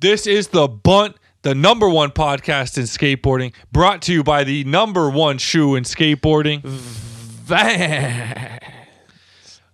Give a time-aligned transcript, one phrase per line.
[0.00, 4.64] This is the Bunt, the number one podcast in skateboarding, brought to you by the
[4.64, 6.62] number one shoe in skateboarding.
[6.62, 8.60] Van.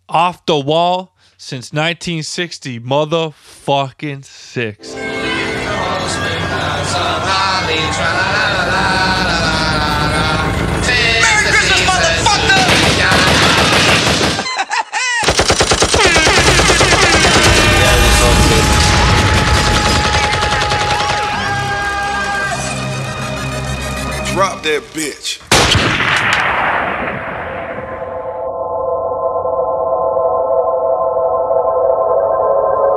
[0.08, 4.96] Off the wall since 1960, motherfucking six.
[24.66, 25.40] That bitch.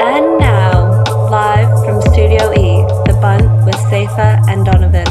[0.01, 5.05] And now, live from Studio E, The Bunt with Safer and Donovan.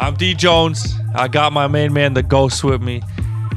[0.00, 0.94] I'm D Jones.
[1.14, 3.02] I got my main man, the Ghost, with me.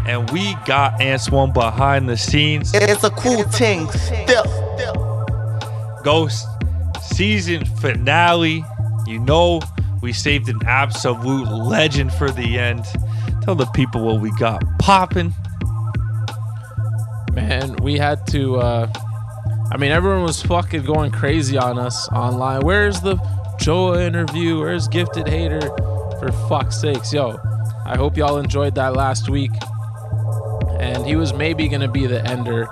[0.05, 2.71] And we got Antoine behind the scenes.
[2.73, 3.89] It's a cool thing.
[3.91, 4.60] Still.
[6.03, 6.45] Ghost
[7.01, 8.63] season finale.
[9.05, 9.61] You know,
[10.01, 12.85] we saved an absolute legend for the end.
[13.43, 15.33] Tell the people what we got popping.
[17.33, 18.57] Man, we had to.
[18.57, 18.91] uh
[19.71, 22.61] I mean, everyone was fucking going crazy on us online.
[22.61, 23.15] Where's the
[23.57, 24.59] Joa interview?
[24.59, 25.61] Where's Gifted Hater?
[26.19, 27.39] For fuck's sakes, yo!
[27.85, 29.51] I hope y'all enjoyed that last week.
[30.77, 32.67] And he was maybe gonna be the ender,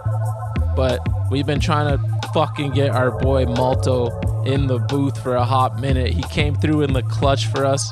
[0.75, 0.99] but
[1.31, 4.09] we've been trying to fucking get our boy Malto
[4.43, 6.13] in the booth for a hot minute.
[6.13, 7.91] He came through in the clutch for us,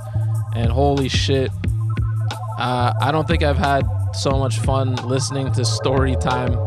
[0.56, 1.52] and holy shit,
[2.58, 6.58] uh, I don't think I've had so much fun listening to story time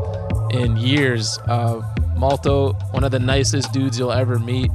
[0.50, 1.38] in years.
[1.46, 1.82] Uh,
[2.16, 4.70] Malto, one of the nicest dudes you'll ever meet,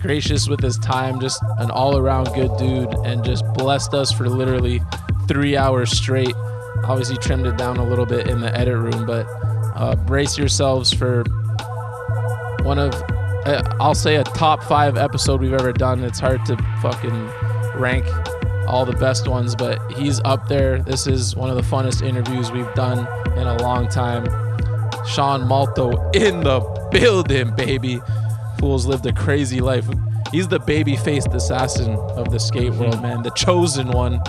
[0.00, 4.28] gracious with his time, just an all around good dude, and just blessed us for
[4.28, 4.80] literally
[5.28, 6.34] three hours straight.
[6.84, 9.26] Obviously, trimmed it down a little bit in the edit room, but
[9.76, 11.24] uh, brace yourselves for
[12.62, 12.94] one of,
[13.46, 16.02] uh, I'll say, a top five episode we've ever done.
[16.04, 17.26] It's hard to fucking
[17.74, 18.06] rank
[18.66, 20.80] all the best ones, but he's up there.
[20.80, 23.00] This is one of the funnest interviews we've done
[23.36, 24.26] in a long time.
[25.06, 28.00] Sean Malto in the building, baby.
[28.58, 29.86] Fool's lived a crazy life.
[30.30, 33.22] He's the baby faced assassin of the skate world, man.
[33.22, 34.20] The chosen one.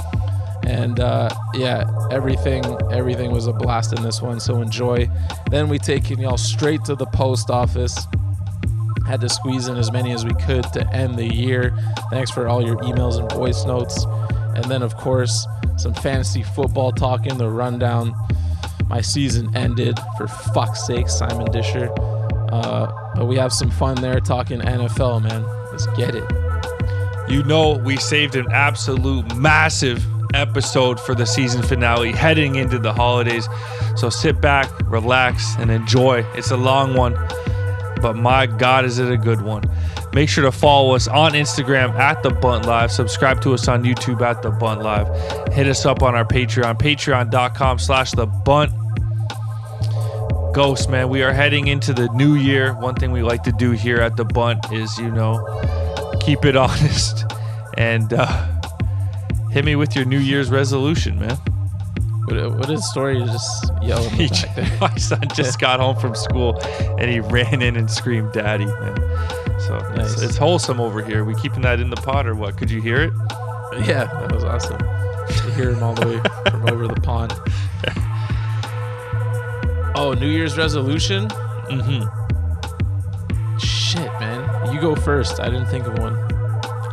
[0.66, 4.40] And uh, yeah, everything everything was a blast in this one.
[4.40, 5.10] So enjoy.
[5.52, 8.08] Then we taking y'all straight to the post office.
[9.06, 11.74] Had to squeeze in as many as we could to end the year.
[12.10, 14.06] Thanks for all your emails and voice notes.
[14.56, 15.46] And then, of course,
[15.78, 18.16] some fantasy football talk in the rundown.
[18.88, 21.92] My season ended, for fuck's sake, Simon Disher.
[22.52, 25.44] Uh, but we have some fun there talking NFL, man.
[25.72, 26.24] Let's get it.
[27.28, 32.94] You know, we saved an absolute massive episode for the season finale heading into the
[32.94, 33.48] holidays.
[33.96, 36.26] So sit back, relax, and enjoy.
[36.36, 37.16] It's a long one,
[38.04, 39.64] but my God, is it a good one.
[40.14, 42.92] Make sure to follow us on Instagram at The Bunt Live.
[42.92, 45.08] Subscribe to us on YouTube at The Bunt Live.
[45.54, 48.74] Hit us up on our Patreon, patreon.com slash The Bunt.
[50.54, 52.74] Ghost, man, we are heading into the new year.
[52.74, 55.42] One thing we like to do here at The Bunt is, you know,
[56.20, 57.24] keep it honest
[57.78, 58.62] and uh,
[59.50, 61.38] hit me with your New Year's resolution, man.
[62.26, 63.20] What, what is story?
[63.26, 64.78] Just yelling He back there.
[64.82, 66.60] my son just got home from school
[67.00, 68.96] and he ran in and screamed, "Daddy!" Man,
[69.60, 70.14] so Nice.
[70.14, 71.24] it's, it's wholesome over here.
[71.26, 72.58] We keeping that in the pot or what?
[72.58, 73.14] Could you hear it?
[73.88, 74.78] Yeah, that was awesome.
[74.78, 77.34] To hear him all the way from over the pond.
[79.96, 81.28] Oh, New Year's resolution?
[81.70, 82.08] Mm-hmm.
[83.60, 84.74] Shit, man.
[84.74, 85.40] You go first.
[85.40, 86.16] I didn't think of one.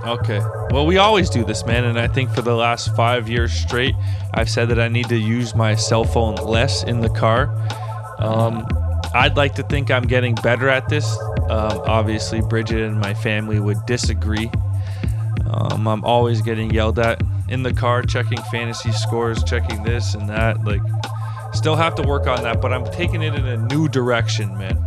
[0.05, 0.41] Okay.
[0.71, 3.94] Well, we always do this, man, and I think for the last five years straight,
[4.33, 7.50] I've said that I need to use my cell phone less in the car.
[8.19, 8.66] Um,
[9.15, 11.19] I'd like to think I'm getting better at this.
[11.50, 14.50] Um, obviously, Bridget and my family would disagree.
[15.50, 20.28] Um, I'm always getting yelled at in the car, checking fantasy scores, checking this and
[20.31, 20.65] that.
[20.65, 20.83] Like,
[21.53, 24.78] still have to work on that, but I'm taking it in a new direction, man.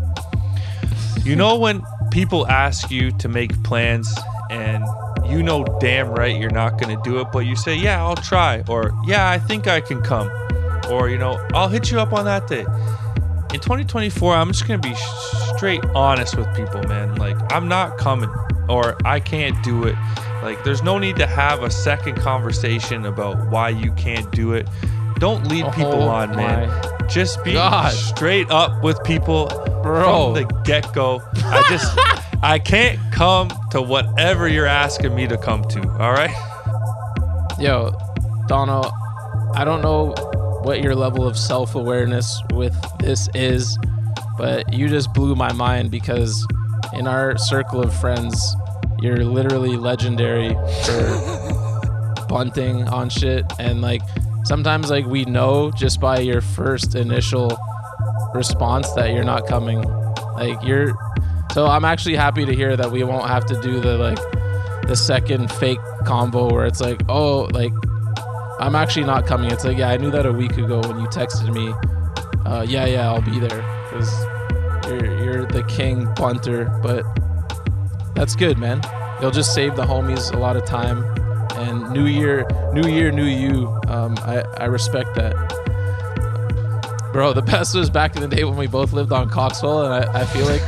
[1.24, 4.14] You know when people ask you to make plans
[4.54, 4.86] and
[5.30, 8.16] you know damn right you're not going to do it, but you say, "Yeah, I'll
[8.16, 10.30] try," or "Yeah, I think I can come,"
[10.90, 12.66] or you know, "I'll hit you up on that day."
[13.54, 14.96] In 2024, I'm just going to be
[15.56, 17.16] straight honest with people, man.
[17.16, 18.30] Like, I'm not coming
[18.68, 19.96] or I can't do it.
[20.42, 24.68] Like, there's no need to have a second conversation about why you can't do it.
[25.20, 26.68] Don't lead oh people Oh on, man.
[27.08, 27.94] Just be God.
[27.94, 29.48] straight up with people
[29.84, 30.34] Bro.
[30.34, 31.22] from the get go.
[31.36, 31.96] I just,
[32.44, 35.80] I can't come to whatever you're asking me to come to.
[35.94, 36.36] All right.
[37.58, 37.94] Yo,
[38.48, 38.92] Dono,
[39.54, 40.14] I don't know
[40.64, 43.78] what your level of self awareness with this is,
[44.38, 46.46] but you just blew my mind because
[46.92, 48.58] in our circle of friends,
[49.00, 50.50] you're literally legendary
[50.86, 53.46] for bunting on shit.
[53.58, 54.02] And like
[54.44, 57.58] sometimes, like, we know just by your first initial
[58.34, 59.82] response that you're not coming.
[60.36, 60.94] Like, you're.
[61.54, 64.18] So I'm actually happy to hear that we won't have to do the like
[64.88, 67.72] the second fake combo where it's like, oh, like
[68.60, 69.52] I'm actually not coming.
[69.52, 71.72] It's like, yeah, I knew that a week ago when you texted me.
[72.44, 74.26] Uh, yeah, yeah, I'll be there because
[74.88, 76.66] you're you're the king bunter.
[76.82, 77.06] But
[78.16, 78.82] that's good, man.
[79.22, 81.04] You'll just save the homies a lot of time.
[81.54, 83.68] And new year, new year, new you.
[83.90, 85.36] Um, I I respect that.
[87.14, 89.94] Bro, the best was back in the day when we both lived on Coxwell, and
[90.04, 90.64] I, I feel like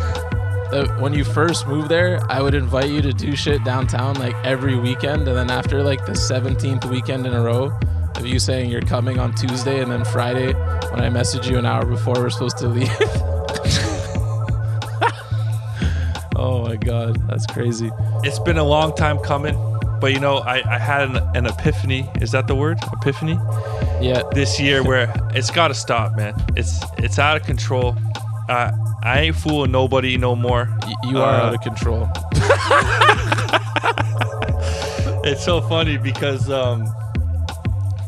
[0.75, 4.36] that when you first moved there, I would invite you to do shit downtown like
[4.44, 7.72] every weekend, and then after like the 17th weekend in a row
[8.16, 10.54] of you saying you're coming on Tuesday, and then Friday
[10.92, 12.89] when I message you an hour before we're supposed to leave.
[16.36, 17.89] oh my god, that's crazy.
[18.24, 19.56] It's been a long time coming,
[20.01, 22.10] but you know, I, I had an, an epiphany.
[22.19, 22.80] Is that the word?
[22.92, 23.39] Epiphany?
[24.01, 26.36] Yeah, This year where it's got to stop, man.
[26.57, 27.95] It's it's out of control.
[28.50, 28.72] Uh,
[29.06, 30.68] I ain't fooling nobody no more.
[30.81, 32.10] y- you are Uh, out of control.
[35.28, 36.88] It's so funny because um,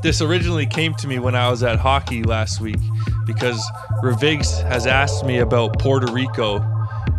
[0.04, 2.78] this originally came to me when I was at hockey last week
[3.26, 3.60] because
[4.04, 6.64] Revigs has asked me about Puerto Rico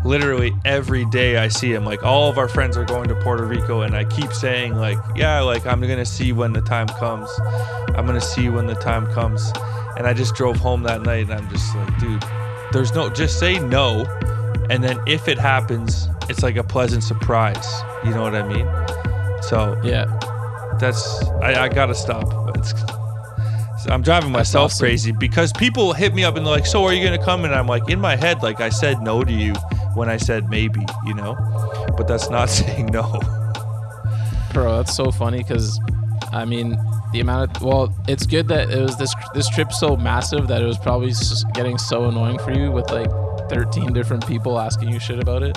[0.04, 1.84] literally every day I see him.
[1.84, 4.98] Like all of our friends are going to Puerto Rico and I keep saying like,
[5.16, 7.28] yeah, like I'm going to see when the time comes.
[7.96, 9.52] I'm going to see when the time comes.
[9.96, 12.22] And I just drove home that night and I'm just like, dude,
[12.72, 14.06] there's no just say no
[14.70, 17.66] and then if it happens, it's like a pleasant surprise.
[18.04, 18.68] You know what I mean?
[19.42, 20.04] So Yeah,
[20.78, 22.56] that's I, I gotta stop.
[22.56, 22.74] It's,
[23.88, 24.84] I'm driving myself awesome.
[24.84, 27.54] crazy because people hit me up and they're like, "So are you gonna come?" And
[27.54, 29.54] I'm like, in my head, like I said no to you
[29.94, 31.34] when I said maybe, you know,
[31.96, 33.20] but that's not saying no.
[34.52, 35.80] Bro, that's so funny because,
[36.32, 36.76] I mean,
[37.12, 40.62] the amount of well, it's good that it was this this trip so massive that
[40.62, 41.12] it was probably
[41.54, 43.10] getting so annoying for you with like
[43.48, 45.56] 13 different people asking you shit about it.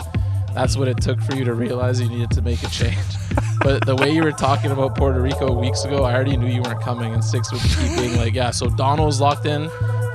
[0.54, 2.98] That's what it took for you to realize you needed to make a change.
[3.64, 6.62] but the way you were talking about Puerto Rico weeks ago, I already knew you
[6.62, 8.52] weren't coming, and six would keep being like, yeah.
[8.52, 9.70] So Donald's locked in.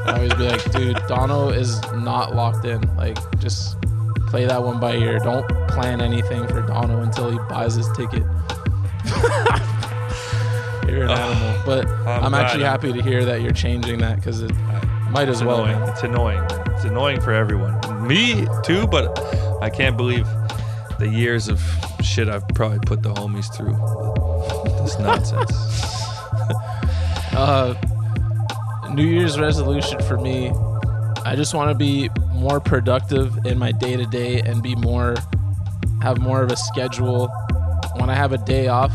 [0.06, 2.80] I always be like, dude, donald is not locked in.
[2.96, 3.80] Like, just
[4.28, 5.18] play that one by ear.
[5.18, 8.22] Don't plan anything for donald until he buys his ticket.
[10.96, 12.70] You're an animal, but I'm I'm, actually glad.
[12.70, 14.50] happy to hear that you're changing that because it
[15.10, 15.64] might as It's well.
[15.64, 15.88] annoying.
[15.90, 16.42] It's annoying.
[16.74, 17.78] It's annoying for everyone.
[18.06, 19.18] Me too, but
[19.62, 20.26] I can't believe
[20.98, 21.60] the years of
[22.02, 23.76] shit I've probably put the homies through.
[24.82, 25.52] This nonsense.
[27.36, 27.74] Uh,
[28.94, 30.50] New Year's resolution for me,
[31.26, 35.16] I just want to be more productive in my day to day and be more,
[36.00, 37.28] have more of a schedule.
[37.96, 38.90] When I have a day off,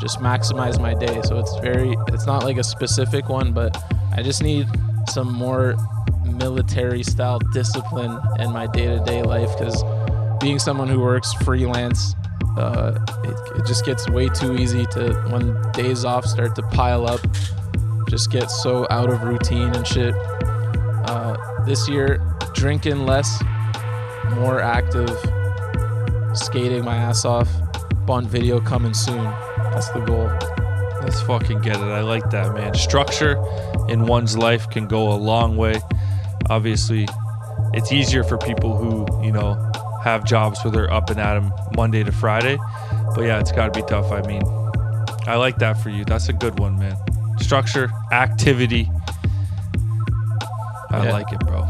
[0.00, 1.20] just maximize my day.
[1.22, 3.76] So it's very, it's not like a specific one, but
[4.12, 4.66] I just need
[5.08, 5.76] some more
[6.24, 9.82] military style discipline in my day to day life because
[10.40, 12.14] being someone who works freelance,
[12.56, 17.06] uh, it, it just gets way too easy to when days off start to pile
[17.06, 17.20] up
[18.14, 20.14] just get so out of routine and shit.
[20.14, 22.20] Uh, this year,
[22.52, 23.42] drinking less,
[24.36, 25.10] more active,
[26.32, 27.48] skating my ass off.
[28.06, 29.26] Bond video coming soon.
[29.74, 30.30] That's the goal.
[31.02, 31.82] Let's fucking get it.
[31.82, 32.74] I like that, man.
[32.74, 33.36] Structure
[33.88, 35.80] in one's life can go a long way.
[36.48, 37.06] Obviously,
[37.74, 39.54] it's easier for people who, you know,
[40.02, 42.58] have jobs where they're up and at 'em Monday to Friday.
[43.14, 44.12] But yeah, it's got to be tough.
[44.12, 44.42] I mean,
[45.26, 46.04] I like that for you.
[46.04, 46.96] That's a good one, man.
[47.38, 48.90] Structure, activity.
[50.90, 51.12] I Yeah.
[51.12, 51.66] like it, bro.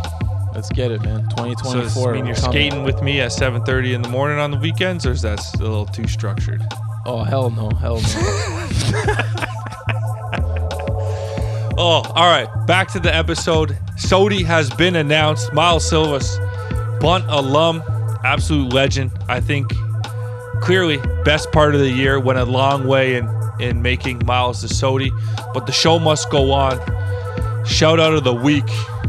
[0.55, 1.29] Let's get it, man.
[1.31, 1.81] So 2024.
[1.83, 2.51] does this mean you're coming.
[2.53, 5.59] skating with me at 7:30 in the morning on the weekends, or is that a
[5.63, 6.63] little too structured?
[7.07, 8.61] Oh hell no, hell no.
[11.77, 12.49] Oh, all right.
[12.69, 13.77] Back to the episode.
[13.97, 15.53] SOTY has been announced.
[15.53, 16.39] Miles Silvas,
[17.01, 17.83] Bunt alum,
[18.23, 19.11] absolute legend.
[19.29, 19.73] I think
[20.61, 22.21] clearly best part of the year.
[22.21, 25.11] Went a long way in in making Miles the SOTY,
[25.53, 26.79] but the show must go on.
[27.67, 28.69] Shout out of the week.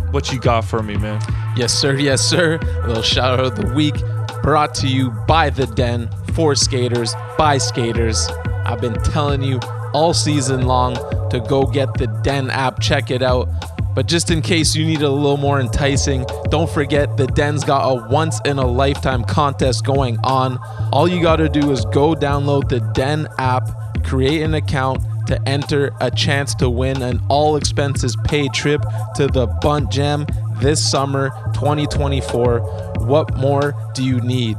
[0.09, 1.21] What you got for me, man?
[1.55, 2.55] yes sir, yes sir.
[2.83, 3.95] A little shout out of the week
[4.41, 8.27] brought to you by the Den for skaters by skaters.
[8.65, 9.59] I've been telling you
[9.93, 10.95] all season long
[11.29, 13.47] to go get the Den app, check it out.
[13.95, 17.87] But just in case you need a little more enticing, don't forget the Den's got
[17.87, 20.59] a once in a lifetime contest going on.
[20.91, 25.41] All you got to do is go download the Den app, create an account, to
[25.47, 28.81] enter a chance to win an all expenses paid trip
[29.15, 30.27] to the Bunt Jam
[30.59, 32.59] this summer 2024.
[32.99, 34.57] What more do you need?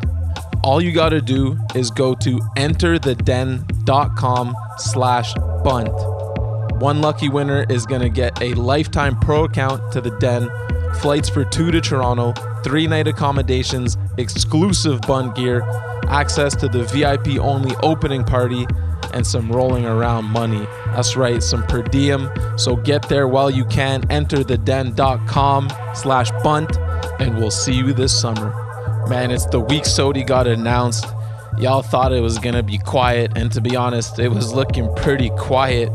[0.62, 5.34] All you got to do is go to entertheden.com slash
[5.64, 5.92] bunt.
[6.80, 10.50] One lucky winner is going to get a lifetime pro account to the Den,
[11.00, 12.32] flights for two to Toronto,
[12.62, 15.62] three night accommodations, exclusive bun gear,
[16.08, 18.66] access to the VIP only opening party,
[19.14, 20.66] and some rolling around money.
[20.86, 22.30] That's right, some per diem.
[22.58, 24.10] So get there while you can.
[24.10, 26.76] Enter theden.com slash bunt,
[27.20, 28.65] and we'll see you this summer.
[29.08, 31.06] Man, it's the week SOTY got announced.
[31.58, 35.30] Y'all thought it was gonna be quiet, and to be honest, it was looking pretty
[35.30, 35.90] quiet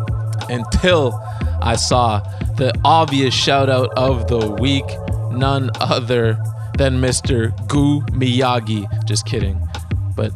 [0.49, 1.19] until
[1.61, 2.19] I saw
[2.55, 4.85] the obvious shout out of the week,
[5.29, 6.41] none other
[6.77, 7.51] than Mr.
[7.67, 8.87] Gu Miyagi.
[9.05, 9.59] Just kidding.
[10.15, 10.31] But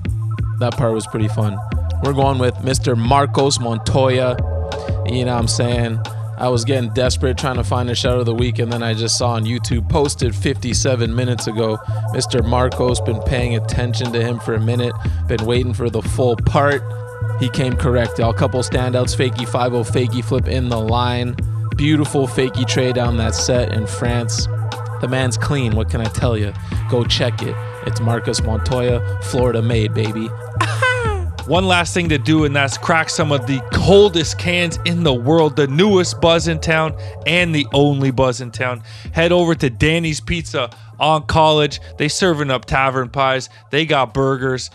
[0.60, 1.58] that part was pretty fun.
[2.04, 2.98] We're going with Mr.
[2.98, 4.36] Marcos Montoya.
[5.06, 6.02] You know what I'm saying?
[6.38, 8.94] I was getting desperate trying to find a shout of the week, and then I
[8.94, 11.78] just saw on YouTube posted 57 minutes ago.
[12.14, 12.46] Mr.
[12.46, 14.94] Marcos been paying attention to him for a minute,
[15.28, 16.84] been waiting for the full part.
[17.40, 18.34] He came correct, y'all.
[18.34, 21.36] Couple standouts, fakie 5 fakie flip in the line.
[21.78, 24.48] Beautiful fakie tray down that set in France.
[25.02, 26.54] The man's clean, what can I tell you?
[26.90, 27.56] Go check it.
[27.86, 30.30] It's Marcus Montoya, Florida made, baby.
[31.48, 35.14] One last thing to do, and that's crack some of the coldest cans in the
[35.14, 36.98] world, the newest buzz in town
[37.28, 38.82] and the only buzz in town.
[39.14, 41.80] Head over to Danny's Pizza on College.
[42.00, 43.50] They serving up tavern pies.
[43.70, 44.72] They got burgers.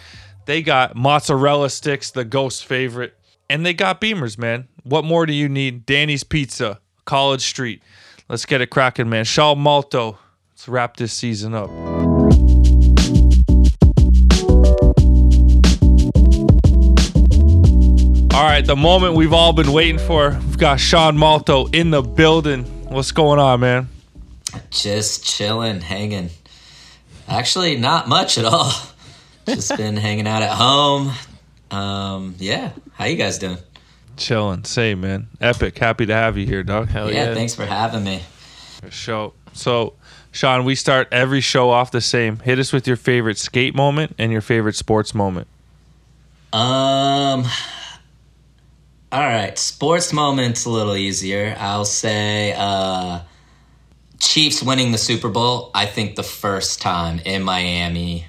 [0.47, 3.17] They got mozzarella sticks, the ghost favorite,
[3.49, 4.69] and they got beamers, man.
[4.85, 5.87] What more do you need?
[5.87, 7.83] Danny's Pizza, College Street.
[8.29, 9.25] Let's get it cracking, man.
[9.25, 10.19] Sean Malto.
[10.53, 12.00] Let's wrap this season up.
[18.41, 20.31] All right, the moment we've all been waiting for.
[20.31, 22.65] We've got Sean Malto in the building.
[22.89, 23.91] What's going on, man?
[24.71, 26.31] Just chilling, hanging.
[27.29, 28.73] Actually, not much at all.
[29.47, 31.13] Just been hanging out at home.
[31.71, 32.73] Um, yeah.
[32.95, 33.59] How you guys doing?
[34.17, 34.65] Chilling.
[34.65, 35.29] Same, man.
[35.43, 35.77] Epic.
[35.77, 36.89] Happy to have you here, dog.
[36.89, 37.35] Hell yeah, yeah.
[37.35, 38.23] thanks for having me.
[38.89, 39.35] Show.
[39.53, 39.93] So,
[40.33, 42.39] Sean, we start every show off the same.
[42.39, 45.47] Hit us with your favorite skate moment and your favorite sports moment.
[46.55, 47.45] Um.
[49.13, 51.57] All right, sports moments a little easier.
[51.59, 53.21] I'll say uh,
[54.21, 55.73] Chiefs winning the Super Bowl.
[55.75, 58.27] I think the first time in Miami,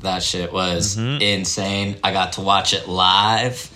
[0.00, 1.96] that shit was insane.
[2.04, 3.68] I got to watch it live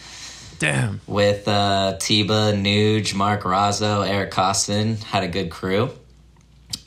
[0.61, 1.00] Damn.
[1.09, 5.02] with uh, Tiba, Nuge, Mark Razzo, Eric Koston.
[5.02, 5.90] Had a good crew.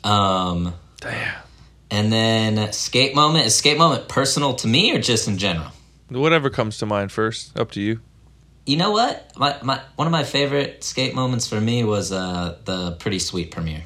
[0.05, 1.35] Um, Damn.
[1.89, 5.71] and then skate moment is skate moment personal to me or just in general?
[6.07, 7.57] Whatever comes to mind first.
[7.59, 7.99] Up to you.
[8.65, 9.31] You know what?
[9.35, 13.51] My, my one of my favorite skate moments for me was uh, the Pretty Sweet
[13.51, 13.83] premiere.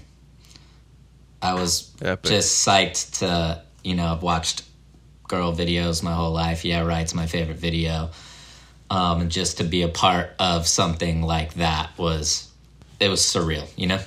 [1.42, 2.30] I was Epic.
[2.30, 4.64] just psyched to you know I've watched
[5.28, 6.66] girl videos my whole life.
[6.66, 7.02] Yeah, right.
[7.02, 8.10] It's my favorite video.
[8.90, 12.52] Um, and just to be a part of something like that was
[13.00, 13.68] it was surreal.
[13.78, 14.00] You know.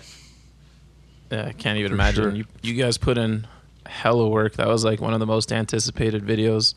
[1.31, 2.25] Yeah, I can't even imagine.
[2.25, 2.33] sure.
[2.33, 3.47] You you guys put in
[3.87, 4.55] hella work.
[4.55, 6.75] That was like one of the most anticipated videos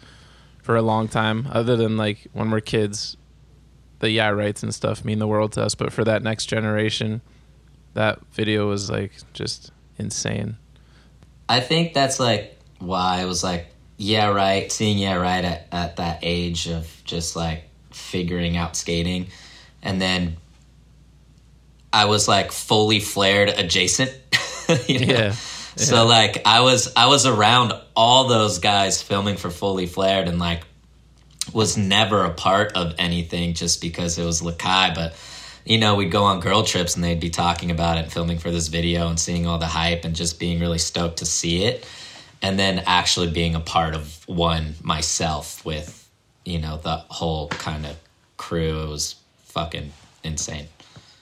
[0.62, 1.48] for a long time.
[1.52, 3.18] Other than like when we're kids,
[4.02, 5.76] the yeah rights and stuff mean the world to us.
[5.76, 7.22] But for that next generation,
[7.94, 10.58] that video was like just insane.
[11.48, 13.68] I think that's like why I was like,
[13.98, 19.28] yeah, right, seeing yeah, right at, at that age of just like figuring out skating.
[19.84, 20.38] And then
[21.94, 24.12] I was like fully flared adjacent.
[24.88, 25.14] you know?
[25.14, 25.32] Yeah.
[25.76, 30.38] So like I was I was around all those guys filming for Fully Flared and
[30.40, 30.64] like
[31.54, 35.16] was never a part of anything just because it was Lakai, but
[35.66, 38.52] you know, we'd go on girl trips and they'd be talking about it filming for
[38.52, 41.88] this video and seeing all the hype and just being really stoked to see it.
[42.42, 46.10] And then actually being a part of one myself with,
[46.44, 47.96] you know, the whole kind of
[48.38, 48.82] crew.
[48.82, 49.92] It was fucking
[50.24, 50.68] insane.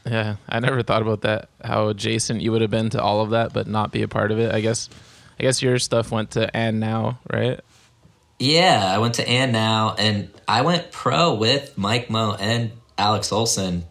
[0.06, 1.50] Yeah, I never thought about that.
[1.62, 4.32] How adjacent you would have been to all of that, but not be a part
[4.32, 4.54] of it.
[4.54, 4.90] I guess,
[5.38, 7.60] I guess your stuff went to and now, right?
[8.39, 13.31] Yeah, I went to And Now, and I went pro with Mike Mo and Alex
[13.31, 13.84] Olson,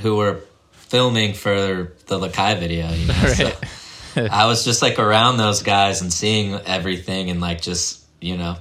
[0.00, 0.40] who were
[0.72, 2.90] filming for the Lakai video.
[2.92, 3.52] You know?
[4.16, 8.36] So I was just like around those guys and seeing everything, and like just you
[8.36, 8.56] know,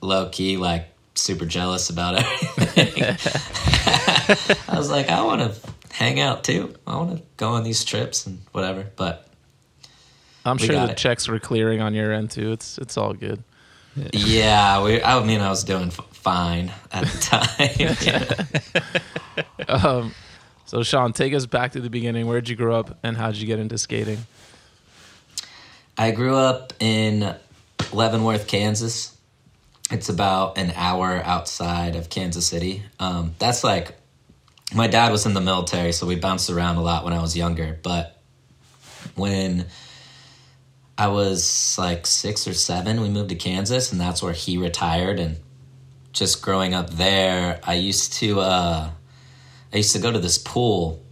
[0.00, 3.02] low key like super jealous about everything.
[4.68, 6.74] I was like, I want to hang out too.
[6.86, 8.86] I want to go on these trips and whatever.
[8.96, 9.26] But
[10.44, 10.96] I'm sure the it.
[10.96, 12.52] checks were clearing on your end too.
[12.52, 13.42] It's it's all good.
[14.12, 15.02] Yeah, we.
[15.02, 18.92] I mean, I was doing fine at the time.
[19.68, 20.14] Um,
[20.66, 22.26] so Sean, take us back to the beginning.
[22.26, 24.18] Where'd you grow up, and how'd you get into skating?
[25.96, 27.34] I grew up in
[27.92, 29.16] Leavenworth, Kansas.
[29.90, 32.82] It's about an hour outside of Kansas City.
[32.98, 33.96] Um, that's like
[34.74, 37.36] my dad was in the military, so we bounced around a lot when I was
[37.36, 37.78] younger.
[37.82, 38.18] But
[39.14, 39.66] when
[41.02, 45.18] I was like six or seven, we moved to Kansas, and that's where he retired.
[45.18, 45.38] And
[46.12, 48.90] just growing up there, I used to uh,
[49.72, 51.04] I used to go to this pool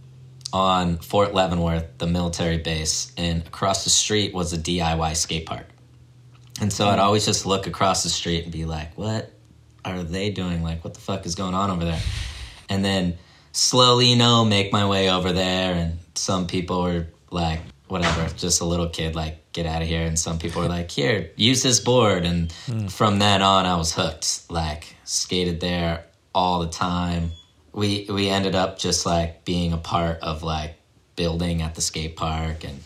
[0.53, 5.67] on Fort Leavenworth, the military base, and across the street was a DIY skate park.
[6.61, 9.33] And so I'd always just look across the street and be like, what
[9.83, 10.63] are they doing?
[10.63, 12.01] Like, what the fuck is going on over there?
[12.69, 13.17] And then
[13.51, 15.73] slowly, you know, make my way over there.
[15.73, 17.59] And some people were like,
[17.91, 20.03] whatever, just a little kid, like, get out of here.
[20.03, 22.25] And some people were like, here, use this board.
[22.25, 22.51] And
[22.91, 24.49] from then on, I was hooked.
[24.49, 27.31] Like, skated there all the time.
[27.73, 30.75] We we ended up just like being a part of like
[31.15, 32.79] building at the skate park and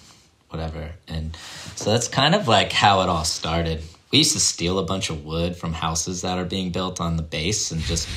[0.49, 0.91] whatever.
[1.07, 1.35] And
[1.75, 3.81] so that's kind of like how it all started.
[4.11, 7.17] We used to steal a bunch of wood from houses that are being built on
[7.17, 8.07] the base and just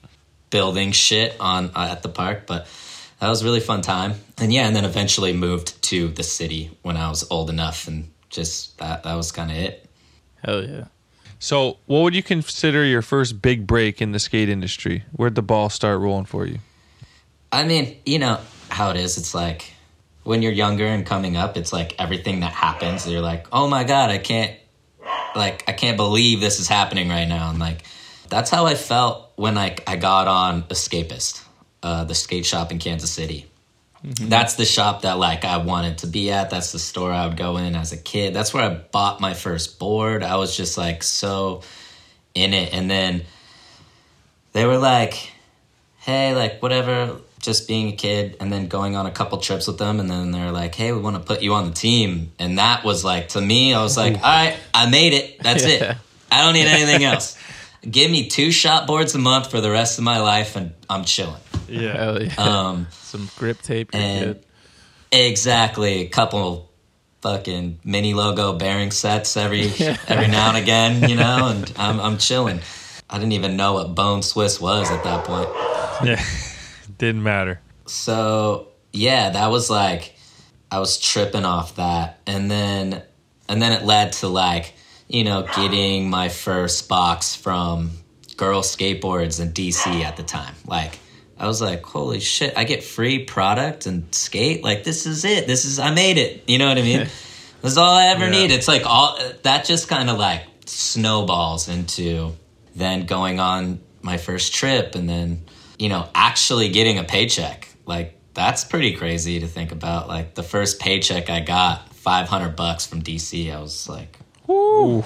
[0.50, 2.66] building shit on uh, at the park, but
[3.20, 4.14] that was a really fun time.
[4.38, 8.10] And yeah, and then eventually moved to the city when I was old enough and
[8.30, 9.88] just that that was kind of it.
[10.44, 10.84] Hell yeah.
[11.38, 15.04] So, what would you consider your first big break in the skate industry?
[15.12, 16.58] Where'd the ball start rolling for you?
[17.52, 19.18] I mean, you know how it is.
[19.18, 19.72] It's like
[20.24, 23.84] when you're younger and coming up, it's like everything that happens, you're like, oh my
[23.84, 24.52] God, I can't,
[25.36, 27.50] like, I can't believe this is happening right now.
[27.50, 27.82] And like,
[28.28, 31.44] that's how I felt when I, I got on Escapist,
[31.82, 33.46] uh, the skate shop in Kansas City.
[34.02, 36.48] That's the shop that like I wanted to be at.
[36.50, 38.34] That's the store I would go in as a kid.
[38.34, 40.22] That's where I bought my first board.
[40.22, 41.62] I was just like so
[42.34, 42.72] in it.
[42.72, 43.22] And then
[44.52, 45.32] they were like,
[45.98, 49.78] hey, like whatever, just being a kid, and then going on a couple trips with
[49.78, 52.58] them, and then they're like, hey, we want to put you on the team, and
[52.58, 55.42] that was like to me, I was like, all right, I made it.
[55.42, 55.92] That's Yeah.
[55.92, 55.96] it.
[56.30, 57.36] I don't need anything else.
[57.88, 61.04] Give me two shot boards a month for the rest of my life, and I'm
[61.04, 61.40] chilling.
[61.68, 61.96] Yeah.
[61.96, 62.34] Hell yeah.
[62.36, 63.90] Um, Some grip tape.
[63.92, 64.40] And
[65.12, 66.70] exactly a couple
[67.22, 69.62] fucking mini logo bearing sets every
[70.08, 72.60] every now and again, you know, and I'm I'm chilling.
[73.08, 75.48] I didn't even know what Bones Swiss was at that point.
[76.04, 76.22] Yeah.
[76.98, 77.60] Didn't matter.
[77.86, 80.16] so yeah that was like
[80.70, 83.02] i was tripping off that and then
[83.48, 84.72] and then it led to like
[85.08, 87.90] you know getting my first box from
[88.38, 90.98] girl skateboards in dc at the time like
[91.38, 95.46] i was like holy shit i get free product and skate like this is it
[95.46, 97.00] this is i made it you know what i mean
[97.62, 98.30] this is all i ever Yeah.
[98.30, 102.34] need it's like all that just kind of like snowballs into
[102.74, 105.44] then going on my first trip and then
[105.78, 110.42] you know actually getting a paycheck like that's pretty crazy to think about like the
[110.42, 114.18] first paycheck i got 500 bucks from dc i was like
[114.48, 115.00] Ooh,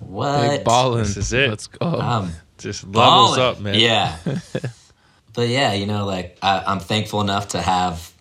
[0.00, 1.02] what Big ballin'.
[1.02, 1.50] This is it.
[1.50, 1.84] Let's go.
[1.86, 3.40] um, just levels balling.
[3.40, 3.74] up, man.
[3.74, 4.16] yeah
[5.38, 8.12] but yeah you know like I, i'm thankful enough to have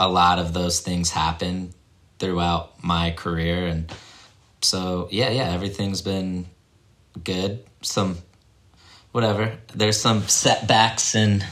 [0.00, 1.72] a lot of those things happen
[2.18, 3.88] throughout my career and
[4.62, 6.46] so yeah yeah everything's been
[7.22, 8.18] good some
[9.12, 11.46] whatever there's some setbacks and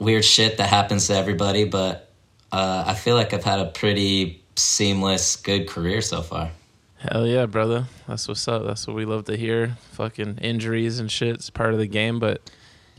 [0.00, 2.10] weird shit that happens to everybody but
[2.50, 6.50] uh, i feel like i've had a pretty seamless good career so far
[6.98, 7.84] Hell yeah, brother.
[8.08, 8.64] That's what's up.
[8.64, 9.76] That's what we love to hear.
[9.92, 11.34] Fucking injuries and shit.
[11.34, 12.40] It's part of the game, but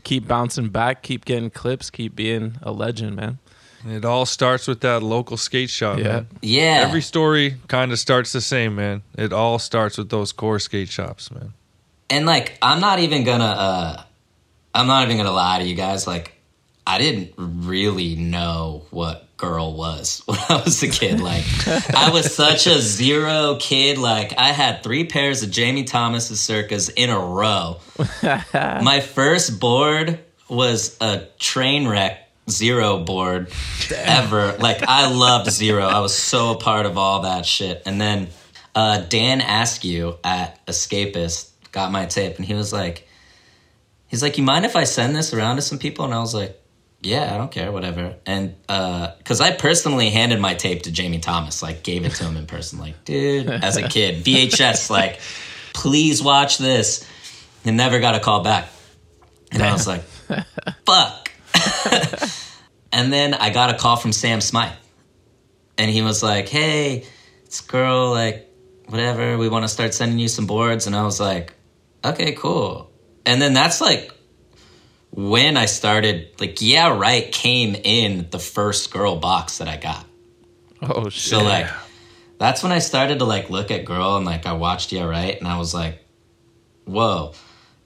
[0.06, 3.38] keep bouncing back, keep getting clips, keep being a legend, man.
[3.88, 6.04] It all starts with that local skate shop, Yeah.
[6.04, 6.26] man.
[6.42, 9.02] yeah Every story kind of starts the same, man.
[9.18, 11.52] It all starts with those core skate shops, man.
[12.08, 14.02] and like i'm not even gonna uh
[14.74, 16.32] i'm not even gonna lie to you guys like
[16.86, 21.44] i didn't really know what girl was when i was a kid like
[21.94, 26.90] i was such a zero kid like i had three pairs of jamie thomas's Circas
[26.94, 27.80] in a row.
[28.52, 33.50] My first board was a train wreck zero board
[33.92, 34.56] ever.
[34.58, 35.84] Like i loved zero.
[35.84, 37.82] I was so a part of all that shit.
[37.86, 38.28] And then
[38.74, 43.08] uh, Dan Askew at Escapist got my tape, and he was like,
[44.06, 46.04] he's like, you mind if I send this around to some people?
[46.04, 46.60] And I was like,
[47.00, 48.16] yeah, I don't care, whatever.
[48.26, 52.24] And uh, because I personally handed my tape to Jamie Thomas, like gave it to
[52.24, 55.20] him in person, like, dude, as a kid, VHS, like,
[55.72, 57.06] please watch this,
[57.64, 58.68] and never got a call back.
[59.52, 60.02] And I was like,
[60.84, 61.30] fuck.
[62.92, 64.76] and then I got a call from Sam Smyth,
[65.78, 67.06] and he was like, hey,
[67.44, 68.50] it's girl, like,
[68.86, 70.86] whatever, we want to start sending you some boards.
[70.86, 71.54] And I was like,
[72.04, 72.90] okay, cool.
[73.24, 74.12] and then that's like
[75.16, 76.30] when I started.
[76.38, 80.06] Like, yeah, right, came in the first girl box that I got.
[80.82, 81.30] Oh shit.
[81.30, 81.66] So like,
[82.38, 85.36] that's when I started to like look at girl and like I watched yeah, right,
[85.36, 86.04] and I was like,
[86.84, 87.32] whoa.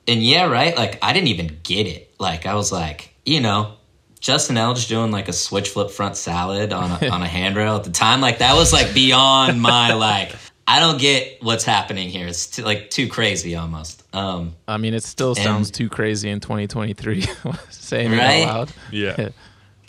[0.06, 2.14] And yeah, right, like I didn't even get it.
[2.18, 3.76] Like I was like, you know.
[4.18, 7.84] Justin Eldridge doing like a switch flip front salad on a, on a handrail at
[7.84, 10.34] the time, like that was like beyond my like.
[10.70, 12.28] I don't get what's happening here.
[12.28, 14.04] It's too, like too crazy almost.
[14.14, 17.22] Um, I mean, it still sounds too crazy in 2023
[17.70, 18.18] saying Right?
[18.42, 18.72] it out loud.
[18.92, 19.30] Yeah.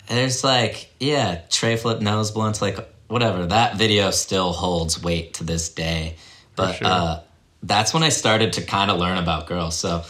[0.08, 3.46] there's like yeah, tray flip nose blunts, like whatever.
[3.46, 6.16] That video still holds weight to this day.
[6.56, 6.86] But sure.
[6.88, 7.20] uh,
[7.62, 9.76] that's when I started to kind of learn about girls.
[9.78, 10.02] So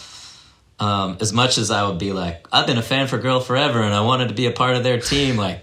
[0.80, 3.82] um, as much as I would be like, I've been a fan for girl forever,
[3.82, 5.60] and I wanted to be a part of their team, like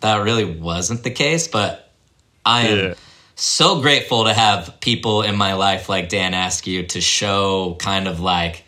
[0.00, 1.48] that really wasn't the case.
[1.48, 1.92] But
[2.46, 2.94] I am Yeah.
[3.40, 8.20] So grateful to have people in my life like Dan Askew to show kind of
[8.20, 8.64] like,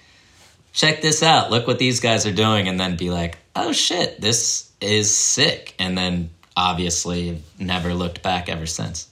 [0.73, 4.21] check this out, look what these guys are doing, and then be like, oh shit,
[4.21, 5.75] this is sick.
[5.79, 9.09] And then obviously never looked back ever since.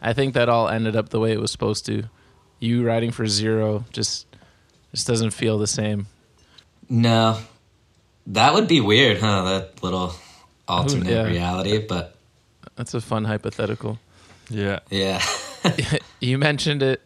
[0.00, 2.04] I think that all ended up the way it was supposed to.
[2.58, 4.26] You riding for zero just
[4.92, 6.06] just doesn't feel the same.
[6.88, 7.38] No,
[8.28, 9.42] that would be weird, huh?
[9.44, 10.14] That little
[10.68, 11.26] alternate yeah.
[11.26, 12.16] reality, but
[12.76, 13.98] That's a fun hypothetical.
[14.48, 14.80] Yeah.
[14.90, 15.22] yeah.
[16.20, 17.00] You mentioned it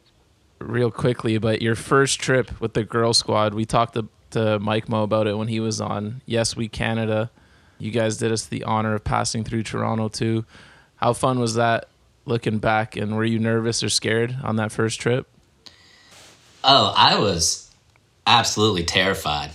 [0.59, 4.89] real quickly, but your first trip with the girl squad, we talked to, to Mike
[4.89, 7.31] Mo about it when he was on Yes We Canada.
[7.79, 10.45] You guys did us the honor of passing through Toronto too.
[10.97, 11.89] How fun was that
[12.25, 15.29] looking back and were you nervous or scared on that first trip?
[16.65, 17.71] Oh, I was
[18.27, 19.51] absolutely terrified.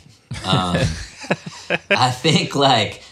[0.45, 0.77] Um,
[1.89, 3.03] I think like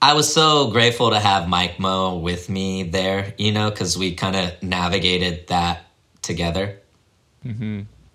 [0.00, 4.14] I was so grateful to have Mike Mo with me there, you know, because we
[4.14, 5.86] kind of navigated that
[6.22, 6.78] together.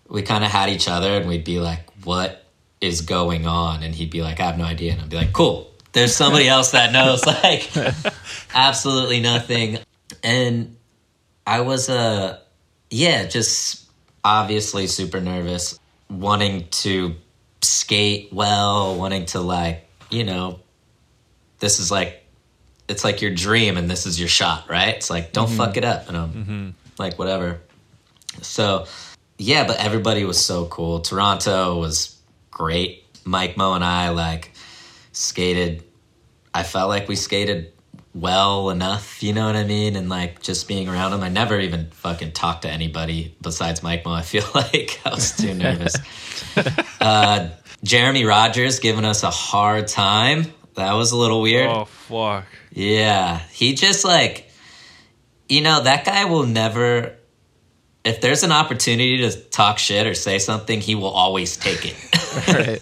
[0.09, 2.45] We kind of had each other, and we'd be like, "What
[2.79, 5.33] is going on?" And he'd be like, "I have no idea," and I'd be like,
[5.33, 7.69] "Cool." There's somebody else that knows like
[8.53, 9.79] absolutely nothing.
[10.23, 10.75] And
[11.45, 12.39] I was uh
[12.89, 13.89] yeah, just
[14.23, 17.15] obviously super nervous, wanting to
[17.61, 20.59] skate well, wanting to like, you know,
[21.63, 22.25] this is like
[22.89, 24.95] it's like your dream and this is your shot, right?
[24.95, 27.61] It's like don't fuck it up and I'm like whatever.
[28.41, 28.85] So,
[29.37, 30.99] yeah, but everybody was so cool.
[30.99, 32.19] Toronto was
[32.51, 33.05] great.
[33.23, 34.51] Mike Mo and I like
[35.13, 35.85] skated
[36.53, 37.71] I felt like we skated
[38.13, 39.95] well enough, you know what I mean?
[39.95, 44.03] And like just being around him, I never even fucking talked to anybody besides Mike
[44.03, 44.11] Mo.
[44.11, 45.95] I feel like I was too nervous.
[46.99, 47.51] uh,
[47.85, 50.53] Jeremy Rogers giving us a hard time.
[50.75, 51.67] That was a little weird.
[51.67, 52.45] Oh fuck.
[52.71, 54.49] Yeah, he just like,
[55.47, 57.15] you know, that guy will never.
[58.03, 61.95] If there's an opportunity to talk shit or say something, he will always take it.
[62.33, 62.81] Right.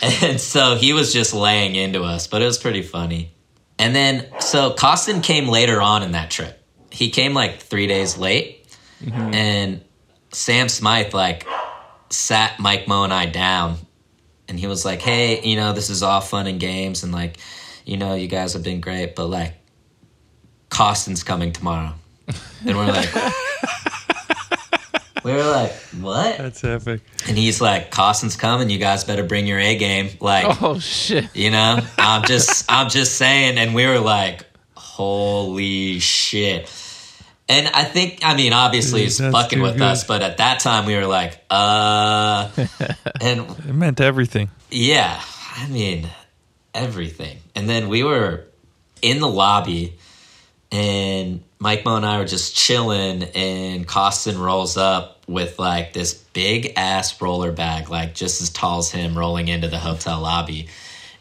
[0.22, 3.32] and so he was just laying into us, but it was pretty funny.
[3.78, 6.58] And then, so Koston came later on in that trip.
[6.90, 8.66] He came like three days late,
[9.02, 9.34] mm-hmm.
[9.34, 9.84] and
[10.32, 11.46] Sam Smyth like
[12.10, 13.78] sat Mike Mo and I down,
[14.50, 17.38] and he was like, "Hey, you know, this is all fun and games, and like,
[17.86, 19.54] you know, you guys have been great, but like,
[20.68, 21.94] Koston's coming tomorrow,"
[22.66, 23.08] and we're like.
[25.22, 26.38] We were like, what?
[26.38, 27.02] That's epic.
[27.28, 28.70] And he's like, Koston's coming.
[28.70, 30.08] You guys better bring your A game.
[30.18, 31.28] Like, oh shit.
[31.36, 33.58] you know, I'm just, I'm just saying.
[33.58, 36.70] And we were like, holy shit.
[37.50, 39.82] And I think, I mean, obviously he's fucking with good.
[39.82, 42.48] us, but at that time we were like, uh,
[43.20, 44.50] and It meant everything.
[44.70, 45.20] yeah,
[45.56, 46.08] I mean,
[46.72, 47.38] everything.
[47.56, 48.44] And then we were
[49.02, 49.98] in the lobby,
[50.70, 56.14] and Mike Mo and I were just chilling, and Koston rolls up with like this
[56.14, 60.68] big ass roller bag, like just as tall as him, rolling into the hotel lobby.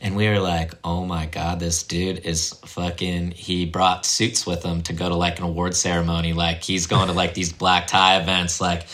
[0.02, 3.32] And we were like, oh my God, this dude is fucking.
[3.32, 6.32] He brought suits with him to go to like an award ceremony.
[6.34, 8.62] Like, he's going to like these black tie events.
[8.62, 8.86] Like,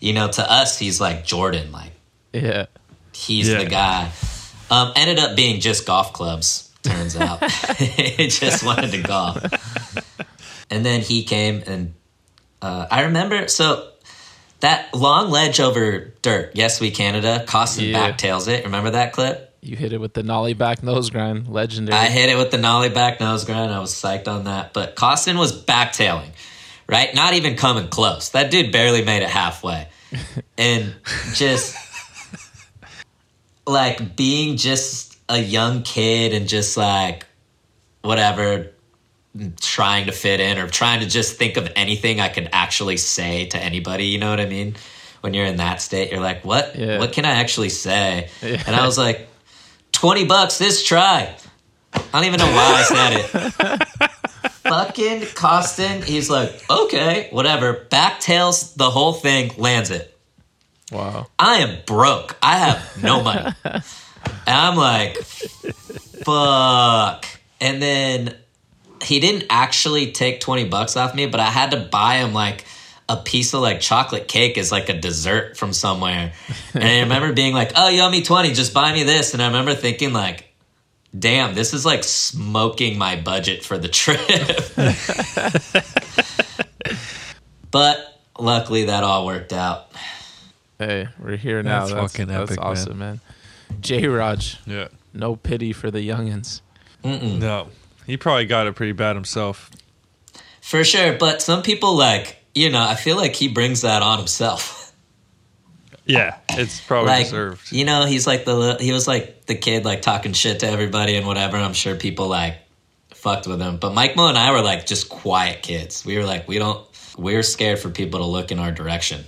[0.00, 1.72] you know, to us, he's like Jordan.
[1.72, 1.90] Like,
[2.32, 2.66] Yeah.
[3.12, 3.58] he's Yeah.
[3.64, 4.12] the guy.
[4.70, 6.70] Um, ended up being just golf clubs.
[6.84, 7.42] Turns out,
[7.78, 9.38] he just wanted to golf.
[10.70, 11.94] And then he came, and
[12.60, 13.88] uh, I remember so
[14.60, 16.52] that long ledge over dirt.
[16.54, 17.44] Yes, we Canada.
[17.46, 18.10] Koston Yeah.
[18.12, 18.64] backtails it.
[18.64, 19.51] Remember that clip?
[19.64, 21.46] You hit it with the nollie back nose grind.
[21.46, 21.96] Legendary.
[21.96, 23.72] I hit it with the nollie back nose grind.
[23.72, 24.72] I was psyched on that.
[24.72, 26.30] But Koston was backtailing,
[26.88, 27.14] right?
[27.14, 28.30] Not even coming close.
[28.30, 29.88] That dude barely made it halfway.
[30.58, 30.94] And
[31.32, 31.76] just
[33.66, 37.26] like being just a young kid and just like
[38.02, 38.72] whatever
[39.60, 43.46] trying to fit in or trying to just think of anything I could actually say
[43.46, 44.76] to anybody, you know what I mean?
[45.22, 46.10] when you're in that state.
[46.10, 46.76] You're like, what?
[46.76, 46.98] Yeah.
[46.98, 48.28] What can I actually say?
[48.42, 49.28] And I was like,
[50.02, 51.32] twenty bucks this try.
[51.94, 54.10] I don't even know why I said it.
[54.64, 57.86] Fucking Koston, he's like, okay, whatever.
[57.88, 60.18] Backtails the whole thing, lands it.
[60.90, 61.28] Wow.
[61.38, 62.36] I am broke.
[62.42, 63.52] I have no money.
[63.64, 63.84] and
[64.48, 65.18] I'm like,
[66.24, 67.24] fuck.
[67.60, 68.34] And then
[69.04, 72.64] he didn't actually take 20 bucks off me, but I had to buy him like
[73.12, 76.32] a piece of like chocolate cake as like a dessert from somewhere.
[76.74, 79.34] And I remember being like, oh, you owe me 20, just buy me this.
[79.34, 80.48] And I remember thinking like,
[81.18, 84.18] damn, this is like smoking my budget for the trip.
[87.70, 89.90] but luckily that all worked out.
[90.78, 91.80] Hey, we're here now.
[91.80, 92.70] That's That's, fucking that's epic, man.
[92.72, 93.20] awesome, man.
[93.80, 94.88] J Raj, Yeah.
[95.14, 96.60] no pity for the youngins.
[97.04, 97.68] No.
[98.06, 99.70] He probably got it pretty bad himself.
[100.60, 104.18] For sure, but some people like, you know, I feel like he brings that on
[104.18, 104.92] himself.
[106.04, 106.38] Yeah.
[106.50, 107.72] It's probably like, deserved.
[107.72, 111.16] you know, he's like the he was like the kid like talking shit to everybody
[111.16, 111.56] and whatever.
[111.56, 112.56] And I'm sure people like
[113.10, 113.76] fucked with him.
[113.76, 116.04] But Mike Mo and I were like just quiet kids.
[116.04, 116.86] We were like, we don't,
[117.16, 119.24] we're scared for people to look in our direction.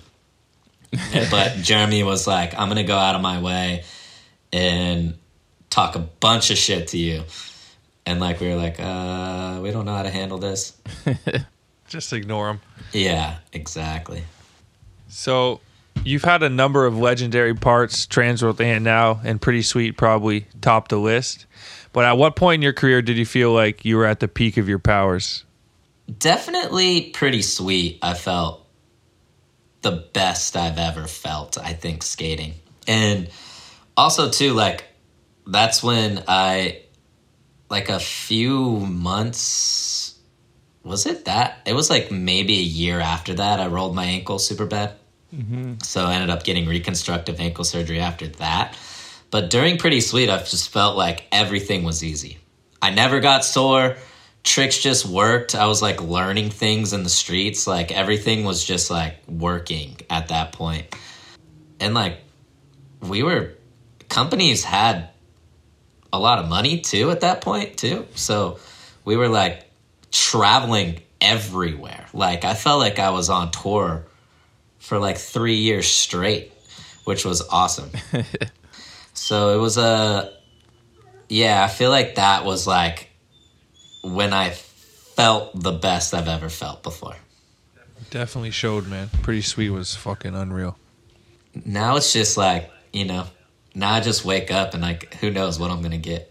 [1.30, 3.84] but Jeremy was like, I'm gonna go out of my way
[4.52, 5.14] and
[5.70, 7.24] talk a bunch of shit to you.
[8.06, 10.76] And like we were like, uh, we don't know how to handle this.
[11.94, 12.60] Just ignore them.
[12.92, 14.24] Yeah, exactly.
[15.08, 15.60] So
[16.04, 20.88] you've had a number of legendary parts, Transworld and now, and Pretty Sweet probably top
[20.88, 21.46] the list.
[21.92, 24.28] But at what point in your career did you feel like you were at the
[24.28, 25.44] peak of your powers?
[26.18, 27.98] definitely pretty sweet.
[28.02, 28.66] I felt
[29.82, 32.54] the best I've ever felt, I think, skating.
[32.86, 33.28] And
[33.96, 34.84] also, too, like,
[35.46, 36.82] that's when I,
[37.70, 39.40] like, a few months,
[40.84, 41.58] was it that?
[41.66, 44.92] It was like maybe a year after that, I rolled my ankle super bad.
[45.34, 45.74] Mm-hmm.
[45.82, 48.76] So I ended up getting reconstructive ankle surgery after that.
[49.30, 52.38] But during Pretty Sweet, I just felt like everything was easy.
[52.80, 53.96] I never got sore.
[54.44, 55.54] Tricks just worked.
[55.54, 57.66] I was like learning things in the streets.
[57.66, 60.94] Like everything was just like working at that point.
[61.80, 62.18] And like
[63.00, 63.54] we were,
[64.08, 65.08] companies had
[66.12, 68.06] a lot of money too at that point too.
[68.14, 68.58] So
[69.04, 69.64] we were like
[70.14, 72.06] traveling everywhere.
[72.14, 74.06] Like I felt like I was on tour
[74.78, 76.52] for like three years straight,
[77.04, 77.90] which was awesome.
[79.12, 80.32] so it was a,
[81.28, 83.10] yeah, I feel like that was like
[84.04, 87.16] when I felt the best I've ever felt before.
[88.10, 89.10] Definitely showed, man.
[89.22, 90.78] Pretty Sweet was fucking unreal.
[91.64, 93.26] Now it's just like, you know,
[93.74, 96.30] now I just wake up and like, who knows what I'm going to get.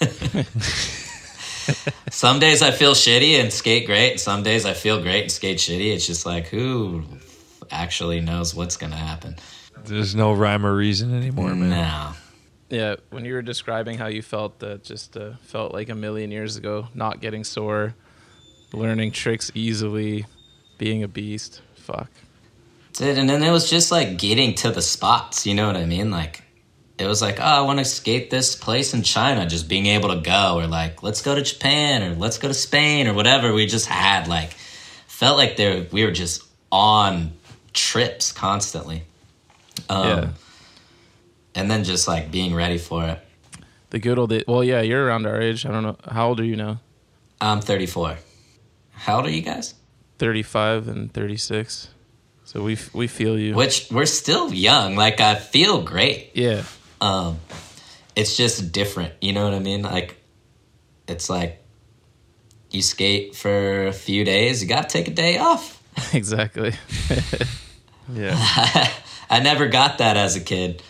[2.22, 4.12] some days I feel shitty and skate great.
[4.12, 5.92] And some days I feel great and skate shitty.
[5.92, 7.02] It's just like, who
[7.68, 9.34] actually knows what's going to happen?
[9.86, 11.70] There's no rhyme or reason anymore, man.
[11.70, 12.12] No.
[12.68, 16.30] Yeah, when you were describing how you felt that just uh, felt like a million
[16.30, 17.96] years ago, not getting sore,
[18.72, 20.24] learning tricks easily,
[20.78, 21.60] being a beast.
[21.74, 22.08] Fuck.
[22.92, 25.86] Dude, and then it was just like getting to the spots, you know what I
[25.86, 26.12] mean?
[26.12, 26.44] Like
[27.02, 30.10] it was like, oh, I want to skate this place in China, just being able
[30.10, 33.52] to go, or like, let's go to Japan, or let's go to Spain, or whatever.
[33.52, 34.52] We just had like,
[35.06, 37.32] felt like there we were just on
[37.72, 39.02] trips constantly.
[39.88, 40.28] Um, yeah.
[41.54, 43.20] And then just like being ready for it.
[43.90, 44.44] The good old day.
[44.48, 45.66] Well, yeah, you're around our age.
[45.66, 45.96] I don't know.
[46.08, 46.80] How old are you now?
[47.40, 48.18] I'm 34.
[48.92, 49.74] How old are you guys?
[50.18, 51.88] 35 and 36.
[52.44, 53.54] So we we feel you.
[53.54, 54.94] Which we're still young.
[54.94, 56.30] Like I feel great.
[56.34, 56.64] Yeah.
[57.02, 57.38] Um
[58.16, 60.16] it's just different you know what i mean like
[61.08, 61.62] it's like
[62.70, 65.82] you skate for a few days you gotta take a day off
[66.14, 66.72] exactly.
[68.12, 68.34] Yeah.
[69.30, 70.82] i never got that as a kid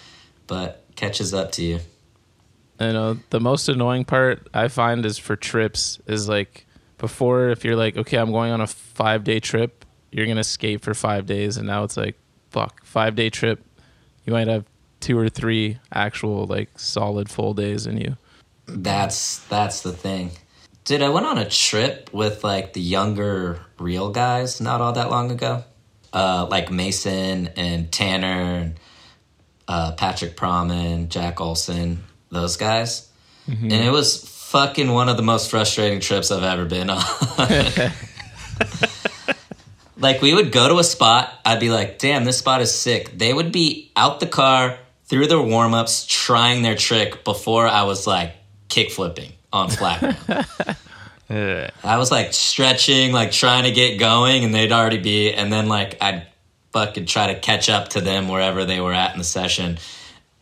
[0.46, 1.80] but catches up to you
[2.80, 6.66] You know the most annoying part I find is for trips is like
[6.98, 10.80] before if you're like okay I'm going on a five day trip you're gonna skate
[10.80, 12.16] for five days and now it's like
[12.50, 13.62] fuck five day trip
[14.24, 14.64] you might have
[15.02, 18.16] two or three actual like solid full days in you?
[18.66, 20.30] That's that's the thing.
[20.84, 25.10] Dude i went on a trip with like the younger real guys not all that
[25.10, 25.64] long ago.
[26.12, 28.80] Uh like mason and tanner and
[29.68, 33.08] uh patrick Praman, jack olson those guys.
[33.48, 37.02] And it was fucking one of the most frustrating trips i've ever been on.
[39.98, 43.16] Like we would go to a spot i'd be like damn this spot is sick.
[43.16, 44.76] They would be out the car
[45.12, 48.34] through their warm-ups trying their trick before i was like
[48.68, 50.46] kick flipping on flat ground.
[51.28, 51.70] yeah.
[51.84, 55.68] i was like stretching like trying to get going and they'd already be and then
[55.68, 56.26] like i'd
[56.72, 59.78] fucking try to catch up to them wherever they were at in the session.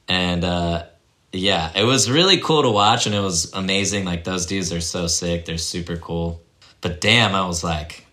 [0.09, 0.85] And uh,
[1.33, 4.05] yeah, it was really cool to watch and it was amazing.
[4.05, 5.45] Like those dudes are so sick.
[5.45, 6.41] They're super cool.
[6.81, 8.07] But damn, I was like,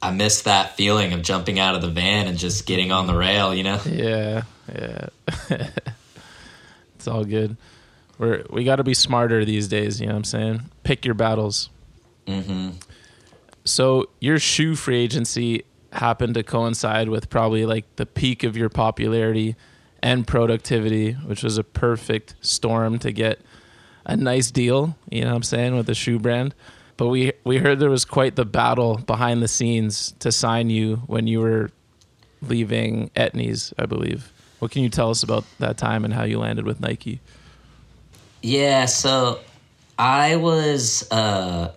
[0.00, 3.16] I missed that feeling of jumping out of the van and just getting on the
[3.16, 3.80] rail, you know?
[3.86, 5.06] Yeah, yeah.
[6.96, 7.56] it's all good.
[8.18, 10.00] We're we got to be smarter these days.
[10.00, 10.62] You know what I'm saying?
[10.82, 11.70] Pick your battles.
[12.26, 12.70] hmm
[13.64, 18.68] So your shoe free agency happened to coincide with probably like the peak of your
[18.68, 19.56] popularity
[20.02, 23.40] and productivity, which was a perfect storm to get
[24.04, 24.96] a nice deal.
[25.10, 26.54] You know what I'm saying with the shoe brand.
[26.96, 30.96] But we we heard there was quite the battle behind the scenes to sign you
[31.06, 31.70] when you were
[32.42, 34.30] leaving Etnies, I believe.
[34.58, 37.20] What can you tell us about that time and how you landed with Nike?
[38.42, 39.40] Yeah, so
[39.98, 41.72] I was uh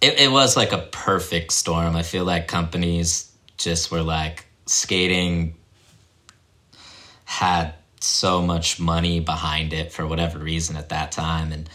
[0.00, 1.96] it, it was like a perfect storm.
[1.96, 5.54] I feel like companies just were like skating
[7.24, 11.68] had so much money behind it for whatever reason at that time and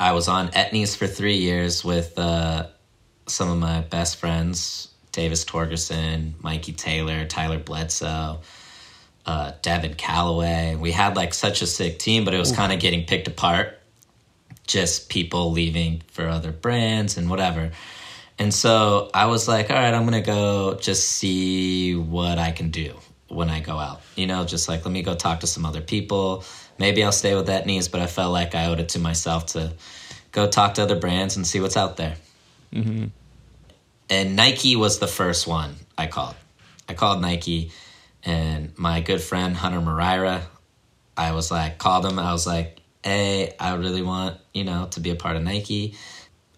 [0.00, 2.66] I was on Etnies for 3 years with uh
[3.26, 8.40] some of my best friends, Davis Torgerson, Mikey Taylor, Tyler Bledsoe,
[9.26, 10.76] uh, Devin Calloway.
[10.76, 13.78] We had like such a sick team, but it was kind of getting picked apart.
[14.66, 17.72] Just people leaving for other brands and whatever.
[18.38, 22.52] And so I was like, all right, I'm going to go just see what I
[22.52, 22.94] can do
[23.28, 24.00] when I go out.
[24.16, 26.44] You know, just like, let me go talk to some other people.
[26.78, 29.72] Maybe I'll stay with Etnies, but I felt like I owed it to myself to
[30.32, 32.16] go talk to other brands and see what's out there.
[34.10, 36.34] And Nike was the first one I called.
[36.88, 37.70] I called Nike
[38.24, 40.42] and my good friend Hunter Muraira,
[41.16, 42.18] I was like, called him.
[42.18, 45.96] I was like, hey, I really want, you know, to be a part of Nike.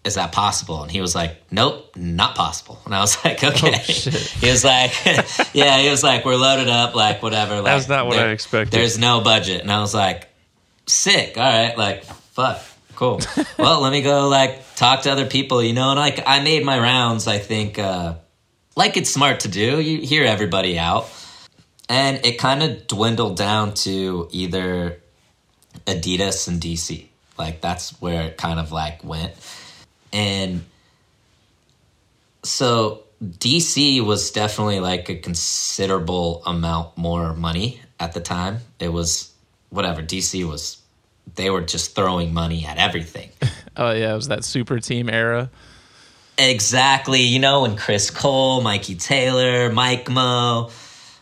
[0.03, 0.83] Is that possible?
[0.83, 2.79] And he was like, nope, not possible.
[2.85, 3.71] And I was like, okay.
[3.79, 4.91] he was like,
[5.53, 7.55] yeah, he was like, we're loaded up, like, whatever.
[7.55, 8.71] Like, That's not what there- I expected.
[8.77, 9.61] There's no budget.
[9.61, 10.27] And I was like,
[10.85, 11.37] sick.
[11.37, 11.75] All right.
[11.77, 12.61] Like, fuck.
[12.95, 13.19] Cool.
[13.57, 15.89] well, let me go, like, talk to other people, you know?
[15.89, 18.15] And, like, I made my rounds, I think, uh,
[18.77, 19.79] like it's smart to do.
[19.81, 21.09] You hear everybody out
[21.89, 25.01] and it kind of dwindled down to either
[25.85, 27.07] Adidas and DC.
[27.37, 29.33] Like that's where it kind of like went.
[30.13, 30.63] And
[32.43, 38.59] so DC was definitely like a considerable amount more money at the time.
[38.79, 39.31] It was
[39.69, 40.81] whatever DC was
[41.33, 43.29] they were just throwing money at everything.
[43.77, 45.49] Oh yeah, it was that super team era.
[46.37, 47.23] Exactly.
[47.23, 50.69] You know, when Chris Cole, Mikey Taylor, Mike Mo,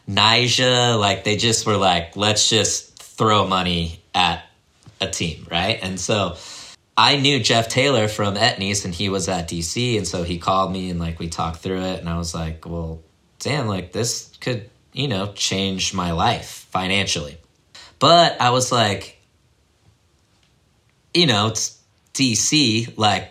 [0.10, 4.44] Nyjah, like they just were like, let's just throw money at
[5.00, 5.80] a team, right?
[5.82, 6.36] And so
[6.98, 9.98] I knew Jeff Taylor from Etnies and he was at DC.
[9.98, 12.00] And so he called me and like we talked through it.
[12.00, 13.02] And I was like, well,
[13.40, 17.38] damn, like this could, you know, change my life financially.
[18.00, 19.22] But I was like,
[21.14, 21.80] you know, it's
[22.14, 23.30] DC, like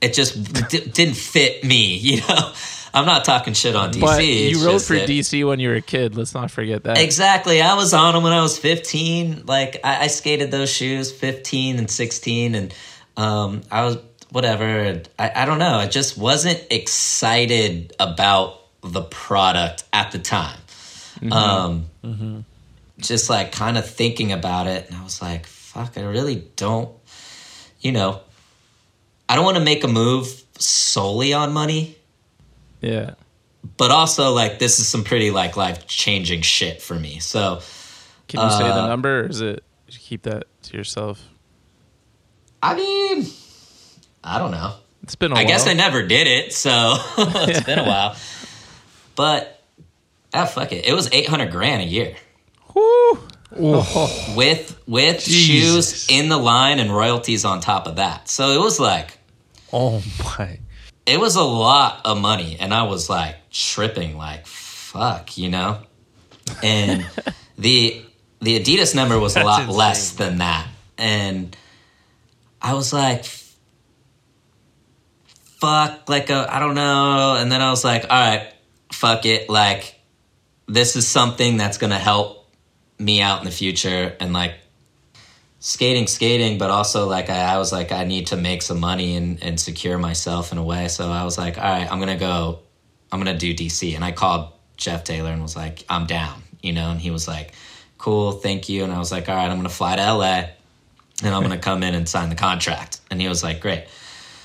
[0.00, 2.52] it just d- didn't fit me, you know.
[2.94, 4.00] I'm not talking shit on DC.
[4.00, 6.16] But you rode just for that- DC when you were a kid.
[6.16, 6.98] Let's not forget that.
[6.98, 7.60] Exactly.
[7.60, 9.44] I was on them when I was 15.
[9.46, 12.74] Like I, I skated those shoes 15 and 16 and
[13.16, 13.98] um I was
[14.30, 15.02] whatever.
[15.18, 15.76] I, I don't know.
[15.78, 20.58] I just wasn't excited about the product at the time.
[21.32, 22.44] Um
[22.98, 26.90] just like kind of thinking about it and I was like, fuck, I really don't
[27.80, 28.20] you know,
[29.28, 31.96] I don't want to make a move solely on money
[32.80, 33.14] Yeah.
[33.76, 37.18] but also like this is some pretty like life changing shit for me.
[37.18, 37.60] So
[38.28, 41.20] Can you say the Uh, number, or is it you keep that to yourself?
[42.62, 43.26] I mean,
[44.24, 44.74] I don't know.
[45.02, 45.44] It's been a I while.
[45.44, 48.16] I guess I never did it, so it's been a while.
[49.16, 49.60] But
[50.34, 50.86] ah, fuck it.
[50.86, 52.14] It was eight hundred grand a year
[52.74, 53.18] Woo.
[54.36, 56.04] with with Jesus.
[56.04, 58.28] shoes in the line and royalties on top of that.
[58.28, 59.18] So it was like
[59.72, 60.02] Oh
[60.38, 60.58] my.
[61.08, 64.46] It was a lot of money and i was like tripping like
[64.88, 65.80] fuck you know?
[66.62, 67.06] And
[67.58, 68.02] the
[68.40, 69.76] the adidas number was a lot insane.
[69.76, 70.68] less than that.
[70.96, 71.56] And
[72.62, 73.24] i was like
[75.60, 77.36] fuck like uh, I don't know.
[77.38, 78.52] And then i was like all right
[78.92, 79.50] fuck it.
[79.50, 80.00] Like
[80.66, 82.50] this is something that's gonna help
[82.98, 84.16] me out in the future.
[84.20, 84.54] And like
[85.60, 89.16] skating skating but also like I, I was like i need to make some money
[89.16, 90.88] and, and secure myself in a way.
[90.88, 92.60] So i was like all right i'm gonna go
[93.10, 96.72] i'm gonna do dc and i called jeff taylor and was like i'm down you
[96.72, 96.90] know?
[96.90, 97.52] And he was like
[97.98, 98.84] cool thank you.
[98.84, 100.44] And i was like all right i'm gonna fly to la
[101.24, 103.00] and i'm gonna come in and sign the contract.
[103.10, 103.86] And he was like great.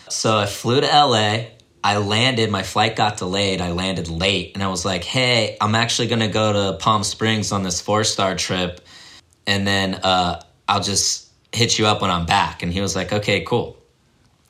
[0.09, 1.45] So i flew to la
[1.86, 3.59] I landed, my flight got delayed.
[3.59, 7.51] I landed late and I was like, hey, I'm actually to go to Palm Springs
[7.51, 8.80] on this Fourstar trip.
[9.45, 12.64] And then uh, I'll just hit you up when I'm back.
[12.64, 13.78] And he was like, okay, cool.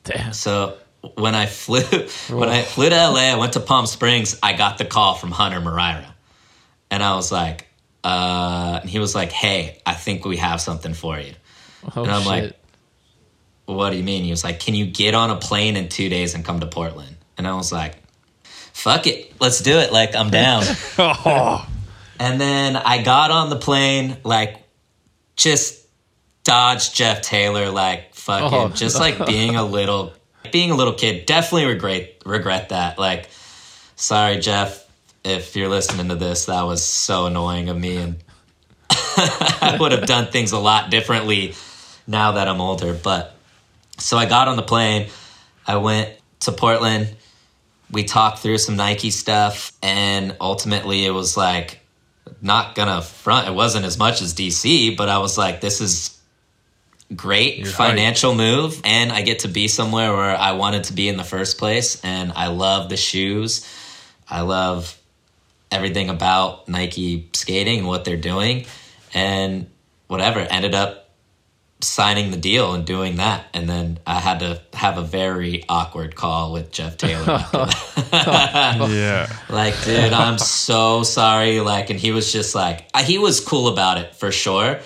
[0.04, 0.34] Damn.
[0.34, 0.78] So
[1.16, 1.82] when I flew
[2.30, 4.38] when I flew to LA, I went to Palm Springs.
[4.42, 6.08] I got the call from Hunter Muraira,
[6.92, 7.68] and I was like,
[8.04, 11.34] uh, and he was like, "Hey, I think we have something for you."
[11.96, 12.28] Oh, and I'm shit.
[12.28, 12.60] like,
[13.66, 16.10] "What do you mean?" He was like, "Can you get on a plane in two
[16.10, 17.96] days and come to Portland?" And I was like,
[18.44, 20.64] "Fuck it, let's do it." Like I'm down.
[20.98, 21.66] Oh,
[22.20, 24.58] And then I got on the plane, like,
[25.36, 25.83] just
[26.44, 28.70] dodged Jeff Taylor, like, fucking, Oh.
[28.70, 30.14] just like being a little,
[30.52, 31.26] being a little kid.
[31.26, 32.98] Definitely regret regret that.
[33.00, 33.30] Like,
[33.96, 34.86] sorry, Jeff,
[35.24, 38.16] if you're listening to this, that was so annoying of me, and
[38.90, 41.56] I would have done things a lot differently
[42.08, 42.94] now that I'm older.
[42.94, 43.36] But
[43.98, 45.10] so I got on the plane,
[45.66, 46.10] I went
[46.42, 47.16] to Portland
[47.92, 51.80] we talked through some Nike stuff, and ultimately it was like
[52.42, 53.48] not gonna front.
[53.48, 56.20] It wasn't as much as DC, but I was like, this is
[57.16, 61.18] great financial move, and I get to be somewhere where I wanted to be in
[61.18, 63.68] the first place, and I love the shoes.
[64.30, 64.98] I love
[65.72, 68.66] everything about Nike skating and what they're doing,
[69.14, 69.68] and
[70.08, 71.04] whatever ended up
[71.84, 76.16] signing the deal and doing that and then i had to have a very awkward
[76.16, 77.26] call with jeff taylor
[78.14, 79.28] yeah.
[79.50, 83.98] like dude i'm so sorry like and he was just like he was cool about
[83.98, 84.80] it for sure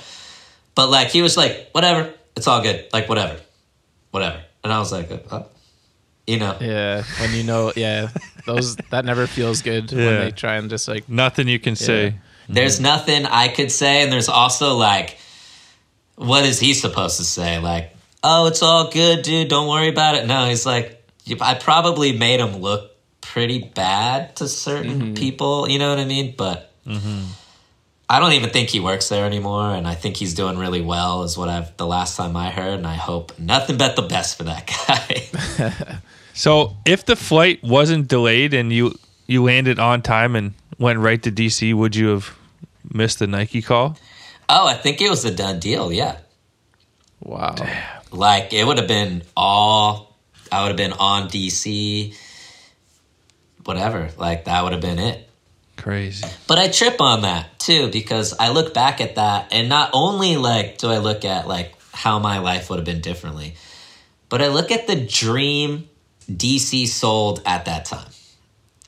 [0.76, 3.36] but like he was like whatever it's all good like whatever
[4.12, 5.44] whatever and i was like uh,
[6.26, 8.10] you know Yeah, when you know, yeah,
[8.46, 10.20] those that never feels good when Yeah.
[10.26, 12.16] they try and just like Nothing you can say.
[12.50, 15.18] There's nothing I could say, and there's also like,
[16.16, 17.60] what is he supposed to say?
[17.60, 19.48] Like, oh, it's all good, dude.
[19.50, 20.26] Don't worry about it.
[20.28, 21.02] No, he's like,
[21.42, 25.70] I probably made him look pretty bad to certain people.
[25.70, 26.36] You know what I mean?
[26.38, 26.72] But
[28.10, 31.24] I don't even think he works there anymore, and I think he's doing really well.
[31.24, 34.38] Is what I've the last time I heard, and I hope nothing but the best
[34.38, 36.00] for that guy.
[36.38, 38.94] So, if the flight wasn't delayed and you
[39.26, 42.38] you landed on time and went right to DC, would you have
[42.94, 43.98] missed the Nike call?
[44.48, 45.92] oh, I think it was a done deal.
[45.92, 46.18] Yeah.
[47.22, 47.56] wow.
[48.12, 50.16] Like it would have been all
[50.52, 52.16] I would have been on DC
[53.66, 54.10] whatever.
[54.18, 55.27] Like that would have been it.
[55.78, 56.28] Crazy.
[56.48, 60.38] But I trip on that too because I look back at that and not only
[60.38, 63.56] like do I look at like how my life would have been differently,
[64.30, 65.90] but I look at the dream
[66.30, 68.10] DC sold at that time.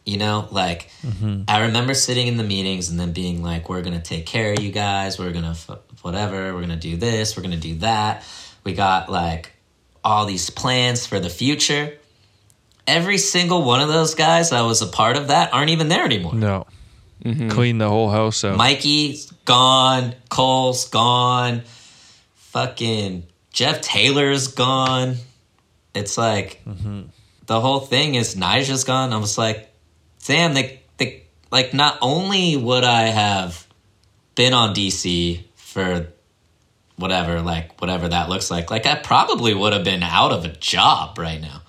[0.05, 1.43] You know, like mm-hmm.
[1.47, 4.59] I remember sitting in the meetings and then being like, "We're gonna take care of
[4.59, 5.19] you guys.
[5.19, 5.69] We're gonna f-
[6.01, 6.53] whatever.
[6.53, 7.37] We're gonna do this.
[7.37, 8.23] We're gonna do that."
[8.63, 9.53] We got like
[10.03, 11.97] all these plans for the future.
[12.87, 16.05] Every single one of those guys that was a part of that aren't even there
[16.05, 16.33] anymore.
[16.33, 16.65] No.
[17.23, 17.49] Mm-hmm.
[17.49, 18.57] Clean the whole house out.
[18.57, 20.15] Mikey's gone.
[20.29, 21.63] Cole's gone.
[22.35, 25.15] Fucking Jeff Taylor's gone.
[25.93, 27.03] It's like mm-hmm.
[27.45, 29.11] the whole thing is Nyjah's gone.
[29.11, 29.69] I was like,
[30.25, 33.67] damn, they, they like not only would I have
[34.35, 36.07] been on DC for
[36.95, 40.49] whatever, like whatever that looks like, like I probably would have been out of a
[40.49, 41.63] job right now.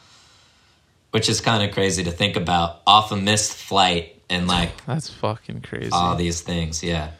[1.10, 5.10] Which is kind of crazy to think about off a missed flight and like That's
[5.10, 5.90] fucking crazy.
[5.92, 6.82] all these things.
[6.82, 7.10] Yeah.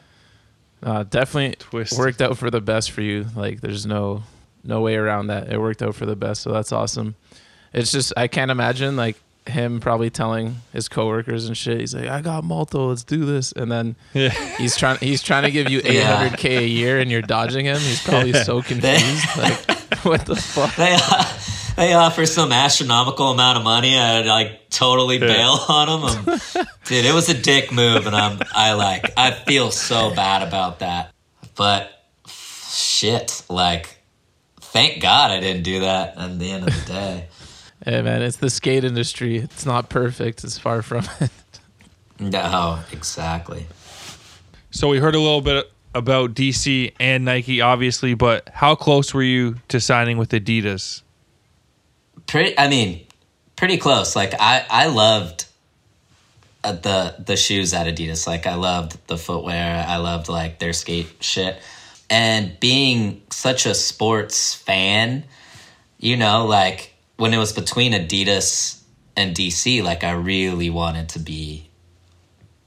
[0.83, 1.99] Uh, definitely Twisted.
[1.99, 3.27] worked out for the best for you.
[3.37, 4.23] Like, there's no
[4.65, 5.53] no way around that.
[5.53, 7.15] It worked out for the best, so that's awesome.
[7.75, 11.81] It's just I can't imagine like him probably telling his coworkers and shit.
[11.81, 14.29] He's like, "I got Malto, let's do this," and then Yeah.
[14.57, 16.29] he's trying he's trying to give you Yeah.
[16.29, 17.79] 800k a year, and you're dodging him.
[17.79, 19.27] He's probably so confused.
[19.37, 19.71] like,
[20.05, 20.75] what the fuck?
[20.77, 20.97] they
[21.81, 23.99] they offer some astronomical amount of money.
[23.99, 26.29] I'd like totally bail on them.
[26.29, 30.47] Um, dude, it was a dick move, and I'm I like I feel so bad
[30.47, 31.11] about that.
[31.57, 31.91] But
[32.27, 33.99] shit, like
[34.61, 36.19] thank God I didn't do that.
[36.19, 37.29] At the end of the day,
[37.83, 39.39] Hey man, it's the skate industry.
[39.39, 40.45] It's not perfect.
[40.45, 41.31] It's far from it.
[42.19, 43.67] no, exactly.
[44.71, 49.23] So we heard a little bit about DC and Nike, obviously, but how close were
[49.23, 51.03] you to signing with Adidas?
[52.27, 53.07] Pretty, I mean,
[53.61, 54.17] pretty close.
[54.17, 55.45] Like I I loved
[56.65, 58.27] uh, the the shoes at Adidas.
[58.27, 59.85] Like I loved the footwear.
[59.87, 61.61] I loved like their skate shit.
[62.09, 65.25] And being such a sports fan,
[65.99, 68.83] you know, like when it was between Adidas
[69.15, 71.69] and DC, like I really wanted to be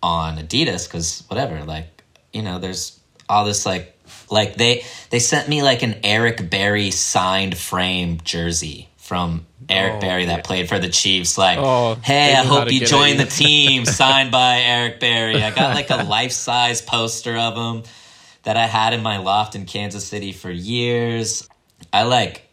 [0.01, 3.97] on Adidas because whatever, like you know, there's all this like
[4.29, 9.99] like they they sent me like an Eric Berry signed frame jersey from Eric Oh,
[9.99, 10.41] Berry that yeah.
[10.41, 11.37] played for the Chiefs.
[11.37, 13.85] Like, Oh, hey, I hope you join the team.
[13.85, 15.43] Signed by Eric Berry.
[15.43, 17.83] I got like a life size poster of him
[18.41, 21.47] that I had in my loft in Kansas City for years.
[21.93, 22.49] I like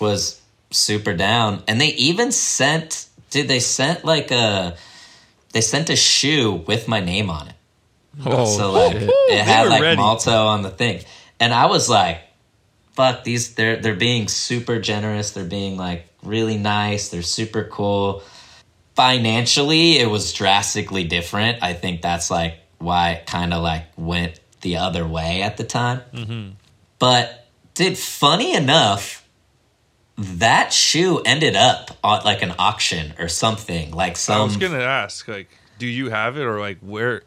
[0.00, 3.06] was super down, and they even sent.
[3.28, 4.76] Did they sent like a?
[5.52, 7.54] They sent a shoe with my name on it.
[8.24, 9.10] Oh, So like shit.
[9.10, 9.96] it had like ready.
[9.98, 11.04] Malto on the thing,
[11.38, 12.22] and I was like,
[12.94, 13.54] "Fuck these!
[13.54, 15.32] They're they're being super generous.
[15.32, 17.08] They're being like really nice.
[17.08, 18.22] They're super cool."
[18.94, 21.62] Financially, it was drastically different.
[21.62, 25.64] I think that's like why it kind of like went the other way at the
[25.64, 26.02] time.
[26.12, 26.50] Mm-hmm.
[26.98, 29.26] But did funny enough,
[30.16, 33.90] that shoe ended up on like an auction or something.
[33.90, 37.22] Like some I was gonna ask, like, do you have it or like where?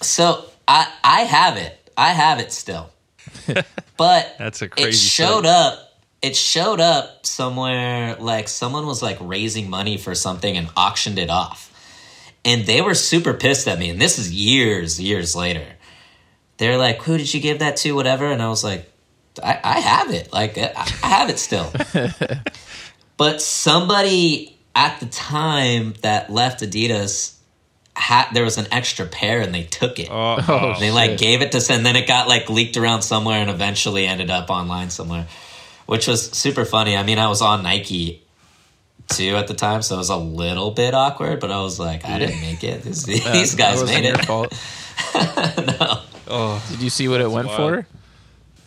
[0.00, 1.90] So I I have it.
[1.96, 2.90] I have it still.
[3.96, 4.96] But That's a it crazy.
[4.96, 5.48] showed story.
[5.48, 5.88] up
[6.22, 11.30] it showed up somewhere like someone was like raising money for something and auctioned it
[11.30, 11.64] off.
[12.44, 13.90] And they were super pissed at me.
[13.90, 15.66] And this is years, years later.
[16.56, 17.92] They're like, who did you give that to?
[17.92, 18.26] Whatever.
[18.26, 18.90] And I was like,
[19.42, 20.32] I, I have it.
[20.32, 20.72] Like, I,
[21.02, 21.72] I have it still.
[23.16, 27.37] but somebody at the time that left Adidas
[27.98, 30.08] had there was an extra pair and they took it.
[30.10, 31.18] Oh, oh, oh, They like shit.
[31.20, 34.48] gave it to and then it got like leaked around somewhere and eventually ended up
[34.50, 35.26] online somewhere,
[35.86, 36.96] which was super funny.
[36.96, 38.22] I mean, I was on Nike
[39.08, 42.04] too at the time, so it was a little bit awkward, but I was like,
[42.04, 42.82] I didn't make it.
[42.82, 44.24] This, these guys wasn't made your it.
[44.26, 44.52] fault.
[45.14, 46.00] no.
[46.28, 47.56] oh, Did you see what it went wild.
[47.84, 47.86] for?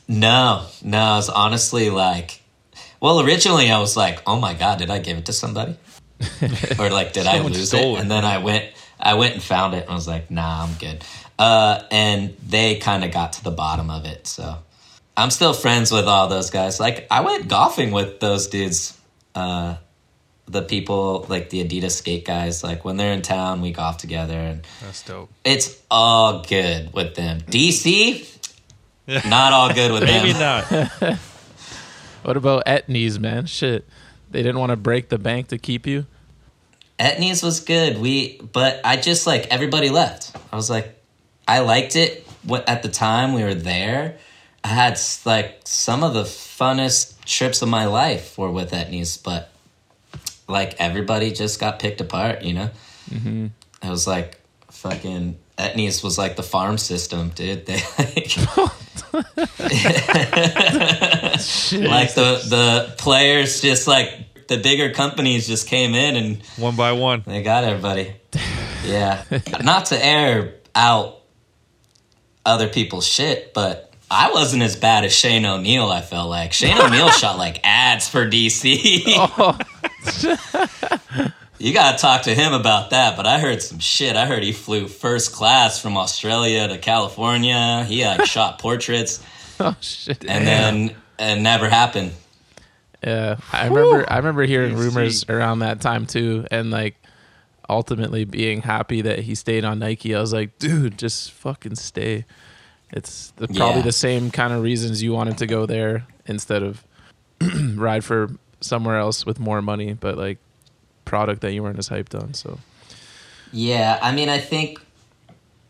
[0.08, 2.42] no, no, I was honestly like,
[3.00, 5.78] well, originally I was like, oh my god, did I give it to somebody?
[6.80, 7.80] or like, did I lose it?
[7.84, 8.00] it.
[8.00, 8.66] And then I went,
[9.02, 11.04] I went and found it, and I was like, nah, I'm good.
[11.40, 14.58] Uh, and they kind of got to the bottom of it, so
[15.18, 16.80] I'm still friends with all those guys.
[16.80, 18.98] Like, I went golfing with those dudes.
[19.34, 19.76] Uh,
[20.48, 24.38] the people like the Adidas skate guys, like when they're in town, we golf together,
[24.38, 25.30] and that's dope.
[25.46, 27.40] it's all good with them.
[27.42, 28.28] DC,
[29.26, 30.90] not all good with Maybe them.
[31.02, 31.18] not.
[32.24, 33.48] What about Etnies, man?
[33.48, 33.84] Shit.
[34.30, 36.06] They didn't want to break the bank to keep you?
[37.02, 37.98] Etnies was good.
[37.98, 40.36] We, but I just like everybody left.
[40.52, 40.96] I was like,
[41.48, 42.28] I liked it.
[42.44, 44.20] What at the time we were there,
[44.64, 49.52] I had like some of the funnest trips of my life were with Etnies, but
[50.48, 52.44] like everybody just got picked apart.
[52.44, 52.70] You know,
[53.10, 53.48] mm-hmm.
[53.82, 54.40] it was like
[54.70, 57.66] fucking Etnies was like the farm system, dude.
[57.72, 58.38] They like,
[61.74, 66.92] like the the players just like the bigger companies just came in and One by
[66.92, 67.24] one.
[67.26, 68.14] they got everybody.
[68.86, 69.24] Yeah.
[69.64, 71.20] Not to air out
[72.46, 76.52] other people's shit, but I wasn't as bad as Shane O'Neill, I felt like.
[76.54, 79.04] Shane O'Neill shot like ads for DC.
[79.16, 79.58] Oh,
[81.60, 84.16] you gotta talk to him about that, but I heard some shit.
[84.18, 87.86] I heard he flew first class from Australia to California.
[87.88, 89.24] He like shot portraits
[89.60, 90.26] oh shit.
[90.28, 92.12] and then it never happened.
[93.04, 94.06] Yeah, I remember.
[94.12, 94.80] I remember hearing DC.
[94.80, 96.96] rumors around that time too, and like
[97.70, 100.14] ultimately being happy that he stayed on Nike.
[100.14, 102.26] I was like, dude, just fucking stay.
[102.92, 103.86] It's the, probably Yeah.
[103.86, 106.84] the same kind of reasons you wanted to go there instead of
[107.76, 108.30] ride for
[108.60, 110.38] somewhere else with more money, but like
[111.06, 112.34] product that you weren't as hyped on.
[112.34, 112.60] So
[113.54, 114.80] Yeah, I mean I think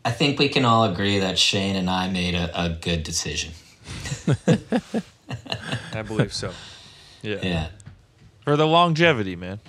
[0.03, 3.51] I think we can all agree that Shane and I made a, a good decision.
[5.93, 6.51] I believe so.
[7.21, 7.39] Yeah.
[7.43, 7.67] Yeah.
[8.43, 9.59] For the longevity, man.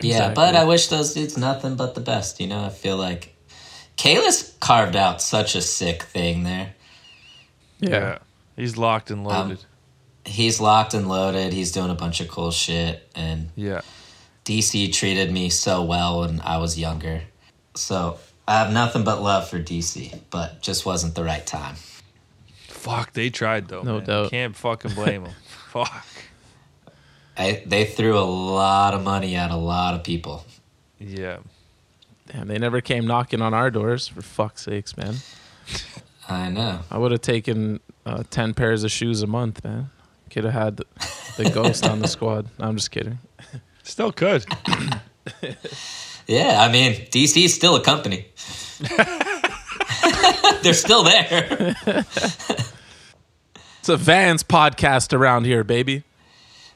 [0.00, 0.34] Yeah, Exactly.
[0.34, 2.40] but I wish those dudes nothing but the best.
[2.40, 3.34] You know, I feel like
[3.98, 6.74] Kayla's carved out such a sick thing there.
[7.80, 8.18] yeah,
[8.56, 9.64] He's locked and Um, loaded.
[10.24, 11.52] He's locked and loaded.
[11.52, 13.80] He's doing a bunch of cool shit, and yeah.
[14.44, 17.22] DC treated me so well when I was younger.
[17.74, 18.18] So
[18.48, 21.76] I have nothing but love for DC, but just wasn't the right time.
[22.68, 23.82] Fuck, they tried though.
[23.82, 24.04] No man.
[24.06, 24.30] doubt.
[24.30, 25.32] Can't fucking blame them.
[25.70, 26.06] Fuck.
[27.40, 30.44] I, they threw a lot of money at a lot of people.
[30.98, 31.38] Yeah.
[32.26, 34.06] damn, they never came knocking on our doors.
[34.08, 35.16] For fuck's sakes, man.
[36.28, 36.80] I know.
[36.90, 39.90] I would have taken uh, ten pairs of shoes a month, man.
[40.30, 40.84] Could have had the,
[41.38, 42.46] the ghost on the squad.
[42.58, 43.18] No, I'm just kidding.
[43.82, 44.44] Still could.
[46.26, 48.26] Yeah, I mean, DC's still a company.
[50.62, 51.74] They're still there.
[53.80, 56.04] It's a Vans podcast around here, baby.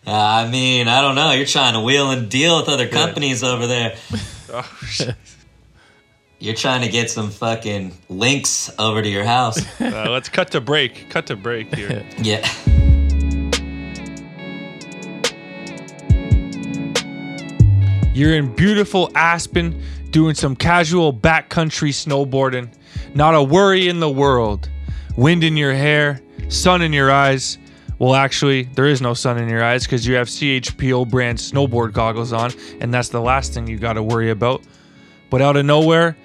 [0.06, 1.30] Uh, I mean, I don't know.
[1.32, 3.96] You're trying to wheel and deal with other companies over there.
[4.56, 5.16] Oh, shit.
[6.38, 9.58] You're trying to get some fucking links over to your house.
[9.80, 11.10] Uh, let's cut to break.
[11.10, 12.06] Cut to break here.
[12.18, 12.46] Yeah.
[18.14, 22.72] You're in beautiful Aspen doing some casual backcountry snowboarding.
[23.14, 24.68] Not a worry in the world.
[25.16, 27.58] Wind in your hair, sun in your eyes.
[27.98, 31.92] Well, actually, there is no sun in your eyes because you have CHPO brand snowboard
[31.92, 34.62] goggles on, and that's the last thing you got to worry about.
[35.30, 36.16] But out of nowhere,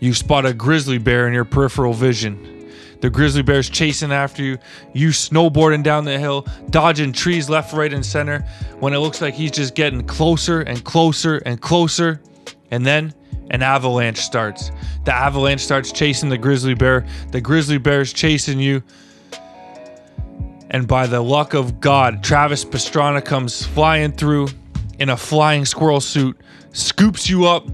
[0.00, 2.70] you spot a grizzly bear in your peripheral vision.
[3.00, 4.58] The grizzly bear's chasing after you.
[4.92, 8.40] You snowboarding down the hill, dodging trees left, right, and center
[8.80, 12.20] when it looks like he's just getting closer and closer and closer.
[12.70, 13.14] And then
[13.50, 14.70] an avalanche starts.
[15.04, 17.06] The avalanche starts chasing the grizzly bear.
[17.30, 18.82] The grizzly bear's chasing you.
[20.70, 24.48] And by the luck of God, Travis Pastrana comes flying through
[24.98, 26.36] in a flying squirrel suit,
[26.72, 27.66] scoops you up,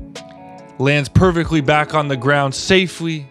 [0.78, 3.28] lands perfectly back on the ground safely.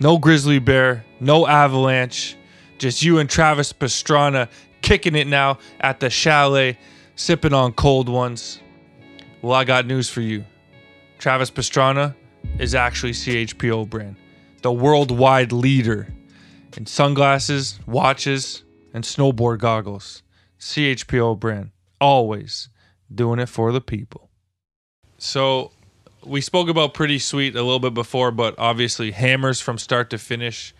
[0.00, 2.36] No grizzly bear, no avalanche,
[2.78, 4.48] just you and Travis Pastrana
[4.82, 6.78] kicking it now at the chalet,
[7.16, 8.60] sipping on cold ones.
[9.42, 10.44] Well, I got news for you.
[11.18, 12.14] Travis Pastrana
[12.58, 14.16] is actually CHPO brand,
[14.62, 16.08] the worldwide leader
[16.76, 18.64] in sunglasses, watches,
[18.94, 20.22] and snowboard goggles.
[20.58, 22.70] CHPO brand, always
[23.14, 24.30] doing it for the people.
[25.18, 25.72] So,
[26.24, 30.18] we spoke about Pretty Sweet a little bit before, but obviously hammers from start to
[30.18, 30.74] finish.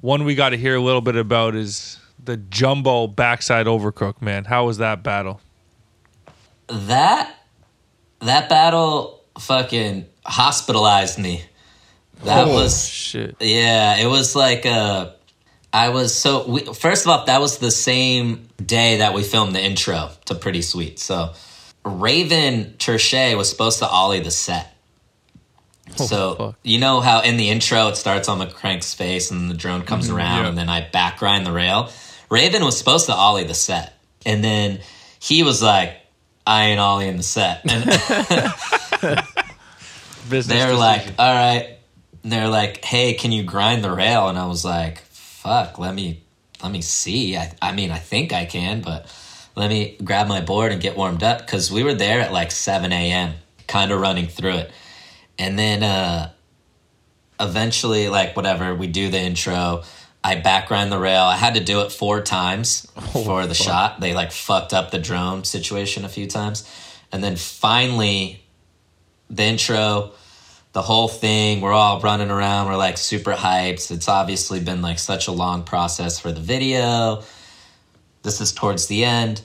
[0.00, 4.46] One we got to hear a little bit about is the jumbo backside overcrook, man.
[4.46, 5.40] How was that battle?
[6.68, 7.34] That
[8.20, 11.44] that battle fucking hospitalized me.
[12.24, 13.36] That Oh, was shit.
[13.40, 13.96] yeah.
[13.96, 15.10] It was like uh,
[15.72, 16.48] I was so.
[16.48, 20.34] We, first of all, that was the same day that we filmed the intro to
[20.34, 20.98] Pretty Sweet.
[20.98, 21.32] So
[21.84, 24.76] Raven Tershy was supposed to ollie the set.
[25.96, 26.58] so fuck.
[26.62, 30.08] you know how in the intro it starts on McCrank's face and the drone comes
[30.08, 30.48] around yeah.
[30.48, 31.90] and then I back grind the rail.
[32.30, 33.94] Raven was supposed to ollie the set,
[34.24, 34.80] and then
[35.18, 35.96] he was like,
[36.46, 37.64] "I ain't ollieing the set."
[40.30, 41.76] And they're like, "All right."
[42.22, 45.02] They're like, "Hey, can you grind the rail?" And I was like,
[45.42, 46.22] "Fuck, let me
[46.62, 47.34] let me see.
[47.34, 49.06] I, I mean, I think I can, but
[49.56, 52.50] let me grab my board and get warmed up because we were there at like
[52.50, 53.36] 7 a.m.
[53.66, 54.70] kind of running through it,
[55.38, 56.30] and then uh,
[57.40, 59.82] eventually, like whatever, we do the intro.
[60.22, 61.22] I back the rail.
[61.22, 63.98] I had to do it four times for the shot.
[63.98, 66.68] They like fucked up the drone situation a few times,
[67.10, 68.44] and then finally,
[69.30, 70.12] the intro
[70.72, 71.60] the whole thing.
[71.60, 72.68] We're all running around.
[72.68, 73.90] We're like super hyped.
[73.90, 77.22] It's obviously been like such a long process for the video.
[78.22, 79.42] This is towards the end.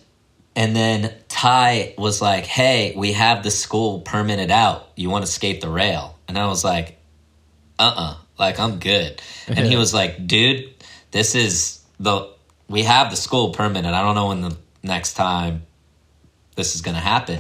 [0.55, 4.89] And then Ty was like, Hey, we have the school permitted out.
[4.95, 6.17] You want to skate the rail?
[6.27, 6.97] And I was like,
[7.79, 9.21] Uh uh Like, I'm good.
[9.47, 10.73] And he was like, Dude,
[11.11, 12.29] this is the,
[12.69, 13.91] we have the school permitted.
[13.91, 15.65] I don't know when the next time
[16.55, 17.39] this is going to happen.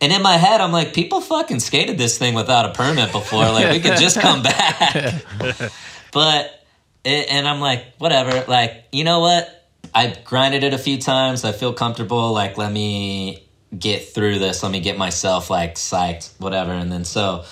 [0.00, 3.44] And in my head, I'm like, people fucking skated this thing without a permit before.
[3.44, 5.22] Like, we could just come back.
[6.12, 6.64] but,
[7.04, 8.44] it, and I'm like, whatever.
[8.48, 9.68] Like, you know what?
[9.94, 11.44] I grinded it a few times.
[11.44, 12.32] I feel comfortable.
[12.32, 13.46] Like, let me
[13.78, 14.62] get through this.
[14.62, 16.72] Let me get myself, like, psyched, whatever.
[16.72, 17.44] And then so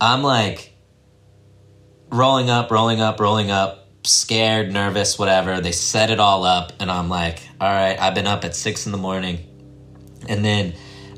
[0.00, 0.74] I'm like,
[2.10, 5.60] rolling up, rolling up, rolling up, scared, nervous, whatever.
[5.60, 6.72] They set it all up.
[6.80, 9.44] And I'm like, all right, I've been up at six in the morning.
[10.28, 10.74] And then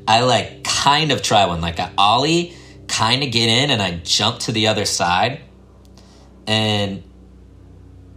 [0.07, 1.61] I like kind of try one.
[1.61, 2.55] Like I ollie,
[2.87, 5.41] kind of get in, and I jump to the other side.
[6.47, 7.03] And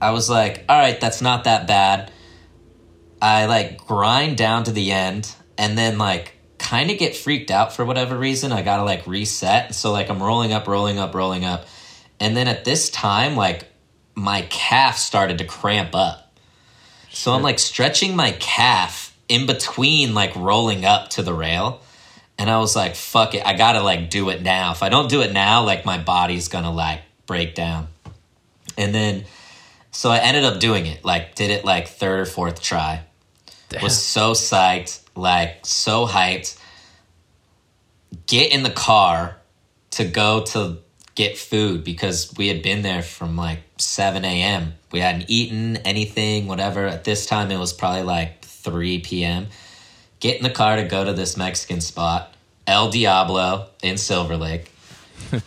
[0.01, 2.11] I was like, all right, that's not that bad.
[3.21, 7.73] I like grind down to the end and then like kind of get freaked out
[7.73, 8.53] for whatever reason.
[8.53, 9.75] I gotta like reset.
[9.75, 11.67] So like I'm rolling up, rolling up, rolling up.
[12.21, 13.67] And then at this time, like
[14.15, 16.39] my calf started to cramp up.
[17.11, 21.81] So I'm like stretching my calf in between like rolling up to the rail.
[22.39, 24.73] And I was like, fuck it, I gotta like do it now.
[24.73, 27.89] If I don't do it now, like my body's gonna like break down.
[28.77, 29.25] And then
[29.93, 33.03] so I ended up doing it, like did it like third or fourth try.
[33.83, 36.59] Was so psyched, like so hyped.
[38.27, 39.37] Get in the car
[39.93, 40.79] to go to
[41.15, 44.75] get food because we had been there from like 7 a.m.
[44.93, 46.87] We hadn't eaten anything, whatever.
[46.87, 49.47] At this time, it was probably like 3 p.m.
[50.21, 52.35] Get in the car to go to this Mexican spot,
[52.67, 54.73] El Diablo in Silver Lake.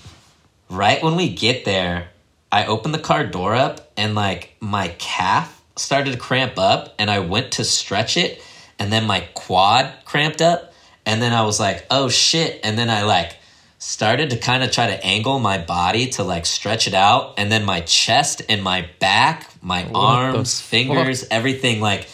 [0.70, 2.10] right when we get there,
[2.52, 7.10] I open the car door up and like my calf started to cramp up and
[7.10, 8.42] I went to stretch it
[8.80, 10.74] and then my quad cramped up
[11.06, 13.38] and then I was like, "Oh shit." And then I like
[13.80, 17.52] started to kind of try to angle my body to like stretch it out and
[17.52, 22.08] then my chest and my back, my arms, fingers, everything like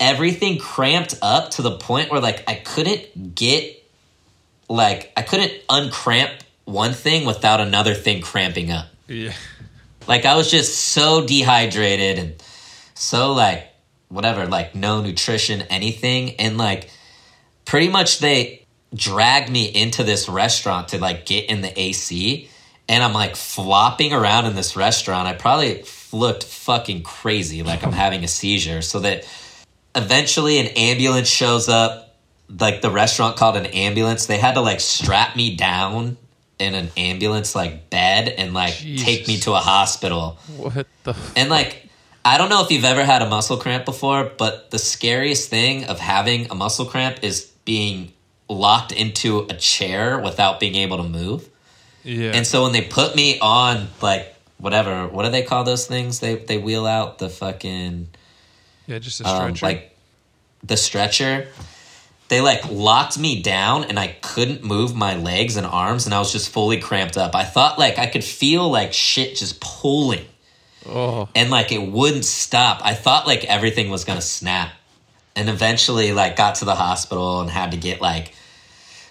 [0.00, 3.76] everything cramped up to the point where like I couldn't get
[4.68, 8.86] like I couldn't uncramp one thing without another thing cramping up.
[9.06, 9.32] Yeah.
[10.08, 12.42] Like I was just so dehydrated and
[12.94, 13.68] so like
[14.08, 16.36] whatever, like no nutrition, anything.
[16.36, 16.90] And like
[17.64, 22.48] pretty much they dragged me into this restaurant to like get in the AC.
[22.88, 25.28] And I'm like flopping around in this restaurant.
[25.28, 28.82] I probably looked fucking crazy, like I'm having a seizure.
[28.82, 29.24] So that
[29.94, 32.06] eventually an ambulance shows up.
[32.58, 34.26] Like the restaurant called an ambulance.
[34.26, 36.16] They had to like strap me down
[36.58, 40.38] in an ambulance like bed and like take me to a hospital.
[40.56, 41.14] What the?
[41.36, 41.88] And like,
[42.24, 45.84] I don't know if you've ever had a muscle cramp before, but the scariest thing
[45.84, 48.12] of having a muscle cramp is being
[48.48, 51.48] locked into a chair without being able to move.
[52.02, 52.32] Yeah.
[52.34, 56.20] And so when they put me on like whatever, what do they call those things?
[56.20, 58.08] They they wheel out the fucking
[58.90, 59.66] yeah, just a um, stretcher.
[59.66, 59.96] like
[60.64, 61.48] the stretcher.
[62.28, 66.18] They like locked me down and I couldn't move my legs and arms and I
[66.20, 67.34] was just fully cramped up.
[67.34, 70.24] I thought like I could feel like shit just pulling
[70.86, 72.80] oh, and like it wouldn't stop.
[72.84, 74.72] I thought like everything was gonna snap,
[75.34, 78.34] and eventually like got to the hospital and had to get like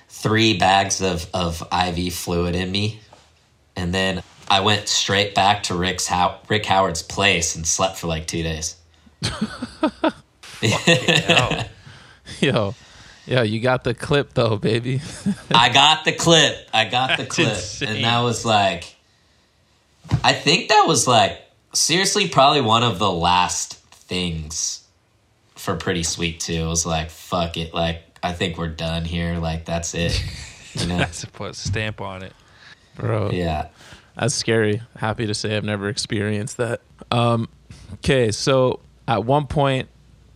[0.08, 3.00] three bags of of IV fluid in me,
[3.76, 8.08] and then I went straight back to Rick's How- Rick Howard's place and slept for
[8.08, 8.76] like two days.
[12.42, 12.76] Yo,
[13.26, 15.02] yo, you got the clip though, baby.
[15.52, 16.70] I got the clip.
[16.74, 17.48] I got the That's clip.
[17.50, 17.90] insane.
[17.90, 18.96] And that was like
[20.24, 21.42] I think that was like
[21.74, 24.84] seriously probably one of the last things
[25.56, 26.54] for Pretty Sweet too.
[26.54, 27.74] It was like, fuck it.
[27.74, 29.38] Like, I think we're done here.
[29.38, 30.22] Like that's it.
[30.74, 30.98] You know?
[31.00, 32.34] That's a put a stamp on it.
[32.96, 33.70] Bro, yeah.
[34.16, 34.82] that's scary.
[34.98, 36.82] Happy to say I've never experienced that.
[37.10, 37.50] Um,
[37.96, 39.90] okay, so at one point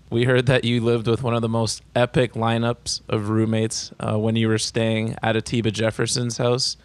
[0.10, 4.18] we heard that you lived with one of the most epic lineups of roommates uh,
[4.18, 6.76] when you were staying at Atiba Jefferson's house.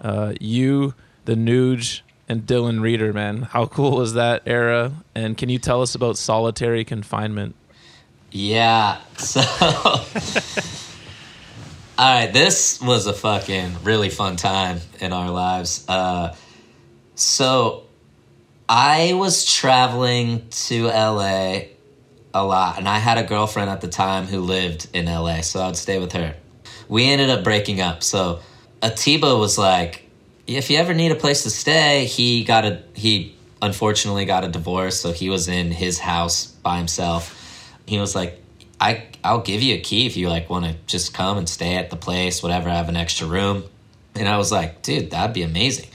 [0.00, 3.42] Uh, you, the Nuge, and Dylan Reeder, man.
[3.42, 4.92] How cool was that era?
[5.14, 7.56] And can you tell us about solitary confinement?
[8.30, 9.00] Yeah.
[9.18, 9.40] So
[11.96, 15.84] All right, this was a fucking really fun time in our lives.
[15.88, 16.34] Uh
[17.16, 17.83] so
[18.68, 21.60] I was traveling to LA
[22.32, 25.60] a lot and I had a girlfriend at the time who lived in LA, so
[25.60, 26.34] I would stay with her.
[26.88, 28.02] We ended up breaking up.
[28.02, 28.40] So
[28.82, 30.08] Atiba was like,
[30.46, 34.48] if you ever need a place to stay, he got a he unfortunately got a
[34.48, 37.40] divorce, so he was in his house by himself.
[37.86, 38.42] He was like,
[38.80, 41.76] I I'll give you a key if you like want to just come and stay
[41.76, 42.68] at the place, whatever.
[42.68, 43.64] I have an extra room.
[44.14, 45.88] And I was like, dude, that'd be amazing.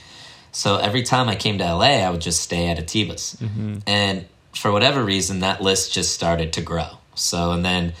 [0.52, 3.36] So every time I came to LA, I would just stay at Atiba's.
[3.40, 3.78] Mm-hmm.
[3.86, 6.88] And for whatever reason, that list just started to grow.
[7.14, 7.92] So, and then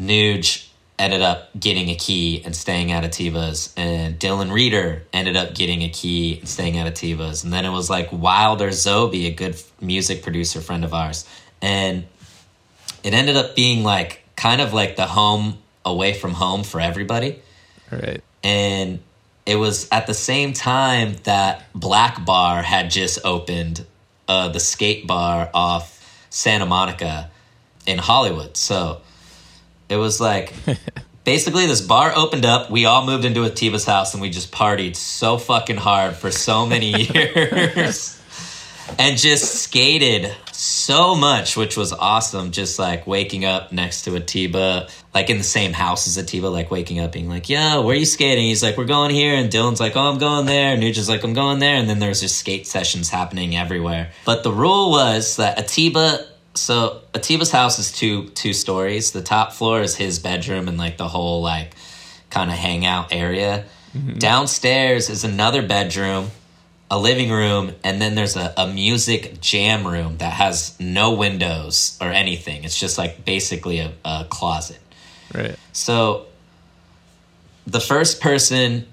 [0.00, 0.68] Nuge
[0.98, 5.82] ended up getting a key and staying at Atiba's, and Dylan Reeder ended up getting
[5.82, 7.44] a key and staying at Atiba's.
[7.44, 11.26] And then it was like Wilder Zoby, a good music producer friend of ours.
[11.60, 12.04] And
[13.02, 17.40] it ended up being like kind of like the home away from home for everybody
[17.90, 18.22] All right.
[18.42, 19.00] and
[19.44, 23.84] it was at the same time that Black Bar had just opened,
[24.28, 27.30] uh, the skate bar off Santa Monica
[27.86, 28.56] in Hollywood.
[28.56, 29.00] So
[29.88, 30.54] it was like
[31.24, 32.70] basically this bar opened up.
[32.70, 36.66] We all moved into Atiba's house and we just partied so fucking hard for so
[36.66, 38.20] many years
[38.98, 42.52] and just skated so much, which was awesome.
[42.52, 46.70] Just like waking up next to Atiba, like in the same house as Atiba, like
[46.70, 49.50] waking up being like, "Yo, where are you skating?" He's like, "We're going here," and
[49.50, 52.20] Dylan's like, "Oh, I'm going there." And Nuge's like, "I'm going there," and then there's
[52.20, 54.10] just skate sessions happening everywhere.
[54.24, 56.26] But the rule was that Atiba.
[56.54, 59.12] So Atiba's house is two two stories.
[59.12, 61.74] The top floor is his bedroom and like the whole like
[62.30, 63.64] kind of hangout area.
[63.96, 64.18] Mm-hmm.
[64.18, 66.30] Downstairs is another bedroom
[66.92, 71.96] a living room, and then there's a, a music jam room that has no windows
[72.02, 72.64] or anything.
[72.64, 74.78] It's just like basically a, a closet.
[75.34, 75.56] Right.
[75.72, 76.26] So
[77.66, 78.86] the first person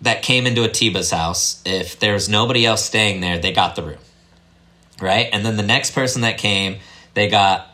[0.00, 3.82] that came into Atiba's house, if there was nobody else staying there, they got the
[3.82, 3.98] room.
[5.00, 5.28] Right?
[5.32, 6.78] And then the next person that came,
[7.14, 7.68] they got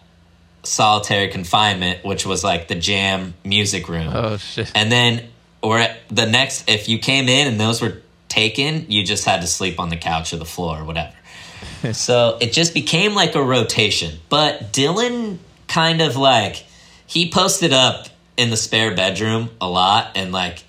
[0.64, 4.12] solitary confinement, which was like the jam music room.
[4.14, 4.70] Oh shit.
[4.74, 5.28] And then,
[5.62, 9.46] or the next, if you came in and those were taken, you just had to
[9.46, 11.12] sleep on the couch or the floor or whatever.
[11.92, 14.18] so it just became like a rotation.
[14.28, 16.64] But Dylan kind of like,
[17.12, 18.06] he posted up
[18.36, 20.64] in the spare bedroom a lot and like,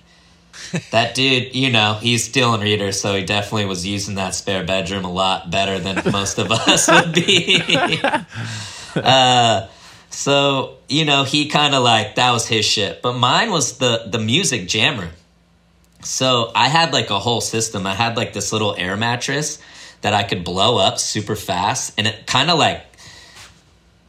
[0.90, 5.04] that dude, you know, he's Dylan Reeder, so he definitely was using that spare bedroom
[5.04, 7.60] a lot better than most of us would be.
[8.96, 9.66] uh,
[10.10, 13.02] So, you know, he kind of like that was his shit.
[13.02, 15.10] But mine was the the music jam room.
[16.02, 17.86] So, I had like a whole system.
[17.86, 19.58] I had like this little air mattress
[20.02, 22.84] that I could blow up super fast and it kind of like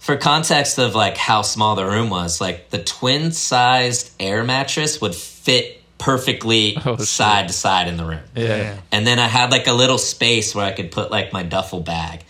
[0.05, 5.01] for context of like how small the room was, like the twin sized air mattress
[5.01, 7.07] would fit perfectly Oh, shit.
[7.07, 8.19] side to side in the room.
[8.35, 8.77] Yeah.
[8.91, 11.79] And then I had like a little space where I could put like my duffel
[11.79, 12.21] bag.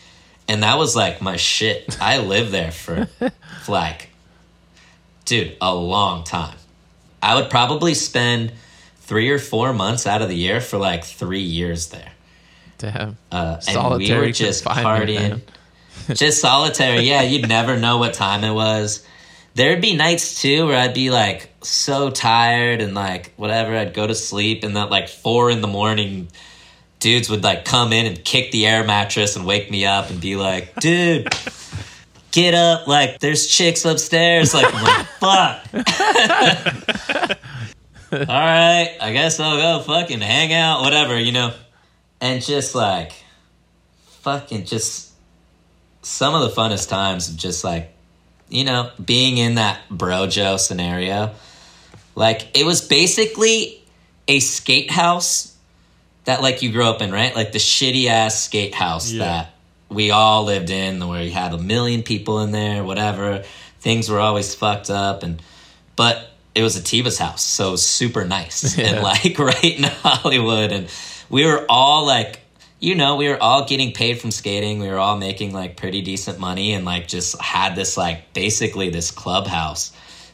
[0.47, 1.97] And that was like my shit.
[2.01, 3.09] I lived there for
[3.67, 4.09] like,
[5.25, 6.55] dude, a long time.
[7.21, 8.53] I would probably spend
[9.01, 12.11] three or four months out of the year for like three years there.
[12.77, 13.17] Damn.
[13.31, 15.15] Uh, and we Solitary were just partying.
[15.29, 15.41] man.
[16.13, 17.01] just solitary.
[17.01, 19.05] Yeah, you'd never know what time it was.
[19.55, 23.75] There'd be nights too where I'd be like so tired and like whatever.
[23.75, 26.27] I'd go to sleep and at like four in the morning,
[26.99, 30.19] dudes would like come in and kick the air mattress and wake me up and
[30.19, 31.27] be like, dude.
[32.31, 34.53] Get up, like there's chicks upstairs.
[34.53, 35.65] Like, like fuck.
[38.11, 41.53] All right, I guess I'll go fucking hang out, whatever, you know.
[42.19, 43.13] And just like,
[44.21, 45.04] fucking just
[46.05, 47.91] some of the funnest times of just like
[48.49, 51.33] you know being in that brojo scenario.
[52.13, 53.83] Like it was basically
[54.27, 55.55] a skate house
[56.25, 57.35] that like you grew up in right?
[57.35, 59.25] Like the shitty ass skate house Yeah.
[59.25, 59.53] that
[59.89, 63.43] we all lived in where you had a million people in there whatever.
[63.79, 65.41] Things were always fucked up and
[65.95, 68.77] but it was Atiba's house so it was super nice.
[68.79, 70.71] And like right in Hollywood.
[70.71, 70.87] And
[71.29, 72.39] we were all like
[72.85, 74.77] you know, we were all getting paid from skating.
[74.77, 78.91] We were all making like pretty decent money and like just had this like basically
[78.91, 79.91] this clubhouse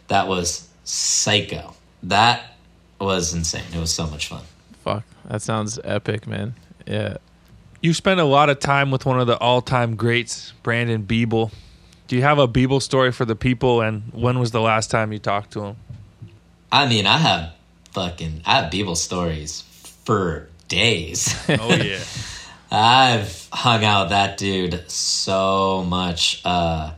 [0.10, 1.74] that was psycho.
[2.04, 2.44] That
[3.00, 3.64] was insane.
[3.74, 4.42] It was so much fun.
[4.84, 5.06] Fuck.
[5.30, 6.56] That sounds epic, man.
[6.86, 7.18] Yeah.
[7.80, 11.54] You spent a lot of time with one of the all-time greats, Brandon Biebel.
[12.10, 13.80] Do you have a Biebel story for the people?
[13.80, 15.76] And when was the last time you talked to him?
[16.70, 17.54] I mean, I have
[17.94, 19.62] fucking I have Biebel stories
[20.04, 21.34] for days.
[21.50, 22.00] Oh yeah.
[22.72, 26.42] I've hung out that dude so much.
[26.46, 26.94] Uh,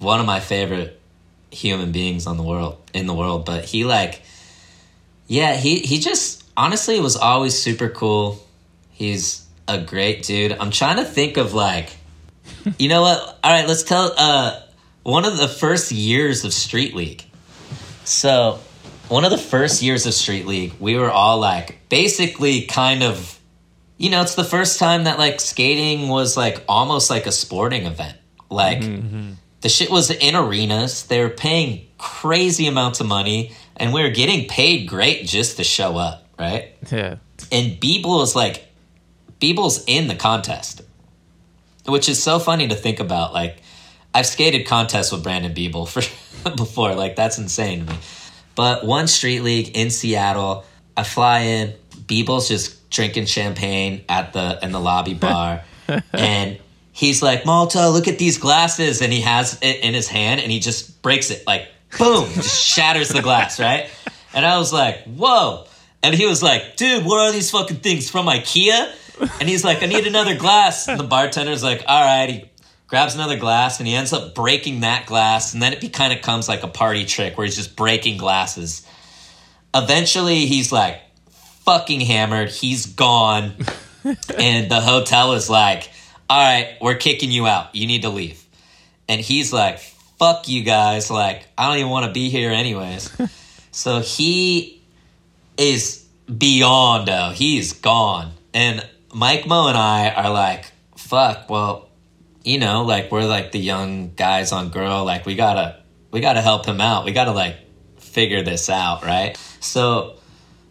[0.00, 1.00] one of my favorite
[1.52, 4.22] human beings on the world in the world, but he like,
[5.28, 8.44] yeah, he he just honestly was always super cool.
[8.90, 10.52] He's a great dude.
[10.52, 11.90] I'm trying to think of like,
[12.78, 13.38] you know what?
[13.44, 14.12] All right, let's tell.
[14.16, 14.60] Uh,
[15.04, 17.24] one of the first years of Street League.
[18.04, 18.58] So,
[19.08, 23.39] one of the first years of Street League, we were all like basically kind of
[24.00, 27.84] you know, it's the first time that like skating was like almost like a sporting
[27.84, 28.16] event.
[28.48, 29.06] Like mm-hmm.
[29.06, 29.32] Mm-hmm.
[29.60, 31.04] the shit was in arenas.
[31.06, 35.64] They were paying crazy amounts of money and we were getting paid great just to
[35.64, 36.74] show up, right?
[36.90, 37.16] Yeah.
[37.52, 38.68] And Biebel is like
[39.38, 40.80] Biebel's in the contest.
[41.84, 43.34] Which is so funny to think about.
[43.34, 43.58] Like
[44.14, 46.00] I've skated contests with Brandon Biebel for
[46.56, 46.94] before.
[46.94, 47.98] Like that's insane to me.
[48.54, 50.64] But one street league in Seattle,
[50.96, 51.74] I fly in,
[52.10, 55.62] Biebel's just drinking champagne at the in the lobby bar
[56.12, 56.58] and
[56.92, 60.50] he's like, Malto, look at these glasses and he has it in his hand and
[60.50, 63.88] he just breaks it like boom, just shatters the glass, right?
[64.34, 65.66] And I was like, whoa.
[66.02, 68.94] And he was like, dude, what are these fucking things from IKEA?
[69.38, 70.88] And he's like, I need another glass.
[70.88, 72.30] And the bartender's like, all right.
[72.30, 72.50] He
[72.86, 75.52] grabs another glass and he ends up breaking that glass.
[75.52, 78.86] And then it kind of comes like a party trick where he's just breaking glasses.
[79.74, 81.00] Eventually, he's like
[81.70, 82.50] fucking hammered.
[82.50, 83.54] He's gone.
[84.36, 85.88] and the hotel is like,
[86.28, 87.72] all right, we're kicking you out.
[87.76, 88.44] You need to leave.
[89.08, 91.12] And he's like, fuck you guys.
[91.12, 93.16] Like, I don't even want to be here anyways.
[93.70, 94.82] so he
[95.56, 97.30] is beyond, though.
[97.32, 98.32] He's gone.
[98.52, 101.88] And Mike Mo and I are like, fuck, well,
[102.42, 105.04] you know, like we're like the young guys on girl.
[105.04, 107.04] Like, we gotta, we gotta help him out.
[107.04, 107.58] We gotta like
[107.98, 109.36] figure this out, right?
[109.60, 110.16] So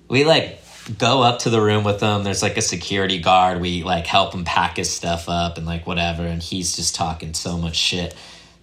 [0.09, 0.59] we like
[0.97, 2.23] go up to the room with him.
[2.23, 3.61] There's like a security guard.
[3.61, 6.23] We like help him pack his stuff up and like whatever.
[6.23, 8.15] And he's just talking so much shit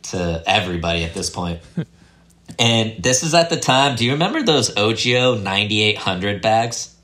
[0.04, 1.60] to everybody at this point.
[2.58, 3.96] and this is at the time.
[3.96, 6.94] Do you remember those OGIO 9800 bags?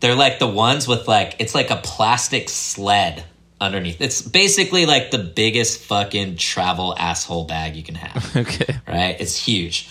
[0.00, 3.24] They're like the ones with like, it's like a plastic sled
[3.60, 4.00] underneath.
[4.00, 8.76] It's basically like the biggest fucking travel asshole bag you can have Okay.
[8.86, 9.16] right?
[9.18, 9.88] It's huge.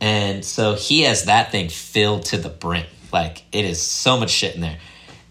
[0.00, 2.86] And so he has that thing filled to the brim.
[3.14, 4.78] Like it is so much shit in there.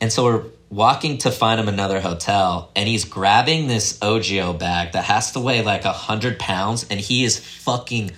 [0.01, 4.93] And so we're walking to find him another hotel and he's grabbing this OGIO bag
[4.93, 8.11] that has to weigh like a hundred pounds and he is fucking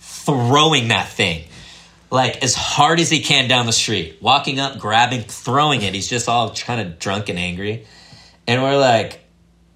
[0.00, 1.44] throwing that thing
[2.12, 5.94] like as hard as he can down the street, walking up, grabbing, throwing it.
[5.94, 7.86] He's just all kind of drunk and angry.
[8.46, 9.20] And we're like,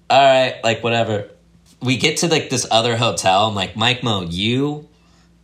[0.07, 1.29] all right, like whatever.
[1.81, 3.47] we get to like this other hotel.
[3.47, 4.87] I'm like, Mike Mo, you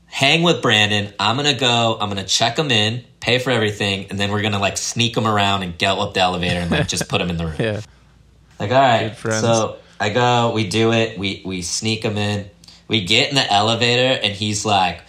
[0.05, 1.11] hang with Brandon.
[1.19, 1.97] I'm gonna go.
[1.99, 5.26] I'm gonna check him in, pay for everything, and then we're gonna like sneak him
[5.26, 7.55] around and go up the elevator and like just put him in the room.
[7.59, 7.82] Yeah.
[8.59, 9.15] Like, all right.
[9.15, 12.49] So I go, we do it, we we sneak him in.
[12.88, 15.01] We get in the elevator and he's like,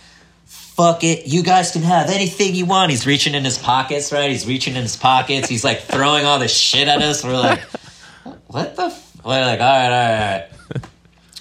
[0.45, 2.91] fuck it, you guys can have anything you want.
[2.91, 4.31] He's reaching in his pockets, right?
[4.31, 5.49] He's reaching in his pockets.
[5.49, 7.25] He's like throwing all this shit at us.
[7.25, 7.61] We're like,
[8.47, 8.85] what the?
[8.85, 9.17] F-?
[9.25, 10.51] We're like, all right, all right, all right.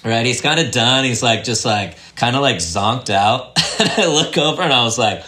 [0.04, 1.04] Right, he's kind of done.
[1.04, 3.58] He's like, just like, kind of like zonked out.
[3.80, 5.24] and I look over and I was like,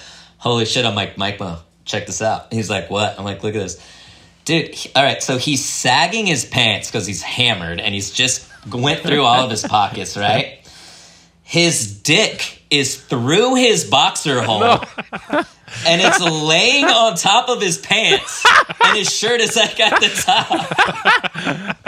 [0.47, 0.85] holy shit.
[0.85, 2.53] I'm like, Mike Mo, check this out.
[2.53, 3.19] He's like, what?
[3.19, 3.85] I'm like, look at this.
[4.45, 8.49] Dude, he- all right, so he's sagging his pants because he's hammered and he's just
[8.73, 10.61] went through all of his pockets, right?
[11.43, 14.63] His dick is through his boxer hole
[15.87, 18.45] and it's laying on top of his pants
[18.85, 21.87] and his shirt is like at the top.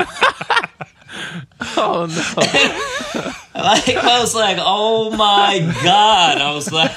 [1.76, 3.32] Oh no.
[3.54, 6.38] Like I was like, oh my god.
[6.38, 6.92] I was like,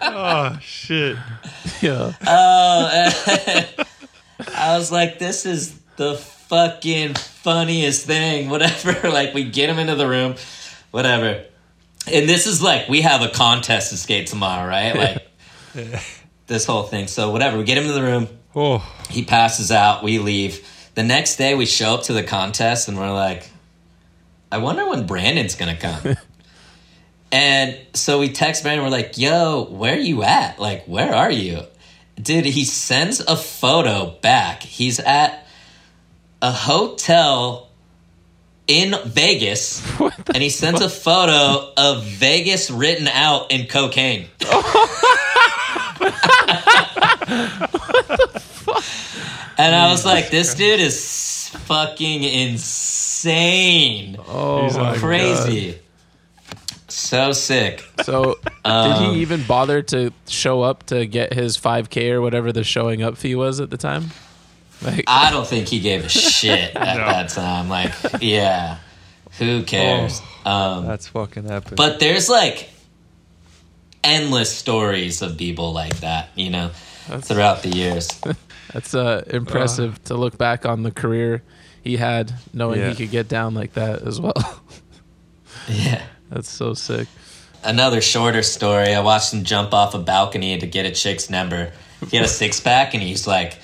[0.00, 1.16] Oh shit.
[1.82, 2.12] Yeah.
[2.26, 3.10] Oh,
[4.54, 8.48] I was like, this is the fucking funniest thing.
[8.48, 9.10] Whatever.
[9.10, 10.36] Like, we get him into the room,
[10.90, 11.44] whatever.
[12.10, 14.96] And this is like, we have a contest to skate tomorrow, right?
[15.74, 16.02] Like,
[16.46, 17.08] this whole thing.
[17.08, 17.58] So, whatever.
[17.58, 18.28] We get him into the room.
[18.54, 18.78] Oh.
[19.10, 20.02] He passes out.
[20.02, 20.66] We leave.
[20.96, 23.50] The next day, we show up to the contest and we're like,
[24.50, 26.16] I wonder when Brandon's to come.
[27.32, 28.82] and so we text Brandon.
[28.82, 30.58] We're like, yo, where are you at?
[30.58, 31.64] Like, where are you?
[32.14, 34.62] Dude, he sends a photo back.
[34.62, 35.46] He's at
[36.40, 37.68] a hotel
[38.66, 44.28] in Vegas, and he sends a photo of Vegas written out in cocaine.
[49.66, 54.16] and I was like, this dude is fucking insane.
[54.26, 55.78] Oh He's my like, Crazy.
[56.88, 57.84] So sick.
[58.04, 62.52] So did Um, he even bother to show up to get his 5K or whatever
[62.52, 64.10] the showing up fee was at the time?
[64.82, 67.06] Like, I don't think he gave a shit at No.
[67.06, 67.68] that time.
[67.68, 68.78] Like, yeah,
[69.38, 70.20] who cares?
[70.44, 71.76] Um, That's fucking epic.
[71.76, 72.70] but there's like
[74.04, 76.70] endless stories of people like that, you know,
[77.20, 78.08] throughout the years.
[78.72, 81.42] That's uh, impressive to look back on the career
[81.82, 82.88] he had, knowing Yeah.
[82.90, 84.34] he could get down like that as well.
[85.68, 86.02] Yeah.
[86.30, 87.08] that's so sick.
[87.64, 88.94] Another shorter story.
[88.94, 91.72] I watched him jump off a balcony to get a chick's number.
[92.10, 93.58] He had a six pack, and he's like,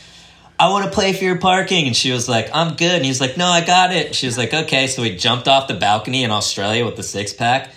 [0.58, 1.86] I want to play for your parking.
[1.86, 2.90] And she was like, I'm good.
[2.96, 4.14] And he's like, No, I got it.
[4.14, 4.86] She was like, Okay.
[4.88, 7.70] So he jumped off the balcony in Australia with the six pack.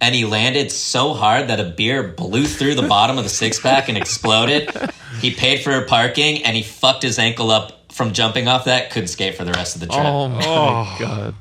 [0.00, 3.58] And he landed so hard that a beer blew through the bottom of the six
[3.60, 4.70] pack and exploded.
[5.20, 8.90] He paid for parking and he fucked his ankle up from jumping off that.
[8.90, 9.98] Couldn't skate for the rest of the trip.
[10.04, 10.96] Oh my Oh.
[10.98, 11.34] god.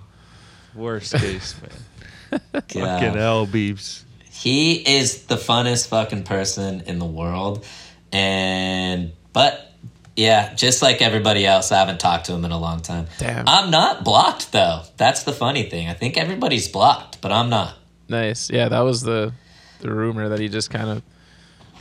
[0.75, 2.41] Worst case, man.
[2.73, 2.99] Yeah.
[2.99, 4.03] Fucking hell, beeps.
[4.29, 7.65] He is the funnest fucking person in the world.
[8.11, 9.71] And, but
[10.15, 13.07] yeah, just like everybody else, I haven't talked to him in a long time.
[13.17, 13.47] Damn.
[13.47, 14.81] I'm not blocked though.
[14.97, 15.87] That's the funny thing.
[15.87, 17.75] I think everybody's blocked, but I'm not.
[18.09, 18.49] Nice.
[18.49, 19.33] Yeah, that was the
[19.79, 21.03] the rumor that he just kind of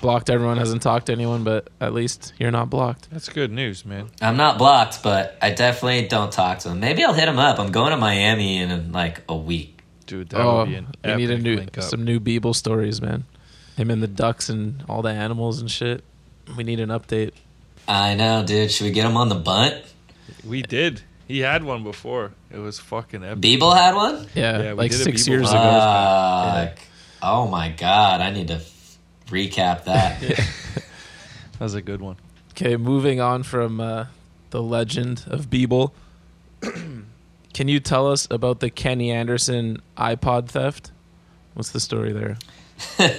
[0.01, 3.11] blocked everyone, hasn't talked to anyone, but at least you're not blocked.
[3.11, 4.09] That's good news, man.
[4.21, 6.81] I'm not blocked, but I definitely don't talk to him.
[6.81, 7.59] Maybe I'll hit him up.
[7.59, 9.83] I'm going to Miami in like a week.
[10.07, 12.55] Dude, that oh, would be oh, an we need a epic new some new Biebel
[12.55, 13.25] stories, man.
[13.77, 16.05] Him and the ducks and all the animals and shit.
[16.57, 17.33] We need an update.
[17.89, 18.71] I know, dude.
[18.71, 19.83] Should we get him on the bunt?
[20.47, 21.03] We did.
[21.29, 22.33] He had one before.
[22.53, 23.41] It was fucking epic.
[23.41, 24.29] Biebel had one?
[24.35, 25.57] Yeah, Yeah, like six years one.
[25.57, 25.81] ago.
[26.67, 26.79] Fuck.
[27.23, 28.76] Oh my god, I need to f-
[29.27, 30.23] recap that.
[31.59, 32.17] That was a good one.
[32.51, 34.07] Okay, moving on from uh,
[34.51, 35.93] the legend of Biebel.
[36.61, 40.91] Can you tell us about the Kenny Anderson iPod theft?
[41.55, 42.37] What's the story there?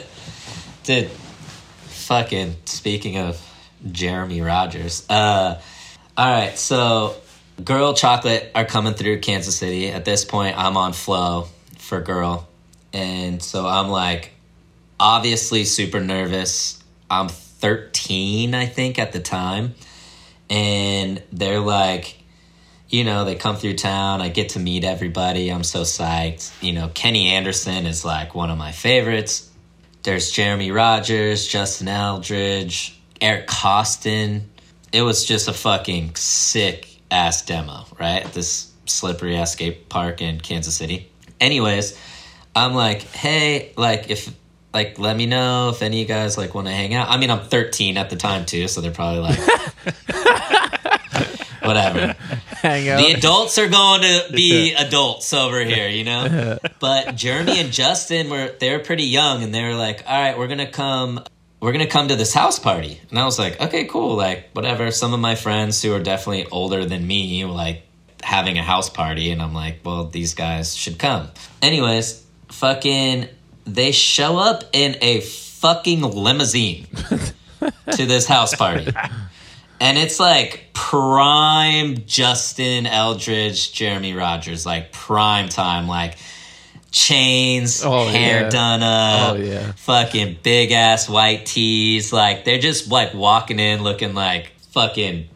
[0.83, 3.41] Dude, fucking speaking of
[3.91, 5.03] Jeremy Rogers.
[5.09, 5.59] Uh
[6.15, 7.15] all right, so
[7.63, 9.89] Girl Chocolate are coming through Kansas City.
[9.89, 11.47] At this point, I'm on flow
[11.77, 12.47] for Girl.
[12.93, 14.31] And so I'm like
[14.99, 16.83] obviously super nervous.
[17.09, 19.75] I'm 13, I think, at the time.
[20.49, 22.17] And they're like,
[22.89, 24.21] you know, they come through town.
[24.21, 25.49] I get to meet everybody.
[25.49, 26.51] I'm so psyched.
[26.63, 29.51] You know, Kenny Anderson is like one of my favorites.
[30.03, 34.43] There's Jeremy Rogers, Justin Eldridge, Eric Koston.
[34.93, 38.23] It was just a fucking sick ass demo, right?
[38.31, 41.11] This slippery ass skate park in Kansas City.
[41.41, 41.99] Anyways,
[42.55, 44.33] I'm like, hey, like if
[44.77, 47.09] like let me know if any of you guys like want to hang out.
[47.09, 49.39] I mean, I'm 13 at the time too, so they're probably like
[51.63, 52.15] whatever.
[52.61, 52.99] hang out.
[52.99, 56.59] the adults are going to be adults over here, you know.
[56.79, 60.37] But Jeremy and Justin were they were pretty young, and they were like, "All right,
[60.37, 61.23] we're gonna come."
[61.59, 64.91] We're gonna come to this house party, and I was like, "Okay, cool, like whatever."
[64.91, 67.81] Some of my friends who are definitely older than me were like
[68.21, 71.29] having a house party, and I'm like, "Well, these guys should come."
[71.63, 73.27] Anyways, fucking,
[73.67, 76.87] they show up in a fucking limousine
[77.91, 78.87] to this house party.
[79.79, 86.17] And it's like prime Justin Eldridge, Jeremy Rogers, like prime time, like
[86.91, 88.49] chains, Oh, hair yeah.
[88.49, 89.71] done up, Oh, yeah.
[89.73, 92.11] fucking big ass white tees.
[92.13, 95.27] Like they're just like walking in looking like fucking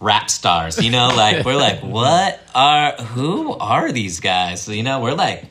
[0.00, 1.08] rap stars, you know?
[1.08, 4.68] Like we're like, what are who are these guys?
[4.68, 5.44] You know, we're like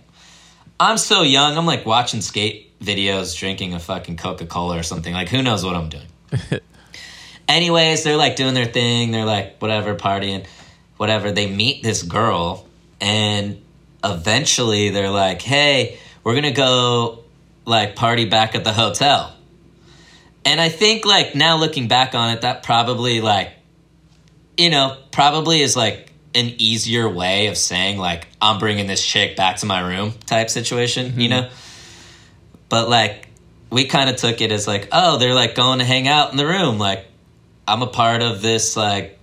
[0.80, 5.13] I'm so young, I'm like watching skate videos, drinking a fucking Coca-Cola or something.
[5.13, 6.07] Like who knows what I'm doing.
[7.47, 9.11] Anyways, they're like doing their thing.
[9.11, 10.45] They're like whatever, partying,
[10.97, 11.32] whatever.
[11.32, 12.67] They meet this girl,
[12.99, 13.61] and
[14.03, 17.23] eventually they're like, "Hey, we're gonna go
[17.65, 19.34] like party back at the hotel."
[20.43, 23.51] And I think like now looking back on it, that probably like,
[24.57, 26.07] you know, probably is like
[26.38, 30.49] an easier way of saying like I'm bringing this chick back to my room type
[30.49, 31.41] situation, you mm-hmm.
[31.41, 31.49] know.
[32.69, 33.27] But like
[33.69, 36.38] we kind of took it as like, oh, they're like going to hang out in
[36.38, 36.77] the room.
[36.77, 37.05] Like,
[37.67, 39.19] I'm a part of this, like,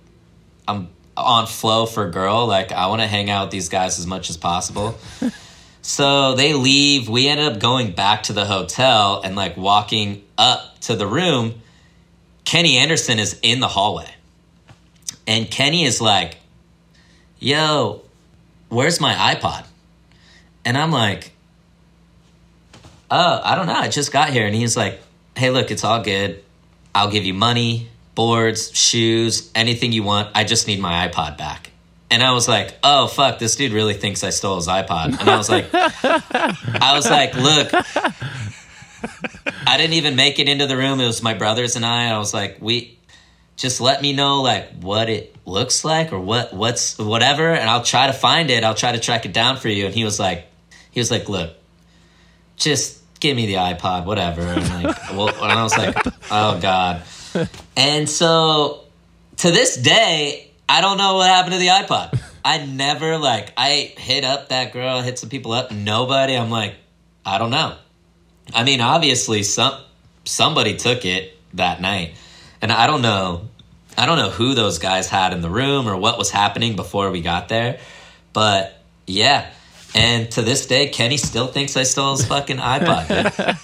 [0.67, 2.45] I'm on flow for girl.
[2.45, 4.97] Like, I want to hang out with these guys as much as possible.
[5.81, 7.09] so they leave.
[7.09, 11.61] We ended up going back to the hotel and like walking up to the room.
[12.43, 14.09] Kenny Anderson is in the hallway.
[15.25, 16.37] And Kenny is like,
[17.39, 18.01] yo,
[18.69, 19.65] where's my iPod?
[20.63, 21.31] And I'm like,
[23.11, 23.73] oh, I don't know.
[23.73, 24.45] I just got here.
[24.45, 24.99] And he's like,
[25.35, 26.43] hey, look, it's all good.
[26.93, 30.29] I'll give you money, boards, shoes, anything you want.
[30.33, 31.71] I just need my iPod back.
[32.09, 35.19] And I was like, oh, fuck, this dude really thinks I stole his iPod.
[35.19, 37.69] And I was like, I was like, look,
[39.67, 40.99] I didn't even make it into the room.
[40.99, 42.09] It was my brothers and I.
[42.11, 42.94] I was like, we
[43.55, 47.83] just let me know like what it looks like or what what's whatever and I'll
[47.83, 48.63] try to find it.
[48.63, 49.85] I'll try to track it down for you.
[49.85, 50.47] And he was like
[50.91, 51.53] he was like, look,
[52.57, 54.41] just give me the iPod, whatever.
[54.41, 55.95] And like well and I was like,
[56.31, 57.03] oh God.
[57.75, 58.85] And so
[59.37, 62.19] to this day, I don't know what happened to the iPod.
[62.43, 66.35] I never like I hit up that girl, hit some people up, nobody.
[66.35, 66.75] I'm like,
[67.25, 67.75] I don't know.
[68.53, 69.81] I mean, obviously some
[70.25, 72.15] somebody took it that night.
[72.61, 73.49] And I don't know
[73.97, 77.11] I don't know who those guys had in the room or what was happening before
[77.11, 77.79] we got there.
[78.33, 78.77] But
[79.07, 79.49] yeah.
[79.93, 83.07] And to this day, Kenny still thinks I stole his fucking iPod.
[83.07, 83.57] dude.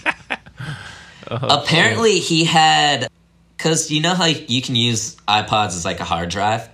[1.27, 3.09] Apparently, he had
[3.57, 6.67] because you know how you can use iPods as like a hard drive.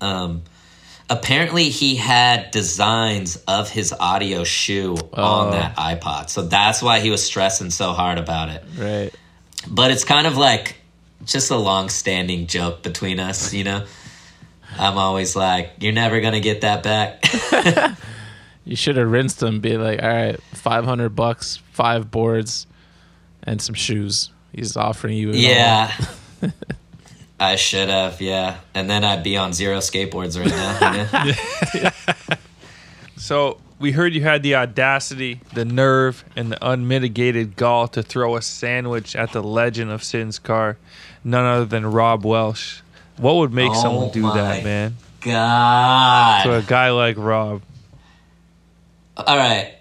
[0.00, 0.42] Um,
[1.08, 7.10] apparently, he had designs of his audio shoe on that iPod, so that's why he
[7.10, 8.64] was stressing so hard about it.
[8.76, 9.10] Right.
[9.68, 10.75] But it's kind of like
[11.24, 13.84] just a long-standing joke between us, you know.
[14.78, 17.24] I'm always like, "You're never gonna get that back."
[18.68, 19.60] You should have rinsed him.
[19.60, 22.66] Be like, all right, five hundred bucks, five boards,
[23.44, 24.30] and some shoes.
[24.52, 25.30] He's offering you.
[25.30, 25.96] yeah,
[27.40, 28.20] I should have.
[28.20, 31.24] Yeah, and then I'd be on zero skateboards right now.
[31.74, 31.90] you know?
[33.18, 38.36] So we heard you had the audacity, the nerve, and the unmitigated gall to throw
[38.36, 40.78] a sandwich at the legend of Sin's car,
[41.22, 42.80] none other than Rob Welsh.
[43.18, 44.96] What would make Oh someone do my that, man?
[45.20, 46.44] God.
[46.44, 47.62] To a guy like Rob.
[49.16, 49.74] All right.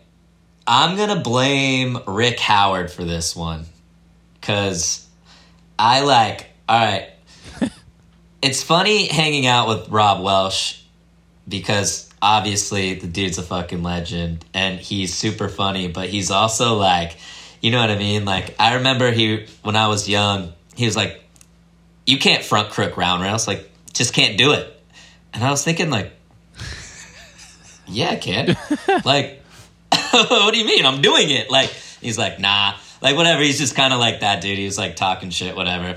[0.68, 3.65] I'm going to blame Rick Howard for this one.
[4.40, 5.07] Because
[5.78, 7.10] I like, all right.
[8.41, 10.82] it's funny hanging out with Rob Welsh
[11.48, 17.18] because obviously the dude's a fucking legend and he's super funny, but he's also like,
[17.61, 18.26] you know what I mean?
[18.26, 21.23] Like, I remember he, when I was young, he was like,
[22.07, 23.47] you can't front crook round rails.
[23.47, 24.76] Like, just can't do it.
[25.35, 26.14] And I was thinking, like,
[27.88, 28.57] yeah, I can.
[29.06, 29.43] like,
[30.11, 30.84] what do you mean?
[30.84, 31.52] I'm doing it.
[31.52, 31.69] Like,
[32.02, 32.73] he's like, nah.
[33.03, 33.43] Like, whatever.
[33.43, 34.57] He's just kind of like that dude.
[34.57, 35.95] He was like talking shit, whatever.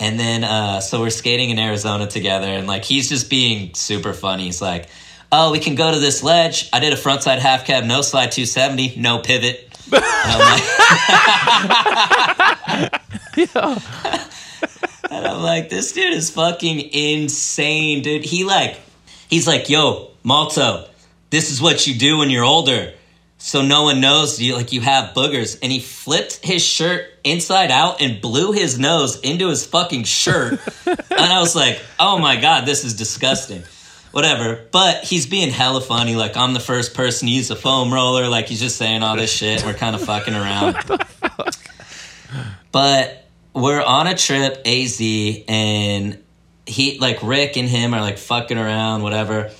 [0.00, 4.12] And then, uh, so we're skating in Arizona together, and like, he's just being super
[4.12, 4.44] funny.
[4.44, 4.88] He's like,
[5.36, 6.70] oh, we can go to this ledge.
[6.72, 9.68] I did a frontside half cab, no slide 270, no pivot.
[9.92, 10.60] And I'm
[12.80, 13.02] like,
[15.10, 18.24] and I'm like, this dude is fucking insane, dude.
[18.24, 18.80] He like,
[19.28, 20.88] he's like, yo, Malto,
[21.30, 22.92] this is what you do when you're older.
[23.38, 25.58] So no one knows you like you have boogers.
[25.62, 30.58] And he flipped his shirt inside out and blew his nose into his fucking shirt.
[30.86, 33.62] and I was like, oh my God, this is disgusting.
[34.16, 34.66] Whatever.
[34.72, 36.16] But he's being hella funny.
[36.16, 38.28] Like, I'm the first person to use a foam roller.
[38.28, 39.62] Like, he's just saying all this shit.
[39.62, 40.76] We're kind of fucking around.
[42.72, 44.98] but we're on a trip, AZ,
[45.48, 46.18] and
[46.64, 49.50] he, like, Rick and him are like fucking around, whatever.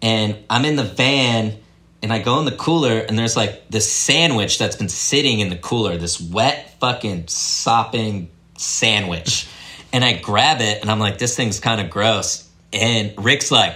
[0.00, 1.58] And I'm in the van
[2.00, 5.48] and I go in the cooler and there's like this sandwich that's been sitting in
[5.48, 9.48] the cooler, this wet fucking sopping sandwich.
[9.92, 12.48] And I grab it and I'm like, this thing's kind of gross.
[12.72, 13.74] And Rick's like,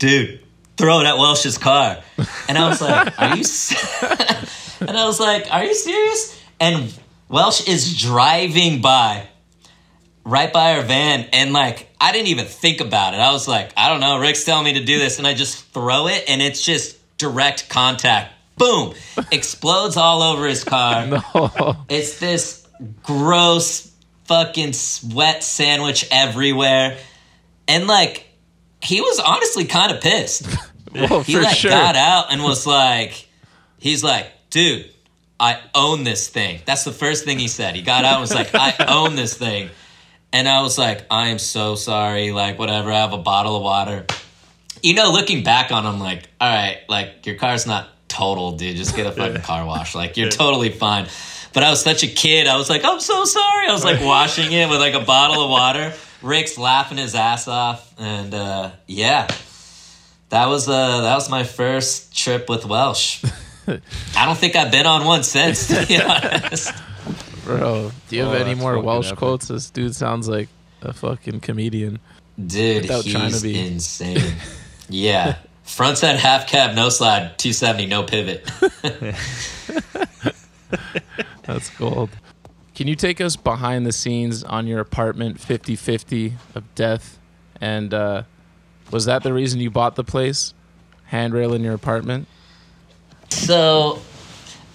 [0.00, 0.40] dude,
[0.76, 2.02] throw it at Welsh's car.
[2.48, 3.42] And I was like, are you?
[3.42, 6.42] s- and I was like, are you serious?
[6.58, 6.92] And
[7.28, 9.28] Welsh is driving by
[10.24, 13.18] right by our van and like I didn't even think about it.
[13.20, 15.66] I was like, I don't know, Rick's telling me to do this and I just
[15.72, 18.32] throw it and it's just direct contact.
[18.58, 18.94] Boom.
[19.32, 21.06] Explodes all over his car.
[21.34, 22.66] Oh, It's this
[23.02, 23.90] gross
[24.24, 26.98] fucking sweat sandwich everywhere.
[27.68, 28.26] And like
[28.82, 30.46] he was honestly kind of pissed.
[30.94, 31.70] well, He for like sure.
[31.70, 33.28] got out and was like
[33.78, 34.90] he's like, dude,
[35.38, 36.60] I own this thing.
[36.66, 37.74] That's the first thing he said.
[37.74, 39.70] He got out and was like, I own this thing.
[40.32, 42.30] And I was like, I am so sorry.
[42.30, 42.92] Like, whatever.
[42.92, 44.06] I have a bottle of water.
[44.82, 48.76] You know, looking back on him, like, all right, like, your car's not total, dude.
[48.76, 49.94] Just get a fucking car wash.
[49.94, 51.08] Like, you're totally fine.
[51.52, 52.46] But I was such a kid.
[52.46, 53.66] I was like, I'm so sorry.
[53.66, 55.92] I was like washing it with like a bottle of water.
[56.22, 57.92] Rick's laughing his ass off.
[57.98, 59.28] And uh, yeah,
[60.30, 63.24] that was uh, that was my first trip with Welsh.
[64.16, 66.72] I don't think I've been on one since, to be honest.
[67.44, 69.18] Bro, do you have Oh, any more Welsh epic.
[69.18, 69.48] quotes?
[69.48, 70.48] This dude sounds like
[70.82, 71.98] a fucking comedian.
[72.44, 74.34] Dude, Without trying he's to be- insane.
[74.88, 75.36] Yeah.
[75.62, 78.50] Front side half cab, no slide, 270, no pivot.
[81.44, 82.10] That's gold.
[82.80, 87.18] Can you take us behind the scenes on your apartment 50 50 of death?
[87.60, 88.22] And uh,
[88.90, 90.54] was that the reason you bought the place?
[91.04, 92.26] Handrail in your apartment?
[93.28, 94.00] So,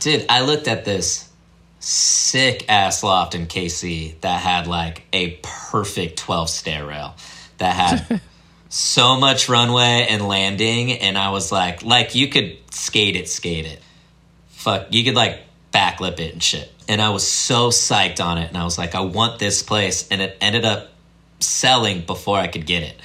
[0.02, 1.27] dude, I looked at this
[1.80, 7.15] sick ass loft in KC that had like a perfect 12 stair rail
[7.57, 8.22] that had
[8.69, 10.91] so much runway and landing.
[10.91, 13.82] And I was like, like, you could skate it, skate it.
[14.49, 15.40] Fuck, you could like
[15.73, 16.72] backlip it and shit.
[16.88, 18.49] And I was so psyched on it.
[18.49, 20.07] And I was like, I want this place.
[20.10, 20.90] And it ended up
[21.40, 22.99] selling before I could get it.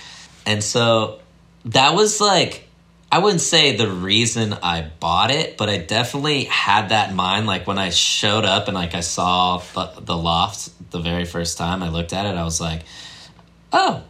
[0.47, 1.20] And so
[1.65, 2.69] that was like
[3.12, 7.47] I wouldn't say the reason I bought it, but I definitely had that in mind.
[7.47, 11.59] Like when I showed up and like I saw the, the loft the very first
[11.59, 12.82] time I looked at it, I was like,
[13.73, 14.05] oh,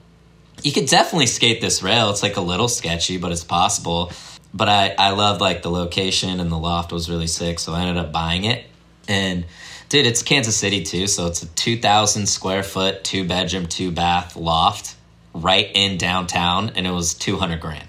[0.63, 2.11] you could definitely skate this rail.
[2.11, 4.13] It's like a little sketchy, but it's possible.
[4.53, 7.81] But I, I loved like the location and the loft was really sick, so I
[7.81, 8.67] ended up buying it.
[9.09, 9.47] And
[9.91, 14.37] dude, it's Kansas City too, so it's a 2,000 square foot, two bedroom, two bath
[14.37, 14.97] loft
[15.35, 17.89] right in downtown, and it was 200 grand.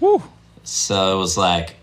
[0.00, 0.22] Woo.
[0.62, 1.76] So it was like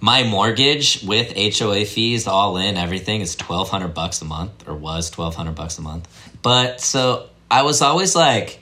[0.00, 5.10] my mortgage with HOA fees all in, everything is 1200 bucks a month or was
[5.16, 6.08] 1200 bucks a month.
[6.42, 8.60] But so I was always like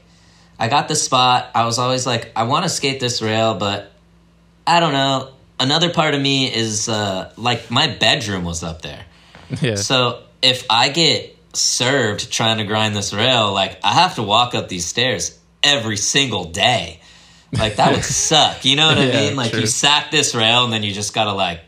[0.59, 1.51] I got the spot.
[1.55, 3.93] I was always like I want to skate this rail, but
[4.66, 5.32] I don't know.
[5.60, 9.05] Another part of me is uh like my bedroom was up there.
[9.62, 9.77] Yeah.
[9.77, 14.55] So if I get served trying to grind this rail, like I have to walk
[14.55, 17.01] up these stairs every single day.
[17.52, 18.65] Like that would suck.
[18.65, 19.36] You know what I Yeah, mean?
[19.36, 19.60] Like true.
[19.60, 21.60] you sack this rail and then you just gotta like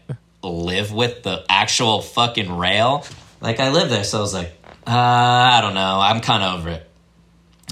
[0.42, 3.04] live with the actual fucking rail.
[3.40, 4.52] Like I live there, so I was like,
[4.86, 5.98] uh, I don't know.
[6.00, 6.86] I'm kind of over it.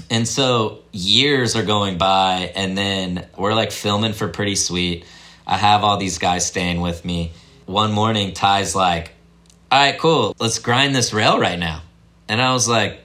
[0.09, 5.05] And so years are going by, and then we're like filming for Pretty Sweet.
[5.45, 7.31] I have all these guys staying with me.
[7.67, 9.11] One morning, Ty's like,
[9.71, 11.83] All right, cool, let's grind this rail right now.
[12.27, 12.99] And I was like,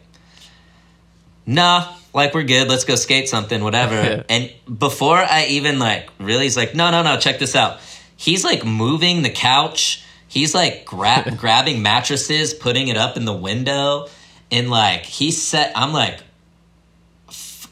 [1.47, 2.69] Nah, like we're good.
[2.69, 4.25] Let's go skate something, whatever.
[4.29, 7.81] and before I even like really, he's like, No, no, no, check this out.
[8.17, 10.05] He's like moving the couch.
[10.29, 14.09] He's like gra- grabbing mattresses, putting it up in the window.
[14.51, 16.21] And like, he set, I'm like,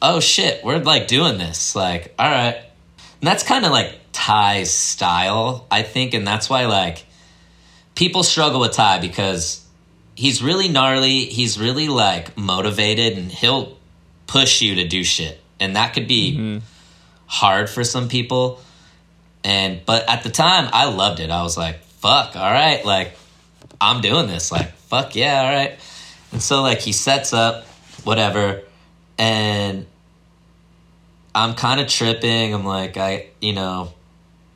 [0.00, 1.74] oh shit, we're like doing this.
[1.76, 2.56] Like, all right.
[2.56, 6.12] And that's kind of like Ty's style, I think.
[6.12, 7.06] And that's why like
[7.94, 9.66] people struggle with Ty because
[10.14, 11.24] he's really gnarly.
[11.24, 13.76] He's really like motivated and he'll
[14.26, 15.40] push you to do shit.
[15.60, 16.64] And that could be mm-hmm.
[17.26, 18.60] hard for some people.
[19.44, 21.30] And, but at the time, I loved it.
[21.30, 22.84] I was like, fuck, all right.
[22.84, 23.16] Like,
[23.80, 24.52] I'm doing this.
[24.52, 25.78] Like, fuck yeah, all right.
[26.30, 27.64] And so, like, he sets up,
[28.04, 28.62] whatever.
[29.18, 29.86] And
[31.34, 32.54] I'm kind of tripping.
[32.54, 33.92] I'm like, I, you know,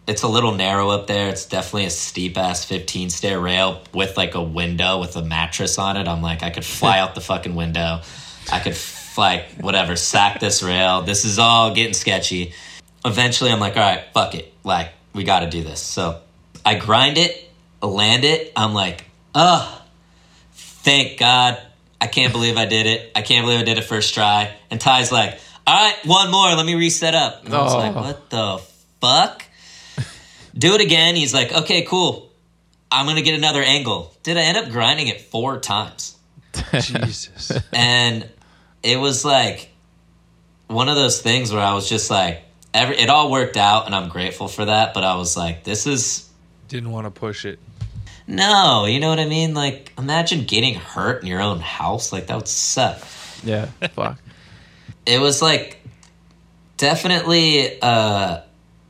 [0.06, 1.28] it's a little narrow up there.
[1.28, 5.78] It's definitely a steep ass 15 stair rail with like a window with a mattress
[5.78, 6.06] on it.
[6.08, 8.00] I'm like, I could fly out the fucking window.
[8.52, 8.76] I could,
[9.18, 11.02] like, whatever, sack this rail.
[11.02, 12.52] This is all getting sketchy.
[13.04, 14.52] eventually I'm like, all right, fuck it.
[14.62, 15.80] Like, we got to do this.
[15.80, 16.20] So
[16.64, 17.50] I grind it,
[17.82, 18.52] land it.
[18.54, 19.04] I'm like,
[19.34, 19.82] oh,
[20.52, 21.60] thank God.
[22.00, 23.10] I can't believe I did it.
[23.16, 24.54] I can't believe I did it first try.
[24.70, 26.54] And Ty's like, all right, one more.
[26.54, 27.44] Let me reset up.
[27.44, 27.78] And I was Oh.
[27.78, 28.58] like, what the
[29.00, 29.44] fuck?
[30.58, 31.16] Do it again.
[31.16, 32.32] He's like, okay, cool.
[32.90, 34.14] I'm going to get another angle.
[34.22, 36.16] Did I end up grinding it four times?
[36.72, 37.52] Jesus.
[37.72, 38.28] and
[38.82, 39.70] it was like
[40.68, 42.42] one of those things where I was just like,
[42.72, 44.94] every it all worked out, and I'm grateful for that.
[44.94, 46.28] But I was like, this is
[46.68, 47.58] Didn't want to push it.
[48.26, 49.52] no, you know what I mean?
[49.52, 52.12] Like, imagine getting hurt in your own house.
[52.12, 52.98] Like that would suck.
[53.44, 53.66] Yeah.
[53.94, 54.18] Fuck.
[55.04, 55.82] It was like
[56.78, 57.80] definitely.
[57.82, 58.40] uh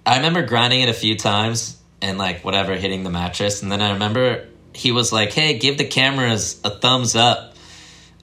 [0.06, 3.82] I remember grinding it a few times and like whatever hitting the mattress, and then
[3.82, 7.56] I remember he was like, "Hey, give the cameras a thumbs up."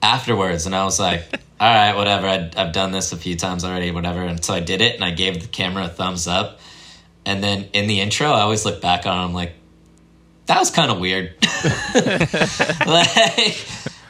[0.03, 0.65] afterwards.
[0.65, 1.23] And i was like
[1.59, 2.27] all right whatever.
[2.27, 4.21] I i've done this a few times already whatever.
[4.21, 6.59] And so i did it and i gave the camera a thumbs up.
[7.25, 9.53] And then in the intro i always look back on it i'm like
[10.45, 11.33] that was kind of weird.
[12.85, 13.55] Like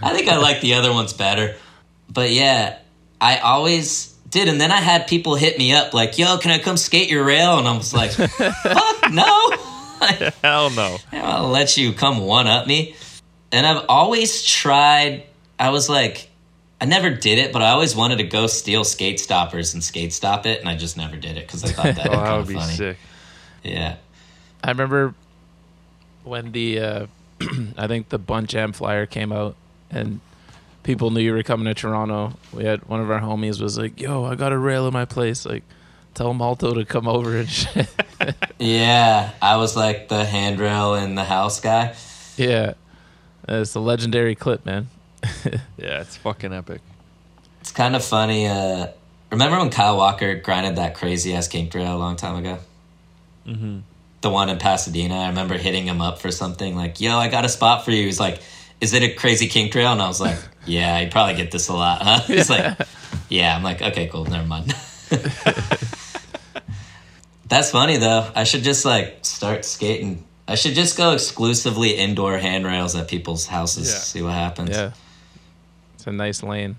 [0.02, 1.56] i think i like the other ones better.
[2.10, 2.80] But yeah
[3.22, 6.58] i always did and then i had people hit me up like yo can i
[6.60, 9.52] come skate your rail and i was like fuck no
[10.44, 10.98] Hell no.
[11.14, 12.94] I'll let you come one up me.
[13.54, 15.24] And I've always tried,
[15.58, 16.30] I was like,
[16.82, 20.12] I never did it, but I always wanted to go steal skate stoppers and skate
[20.12, 22.26] stop it, and I just never did it because I thought that Oh, would that
[22.26, 22.74] kind would of be funny.
[22.74, 22.98] sick.
[23.64, 23.96] Yeah.
[24.62, 25.14] I remember
[26.26, 27.06] when the uh,
[27.78, 29.56] I think the Bunt Jam flyer came out
[29.90, 30.20] and
[30.84, 32.34] people knew you were coming to Toronto.
[32.52, 35.06] We had one of our homies was like, "Yo, I got a rail in my
[35.06, 35.46] place.
[35.46, 35.64] Like,
[36.14, 37.88] tell Malto to come over and shit."
[38.60, 39.32] Yeah.
[39.42, 41.96] I was like the handrail in the house guy.
[42.38, 42.74] yeah,
[43.48, 44.88] it's a legendary clip, man.
[45.78, 46.82] Yeah, it's fucking epic.
[47.60, 48.48] It's kind of funny.
[48.48, 48.88] Uh,
[49.32, 52.60] remember when Kyle Walker grinded that crazy ass kink rail a long time ago?
[53.46, 53.80] Mm-hmm.
[54.22, 55.16] The one in Pasadena.
[55.16, 58.06] I remember hitting him up for something like, yo, I got a spot for you.
[58.06, 58.42] He's like,
[58.84, 59.94] is it a crazy kink rail?
[59.94, 62.20] And I was like, yeah, you probably get this a lot, huh?
[62.28, 62.78] He's like,
[63.30, 63.56] yeah.
[63.56, 64.26] I'm like, okay, cool.
[64.26, 64.76] Never mind.
[67.48, 68.30] That's funny though.
[68.36, 70.26] I should just like start skating.
[70.48, 73.90] I should just go exclusively indoor handrails at people's houses.
[73.90, 74.00] Yeah.
[74.00, 74.72] See what happens.
[74.72, 74.92] Yeah,
[75.94, 76.76] it's a nice lane.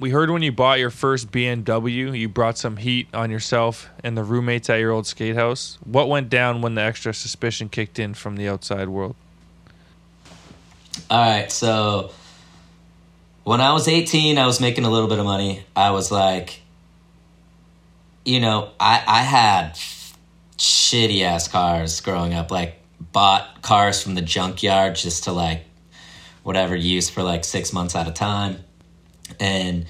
[0.00, 4.18] We heard when you bought your first BMW, you brought some heat on yourself and
[4.18, 5.78] the roommates at your old skate house.
[5.84, 9.14] What went down when the extra suspicion kicked in from the outside world?
[11.12, 12.10] All right, so
[13.44, 15.62] when I was 18, I was making a little bit of money.
[15.76, 16.62] I was like,
[18.24, 19.74] you know, I, I had
[20.56, 22.80] shitty ass cars growing up, like,
[23.12, 25.66] bought cars from the junkyard just to, like,
[26.44, 28.64] whatever, use for like six months at a time.
[29.38, 29.84] And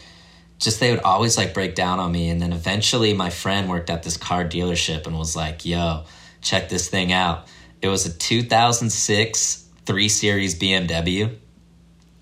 [0.58, 2.30] just they would always like break down on me.
[2.30, 6.02] And then eventually my friend worked at this car dealership and was like, yo,
[6.40, 7.46] check this thing out.
[7.80, 11.36] It was a 2006 3 Series BMW.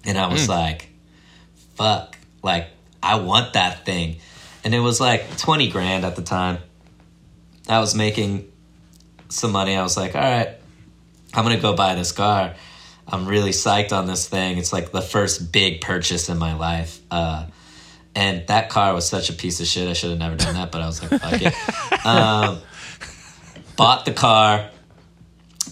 [0.04, 0.88] And I was like,
[1.74, 2.68] fuck, like,
[3.02, 4.16] I want that thing.
[4.64, 6.58] And it was like 20 grand at the time.
[7.68, 8.50] I was making
[9.28, 9.76] some money.
[9.76, 10.56] I was like, all right,
[11.34, 12.54] I'm going to go buy this car.
[13.06, 14.58] I'm really psyched on this thing.
[14.58, 17.00] It's like the first big purchase in my life.
[17.10, 17.46] Uh,
[18.14, 19.88] and that car was such a piece of shit.
[19.88, 21.54] I should have never done that, but I was like, fuck it.
[22.02, 22.60] Um,
[23.76, 24.70] bought the car,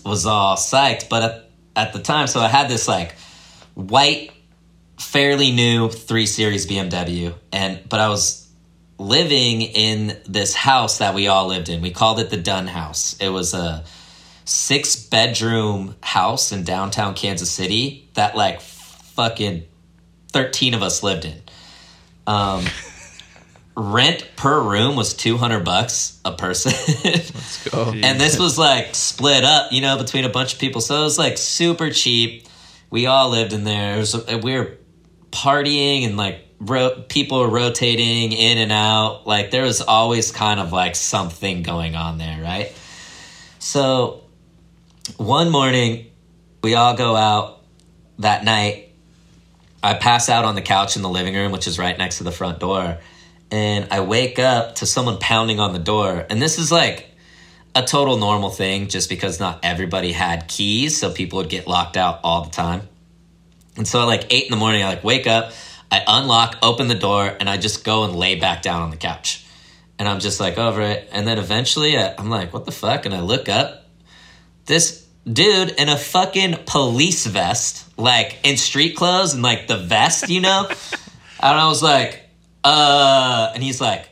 [0.04, 1.08] was all psyched.
[1.08, 1.47] But
[1.78, 3.14] at, the time, so I had this like
[3.74, 4.32] white,
[4.98, 7.34] fairly new 3 Series BMW.
[7.52, 8.48] And, but I was
[8.98, 11.80] living in this house that we all lived in.
[11.80, 13.16] We called it the Dunn House.
[13.20, 13.84] It was a
[14.44, 19.64] six bedroom house in downtown Kansas City that like fucking
[20.32, 21.40] 13 of us lived in.
[22.26, 22.64] Um,
[23.78, 26.72] rent per room was 200 bucks a person.
[27.04, 27.92] Let's go.
[28.02, 30.80] and this was like split up, you know, between a bunch of people.
[30.80, 32.48] So it was like super cheap.
[32.90, 33.94] We all lived in there.
[33.94, 34.76] It was we were
[35.30, 39.28] partying and like ro- people were rotating in and out.
[39.28, 42.72] Like there was always kind of like something going on there, right?
[43.60, 44.24] So
[45.18, 46.10] one morning
[46.64, 47.62] we all go out
[48.18, 48.86] that night.
[49.84, 52.24] I pass out on the couch in the living room, which is right next to
[52.24, 52.98] the front door.
[53.50, 56.26] And I wake up to someone pounding on the door.
[56.28, 57.08] And this is like
[57.74, 60.98] a total normal thing just because not everybody had keys.
[60.98, 62.88] So people would get locked out all the time.
[63.76, 65.52] And so at like eight in the morning, I like wake up,
[65.90, 68.96] I unlock, open the door, and I just go and lay back down on the
[68.96, 69.46] couch.
[69.98, 71.08] And I'm just like over it.
[71.12, 73.06] And then eventually I, I'm like, what the fuck?
[73.06, 73.86] And I look up.
[74.66, 80.28] This dude in a fucking police vest, like in street clothes and like the vest,
[80.28, 80.68] you know?
[81.40, 82.27] and I was like,
[82.68, 84.10] uh, and he's like,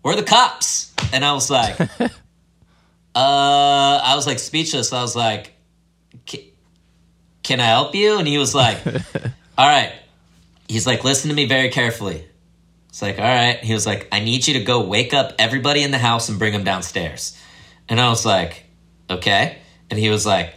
[0.00, 0.94] where are the cops?
[1.12, 2.08] And I was like, uh,
[3.14, 4.94] I was like speechless.
[4.94, 5.52] I was like,
[7.42, 8.18] can I help you?
[8.18, 8.78] And he was like,
[9.58, 9.92] all right.
[10.68, 12.26] He's like, listen to me very carefully.
[12.88, 13.58] It's like, all right.
[13.62, 16.38] He was like, I need you to go wake up everybody in the house and
[16.38, 17.38] bring them downstairs.
[17.90, 18.64] And I was like,
[19.10, 19.58] okay.
[19.90, 20.54] And he was like,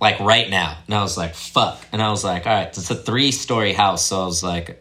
[0.00, 0.78] like right now.
[0.86, 1.84] And I was like, fuck.
[1.90, 4.06] And I was like, all right, it's a three story house.
[4.06, 4.80] So I was like,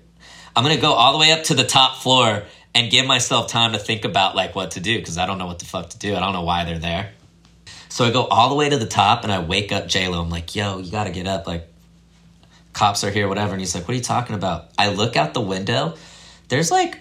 [0.57, 2.43] I'm gonna go all the way up to the top floor
[2.73, 5.45] and give myself time to think about like what to do because I don't know
[5.45, 6.15] what the fuck to do.
[6.15, 7.11] I don't know why they're there.
[7.89, 10.19] So I go all the way to the top and I wake up J Lo.
[10.19, 11.45] I'm like, yo, you gotta get up.
[11.45, 11.67] Like,
[12.73, 13.51] cops are here, whatever.
[13.51, 14.69] And he's like, what are you talking about?
[14.79, 15.93] I look out the window.
[16.49, 16.99] There's like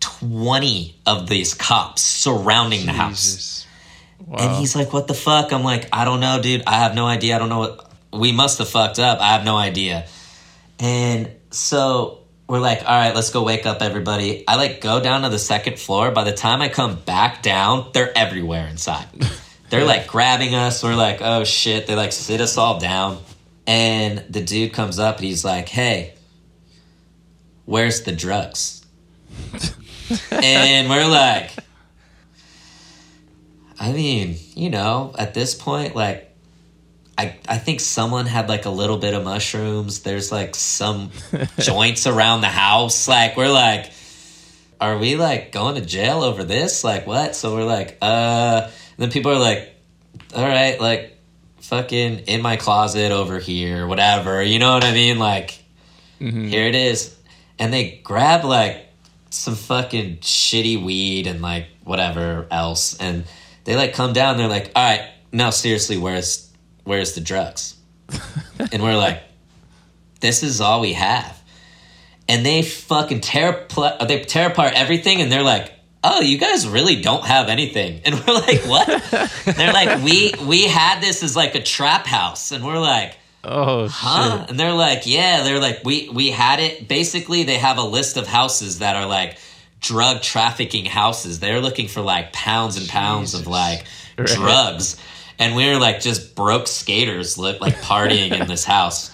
[0.00, 3.34] 20 of these cops surrounding the house.
[3.34, 3.66] Jesus.
[4.38, 6.62] And he's like, "What the fuck?" I'm like, "I don't know, dude.
[6.66, 7.36] I have no idea.
[7.36, 9.20] I don't know what we must have fucked up.
[9.20, 10.06] I have no idea."
[10.78, 15.22] And so we're like, "All right, let's go wake up everybody." I like go down
[15.22, 16.10] to the second floor.
[16.10, 19.06] By the time I come back down, they're everywhere inside.
[19.68, 20.84] They're like grabbing us.
[20.84, 23.18] We're like, "Oh shit!" They like sit us all down,
[23.66, 25.16] and the dude comes up.
[25.16, 26.14] and He's like, "Hey,
[27.64, 28.86] where's the drugs?"
[30.30, 31.50] and we're like.
[33.78, 36.25] I mean, you know, at this point, like,
[37.18, 40.00] I I think someone had like a little bit of mushrooms.
[40.00, 41.10] There's like some
[41.58, 43.08] joints around the house.
[43.08, 43.92] Like, we're like,
[44.80, 46.84] are we like going to jail over this?
[46.84, 47.34] Like, what?
[47.36, 48.70] So we're like, uh.
[48.98, 49.74] Then people are like,
[50.34, 51.18] all right, like,
[51.60, 54.42] fucking in my closet over here, whatever.
[54.42, 55.18] You know what I mean?
[55.18, 55.62] Like,
[56.48, 57.14] here it is.
[57.58, 58.86] And they grab like
[59.30, 62.96] some fucking shitty weed and like whatever else.
[62.98, 63.24] And
[63.64, 66.45] they like come down, they're like, all right, no, seriously, where's
[66.86, 67.76] where's the drugs?
[68.72, 69.22] and we're like,
[70.20, 71.40] this is all we have.
[72.28, 73.66] And they fucking tear
[74.08, 75.72] they tear apart everything and they're like,
[76.02, 78.00] oh, you guys really don't have anything.
[78.04, 78.86] And we're like, what?
[79.56, 82.50] they're like, we we had this as like a trap house.
[82.52, 84.40] And we're like, Oh huh?
[84.40, 84.50] shit.
[84.50, 86.88] And they're like, yeah, they're like, we we had it.
[86.88, 89.38] Basically, they have a list of houses that are like
[89.80, 91.38] drug trafficking houses.
[91.38, 93.84] They're looking for like pounds and pounds of like
[94.18, 94.26] Right.
[94.28, 94.96] drugs,
[95.38, 99.12] and we were like just broke skaters, li- like partying in this house.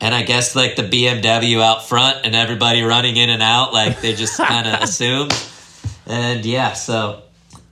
[0.00, 4.00] And I guess like the BMW out front and everybody running in and out, like
[4.00, 5.32] they just kind of assumed.
[6.06, 7.22] And yeah, so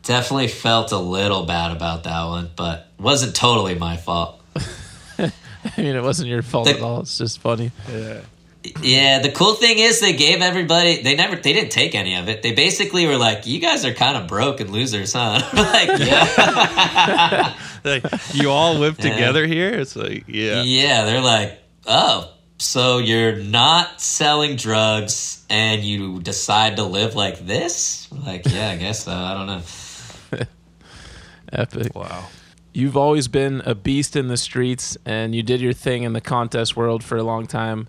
[0.04, 4.40] definitely felt a little bad about that one, but wasn't totally my fault.
[5.18, 5.30] I
[5.76, 7.00] mean, it wasn't your fault The- at all.
[7.00, 7.70] It's just funny.
[7.90, 8.20] Yeah,
[8.62, 12.42] the cool thing is they gave everybody they never they didn't take any of it.
[12.42, 17.54] They basically were like, "You guys are kind of broke and losers, huh?" Like, yeah,
[17.84, 19.12] Like, you all live Yeah.
[19.12, 19.70] together here?
[19.70, 20.62] It's like, yeah.
[20.62, 21.04] yeah.
[21.04, 28.08] They're like, "Oh, so you're not selling drugs and you decide to live like this?"
[28.12, 29.12] Like, yeah, I guess so.
[29.12, 30.46] I don't know.
[31.52, 31.94] Epic.
[31.94, 32.28] Wow.
[32.72, 36.20] You've always been a beast in the streets, and you did your thing in the
[36.22, 37.88] contest world for a long time.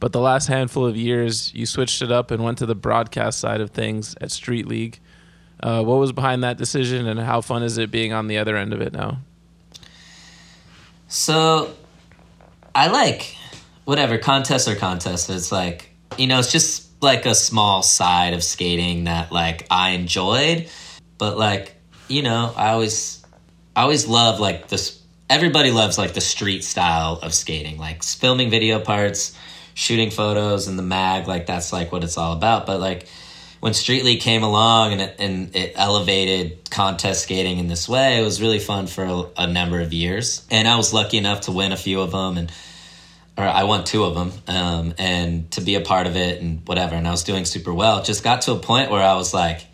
[0.00, 3.38] But the last handful of years, you switched it up and went to the broadcast
[3.38, 4.98] side of things at Street League.
[5.62, 8.56] Uh, what was behind that decision, and how fun is it being on the other
[8.56, 9.18] end of it now?
[11.08, 11.74] So,
[12.74, 13.36] I like
[13.84, 15.28] whatever contests are contests.
[15.28, 19.90] It's like you know, it's just like a small side of skating that like I
[19.90, 20.68] enjoyed,
[21.18, 21.76] but like
[22.08, 23.24] you know, I always,
[23.76, 25.00] I always love like this.
[25.28, 29.36] Everybody loves like the street style of skating, like filming video parts,
[29.80, 31.26] shooting photos, and the mag.
[31.26, 32.66] Like that's like what it's all about.
[32.66, 33.08] But like
[33.60, 38.20] when Street League came along and it, and it elevated contest skating in this way,
[38.20, 40.46] it was really fun for a, a number of years.
[40.50, 42.52] And I was lucky enough to win a few of them, and
[43.38, 46.66] or I won two of them, um, and to be a part of it and
[46.68, 46.94] whatever.
[46.94, 47.98] And I was doing super well.
[47.98, 49.66] It just got to a point where I was like,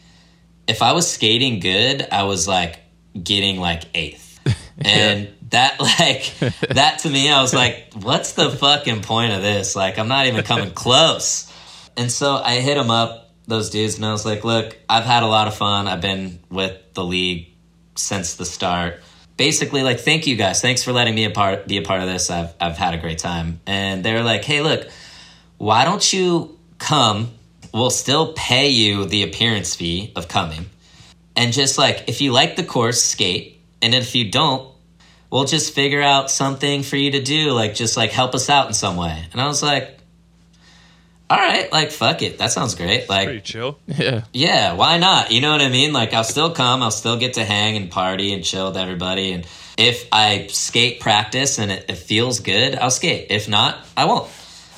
[0.68, 2.78] if I was skating good, I was like
[3.20, 4.38] getting like eighth,
[4.78, 6.34] and that like
[6.68, 9.76] that to me, I was like, what's the fucking point of this?
[9.76, 11.52] Like, I'm not even coming close.
[11.96, 15.22] And so I hit them up, those dudes, and I was like, look, I've had
[15.22, 15.88] a lot of fun.
[15.88, 17.48] I've been with the league
[17.94, 19.00] since the start.
[19.36, 20.60] Basically, like, thank you guys.
[20.60, 22.30] Thanks for letting me a part, be a part of this.
[22.30, 23.60] I've, I've had a great time.
[23.66, 24.88] And they were like, hey, look,
[25.58, 27.30] why don't you come?
[27.72, 30.66] We'll still pay you the appearance fee of coming.
[31.34, 33.60] And just like, if you like the course, skate.
[33.82, 34.74] And if you don't,
[35.30, 37.52] we'll just figure out something for you to do.
[37.52, 39.24] Like, just like help us out in some way.
[39.32, 39.98] And I was like,
[41.28, 42.38] all right, like, fuck it.
[42.38, 43.08] That sounds great.
[43.08, 43.78] Like, Pretty chill.
[43.86, 45.32] Yeah, yeah, why not?
[45.32, 45.92] You know what I mean?
[45.92, 46.82] Like, I'll still come.
[46.82, 49.32] I'll still get to hang and party and chill with everybody.
[49.32, 49.44] And
[49.76, 53.26] if I skate practice and it, it feels good, I'll skate.
[53.30, 54.30] If not, I won't.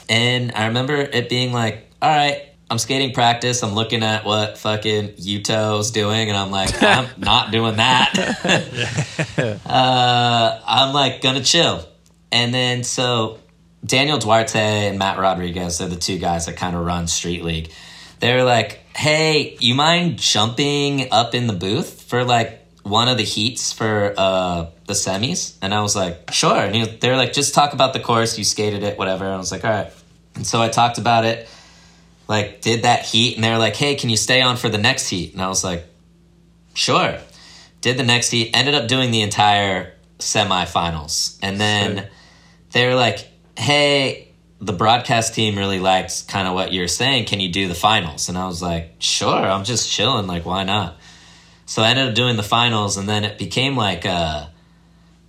[0.08, 3.62] And I remember it being like, all right, I'm skating practice.
[3.62, 9.60] I'm looking at what fucking Yuto's doing, and I'm like, I'm not doing that.
[9.66, 11.86] uh, I'm like gonna chill.
[12.30, 13.38] And then so
[13.84, 17.72] Daniel Duarte and Matt Rodriguez they're the two guys that kind of run Street League.
[18.20, 23.22] They're like, hey, you mind jumping up in the booth for like one of the
[23.22, 25.56] heats for uh, the semis?
[25.62, 26.56] And I was like, sure.
[26.56, 28.36] And he, they were like, just talk about the course.
[28.36, 29.24] You skated it, whatever.
[29.24, 29.92] And I was like, all right.
[30.34, 31.48] And so I talked about it,
[32.28, 33.34] like, did that heat.
[33.34, 35.32] And they're like, hey, can you stay on for the next heat?
[35.32, 35.84] And I was like,
[36.74, 37.18] sure.
[37.80, 41.38] Did the next heat, ended up doing the entire semifinals.
[41.42, 42.08] And then
[42.72, 43.26] they were like,
[43.56, 44.28] hey,
[44.60, 47.26] the broadcast team really likes kind of what you're saying.
[47.26, 48.28] Can you do the finals?
[48.28, 50.26] And I was like, sure, I'm just chilling.
[50.26, 50.96] Like, why not?
[51.66, 54.46] So I ended up doing the finals, and then it became like, uh,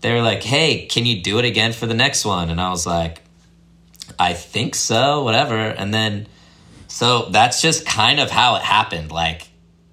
[0.02, 2.50] they were like, hey, can you do it again for the next one?
[2.50, 3.22] And I was like,
[4.18, 5.58] I think so, whatever.
[5.58, 6.28] And then,
[7.00, 9.10] so that's just kind of how it happened.
[9.10, 9.48] Like,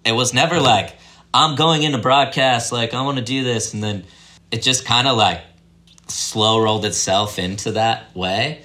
[0.04, 0.92] it was never like,
[1.32, 3.74] I'm going into broadcast, like, I want to do this.
[3.74, 4.06] And then
[4.50, 5.40] it just kind of like
[6.08, 8.64] slow rolled itself into that way.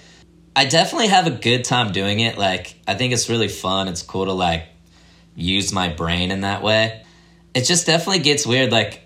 [0.55, 2.35] I definitely have a good time doing it.
[2.35, 3.87] Like, I think it's really fun.
[3.87, 4.63] It's cool to like
[5.35, 7.05] use my brain in that way.
[7.53, 8.71] It just definitely gets weird.
[8.71, 9.03] Like,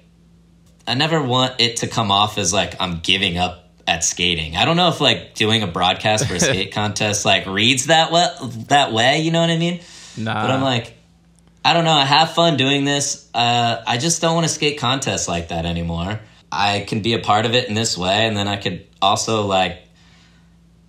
[0.87, 4.55] I never want it to come off as like I'm giving up at skating.
[4.55, 8.11] I don't know if like doing a broadcast for a skate contest like reads that
[8.11, 8.27] way,
[8.67, 9.19] that way.
[9.19, 9.81] You know what I mean?
[10.17, 10.41] Nah.
[10.41, 10.93] But I'm like,
[11.63, 11.91] I don't know.
[11.91, 13.29] I have fun doing this.
[13.33, 16.19] Uh, I just don't want to skate contests like that anymore.
[16.51, 19.45] I can be a part of it in this way, and then I could also
[19.45, 19.79] like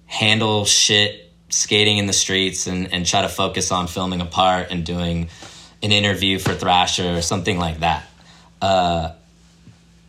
[0.06, 4.70] handle shit skating in the streets and, and try to focus on filming a part
[4.70, 5.28] and doing
[5.82, 8.06] an interview for Thrasher or something like that.
[8.60, 9.12] Uh,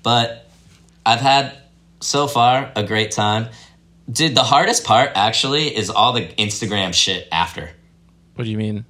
[0.03, 0.47] but
[1.05, 1.57] I've had
[2.07, 3.49] so far a great time.
[4.09, 7.69] Dude, the hardest part actually is all the Instagram shit after.
[8.35, 8.85] What do you mean?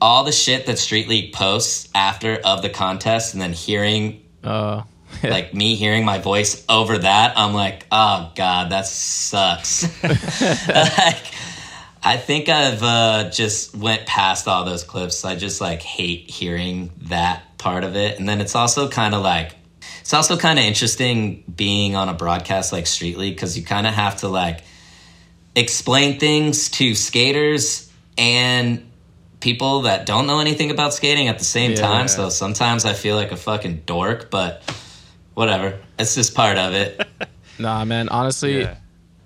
[0.00, 4.82] All the shit that Street League posts after of the contest and then hearing Uh,
[5.22, 9.84] like me hearing my voice over that, I'm like, oh god, that sucks.
[10.02, 11.24] like,
[12.02, 15.24] I think I've uh, just went past all those clips.
[15.24, 19.22] I just like hate hearing that part of it, and then it's also kind of
[19.22, 19.54] like
[20.08, 23.86] it's also kind of interesting being on a broadcast like Street League because you kind
[23.86, 24.62] of have to like
[25.54, 28.90] explain things to skaters and
[29.40, 31.76] people that don't know anything about skating at the same Yeah.
[31.82, 32.08] time.
[32.08, 34.62] So sometimes I feel like a fucking dork, but
[35.34, 35.78] whatever.
[35.98, 37.06] It's just part of it.
[37.58, 38.08] Nah, man.
[38.08, 38.76] Honestly, Yeah.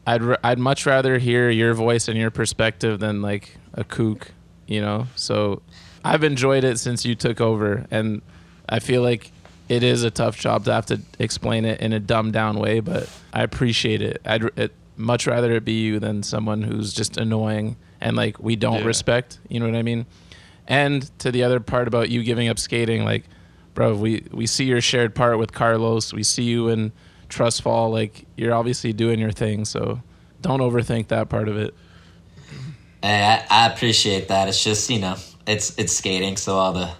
[0.06, 4.32] I'd r- I'd much rather hear your voice and your perspective than like a kook,
[4.66, 5.06] you know.
[5.14, 5.62] So
[6.04, 8.22] I've enjoyed it since you took over, and
[8.68, 9.31] I feel like
[9.73, 12.81] it is a tough job to have to explain it in a dumbed down way,
[12.81, 14.20] but I appreciate it.
[14.24, 18.57] I'd it, much rather it be you than someone who's just annoying and like we
[18.57, 18.85] don't Yeah.
[18.86, 19.39] respect.
[19.49, 20.05] You know what I mean?
[20.69, 23.24] And to the other part about you giving up skating, like,
[23.74, 26.12] bro, we we see your shared part with Carlos.
[26.12, 26.93] We see you in
[27.28, 27.90] Trust Fall.
[27.90, 29.65] Like, you're obviously doing your thing.
[29.65, 30.03] So
[30.43, 31.74] don't overthink that part of it.
[33.03, 34.49] Hey, I, I appreciate that.
[34.49, 35.16] It's just you know,
[35.47, 36.90] it's it's skating, so all the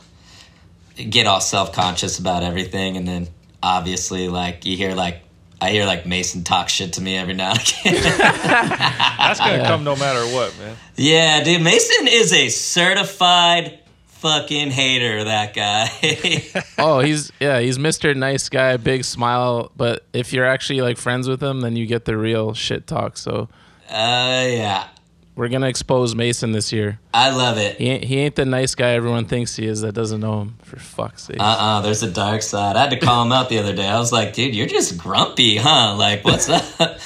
[0.97, 3.29] get all self conscious about everything, and then
[3.63, 5.23] obviously like you hear like
[5.61, 8.03] I hear like Mason talk shit to me every now and again.
[8.19, 10.77] That's gonna come no matter what, man.
[10.97, 13.79] yeah, dude, Mason is a certified
[14.23, 15.25] fucking hater.
[15.25, 16.65] That guy.
[16.79, 18.17] oh, he's yeah, he's Mr.
[18.17, 19.71] Nice Guy, big smile.
[19.77, 23.17] But if you're actually like friends with him, then you get the real shit talk.
[23.17, 23.49] So
[23.89, 24.89] uh, yeah,
[25.35, 26.99] we're gonna expose Mason this year.
[27.15, 27.79] I love it.
[27.79, 30.57] He ain't, he ain't the nice guy everyone thinks he is that doesn't know him.
[30.63, 31.41] For fuck's sake.
[31.41, 32.77] Uh uh there's a dark side.
[32.77, 33.87] I had to call him out the other day.
[33.89, 35.97] I was like, dude, you're just grumpy, huh?
[35.97, 36.65] Like, what's up?
[36.81, 36.91] and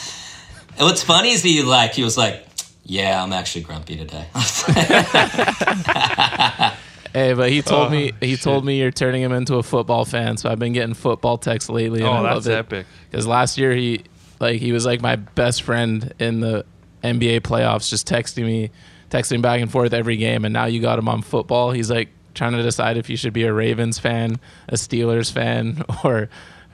[0.78, 2.44] what's funny is he like he was like,
[2.84, 4.26] yeah, I'm actually grumpy today.
[7.12, 10.04] Hey, but he told Oh, me he told me you're turning him into a football
[10.04, 10.36] fan.
[10.36, 12.00] So I've been getting football texts lately.
[12.00, 12.58] And Oh, I that's love it.
[12.58, 12.86] epic.
[13.10, 14.02] Because last year he
[14.38, 16.66] like he was like my best friend in the
[17.02, 18.70] NBA playoffs, just texting me,
[19.10, 20.44] texting back and forth every game.
[20.44, 21.70] And now you got him on football.
[21.72, 25.82] He's like trying to decide if he should be a Ravens fan, a Steelers fan,
[26.04, 26.28] or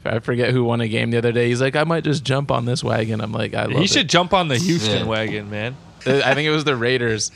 [0.05, 1.49] I forget who won a game the other day.
[1.49, 3.21] He's like, I might just jump on this wagon.
[3.21, 3.91] I'm like, I love He it.
[3.91, 5.05] should jump on the Houston Yeah.
[5.07, 5.77] wagon, man.
[6.07, 7.31] Uh, I think it was the Raiders.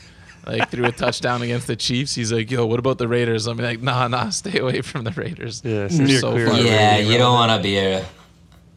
[0.45, 2.15] Like threw a touchdown against the Chiefs.
[2.15, 5.11] He's like, "Yo, what about the Raiders?" I'm like, "Nah, nah, stay away from the
[5.11, 8.05] Raiders." Yeah, so yeah, you don't want to be a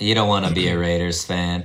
[0.01, 1.65] you don't want to be a Raiders fan.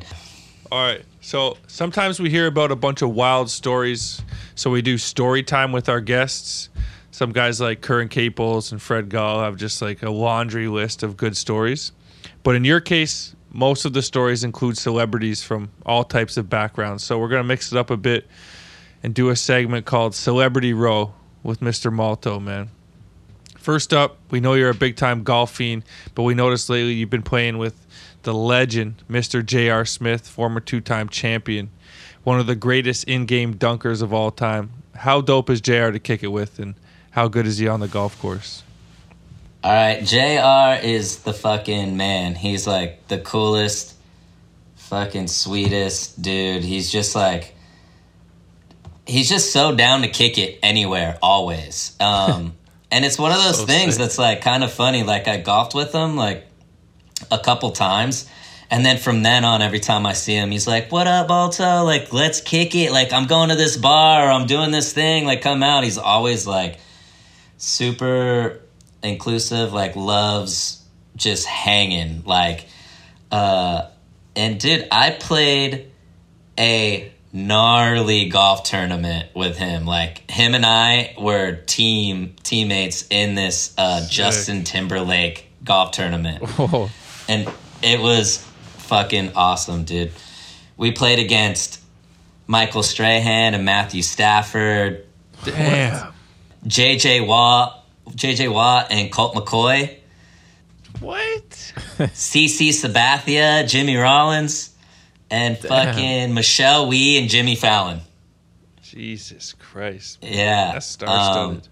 [0.72, 1.04] All right.
[1.26, 4.22] So sometimes we hear about a bunch of wild stories.
[4.53, 6.69] So we do story time with our guests.
[7.10, 11.18] Some guys like Curran Caples and Fred Gall have just like a laundry list of
[11.18, 11.93] good stories.
[12.43, 17.03] But in your case, most of the stories include celebrities from all types of backgrounds.
[17.03, 18.27] So we're going to mix it up a bit
[19.02, 21.91] and do a segment called Celebrity Row, with Mr.
[21.91, 22.69] Malto, man.
[23.57, 27.10] First up, we know you're a big time golf fiend, but we noticed lately you've
[27.10, 27.85] been playing with
[28.26, 29.43] the legend, Mr.
[29.45, 29.85] J.R.
[29.85, 31.69] Smith, former two time champion,
[32.23, 34.72] one of the greatest in game dunkers of all time.
[34.95, 36.76] How dope is JR to kick it with, and
[37.11, 38.64] how good is he on the golf course?
[39.64, 42.35] All right, JR is the fucking man.
[42.35, 43.95] He's like the coolest,
[44.76, 46.64] fucking sweetest dude.
[46.64, 47.56] He's just like,
[49.07, 51.95] he's just so down to kick it anywhere, always.
[51.99, 52.56] Um,
[52.91, 54.02] and it's one of those So things sick.
[54.02, 55.03] that's like kind of funny.
[55.03, 56.45] Like I golfed with him like
[57.31, 58.30] a couple times.
[58.72, 61.84] And then from then on, every time I see him, he's like, What up, Balto?
[61.84, 62.91] Like, let's kick it.
[62.91, 65.26] Like, I'm going to this bar or I'm doing this thing.
[65.26, 65.84] Like, come out.
[65.84, 66.80] He's always like
[67.57, 68.61] super
[69.03, 70.84] inclusive, like, loves
[71.15, 72.23] just hanging.
[72.26, 72.65] Like,
[73.31, 73.89] uh,
[74.35, 75.91] and dude, I played
[76.57, 79.85] a gnarly golf tournament with him.
[79.85, 86.89] Like, him and I were team teammates in this uh, Justin Timberlake golf tournament Oh,
[87.27, 87.49] and
[87.81, 88.38] it was
[88.77, 90.11] fucking awesome, dude.
[90.77, 91.81] We played against
[92.47, 95.06] Michael Strahan and Matthew Stafford,
[95.43, 96.14] Damn.
[96.65, 99.97] JJ Watt, JJ Watt and Colt McCoy,
[100.99, 101.49] What?
[101.49, 104.73] CC Sabathia, Jimmy Rollins,
[105.30, 108.02] and fucking Michelle Wie and Jimmy Fallon.
[108.81, 110.19] Jesus Christ.
[110.22, 111.68] Yeah, That's star studded.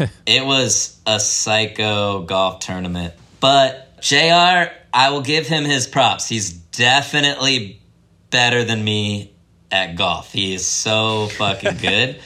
[0.00, 3.14] Um, it was a psycho golf tournament.
[3.40, 6.28] But JR, I will give him his props.
[6.28, 7.82] He's definitely
[8.30, 9.32] better than me
[9.72, 10.32] at golf.
[10.32, 12.20] He is so fucking good.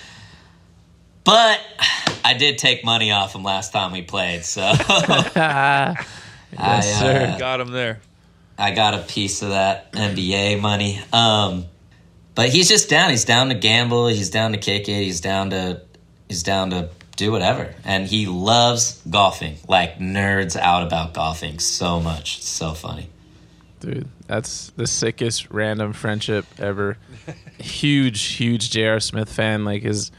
[1.24, 1.58] but
[2.22, 5.96] I did take money off him last time we played, so I,
[6.82, 7.32] sir.
[7.34, 8.00] uh, Got him there.
[8.58, 11.00] I got a piece of that NBA money.
[11.14, 11.64] Um,
[12.34, 13.08] but he's just down.
[13.08, 14.08] He's down to gamble.
[14.08, 15.02] He's down to kick it.
[15.02, 15.80] He's down to
[16.28, 16.90] he's down to
[17.20, 17.74] do whatever.
[17.84, 19.56] And he loves golfing.
[19.68, 22.38] Like nerds out about golfing so much.
[22.38, 23.10] It's so funny.
[23.80, 26.96] dude, that's the sickest random friendship ever.
[27.58, 29.00] huge, huge J.R.
[29.00, 29.64] Smith fan.
[29.64, 30.10] Like his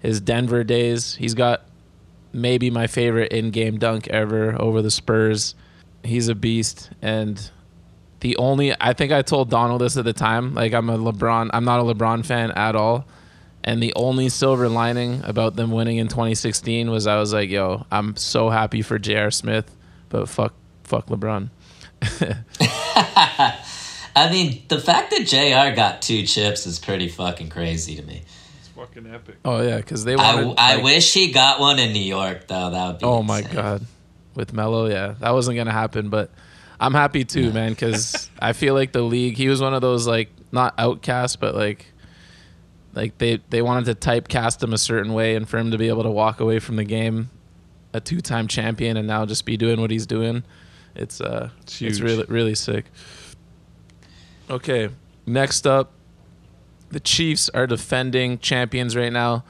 [0.00, 1.14] his Denver days.
[1.16, 1.64] He's got
[2.32, 5.54] maybe my favorite in-game dunk ever over the Spurs.
[6.02, 7.50] He's a beast, and
[8.20, 10.54] the only I think I told Donald this at the time.
[10.54, 11.50] Like I'm a LeBron.
[11.52, 13.06] I'm not a LeBron fan at all.
[13.68, 17.84] And the only silver lining about them winning in 2016 was I was like, "Yo,
[17.92, 19.30] I'm so happy for J.R.
[19.30, 19.70] Smith,
[20.08, 20.54] but fuck,
[20.84, 21.50] fuck LeBron."
[24.16, 28.22] I mean, the fact that JR got two chips is pretty fucking crazy to me.
[28.58, 29.36] It's fucking epic.
[29.44, 30.54] Oh yeah, because they I, wanted.
[30.58, 32.70] I like- wish he got one in New York though.
[32.70, 33.84] That would be Oh my god,
[34.34, 36.08] with Melo, yeah, that wasn't gonna happen.
[36.08, 36.30] But
[36.80, 39.36] I'm happy too, man, because I feel like the league.
[39.36, 41.84] He was one of those like not outcasts, but like
[42.94, 45.88] like they they wanted to typecast him a certain way, and for him to be
[45.88, 47.30] able to walk away from the game,
[47.92, 50.44] a two time champion, and now just be doing what he's doing,
[50.94, 52.86] it's uh It's it's really really sick.
[54.50, 54.88] Okay,
[55.26, 55.92] next up,
[56.90, 59.44] the Chiefs are defending champions right now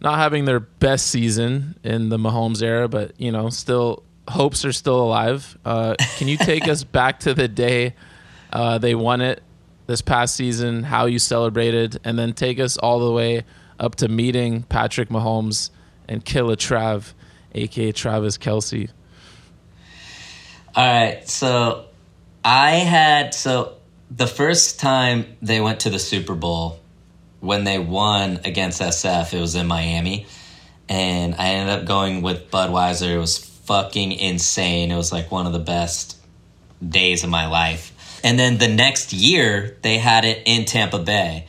[0.00, 4.72] not having their best season in the Mahomes era, but you know, still hopes are
[4.72, 5.56] still alive.
[5.64, 7.94] Uh, can you take us back to the day
[8.54, 9.42] uh, they won it
[9.86, 10.84] this past season?
[10.84, 13.44] How you celebrated, and then take us all the way
[13.78, 15.70] up to meeting Patrick Mahomes
[16.08, 17.12] and Killer Trav,
[17.54, 18.90] aka Travis Kelce.
[20.76, 21.86] All right, so
[22.44, 23.76] I had so
[24.10, 26.80] the first time they went to the Super Bowl
[27.40, 30.26] when they won against SF, it was in Miami,
[30.88, 33.14] and I ended up going with Budweiser.
[33.14, 34.90] It was fucking insane.
[34.90, 36.18] It was like one of the best
[36.86, 37.92] days of my life.
[38.24, 41.46] And then the next year, they had it in Tampa Bay.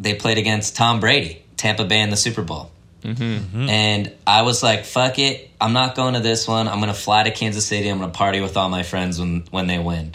[0.00, 2.72] They played against Tom Brady, Tampa Bay in the Super Bowl.
[3.02, 3.22] Mm-hmm.
[3.22, 3.68] Mm-hmm.
[3.68, 5.48] And I was like, fuck it.
[5.60, 6.66] I'm not going to this one.
[6.66, 7.88] I'm going to fly to Kansas City.
[7.88, 10.14] I'm going to party with all my friends when, when they win.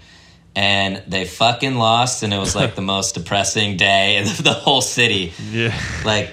[0.55, 4.81] And they fucking lost, and it was like the most depressing day in the whole
[4.81, 5.31] city.
[5.51, 5.79] Yeah.
[6.03, 6.31] Like,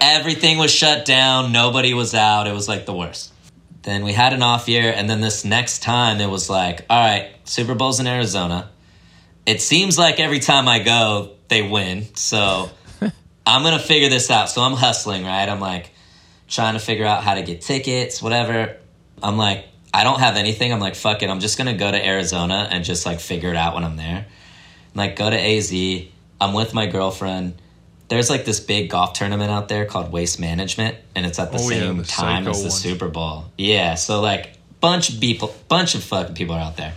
[0.00, 1.52] everything was shut down.
[1.52, 2.48] Nobody was out.
[2.48, 3.32] It was like the worst.
[3.82, 7.02] Then we had an off year, and then this next time, it was like, all
[7.02, 8.68] right, Super Bowl's in Arizona.
[9.50, 12.14] It seems like every time I go, they win.
[12.14, 12.70] So
[13.46, 14.48] I'm gonna figure this out.
[14.48, 15.48] So I'm hustling, right?
[15.48, 15.90] I'm like
[16.46, 18.76] trying to figure out how to get tickets, whatever.
[19.20, 20.72] I'm like, I don't have anything.
[20.72, 21.30] I'm like, fuck it.
[21.30, 24.26] I'm just gonna go to Arizona and just like figure it out when I'm there.
[24.94, 25.72] Like, go to AZ.
[26.40, 27.60] I'm with my girlfriend.
[28.06, 31.58] There's like this big golf tournament out there called Waste Management, and it's at the
[31.58, 32.78] Oh, yeah, same the time psycho as the one.
[32.78, 33.46] Super Bowl.
[33.58, 36.94] Yeah, so like bunch of people, bunch of fucking people are out there.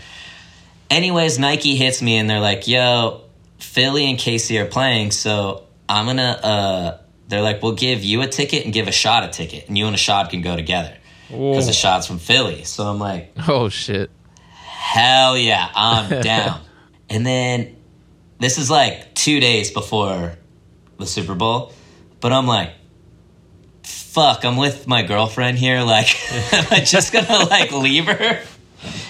[0.89, 3.21] Anyways, Nike hits me and they're like, "Yo,
[3.59, 6.97] Philly and KC are playing, so I'm gonna uh
[7.27, 9.95] they're like, we'll give you a ticket and give Ishod a ticket, and you and
[9.95, 10.95] Ishod can go together
[11.29, 12.63] because the shot's from Philly.
[12.63, 14.11] So I'm like, Oh shit.
[14.65, 16.61] hell yeah, I'm down.
[17.09, 17.75] and then
[18.39, 20.33] this is like two days before
[20.99, 21.71] the Super Bowl,
[22.19, 22.71] but I'm like,
[23.83, 25.81] fuck, I'm with my girlfriend here.
[25.81, 26.07] Like,
[26.53, 28.41] am I just gonna like leave her?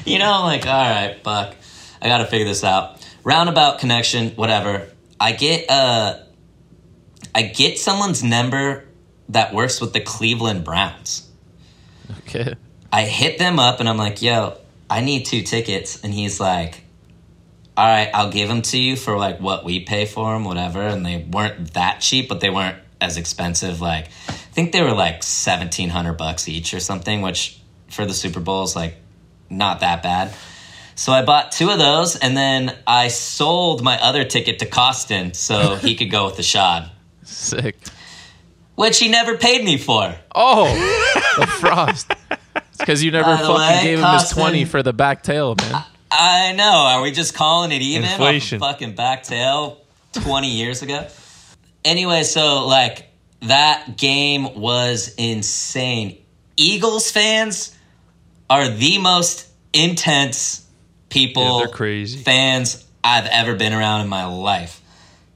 [0.06, 1.56] You know, I'm like, all right, fuck,
[2.04, 3.04] I gotta figure this out.
[3.24, 4.90] Roundabout connection, whatever.
[5.20, 6.20] I get uh,
[7.34, 8.86] I get someone's number
[9.30, 11.30] that works with the Cleveland Browns.
[12.20, 12.56] Okay.
[12.92, 14.58] I hit them up and I'm like, yo,
[14.90, 16.04] I need two tickets.
[16.04, 16.84] And he's like,
[17.76, 20.82] all right, I'll give them to you for like what we pay for them, whatever.
[20.82, 23.82] And they weren't that cheap, but they weren't as expensive.
[23.82, 27.60] Like, I think they were like 1700 bucks each or something, which
[27.90, 28.98] for the Super Bowl is like
[29.50, 30.36] not that bad.
[30.96, 35.36] So I bought two of those and then I sold my other ticket to Koston
[35.36, 36.92] so he could go with the shot,
[37.24, 37.76] Sick.
[38.76, 40.16] which he never paid me for.
[40.36, 40.66] Oh,
[41.38, 42.12] the frost.
[42.56, 45.84] It's because you never fucking way, gave him his twenty for the back tail, man.
[46.12, 46.64] I know.
[46.90, 48.06] Are we just calling it even?
[48.06, 48.60] off Inflation.
[48.60, 49.82] fucking back tail
[50.14, 51.08] 20 years ago.
[51.84, 53.10] Anyway, so like
[53.42, 56.20] that game was insane.
[56.56, 57.76] Eagles fans
[58.48, 60.63] are the most intense
[61.14, 62.18] people, Yeah, they're crazy.
[62.20, 64.82] fans I've ever been around in my life.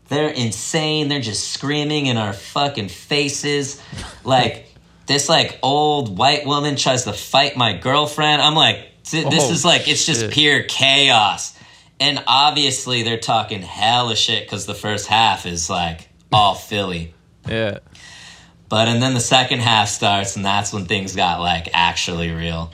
[0.09, 1.09] They're insane.
[1.09, 3.81] They're just screaming in our fucking faces.
[4.23, 4.65] Like
[5.05, 8.41] this like old white woman tries to fight my girlfriend.
[8.41, 8.79] I'm like
[9.09, 10.31] this Oh, is like it's just shit.
[10.31, 11.57] pure chaos.
[11.99, 17.13] And obviously they're talking hella shit cuz the first half is like all Philly.
[17.47, 17.79] Yeah.
[18.69, 22.71] But and then the second half starts, and that's when things got like actually real,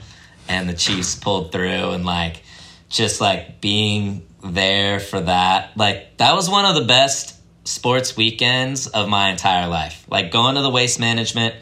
[0.48, 2.42] and the Chiefs pulled through, and like
[2.88, 7.34] just like being there for that, like that was one of the best
[7.66, 10.04] sports weekends of my entire life.
[10.08, 11.54] Like going to the waste management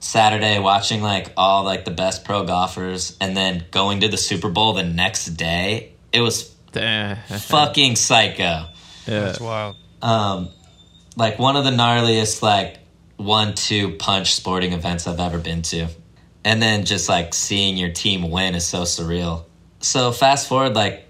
[0.00, 4.48] Saturday, watching like all like the best pro golfers, and then going to the Super
[4.48, 5.92] Bowl the next day.
[6.12, 6.54] It was
[7.48, 8.66] fucking psycho
[9.06, 9.20] Yeah.
[9.20, 9.76] That's wild.
[10.02, 10.50] um,
[11.16, 12.78] like one of the gnarliest like
[13.16, 15.88] one two punch sporting events I've ever been to.
[16.42, 19.44] And then just like seeing your team win is so surreal.
[19.80, 21.06] So fast forward like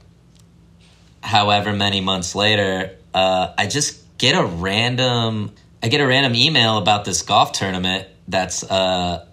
[1.23, 5.53] however many months later, uh, I just get a random
[5.83, 9.27] I get a random email about this golf tournament that's uh,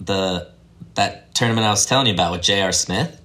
[0.00, 0.50] the
[0.94, 2.72] that tournament I was telling you about with J.R.
[2.72, 3.20] Smith.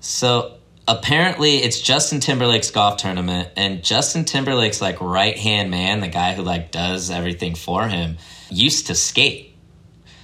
[0.00, 0.56] So
[0.88, 6.34] apparently it's Justin Timberlake's golf tournament and Justin Timberlake's like right hand man, the guy
[6.34, 8.18] who like does everything for him,
[8.50, 9.54] used to skate.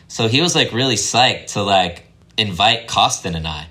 [0.08, 2.04] So he was like really psyched to like
[2.36, 3.68] invite Koston and I.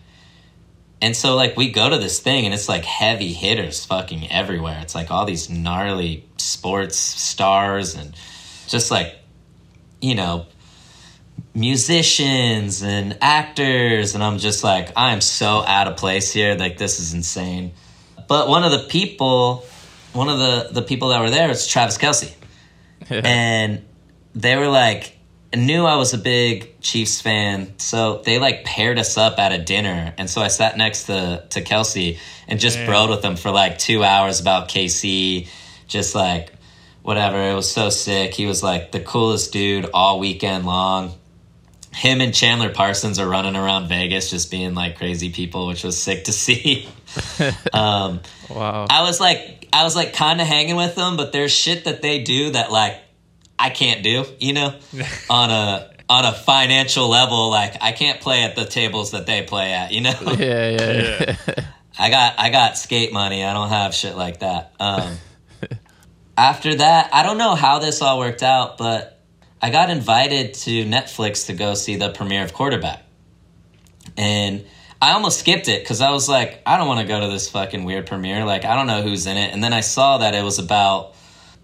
[1.01, 4.79] And so like we go to this thing and it's like heavy hitters fucking everywhere.
[4.81, 8.15] It's like all these gnarly sports stars and
[8.67, 9.15] just like
[9.99, 10.45] you know
[11.53, 16.99] musicians and actors and I'm just like I'm so out of place here like this
[16.99, 17.71] is insane.
[18.27, 19.65] But one of the people
[20.13, 22.33] one of the the people that were there was Travis Kelce.
[23.25, 23.85] And
[24.35, 25.17] they were like
[25.55, 29.57] knew I was a big Chiefs fan, so they like paired us up at a
[29.57, 32.17] dinner, and so I sat next to to Kelce
[32.47, 35.47] and just broed with him for like two hours about KC,
[35.87, 36.53] just like
[37.01, 37.41] whatever.
[37.49, 38.33] It was so sick.
[38.33, 41.13] He was like the coolest dude all weekend long.
[41.93, 46.01] Him and Chandler Parsons are running around Vegas just being like crazy people, which was
[46.01, 46.87] sick to see.
[47.73, 48.21] um,
[48.55, 48.87] Wow.
[48.89, 52.01] I was like, I was like kind of hanging with them, but there's shit that
[52.01, 53.00] they do that like
[53.61, 54.73] I can't do, you know,
[55.29, 57.51] on a on a financial level.
[57.51, 60.13] Like I can't play at the tables that they play at, you know.
[60.37, 61.65] Yeah, yeah, yeah.
[61.99, 63.43] I got I got skate money.
[63.43, 64.73] I don't have shit like that.
[64.79, 65.17] Um,
[66.37, 69.21] after that, I don't know how this all worked out, but
[69.61, 73.03] I got invited to Netflix to go see the premiere of Quarterback,
[74.17, 74.65] and
[74.99, 77.47] I almost skipped it because I was like, I don't want to go to this
[77.49, 78.43] fucking weird premiere.
[78.43, 81.13] Like I don't know who's in it, and then I saw that it was about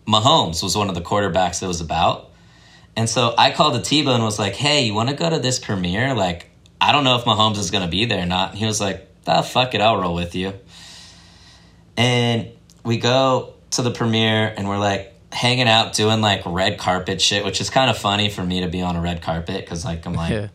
[0.08, 2.32] Mahomes was one of the quarterbacks it was about.
[2.96, 5.60] And so I called Atiba and was like, hey, you want to go to this
[5.60, 6.16] premiere?
[6.16, 6.50] Like,
[6.82, 8.52] I don't know if Mahomes is going to be there or not.
[8.52, 10.54] And he was like, ah, fuck it, I'll roll with you.
[11.96, 12.50] And
[12.84, 17.44] we go to the premiere and we're like hanging out doing like red carpet shit,
[17.44, 20.06] which is kind of funny for me to be on a red carpet because like
[20.06, 20.48] I'm like, yeah.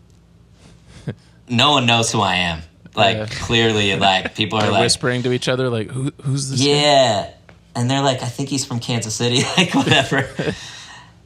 [1.49, 2.63] no one knows who I am.
[2.95, 3.27] Like, Yeah.
[3.27, 7.33] clearly, like, people are like, whispering to each other, like, Who, "Who's this?" guy?"
[7.75, 10.29] And they're like, I think he's from Kansas City, like whatever.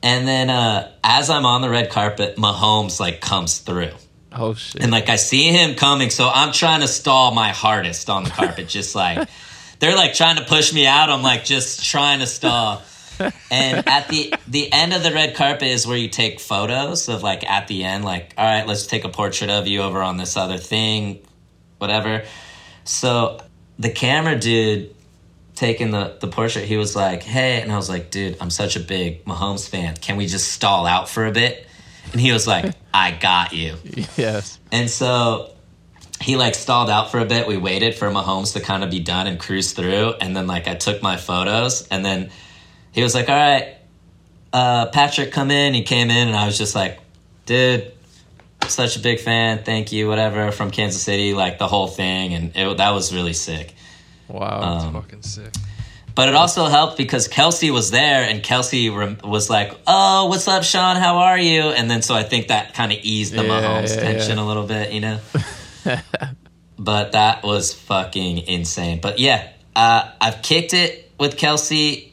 [0.02, 3.92] and then uh, as I'm on the red carpet, Mahomes like comes through.
[4.32, 4.82] Oh shit.
[4.82, 8.30] And like I see him coming, so I'm trying to stall my hardest on the
[8.30, 9.28] carpet, just like
[9.78, 11.10] they're like trying to push me out.
[11.10, 12.82] I'm like just trying to stall.
[13.50, 17.22] and at the the end of the red carpet is where you take photos of
[17.22, 20.18] like at the end, like all right, let's take a portrait of you over on
[20.18, 21.20] this other thing,
[21.78, 22.24] whatever.
[22.84, 23.40] So
[23.78, 24.94] the camera dude
[25.56, 28.76] taking the the portrait, he was like, "Hey," and I was like, "Dude, I'm such
[28.76, 29.96] a big Mahomes fan.
[29.96, 31.66] Can we just stall out for a bit?"
[32.12, 33.74] And he was like, "I got you."
[34.16, 34.60] yes.
[34.70, 35.56] And so
[36.20, 37.46] he like stalled out for a bit.
[37.46, 40.14] We waited for Mahomes to kind of be done and cruise through.
[40.20, 42.30] And then like I took my photos and then
[42.92, 43.76] he was like, all right,
[44.52, 45.74] uh, Patrick, come in.
[45.74, 46.98] He came in and I was just like,
[47.44, 47.92] dude,
[48.66, 49.62] such a big fan.
[49.64, 52.32] Thank you, whatever, from Kansas City, like the whole thing.
[52.32, 53.74] And it, that was really sick.
[54.28, 54.60] Wow.
[54.60, 55.52] Um, Fucking sick.
[56.14, 60.48] But it also helped because Kelce was there and Kelce rem- was like, oh, what's
[60.48, 60.96] up, Sean?
[60.96, 61.60] How are you?
[61.64, 64.42] And then so I think that kind of eased the Yeah, Mahomes yeah, tension yeah.
[64.42, 65.18] a little bit, you know?
[66.78, 69.00] but that was fucking insane.
[69.02, 72.10] But yeah, uh, I've kicked it with Kelce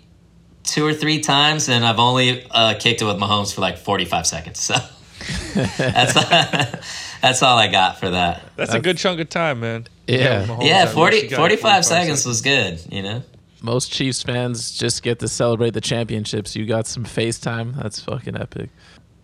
[0.64, 4.28] two or three times, and I've only uh, kicked it with Mahomes for like 45
[4.28, 4.60] seconds.
[4.60, 4.76] So
[5.78, 6.14] that's,
[7.24, 8.44] that's all I got for that.
[8.58, 9.88] That's a good chunk of time, man.
[10.08, 10.46] Yeah.
[10.46, 13.24] Mahomes, Yeah, at 40, you got 45 seconds was good, you know?
[13.62, 16.54] Most Chiefs fans just get to celebrate the championships.
[16.54, 17.82] You got some FaceTime.
[17.82, 18.70] That's fucking epic.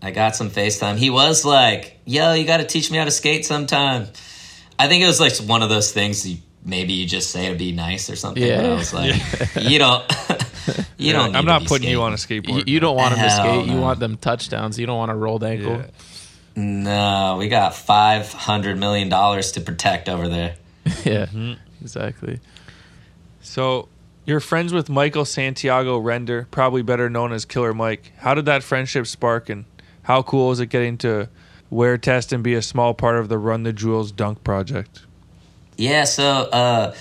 [0.02, 0.96] I got some FaceTime.
[0.96, 4.08] He was like, "Yo, you got to teach me how to skate sometime."
[4.80, 7.58] I think it was like one of those things you, maybe you just say to
[7.58, 8.42] be nice or something.
[8.42, 8.72] But Yeah.
[8.72, 9.14] I was like,
[9.62, 10.10] "You don't,
[10.98, 12.66] you don't." I'm need to not be putting you on a skateboard.
[12.66, 13.68] you don't want them to Hell skate.
[13.70, 14.80] You want them touchdowns.
[14.80, 15.74] You don't want a rolled ankle.
[15.76, 15.86] Yeah.
[16.56, 20.56] No, we got five hundred million dollars to protect over there.
[21.06, 21.54] Yeah, Mm-hmm.
[21.82, 22.40] exactly.
[23.42, 23.88] So
[24.26, 28.12] you're friends with Michael Santiago Render, probably better known as Killer Mike.
[28.18, 29.66] How did that friendship spark, and
[30.04, 31.30] how cool is it getting to
[31.70, 35.06] wear test and be a small part of the Run the Jewels Dunk project?
[35.78, 36.96] Yeah, so uh,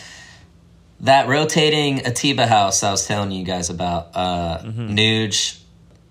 [1.00, 5.60] that rotating Atiba house I was telling you guys about, uh, Nuge,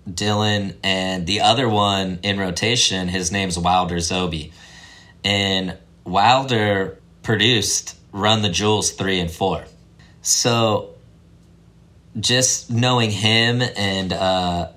[0.08, 4.52] Dylan, and the other one in rotation, his name's Wilder Zoby.
[5.24, 9.64] And Wilder produced Run the Jewels 3 and 4.
[10.22, 10.94] So
[12.18, 14.70] just knowing him and, uh,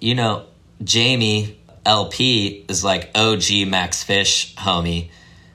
[0.00, 0.46] you know,
[0.82, 5.10] Jamie El-P is like OG Max Fish homie.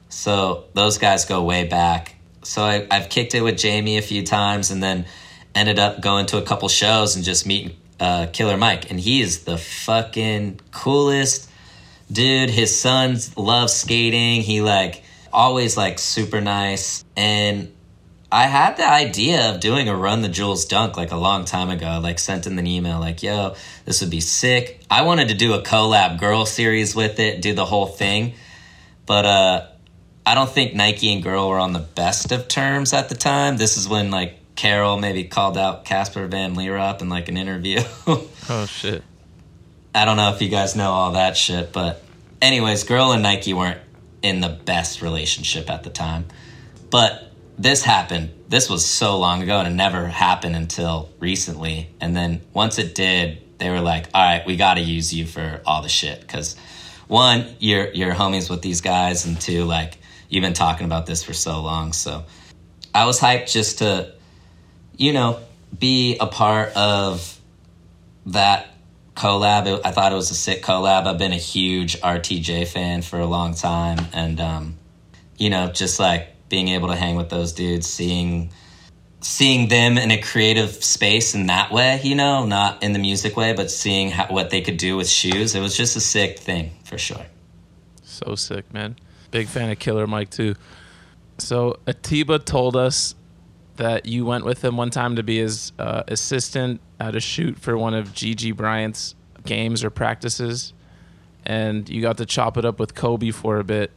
[0.10, 2.16] So those guys go way back.
[2.44, 5.06] So I, I've kicked it with Jamie a few times and then
[5.56, 8.90] ended up going to a couple shows and just meeting uh, Killer Mike.
[8.90, 11.50] And he is the fucking coolest
[12.12, 12.50] dude.
[12.50, 14.42] His sons love skating.
[14.42, 17.04] He like always like super nice.
[17.16, 17.72] And
[18.32, 21.70] I had the idea of doing a run the jewels dunk like a long time
[21.70, 22.00] ago.
[22.02, 23.56] Like sent in an email like, "Yo,
[23.86, 27.54] this would be sick." I wanted to do a collab girl series with it, do
[27.54, 28.34] the whole thing,
[29.06, 29.68] but uh,
[30.26, 33.58] I don't think Nike and girl were on the best of terms at the time.
[33.58, 37.82] This is when like Carroll maybe called out Casper Van Leerop in like an interview.
[38.48, 39.02] Oh shit.
[39.96, 42.04] I don't know if you guys know all that shit, but
[42.44, 43.80] anyways, girl and Nike weren't
[44.22, 46.26] in the best relationship at the time.
[46.92, 48.32] But this happened.
[48.48, 51.90] This was so long ago and it never happened until recently.
[52.00, 55.26] And then once it did, they were like, "All right, we got to use you
[55.26, 56.56] for all the shit cuz
[57.08, 59.98] one, you're you're homies with these guys and two, like
[60.30, 62.26] you've been talking about this for so long." So
[62.94, 64.14] I was hyped just to
[64.98, 65.40] you know,
[65.78, 67.40] be a part of
[68.28, 68.68] that
[69.16, 69.82] collab.
[69.84, 71.06] I thought it was a sick collab.
[71.06, 74.78] I've been a huge RTJ fan for a long time, and um,
[75.38, 78.52] you know, just like being able to hang with those dudes, seeing
[79.22, 83.36] seeing them in a creative space in that way, you know, not in the music
[83.36, 85.56] way, but seeing how, what they could do with shoes.
[85.56, 87.26] It was just a sick thing for sure.
[88.04, 88.98] So sick, man.
[89.32, 90.56] Big fan of Killer Mike too.
[91.40, 93.16] So Atiba told us
[93.78, 97.60] that you went with him one time to be his uh, assistant at a shoot
[97.60, 99.16] for one of Gigi Bryant's
[99.46, 100.74] games or practices,
[101.46, 103.92] and you got to chop it up with Kobe for a bit.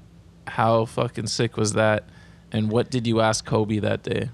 [0.47, 2.09] How fucking sick was that?
[2.51, 4.31] And what did you ask Kobe that day?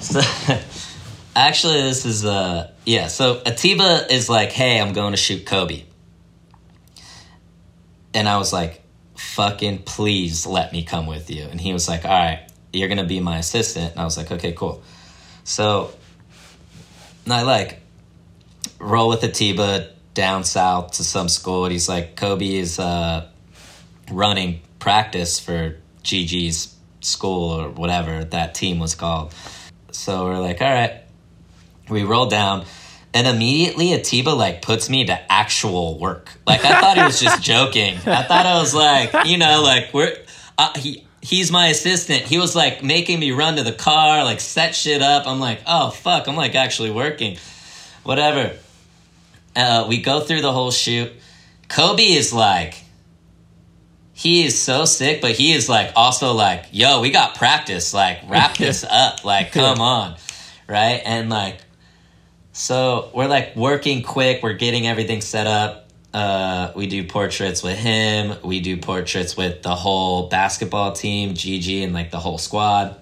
[0.00, 0.20] So,
[1.36, 3.08] actually, this is uh yeah.
[3.08, 5.84] So Atiba is like, "Hey, I'm going to shoot Kobe,"
[8.14, 8.82] and I was like,
[9.18, 12.40] "Fucking please let me come with you." And he was like, "All right,
[12.72, 14.82] you're gonna be my assistant." And I was like, "Okay, cool."
[15.44, 15.90] So,
[17.28, 17.80] I like
[18.78, 23.26] roll with Atiba down south to some school, and he's like, "Kobe is uh
[24.10, 29.34] running practice for Gigi's school or whatever that team was called."
[29.92, 31.02] So we're like, all right.
[31.88, 32.64] We roll down,
[33.18, 36.30] and immediately Atiba like puts me to actual work.
[36.46, 37.96] Like I thought he was just joking.
[37.96, 40.16] I thought I was like, you know, like we're
[40.56, 41.04] uh, he.
[41.20, 42.22] he's my assistant.
[42.22, 45.26] He was like making me run to the car, like set shit up.
[45.26, 47.38] I'm like, oh fuck, I'm like actually working.
[48.04, 48.56] Whatever.
[49.56, 51.10] Uh, we go through the whole shoot.
[51.68, 52.76] Kobe is like,
[54.12, 57.92] he is so sick, but he is like also like, yo, we got practice.
[57.92, 59.24] Like, wrap this up.
[59.24, 60.14] Like, come on.
[60.68, 61.02] Right?
[61.04, 61.58] And like,
[62.58, 64.42] so we're like working quick.
[64.42, 65.88] We're getting everything set up.
[66.12, 68.36] Uh, we do portraits with him.
[68.42, 72.96] We do portraits with the whole basketball team, Gigi, and like the whole squad.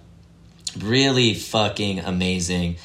[0.79, 2.77] Really fucking amazing.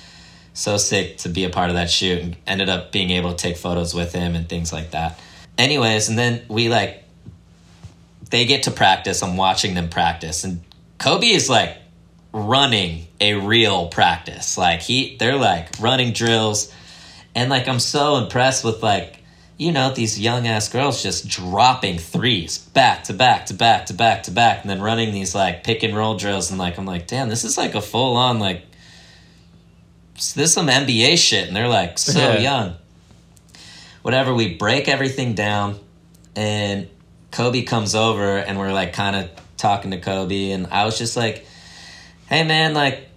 [0.53, 3.38] So sick to be a part of that shoot and ended up being able to
[3.38, 5.19] take photos with him and things like that.
[5.57, 7.03] Anyways, and then we like,
[8.30, 9.22] they get to practice.
[9.22, 10.45] I'm watching them practice.
[10.45, 10.61] And
[10.99, 11.76] Kobe is like
[12.31, 14.57] running a real practice.
[14.57, 16.73] Like he, they're like running drills.
[17.34, 19.19] And like, I'm so impressed with like,
[19.57, 23.93] you know, these young ass girls just dropping threes back to back to back to
[23.93, 26.49] back to back and then running these like pick and roll drills.
[26.49, 28.64] And like, I'm like, damn, this is like a full on like,
[30.15, 31.48] this is some NBA shit.
[31.48, 32.38] And they're like so Yeah.
[32.39, 32.76] young.
[34.02, 35.80] Whatever, we break everything down
[36.35, 36.88] and
[37.31, 40.49] Kobe comes over and we're like kind of talking to Kobe.
[40.52, 41.45] And I was just like,
[42.27, 43.07] hey man, like,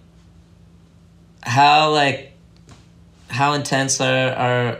[1.45, 2.33] how like,
[3.29, 4.79] how intense are, are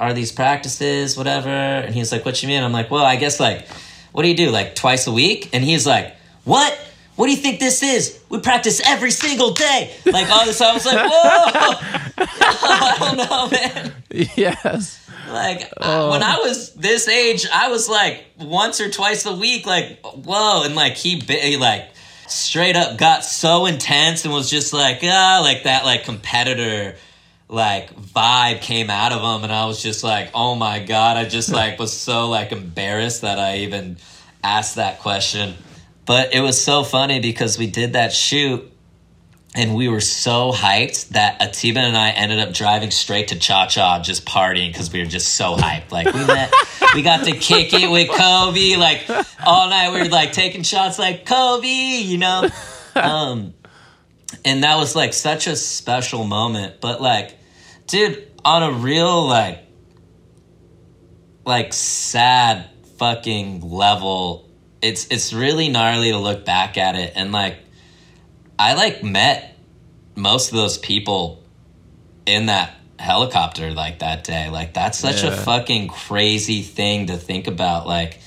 [0.00, 1.48] are these practices, whatever?
[1.48, 2.62] And he's like, what you mean?
[2.62, 3.66] I'm like, well, I guess like,
[4.12, 5.50] what do you do, like twice a week?
[5.52, 6.14] And he's like,
[6.44, 6.78] what?
[7.16, 8.20] What do you think this is?
[8.28, 9.94] We practice every single day.
[10.04, 13.92] Like all this, I was like, whoa, I don't know, man.
[14.36, 15.08] yes.
[15.28, 16.10] Like I- oh.
[16.10, 20.64] when I was this age, I was like once or twice a week, like whoa,
[20.64, 21.88] and like he, he like
[22.28, 26.96] straight up got so intense and was just like ah, like that like competitor
[27.48, 31.24] like vibe came out of him, and I was just like oh my god, I
[31.24, 33.98] just like was so like embarrassed that I even
[34.42, 35.54] asked that question.
[36.06, 38.70] But it was so funny because we did that shoot
[39.54, 43.66] and we were so hyped that Atiba and I ended up driving straight to Cha
[43.66, 45.92] Cha, just partying because we were just so hyped.
[45.92, 46.52] Like we met,
[46.94, 49.08] we got to kick it with Kobe, like
[49.46, 49.92] all night.
[49.92, 52.48] We were like taking shots, like Kobe, you know.
[52.96, 53.54] Um,
[54.44, 56.80] and that was like such a special moment.
[56.80, 57.38] But like,
[57.86, 59.60] dude, on a real like,
[61.46, 64.50] like sad fucking level,
[64.82, 67.58] it's it's really gnarly to look back at it and like.
[68.58, 69.56] I like met
[70.14, 71.42] most of those people
[72.26, 74.48] in that helicopter like that day.
[74.50, 77.86] Like that's such a fucking crazy thing to think about.
[77.86, 78.20] Like,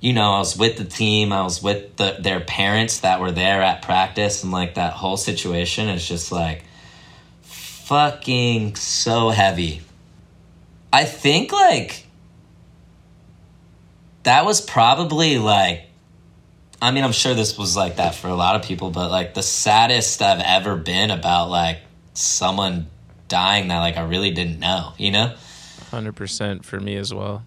[0.00, 3.32] you know, I was with the team, I was with the, their parents that were
[3.32, 6.64] there at practice, and like that whole situation is just like
[7.42, 9.82] fucking so heavy.
[10.92, 12.06] I think like
[14.22, 15.89] that was probably like
[16.82, 19.34] I mean, I'm sure this was like that for a lot of people, but like
[19.34, 21.78] the saddest I've ever been about like
[22.14, 22.86] someone
[23.28, 25.34] dying that like I really didn't know, you know?
[25.90, 27.44] 100% for me as well.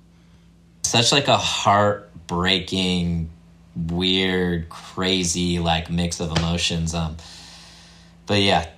[0.84, 3.30] Such like a heartbreaking,
[3.76, 6.94] weird, crazy like mix of emotions.
[6.94, 7.18] Um
[8.26, 8.70] but yeah,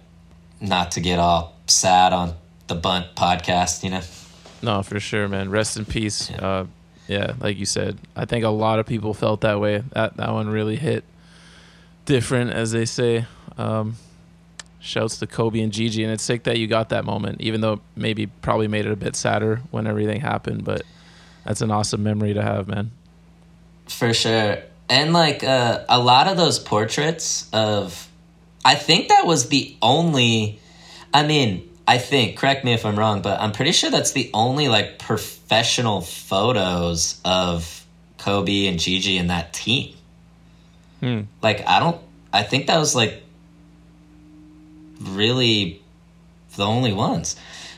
[0.62, 2.34] not to get all sad on
[2.68, 4.02] the Bunt podcast, you know.
[4.62, 5.50] No, for sure, man.
[5.50, 6.32] Rest in peace.
[6.32, 6.66] Uh,
[7.08, 9.84] yeah, like you said, I think a lot of people felt that way.
[9.92, 11.04] That that one really hit
[12.06, 13.26] different, as they say.
[13.58, 13.96] Um,
[14.80, 17.82] shouts to Kobe and Gigi, and it's sick that you got that moment, even though
[17.96, 20.64] maybe probably made it a bit sadder when everything happened.
[20.64, 20.84] But
[21.44, 22.92] that's an awesome memory to have, man.
[23.88, 24.60] For sure.
[24.90, 28.08] And like uh, a lot of those portraits of,
[28.64, 30.60] I think that was the only,
[31.14, 34.32] I mean, I think, correct me if I'm wrong, but I'm pretty sure that's the
[34.34, 37.86] only like professional photos of
[38.18, 39.96] Kobe and Gigi and that team.
[41.00, 41.22] Hmm.
[41.42, 42.02] Like, I don't,
[42.34, 43.22] I think that was like
[45.00, 45.82] really
[46.56, 47.36] the only ones.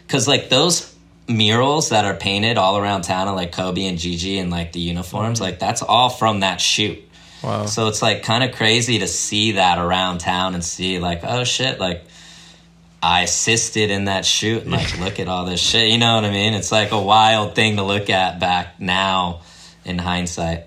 [0.08, 0.96] Cause like those
[1.28, 4.80] murals that are painted all around town of like Kobe and Gigi and like the
[4.80, 7.00] uniforms, like that's all from that shoot.
[7.44, 7.66] Wow.
[7.66, 11.44] So it's like kind of crazy to see that around town and see like, oh
[11.44, 12.06] shit, like
[13.02, 15.90] I assisted in that shoot and like look at all this shit.
[15.90, 16.53] You know what I mean?
[16.53, 19.41] It's like a wild thing to look at back now
[19.86, 20.65] in hindsight.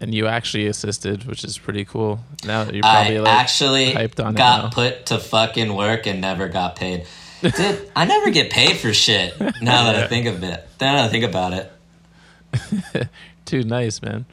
[0.00, 2.20] and you actually assisted, which is pretty cool.
[2.44, 6.48] Now you're I probably like actually hyped on got put to fucking work and never
[6.48, 7.06] got paid.
[7.42, 9.38] Dude, I never get paid for shit.
[9.40, 13.08] Now that I think of it, now that I think about it,
[13.44, 14.24] too nice, man.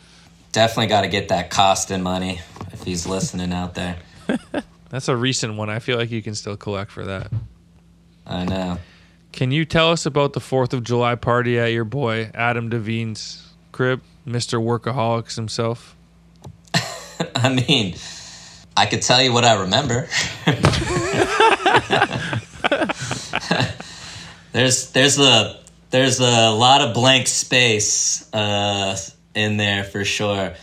[0.52, 2.42] definitely got to get that Koston money
[2.74, 3.98] if he's listening out there.
[4.90, 5.70] That's a recent one.
[5.70, 7.32] I feel like you can still collect for that.
[8.26, 8.78] I know.
[9.32, 13.54] Can you tell us about the Fourth of July party at your boy Adam DeVine's
[13.72, 15.96] crib, Mister Workaholics himself?
[17.36, 17.96] I mean,
[18.78, 20.08] I could tell you what I remember.
[24.54, 25.60] there's there's a
[25.90, 28.98] there's a lot of blank space uh,
[29.34, 30.54] in there for sure.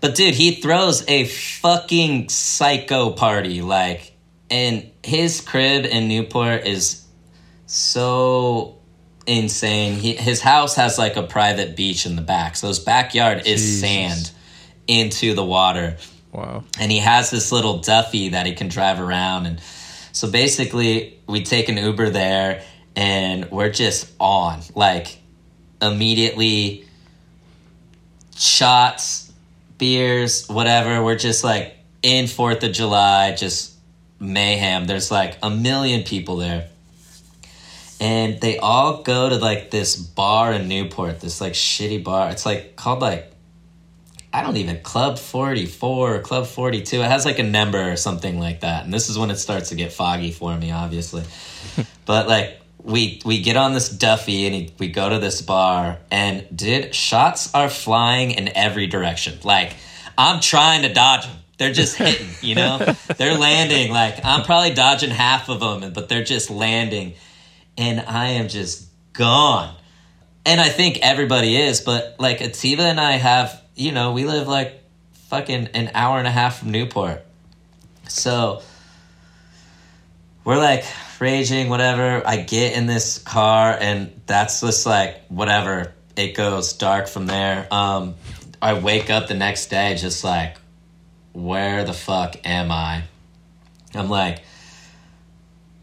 [0.00, 4.12] But dude, he throws a fucking psycho party like
[4.50, 7.04] and his crib in Newport is
[7.66, 8.78] so
[9.26, 9.94] insane.
[9.94, 12.56] He, his house has like a private beach in the back.
[12.56, 13.80] So his backyard is Jesus.
[13.80, 14.30] sand
[14.88, 15.96] into the water
[16.32, 16.64] Wow.
[16.78, 19.46] and he has this little Duffy that he can drive around.
[19.46, 19.60] And
[20.12, 22.62] so basically, we take an Uber there,
[22.96, 25.18] and we're just on like
[25.80, 26.86] immediately
[28.36, 29.29] shots,
[29.80, 31.02] beers, whatever.
[31.02, 33.74] We're just like in Fourth of July, just
[34.20, 34.86] mayhem.
[34.86, 36.68] There's like a million people there.
[38.00, 42.30] And they all go to like this bar in Newport, this like shitty bar.
[42.30, 43.32] It's like called like
[44.32, 47.00] I don't even Club 44 or Club 42.
[47.00, 48.84] It has like a number or something like that.
[48.84, 51.24] And this is when it starts to get foggy for me, obviously.
[52.06, 55.98] but like we we get on this Duffy and he, we go to this bar
[56.10, 59.38] and did shots are flying in every direction.
[59.44, 59.74] Like
[60.16, 61.36] I'm trying to dodge them.
[61.58, 62.78] They're just hitting, you know?
[63.18, 67.14] they're landing like I'm probably dodging half of them, but they're just landing
[67.76, 69.74] and I am just gone
[70.46, 74.48] and I think everybody is, but like Atiba and I have, you know, we live
[74.48, 74.82] like
[75.28, 77.24] fucking an hour and a half from Newport.
[78.08, 78.62] So
[80.44, 80.84] we're like
[81.20, 82.22] raging, whatever.
[82.26, 85.92] I get in this car and that's just like whatever.
[86.16, 87.66] It goes dark from there.
[87.70, 88.14] Um
[88.62, 90.56] I wake up the next day just like
[91.32, 93.04] where the fuck am I?
[93.94, 94.42] I'm like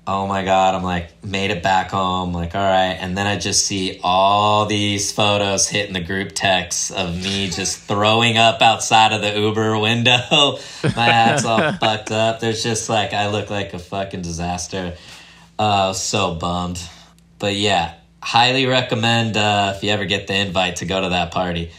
[0.07, 2.97] oh my god i'm like made it back home like all right.
[2.99, 7.79] And then i just see all these photos hitting the group text of me just
[7.87, 10.17] throwing up outside of the uber window.
[10.83, 12.39] My hat's all fucked up.
[12.39, 14.95] There's just like i look like a fucking disaster.
[15.59, 16.81] Uh so bummed.
[17.39, 21.31] But yeah highly recommend uh if you ever get the invite to go to that
[21.31, 21.71] party.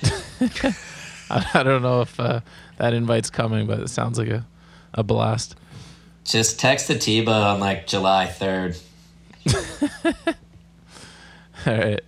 [1.30, 2.40] I, I don't know if uh,
[2.78, 4.46] that invite's coming, but it sounds like a,
[4.94, 5.56] a blast.
[6.30, 8.80] Just text Atiba on like july 3rd
[11.66, 12.00] All right.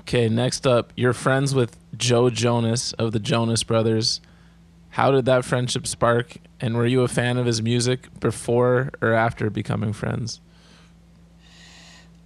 [0.00, 4.20] Okay, next up, you're friends with Joe Jonas of the Jonas Brothers.
[4.90, 6.36] How did that friendship spark?
[6.60, 10.40] And were you a fan of his music before or after becoming friends?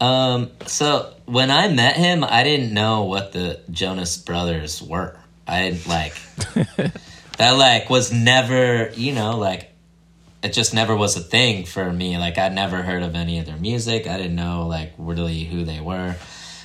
[0.01, 5.18] Um, so when I met him, I didn't know what the Jonas Brothers were.
[5.47, 6.14] I didn't like
[7.39, 7.52] that.
[7.52, 9.73] Like was never, you know, like
[10.43, 12.19] it just never was a thing for me.
[12.19, 14.07] Like I'd never heard of any of their music.
[14.07, 16.17] I didn't know like really who they were,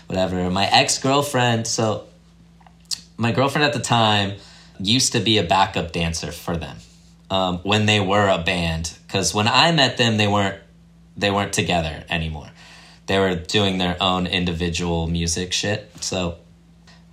[0.07, 0.49] whatever.
[0.49, 2.05] My ex girlfriend, so
[3.17, 4.37] my girlfriend at the time
[4.79, 6.77] used to be a backup dancer for them
[7.29, 8.97] um, when they were a band.
[9.07, 10.59] Because when I met them, they weren't
[11.17, 12.49] they weren't together anymore.
[13.07, 15.91] They were doing their own individual music shit.
[16.01, 16.37] So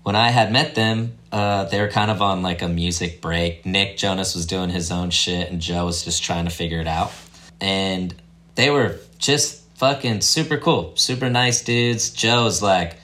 [0.09, 3.67] when I had met them, uh, they were kind of on like a music break.
[3.67, 6.87] Nick Jonas was doing his own shit, and Joe was just trying to figure it
[6.87, 7.13] out.
[7.61, 8.15] And
[8.55, 12.09] they were just fucking super cool, super nice dudes.
[12.09, 12.97] Joe's like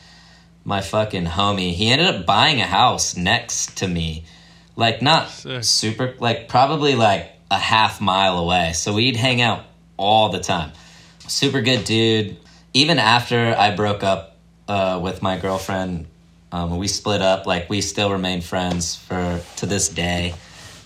[0.64, 1.74] my fucking homie.
[1.74, 4.24] He ended up buying a house next to me,
[4.74, 5.62] like not Sick.
[5.62, 8.72] super, like probably like a half mile away.
[8.72, 9.66] So we'd hang out
[9.98, 10.72] all the time.
[11.28, 12.38] Super good dude.
[12.72, 16.06] Even after I broke up uh, with my girlfriend,
[16.54, 17.46] um, we split up.
[17.46, 20.34] Like we still remain friends for to this day.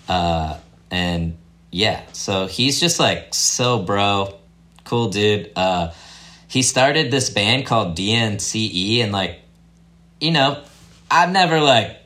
[0.08, 0.56] Uh,
[0.90, 1.36] and
[1.70, 4.34] yeah, so he's just like so bro,
[4.84, 5.52] cool dude.
[5.54, 5.92] Uh,
[6.46, 9.40] he started this band called DNCE, and like,
[10.18, 10.62] you know,
[11.10, 11.98] I'm never like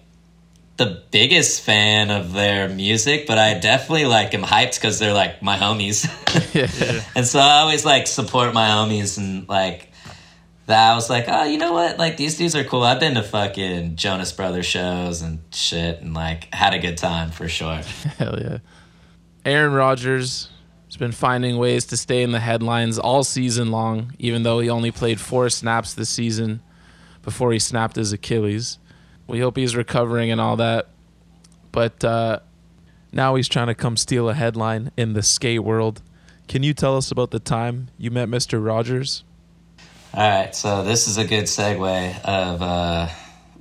[0.76, 5.40] the biggest fan of their music, but I definitely like am hyped because they're like
[5.40, 6.08] my homies.
[7.14, 9.91] and so I always like support my homies and like
[10.66, 11.98] that I was like, oh, you know what?
[11.98, 12.82] Like these dudes are cool.
[12.82, 17.30] I've been to fucking Jonas Brothers shows and shit and like had a good time
[17.30, 17.76] for sure.
[18.18, 18.58] Hell yeah.
[19.44, 20.48] Aaron Rodgers
[20.86, 24.70] has been finding ways to stay in the headlines all season long, even though he
[24.70, 26.62] only played four snaps this season
[27.22, 28.78] before he snapped his Achilles.
[29.26, 30.88] We hope he's recovering and all that.
[31.72, 32.40] But uh,
[33.10, 36.02] now he's trying to come steal a headline in the skate world.
[36.46, 38.64] Can you tell us about the time you met Mr.
[38.64, 39.24] Rogers?
[40.14, 43.08] All right, so this is a good segue of uh,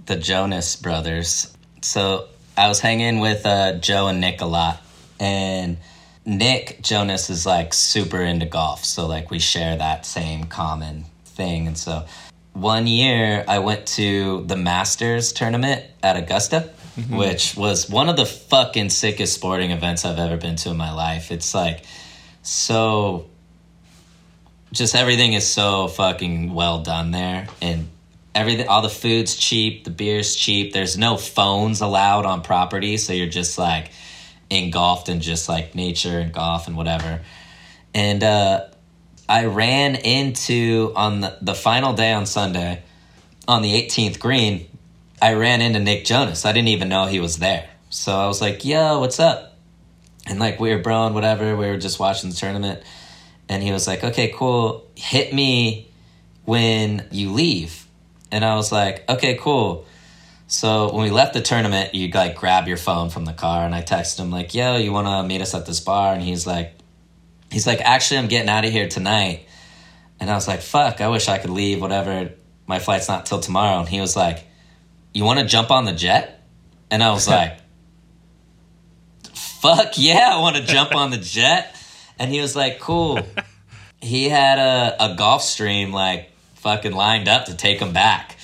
[0.06, 1.56] the Jonas brothers.
[1.82, 4.82] So I was hanging with uh, Joe and Nick a lot,
[5.18, 5.78] and
[6.26, 11.68] Nick Jonas is like super into golf, so like we share that same common thing.
[11.68, 12.06] And so
[12.52, 16.70] one year I went to the Masters tournament at Augusta,
[17.10, 20.92] which was one of the fucking sickest sporting events I've ever been to in my
[20.92, 21.32] life.
[21.32, 21.86] It's like
[22.44, 23.31] so
[24.72, 27.90] just everything is so fucking well done there and
[28.34, 30.74] everything all the food's cheap, the beer's cheap.
[30.74, 33.92] There's no phones allowed on property, so you're just like
[34.50, 37.22] engulfed in just like nature and golf and whatever.
[37.94, 38.68] And uh
[39.28, 42.84] I ran into on the, the final day on Sunday
[43.48, 44.68] on the 18th green,
[45.22, 46.46] I ran into Nick Jonas.
[46.46, 47.70] I didn't even know he was there.
[47.90, 49.58] So I was like, yo, what's up?
[50.26, 51.56] And like we were broing, whatever.
[51.56, 52.84] We were just watching the tournament.
[53.52, 54.88] And he was like, okay, cool.
[54.96, 55.92] Hit me
[56.46, 57.86] when you leave.
[58.32, 59.86] And I was like, okay, cool.
[60.48, 63.76] So when we left the tournament, you like grab your phone from the car, and
[63.76, 66.46] I texted him like, "Yo, you want to meet us at this bar?" And he's
[66.46, 66.74] like,
[67.50, 69.48] "He's like, actually, I'm getting out of here tonight."
[70.20, 71.80] And I was like, "Fuck, I wish I could leave.
[71.80, 72.32] Whatever,
[72.68, 74.46] my flight's not till tomorrow." And he was like,
[75.14, 76.44] "You want to jump on the jet?"
[76.90, 77.60] And I was like,
[79.34, 81.78] "Fuck yeah, I want to jump on the jet."
[82.22, 83.20] And he was like, "Cool."
[84.04, 88.36] He had a, a Gulfstream like fucking lined up to take him back.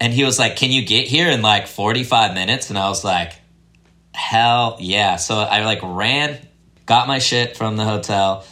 [0.00, 2.70] And he was like, Can you get here in like 45 minutes?
[2.70, 3.32] And I was like,
[4.14, 5.16] Hell yeah.
[5.16, 6.38] So I like ran,
[6.86, 8.44] got my shit from the hotel,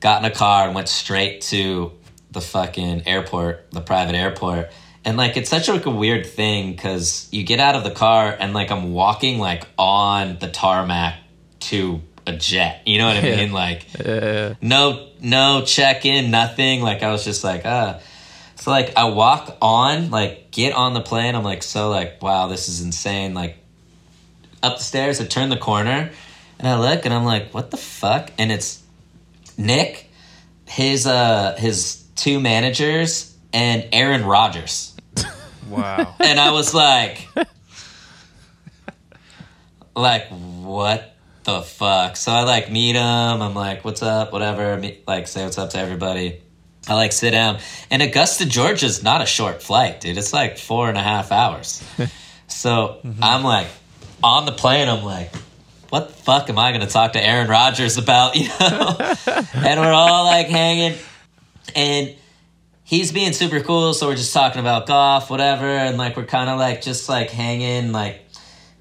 [0.00, 1.92] got in a car, and went straight to
[2.30, 4.70] the fucking airport, the private airport.
[5.04, 8.34] And like, it's such like a weird thing because you get out of the car
[8.38, 11.18] and like I'm walking like on the tarmac
[11.60, 12.82] to a jet.
[12.86, 13.36] You know what I Yeah.
[13.36, 13.52] mean?
[13.52, 14.54] Like, Yeah.
[14.60, 18.00] no no check in nothing like i was just like ah
[18.56, 22.48] so like i walk on like get on the plane i'm like so like wow
[22.48, 23.56] this is insane like
[24.64, 26.10] up the stairs i turn the corner
[26.58, 28.82] and i look and i'm like what the fuck and it's
[29.56, 30.10] nick
[30.66, 34.94] his uh his two managers and aaron rodgers
[35.70, 36.16] Wow.
[36.20, 37.28] and I was like,
[39.94, 41.11] like what
[41.44, 42.16] the fuck?
[42.16, 43.02] So I like meet him.
[43.02, 44.32] I'm like, what's up?
[44.32, 44.80] Whatever.
[45.06, 46.40] Like say what's up to everybody.
[46.88, 47.58] I like sit down.
[47.90, 50.18] And Augusta, Georgia's not a short flight, dude.
[50.18, 51.82] It's like four and a half hours.
[52.48, 53.22] so mm-hmm.
[53.22, 53.68] I'm like
[54.22, 54.88] on the plane.
[54.88, 55.34] I'm like,
[55.90, 58.34] what the fuck am I going to talk to Aaron Rodgers about?
[58.36, 58.96] You know?
[59.54, 60.98] and we're all like hanging.
[61.76, 62.16] And
[62.92, 66.50] he's being super cool so we're just talking about golf whatever and like we're kind
[66.50, 68.20] of like just like hanging like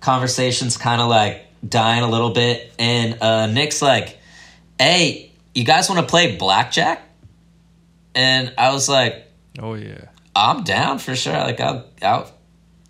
[0.02, 4.18] conversations kind of like dying a little bit and uh nick's like
[4.80, 7.02] hey you guys want to play blackjack
[8.16, 9.28] and i was like
[9.60, 10.06] Oh yeah.
[10.36, 12.32] i'm down for sure like i'll i'll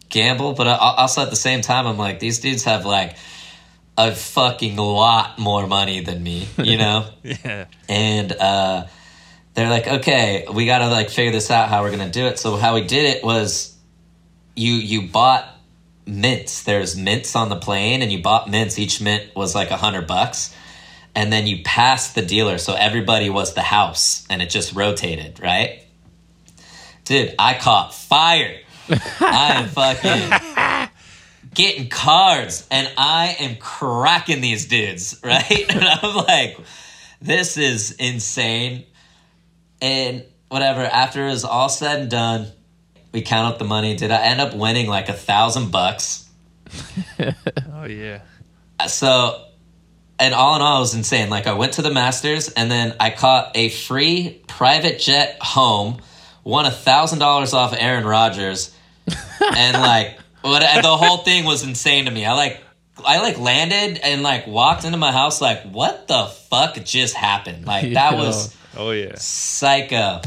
[0.10, 3.16] gamble but I- also at the same time i'm like these dudes have like
[3.98, 7.66] a fucking lot more money than me you know Yeah.
[7.90, 8.86] and uh,
[9.54, 12.40] they're like, okay, we got to like figure this out how we're gonna do it.
[12.40, 13.76] So how we did it was,
[14.56, 15.46] you you bought
[16.06, 16.64] mints.
[16.64, 18.80] There's mints on the plane, and you bought mints.
[18.80, 20.54] Each mint was like a hundred bucks,
[21.16, 25.40] and then you passed the dealer, so everybody was the house, and it just rotated,
[25.42, 25.84] right?
[27.06, 28.60] Dude, I caught fire.
[29.20, 30.90] I am fucking
[31.54, 35.66] getting cards and I am cracking these dudes, right?
[35.70, 36.58] And I'm like,
[37.22, 38.86] this is insane.
[39.82, 42.52] And whatever, after it was all said and done,
[43.12, 43.96] we count up the money.
[43.96, 46.28] Did I end up winning like a thousand bucks?
[47.74, 48.22] Oh yeah.
[48.80, 49.44] Uh, so,
[50.20, 51.30] and all in all, it was insane.
[51.32, 56.00] Like, I went to the Masters and then I caught a free private jet home,
[56.44, 58.76] won a thousand dollars off Aaron Rodgers,
[59.56, 62.24] and like, what and the whole thing was insane to me.
[62.26, 62.62] I like,
[63.04, 67.66] I like landed and like walked into my house, like, what the fuck just happened?
[67.66, 68.20] Like, that Yeah.
[68.20, 69.16] was Oh yeah.
[69.16, 70.22] psycho.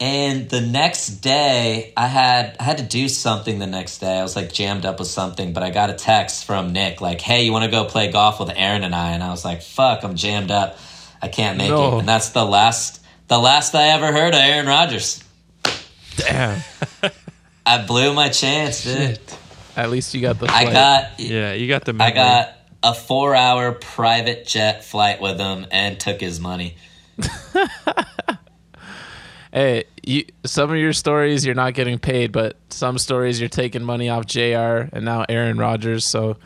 [0.00, 3.58] And the next day, I had I had to do something.
[3.60, 6.44] The next day, I was like jammed up with something, but I got a text
[6.46, 9.22] from Nick like, "Hey, you want to go play golf with Aaron and I?" And
[9.22, 10.76] I was like, "Fuck, I'm jammed up.
[11.22, 11.96] I can't make No.
[11.96, 15.22] it." And that's the last the last I ever heard of Aaron Rodgers.
[16.16, 16.60] Damn.
[17.66, 19.18] I blew my chance, dude.
[19.76, 20.50] At least you got the.
[20.50, 21.52] I got Yeah.
[21.54, 21.96] You got the.
[22.00, 22.52] I got
[22.82, 26.76] a four hour private jet flight with him and took his money.
[29.54, 33.84] Hey, you, some of your stories you're not getting paid, but some stories you're taking
[33.84, 34.88] money off J.R.
[34.92, 36.04] and now Aaron Rodgers.
[36.04, 36.38] So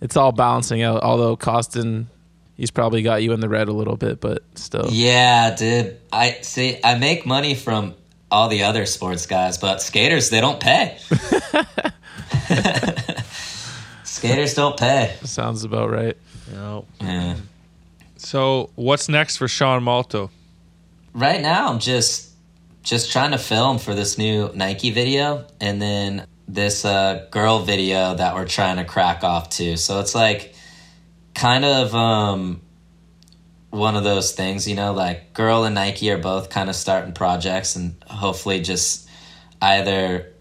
[0.00, 1.02] it's all balancing out.
[1.02, 2.06] Although Koston,
[2.56, 4.86] he's probably got you in the red a little bit, but still.
[4.92, 5.98] Yeah, dude.
[6.12, 6.78] I see.
[6.84, 7.96] I make money from
[8.30, 10.98] all the other sports guys, but skaters they don't pay.
[14.04, 15.16] skaters don't pay.
[15.24, 16.16] Sounds about right.
[16.52, 16.84] No.
[17.00, 17.38] Yeah.
[18.18, 20.30] So what's next for Sean Malto?
[21.12, 22.31] Right now, I'm just
[22.82, 28.14] just trying to film for this new Nike video, and then this uh, girl video
[28.14, 29.76] that we're trying to crack off to.
[29.76, 30.54] So it's like
[31.34, 32.60] kind of um,
[33.70, 37.12] one of those things, you know, like girl and Nike are both kind of starting
[37.14, 39.08] projects and hopefully just
[39.60, 40.32] either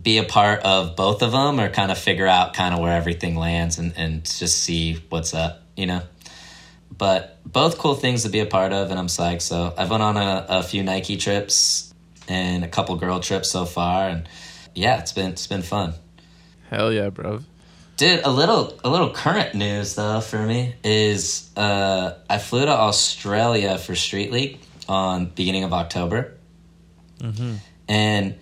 [0.00, 2.96] be a part of both of them or kind of figure out kind of where
[2.96, 6.00] everything lands and, and just see what's up, you know?
[6.96, 9.42] But both cool things to be a part of, and I'm psyched.
[9.42, 11.92] So I've went on a, a few Nike trips
[12.28, 14.28] and a couple girl trips so far, and
[14.74, 15.94] yeah, it's been it's been fun.
[16.68, 17.40] Hell yeah, bro.
[17.96, 22.70] Dude, a little a little current news though for me is uh, I flew to
[22.72, 24.58] Australia for Street League
[24.88, 26.34] on beginning of October,
[27.88, 28.34] and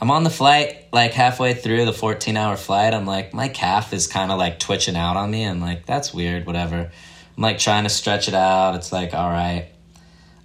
[0.00, 2.94] I'm on the flight like halfway through the 14 hour flight.
[2.94, 5.44] I'm like my calf is kind of like twitching out on me.
[5.44, 6.46] I'm like that's weird.
[6.46, 6.90] Whatever.
[7.38, 8.74] I'm like trying to stretch it out.
[8.74, 9.68] It's like all right.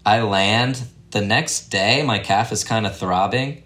[0.05, 0.79] I land
[1.09, 2.03] the next day.
[2.03, 3.63] My calf is kind of throbbing.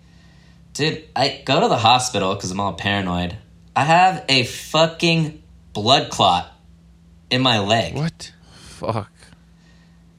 [0.73, 3.37] Dude, I go to the hospital because I'm all paranoid.
[3.75, 5.43] I have a fucking
[5.73, 6.49] blood clot
[7.29, 7.95] in my leg.
[7.95, 8.31] What?
[8.53, 9.11] Fuck.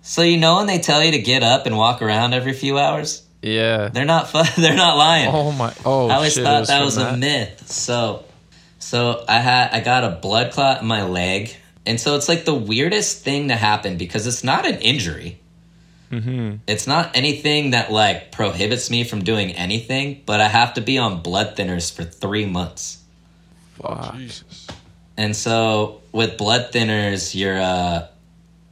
[0.02, 2.78] So you know when they tell you to get up and walk around every few
[2.78, 3.26] hours?
[3.40, 3.88] Yeah.
[3.88, 5.30] They're not fu- they're not lying.
[5.32, 5.72] Oh my.
[5.82, 6.42] Oh I always shit.
[6.42, 7.70] it thought that from was a myth.
[7.70, 8.26] So
[8.78, 11.56] so I had I got a blood clot in my leg.
[11.88, 15.38] And so it's like the weirdest thing to happen because it's not an injury.
[16.12, 16.56] Mm-hmm.
[16.66, 20.98] It's not anything that like prohibits me from doing anything, but I have to be
[20.98, 23.02] on blood thinners for three months.
[23.80, 24.16] Fuck.
[24.16, 24.66] Jesus.
[25.16, 28.06] And so with blood thinners, you're uh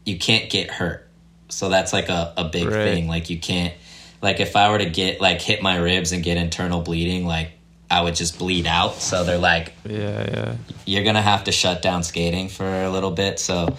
[0.04, 1.08] you can't get hurt.
[1.48, 2.74] So that's like a, a big Right.
[2.84, 3.08] thing.
[3.08, 3.72] Like you can't
[4.20, 7.52] like if I were to get like hit my ribs and get internal bleeding, like
[7.90, 8.94] I would just bleed out.
[8.96, 9.96] So they're like, Yeah,
[10.30, 10.56] yeah.
[10.86, 13.38] you're gonna have to shut down skating for a little bit.
[13.38, 13.76] So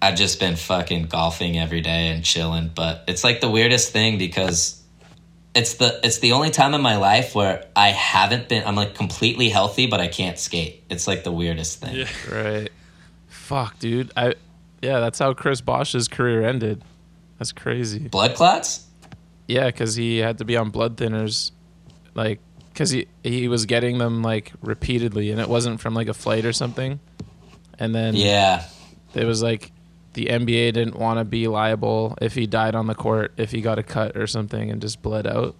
[0.00, 2.70] I've just been fucking golfing every day and chilling.
[2.74, 4.80] But it's like the weirdest thing because
[5.54, 8.94] it's the it's the only time in my life where I haven't been I'm like
[8.94, 10.84] completely healthy but I can't skate.
[10.88, 11.96] It's like the weirdest thing.
[11.96, 12.08] Yeah.
[12.30, 12.70] Right.
[13.28, 14.12] Fuck, dude.
[14.16, 14.34] I.
[14.82, 16.84] Yeah, that's how Chris Bosh's career ended.
[17.38, 18.06] That's crazy.
[18.08, 18.86] Blood clots?
[19.48, 21.50] Yeah, because he had to be on blood thinners,
[22.14, 22.38] like,
[22.78, 26.44] because he he was getting them like repeatedly, and it wasn't from like a flight
[26.46, 27.00] or something.
[27.80, 28.64] And then Yeah.
[29.14, 29.72] it was like
[30.14, 33.60] the NBA didn't want to be liable if he died on the court if he
[33.60, 35.56] got a cut or something and just bled out.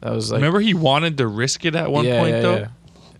[0.00, 2.56] That was like Remember he wanted to risk it at one Yeah, point yeah, though.
[2.56, 2.68] yeah.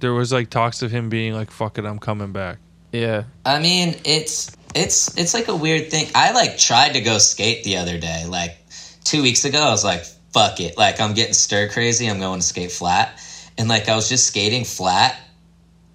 [0.01, 2.59] There was like talks of him being like, "Fuck it, I'm coming back."
[2.93, 6.09] yeah I mean, it's it's it's like a weird thing.
[6.15, 8.27] I like tried to go skate the other day.
[8.27, 8.57] Like
[9.05, 10.05] 2 weeks ago I was like,
[10.37, 10.77] fuck it.
[10.77, 12.07] Like I'm getting stir crazy.
[12.09, 13.19] I'm going to skate flat.
[13.57, 15.19] And like I was just skating flat.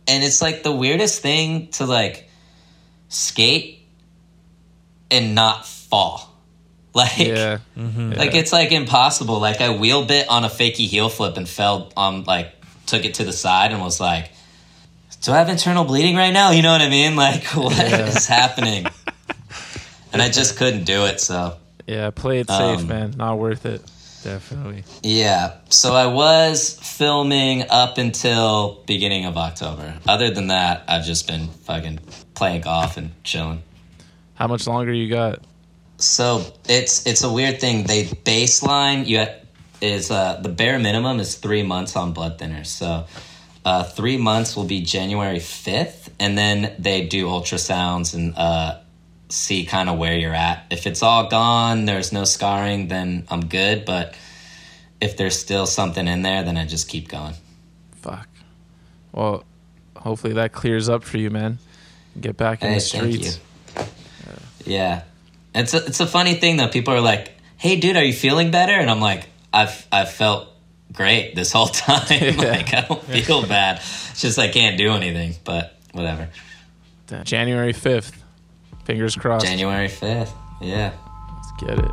[0.07, 2.27] And it's like the weirdest thing to like
[3.09, 3.85] skate
[5.11, 6.27] and not fall.
[6.93, 9.39] Like yeah Like it's like impossible.
[9.39, 12.51] Like I wheel bit on a fakey heel flip and fell on like
[12.85, 14.29] took it to the side and was like,
[15.21, 17.15] "Do I have internal bleeding right now?" You know what I mean?
[17.15, 18.35] Like what is Yeah.
[18.35, 18.87] happening?
[20.11, 21.21] And I just couldn't do it.
[21.21, 21.55] So
[21.87, 22.09] yeah.
[22.09, 23.13] Play it safe, Um, man.
[23.15, 23.81] Not worth it.
[24.23, 24.83] Definitely.
[25.03, 25.57] yeah.
[25.69, 29.95] So I was filming up until beginning of October.
[30.07, 31.99] Other than that, I've just been fucking
[32.35, 33.63] playing golf and chilling.
[34.35, 35.39] How much longer you got?
[35.97, 37.83] So it's it's a weird thing.
[37.85, 39.35] They baseline you ha-
[39.81, 42.67] is uh, the bare minimum is three months on blood thinners.
[42.67, 43.05] So
[43.65, 48.79] uh, three months will be January fifth, and then they do ultrasounds and uh,
[49.31, 50.65] see kind of where you're at.
[50.69, 53.85] If it's all gone, there's no scarring, then I'm good.
[53.85, 54.15] But
[54.99, 57.33] if there's still something in there, then I just keep going.
[58.01, 58.27] Fuck.
[59.11, 59.43] Well,
[59.95, 61.59] hopefully that clears up for you, man.
[62.19, 63.39] Get back in Hey, the streets.
[63.77, 63.83] you.
[64.65, 65.03] Yeah,
[65.55, 66.67] it's a, it's a funny thing though.
[66.67, 70.49] People are like, "Hey, dude, are you feeling better?" And I'm like, "I've I've felt
[70.93, 72.05] great this whole time.
[72.11, 72.31] Yeah.
[72.37, 73.77] like I don't feel bad.
[73.77, 75.35] It's just I can't do anything.
[75.43, 76.29] But whatever.
[77.23, 78.20] January fifth.
[78.85, 79.45] Fingers crossed.
[79.45, 80.33] January fifth.
[80.59, 80.93] Yeah.
[81.35, 81.91] Let's get it.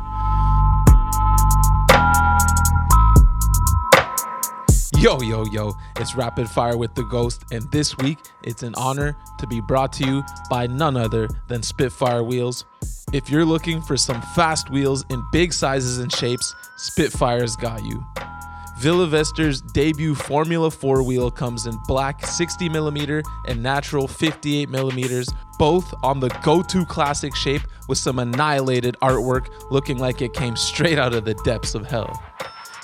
[5.01, 9.15] Yo, yo, yo, it's Rapid Fire with the Ghost, and this week it's an honor
[9.37, 12.65] to be brought to you by none other than Spitfire Wheels.
[13.13, 18.05] If you're looking for some fast wheels in big sizes and shapes, Spitfire's got you.
[18.79, 26.21] Ville Wester's debut Formula 4 wheel comes in black 60mm and natural 58mm, both on
[26.21, 31.13] the go to classic shape with some annihilated artwork looking like it came straight out
[31.13, 32.23] of the depths of hell.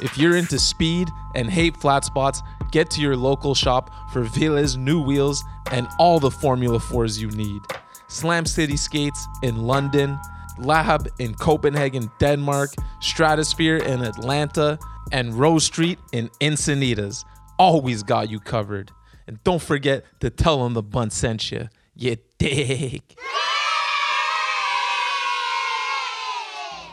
[0.02, 2.42] If you're into speed and hate flat spots,
[2.72, 7.30] get to your local shop for Ville's new wheels and all the Formula 4s you
[7.32, 7.62] need.
[8.10, 10.20] Slam City Skates in London,
[10.58, 14.78] Lab in Copenhagen, Denmark, Stratosphere in Atlanta,
[15.12, 17.24] and Rose Street in Encinitas.
[17.58, 18.92] always got you covered.
[19.28, 21.70] And don't forget to tell them the bunt sent you.
[21.96, 23.02] You dig.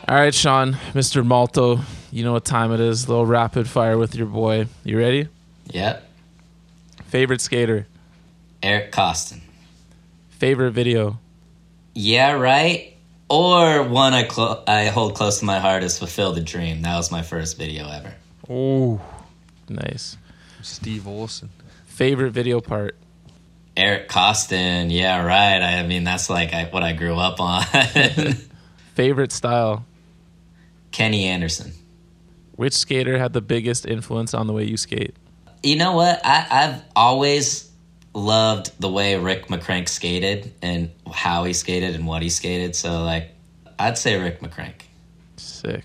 [0.09, 1.25] All right, Sean, Mr.
[1.25, 1.81] Malto,
[2.11, 3.09] you know what time it is.
[3.09, 4.67] little rapid fire with your boy.
[4.85, 5.29] You ready?
[5.71, 6.09] Yep.
[7.07, 7.87] Favorite skater,
[8.63, 9.41] Eric Koston.
[10.31, 11.19] favorite video,
[11.95, 12.92] Yeah, right.
[13.33, 16.99] Or one I clo- I hold close to my heart is "Fulfill the Dream." That
[16.99, 18.13] was my first video ever.
[18.51, 19.01] Oh,
[19.71, 20.19] nice.
[20.61, 21.49] Steve Olson.
[21.87, 22.95] Favorite video part,
[23.75, 24.93] Eric Koston.
[24.93, 25.63] Yeah, right.
[25.63, 27.65] I mean, that's like I, what I grew up on.
[28.95, 29.87] favorite style.
[30.91, 31.73] Kenny Anderson.
[32.57, 35.17] Which skater had the biggest influence on the way you skate?
[35.63, 36.21] You know what?
[36.23, 37.72] I, I've always
[38.15, 42.77] loved the way Rick McCrank skated and how he skated and what he skated.
[42.77, 43.31] So, like,
[43.79, 44.83] I'd say Rick McCrank.
[45.37, 45.85] Sick.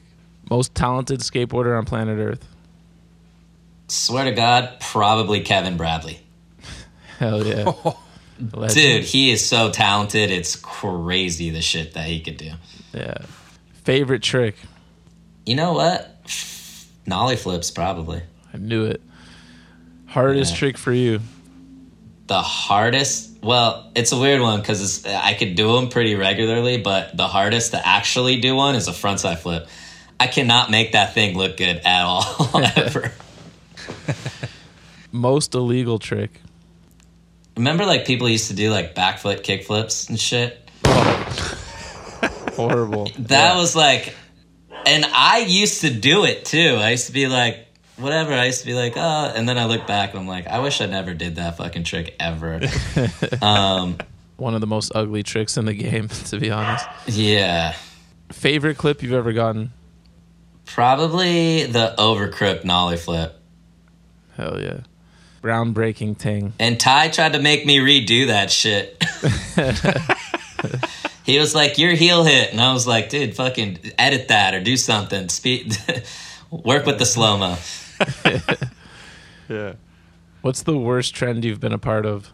[0.49, 2.45] Most talented skateboarder on planet Earth.
[3.87, 6.19] Swear to God, probably Kevin Bradley.
[7.19, 7.71] Hell yeah.
[8.69, 10.29] Dude, he is so talented.
[10.29, 12.51] It's crazy the shit that he could do.
[12.93, 13.17] Yeah.
[13.83, 14.55] Favorite trick.
[15.45, 16.13] You know what?
[17.07, 18.21] Nollie flips, probably.
[18.53, 19.01] I knew it.
[20.07, 20.57] Hardest Yeah.
[20.59, 21.21] trick for you.
[22.27, 27.15] The hardest, well, it's a weird one because I could do them pretty regularly, but
[27.15, 29.67] the hardest to actually do one is a frontside flip.
[30.19, 33.11] I cannot make that thing look good at all, ever.
[35.11, 36.41] Most illegal trick.
[37.55, 40.69] Remember, like, people used to do, like, backflip kickflips and shit?
[42.55, 43.09] Horrible.
[43.19, 44.13] That was like,
[44.85, 46.77] and I used to do it too.
[46.79, 47.66] I used to be like,
[47.97, 48.33] whatever.
[48.33, 50.59] I used to be like, oh, and then I look back and I'm like, I
[50.59, 52.61] wish I never did that fucking trick ever.
[53.41, 53.97] um,
[54.37, 56.85] One of the most ugly tricks in the game, to be honest.
[57.07, 57.75] yeah,
[58.31, 59.71] Favorite clip you've ever gotten?
[60.65, 63.39] probably the overcrook nollie flip.
[64.35, 64.81] Hell yeah.
[65.41, 66.51] Groundbreaking thing.
[66.59, 69.01] And Ty tried to make me redo that shit.
[71.23, 74.61] he was like, "Your heel hit," and I was like, "Dude, fucking edit that or
[74.61, 75.29] do something.
[75.29, 75.77] Speed,
[76.51, 77.57] work with the slow mo."
[79.49, 79.73] Yeah.
[80.41, 82.31] What's the worst trend you've been a part of?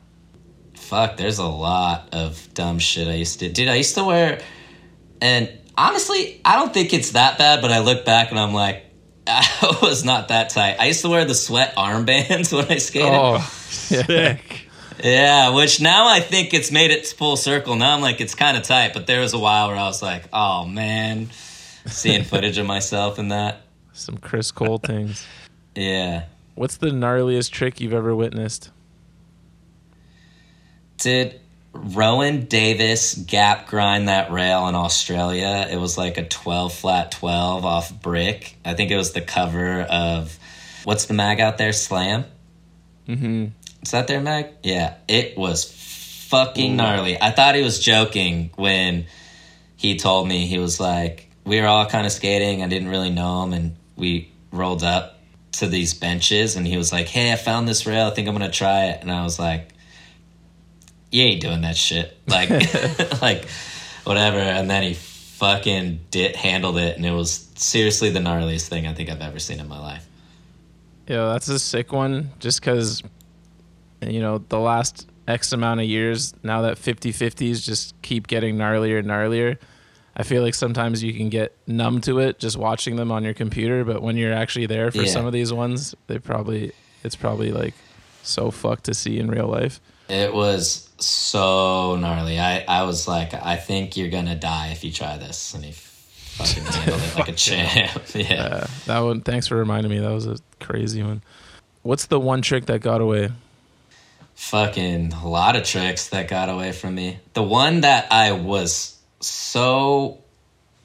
[0.76, 3.49] Fuck, there's a lot of dumb shit I used to.
[3.49, 4.41] Dude, I used to wear,
[5.22, 7.61] and honestly, I don't think it's that bad.
[7.61, 8.85] But I look back and I'm like,
[9.27, 10.77] I was not that tight.
[10.80, 13.10] I used to wear the sweat armbands when I skated.
[13.10, 13.40] Oh, yeah.
[14.07, 14.68] Sick.
[15.03, 17.76] Yeah, which now I think it's made it full circle.
[17.76, 18.94] Now I'm like, it's kind of tight.
[18.94, 21.30] But there was a while where I was like, oh man,
[21.85, 23.61] seeing footage of myself in that.
[23.94, 25.26] Some Chris Cole things.
[25.75, 26.25] Yeah.
[26.55, 28.69] What's the gnarliest trick you've ever witnessed?
[30.97, 31.39] Did
[31.73, 35.67] Rowan Davis gap grind that rail in Australia?
[35.69, 38.57] It was like a 12 flat 12 off brick.
[38.63, 40.37] I think it was the cover of
[40.83, 41.73] what's the mag out there?
[41.73, 42.25] Slam?
[43.07, 43.47] Mm-hmm.
[43.81, 44.49] Is that their mag?
[44.61, 44.95] Yeah.
[45.07, 45.65] It was
[46.29, 47.21] fucking gnarly.
[47.21, 49.05] I thought he was joking when
[49.75, 52.63] he told me he was like, we were all kind of skating.
[52.63, 55.12] I didn't really know him, and we rolled up
[55.53, 58.07] to these benches, and he was like, "Hey, I found this rail.
[58.07, 59.69] I think I'm gonna try it." And I was like,
[61.11, 62.49] "You ain't doing that shit." Like,
[63.21, 63.47] like
[64.03, 64.39] whatever.
[64.39, 68.93] And then he fucking did handled it, and it was seriously the gnarliest thing I
[68.93, 70.07] think I've ever seen in my life.
[71.07, 72.31] Yeah, that's a sick one.
[72.39, 73.03] Just because,
[74.01, 78.57] you know, the last X amount of years, now that 50 50s just keep getting
[78.57, 79.57] gnarlier and gnarlier.
[80.15, 83.34] I feel like sometimes you can get numb to it just watching them on your
[83.34, 85.11] computer, but when you're actually there for Yeah.
[85.11, 86.72] some of these ones, they probably,
[87.03, 87.73] it's probably like
[88.22, 89.80] so fucked to see in real life.
[90.10, 92.40] It was so gnarly.
[92.40, 95.72] I, I was like, I think you're gonna die if you try this, and he
[95.72, 98.02] fucking handled it like a champ.
[98.14, 98.44] yeah.
[98.44, 99.99] Uh, that one, thanks for reminding me.
[99.99, 101.23] That was a crazy one.
[101.81, 103.30] What's the one trick that got away?
[104.35, 107.19] fucking a lot of tricks that got away from me.
[107.34, 110.19] The one that I was so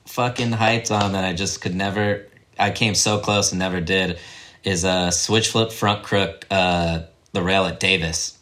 [0.07, 2.27] fucking hyped on that I just could never
[2.59, 4.19] I came so close and never did
[4.65, 7.03] is a switch flip front crook uh
[7.33, 8.39] the rail at Davis.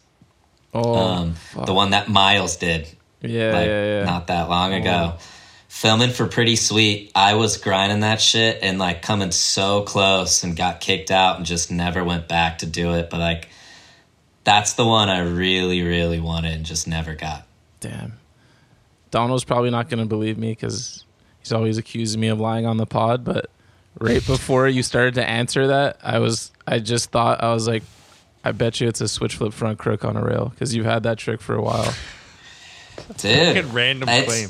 [0.73, 2.87] Oh, Um the one that Miles did
[3.21, 4.03] yeah, like yeah, yeah.
[4.03, 5.15] not that long ago.
[5.67, 10.55] Filming for Pretty Sweet, I was grinding that shit and like coming so close and
[10.55, 13.09] got kicked out and just never went back to do it.
[13.09, 13.49] But like,
[14.43, 17.45] that's the one I really, really wanted and just never got.
[17.79, 18.13] Damn.
[19.11, 21.05] Donald's probably not going to believe me because
[21.39, 23.23] he's always accusing me of lying on the pod.
[23.23, 23.49] But
[23.99, 27.83] right before you started to answer that, I was, I just thought, I was like,
[28.43, 31.03] I bet you it's a switch flip front crook on a rail because you've had
[31.03, 31.93] that trick for a while.
[33.17, 34.49] Dude, Fucking random it's- claim.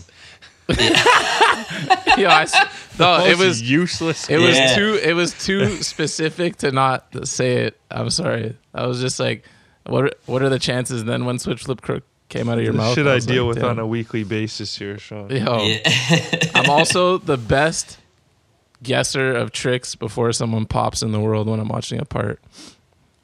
[2.17, 2.53] Yo, I s
[2.99, 4.29] no, it was useless.
[4.29, 4.75] It was Yeah.
[4.75, 4.99] too.
[5.01, 7.79] It was too specific to not say it.
[7.91, 8.57] I'm sorry.
[8.73, 9.45] I was just like,
[9.85, 10.05] what?
[10.05, 11.01] Are, what are the chances?
[11.01, 13.25] And then when switch flip crook came out of your The mouth, shit I was
[13.25, 13.71] deal like, with damn.
[13.71, 15.29] on a weekly basis here, Sean.
[15.29, 15.79] Yo, Yeah.
[16.55, 17.97] I'm also the best
[18.83, 22.39] guesser of tricks before someone pops in the world when I'm watching a part.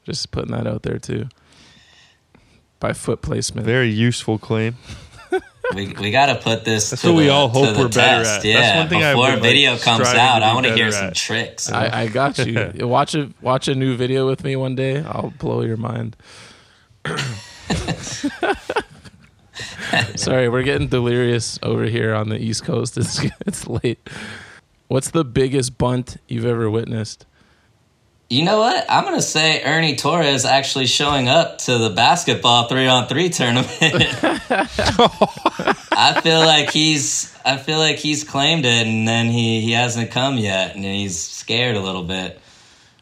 [0.06, 1.28] Just putting that out there too.
[2.80, 3.66] By foot placement.
[3.66, 4.76] Very useful claim.
[5.76, 6.90] we, we got to put this.
[6.90, 8.40] That's to what we the- all hope we're better test.
[8.40, 8.46] at.
[8.46, 10.74] Yeah, That's one thing I before would, like, video comes out, to I want to
[10.76, 11.72] hear better some tricks.
[11.72, 12.72] I, I got you.
[12.76, 15.00] You watch a watch a new video with me one day.
[15.02, 16.18] I'll blow your mind.
[20.16, 22.98] Sorry, we're getting delirious over here on the East Coast.
[23.04, 24.00] It's it's late.
[24.88, 27.26] What's the biggest bunt you've ever witnessed?
[28.30, 28.86] You know what?
[28.90, 33.70] I'm gonna say Ernie Torres actually showing up to the basketball three on three tournament.
[35.92, 40.10] I feel like he's I feel like he's claimed it and then he, he hasn't
[40.12, 42.40] come yet and he's scared a little bit.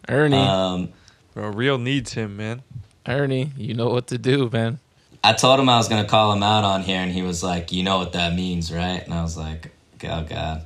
[0.09, 0.89] Ernie, Um,
[1.33, 2.63] Bro, real needs him, man.
[3.07, 4.79] Ernie, you know what to do, man.
[5.23, 7.71] I told him I was gonna call him out on here and he was like,
[7.71, 9.03] You know what that means, right?
[9.03, 9.71] And I was like,
[10.03, 10.65] Oh god.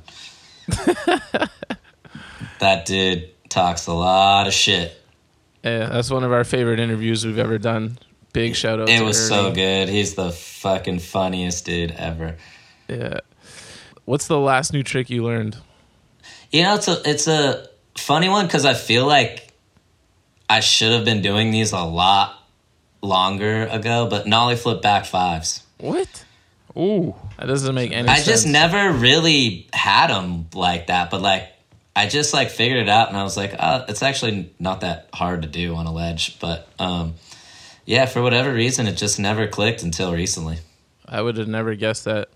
[2.58, 5.00] that dude talks a lot of shit.
[5.62, 7.98] Yeah, that's one of our favorite interviews we've ever done.
[8.32, 8.88] Big shout out.
[8.88, 9.88] It was so good.
[9.88, 12.36] He's the fucking funniest dude ever.
[12.88, 13.20] Yeah.
[14.04, 15.56] What's the last new trick you learned?
[16.52, 17.66] You know, it's a it's a
[17.98, 19.45] funny one because I feel like
[20.48, 22.42] I should have been doing these a lot
[23.02, 25.62] longer ago, but nollie flip back fives.
[25.78, 26.24] What?
[26.76, 27.14] Ooh.
[27.38, 28.26] That doesn't make any I sense.
[28.26, 31.48] just never really had them like that, but like
[31.94, 35.08] I just like figured it out, and I was like, oh, it's actually not that
[35.14, 37.14] hard to do on a ledge, but um,
[37.86, 40.58] yeah, for whatever reason, it just never clicked until recently.
[41.08, 42.28] I would have never guessed that.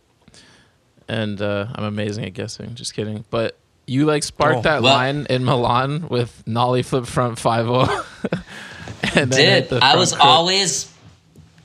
[1.08, 2.74] And uh, I'm amazing at guessing.
[2.74, 3.24] Just kidding.
[3.30, 3.58] But
[3.90, 7.68] you like sparked Oh, that well- line in Milan with nollie flip front 5
[9.16, 10.24] and Did I was crook.
[10.24, 10.92] always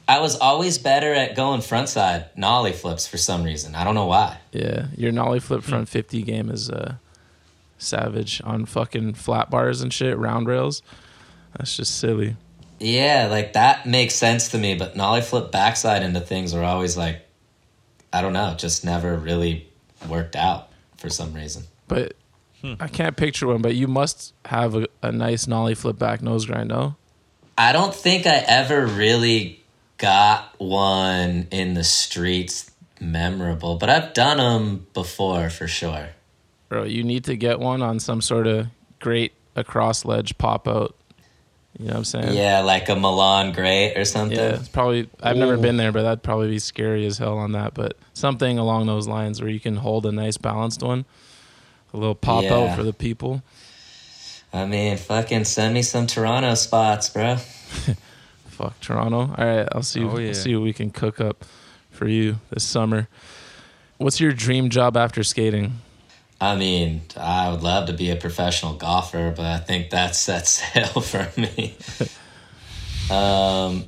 [0.07, 3.73] I was always better at going frontside nollie flips for some reason.
[3.75, 4.37] I don't know why.
[4.51, 5.69] Yeah, your nollie flip Hmm.
[5.69, 6.95] front 50 game is uh,
[7.77, 10.81] savage on fucking flat bars and shit, round rails.
[11.57, 12.35] That's just silly.
[12.79, 16.97] Yeah, like that makes sense to me, but nollie flip backside into things are always
[16.97, 17.21] like
[18.13, 19.67] I don't know, just never really
[20.07, 21.63] worked out for some reason.
[21.87, 22.15] But
[22.61, 22.73] hmm.
[22.79, 26.45] I can't picture one, but you must have a, a nice nollie flip back nose
[26.45, 26.95] grind, no?
[27.57, 29.63] I don't think I ever really
[29.97, 36.09] got one in the streets memorable, but I've done them before for sure.
[36.69, 38.67] Bro, you need to get one on some sort of
[38.99, 40.95] grate across ledge pop out.
[41.77, 42.37] You know what I'm saying?
[42.37, 44.37] Yeah, like a Milan grate or something.
[44.37, 45.09] Yeah, it's probably.
[45.21, 47.73] I've never been there, but that'd probably be scary as hell on that.
[47.73, 51.03] But something along those lines where you can hold a nice balanced one,
[51.95, 52.53] a little pop Yeah.
[52.53, 53.41] out for the people.
[54.53, 57.37] I mean, fucking send me some Toronto spots, bro.
[58.47, 59.33] Fuck Toronto.
[59.37, 60.03] All right, I'll see.
[60.03, 60.29] Oh, yeah.
[60.29, 61.43] I'll see what we can cook up
[61.91, 63.07] for you this summer.
[63.97, 65.79] What's your dream job after skating?
[66.39, 70.47] I mean, I would love to be a professional golfer, but I think that's set
[70.47, 71.75] sail for me.
[73.09, 73.85] um,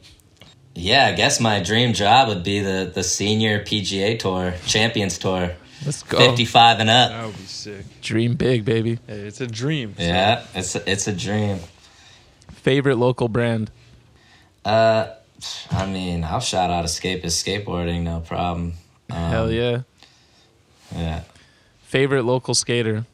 [0.75, 5.53] yeah, I guess my dream job would be the the senior PGA Tour, Champions Tour,
[5.87, 6.17] Let's go.
[6.19, 7.09] fifty five and up.
[7.11, 7.85] That would be sick.
[8.01, 8.99] Dream big, baby.
[9.07, 9.95] Hey, it's a dream.
[9.97, 11.59] so- Yeah, it's a, it's a dream.
[12.51, 13.71] Favorite local brand.
[14.65, 15.07] Uh,
[15.71, 18.73] I mean, I'll shout out Escapist Skateboarding, no problem.
[19.09, 19.81] Um, Hell yeah.
[20.93, 21.21] yeah.
[21.83, 23.05] Favorite local skater.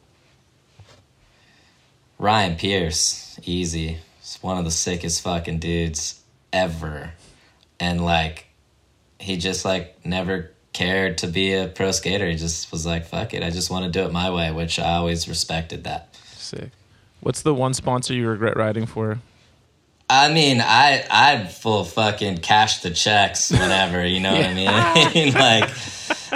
[2.18, 3.98] Ryan Pierce, easy.
[4.20, 6.20] He's one of the sickest fucking dudes
[6.52, 7.12] ever.
[7.78, 8.46] And like
[9.20, 12.28] he just like never cared to be a pro skater.
[12.28, 14.78] He just was like, fuck it, I just want to do it my way, which
[14.78, 16.14] I always respected that.
[16.34, 16.70] Sick.
[17.20, 19.20] What's the one sponsor you regret riding for?
[20.10, 24.68] I mean, I I'd full fucking cash the checks whenever, you know what I mean?
[24.68, 25.70] I mean, like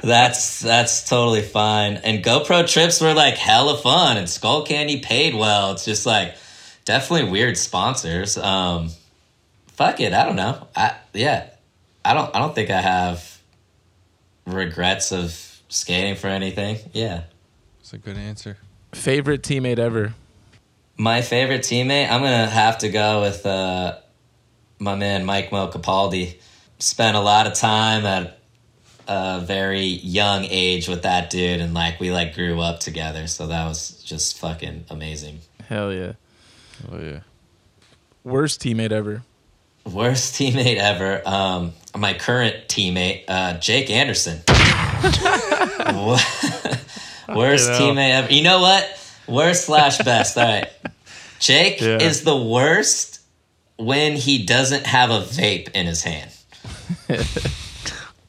[0.02, 1.96] that's that's totally fine.
[1.96, 5.72] And GoPro trips were like hella fun, and Skullcandy paid well.
[5.72, 6.36] It's just like
[6.86, 8.38] definitely weird sponsors.
[8.38, 8.88] Um,
[9.74, 10.66] fuck it, I don't know.
[10.74, 11.50] I yeah,
[12.04, 13.37] I don't I don't think I have
[14.54, 15.32] regrets of
[15.68, 16.78] skating for anything.
[16.92, 17.24] Yeah.
[17.78, 18.58] That's a good answer.
[18.92, 20.14] Favorite teammate ever.
[20.96, 23.98] My favorite teammate, I'm gonna have to go with uh,
[24.78, 26.40] my man Mike Mo Capaldi.
[26.80, 28.38] Spent a lot of time at
[29.06, 33.46] a very young age with that dude, and like we like grew up together, so
[33.46, 35.40] that was just fucking amazing.
[35.68, 36.12] Hell yeah.
[36.90, 37.20] Oh yeah.
[38.24, 39.22] Worst teammate ever.
[39.84, 41.22] Worst teammate ever.
[41.24, 44.38] Um, my current teammate, uh, Jake Anderson.
[47.28, 48.32] Worst teammate ever.
[48.32, 48.88] You know what?
[49.26, 50.38] Worst slash best.
[50.38, 50.68] All right.
[51.38, 51.98] Jake Yeah.
[51.98, 53.20] is the worst
[53.76, 56.30] when he doesn't have a vape in his hand.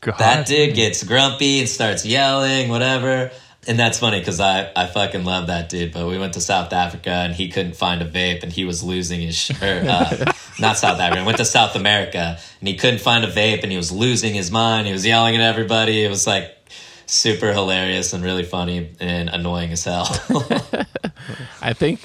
[0.02, 0.16] God.
[0.18, 3.32] That dude gets grumpy and starts yelling, whatever.
[3.70, 5.94] And that's funny because I, I fucking love that dude.
[5.94, 8.82] But we went to South Africa and he couldn't find a vape and he was
[8.84, 11.24] losing his sh- or, uh, not South Africa.
[11.24, 14.50] Went to South America and he couldn't find a vape and he was losing his
[14.50, 14.88] mind.
[14.88, 16.04] He was yelling at everybody.
[16.04, 16.58] It was like
[17.06, 20.08] super hilarious and really funny and annoying as hell.
[21.62, 22.00] I think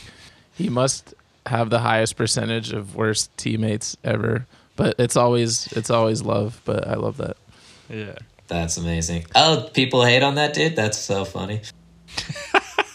[0.55, 1.15] he must
[1.47, 4.47] have the highest percentage of worst teammates ever.
[4.77, 6.61] But it's always it's always love.
[6.67, 7.39] But I love that.
[7.89, 8.17] Yeah.
[8.49, 9.27] That's amazing.
[9.35, 10.77] Oh, people hate on that dude.
[10.77, 11.61] That's so funny.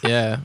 [0.02, 0.40] Yeah,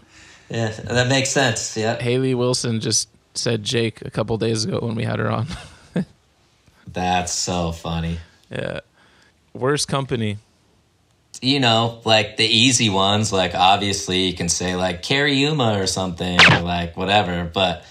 [0.48, 1.76] Yeah, that makes sense.
[1.76, 5.46] Yeah, Hayley Wilson just said Jake a couple days ago when we had her on.
[6.92, 8.18] that's so funny.
[8.50, 8.80] yeah,
[9.52, 10.38] worst company.
[11.40, 16.36] you know, like the easy ones, like obviously you can say like Cariuma or something
[16.50, 17.84] or like whatever, but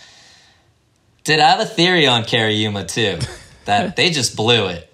[1.24, 3.20] did I have a theory on Cariuma too?
[3.66, 4.90] That they just blew it.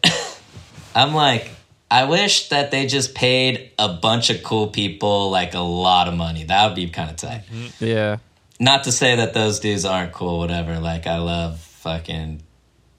[0.93, 1.49] I'm like,
[1.91, 6.13] I wish that they just paid a bunch of cool people like a lot of
[6.13, 6.43] money.
[6.43, 7.43] That would be kind of tight.
[7.79, 8.17] Yeah,
[8.59, 10.79] Not to say that those dudes aren't cool, whatever.
[10.79, 12.43] Like I love fucking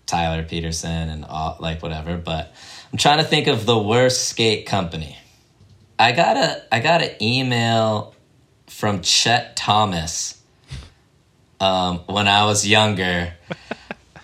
[0.07, 2.53] Tyler Peterson and all like whatever, but
[2.93, 5.17] I'm trying to think of the worst skate company.
[5.99, 8.15] I got a I got an email
[8.67, 10.43] from Chet Thomas
[11.61, 13.35] um, when I was younger.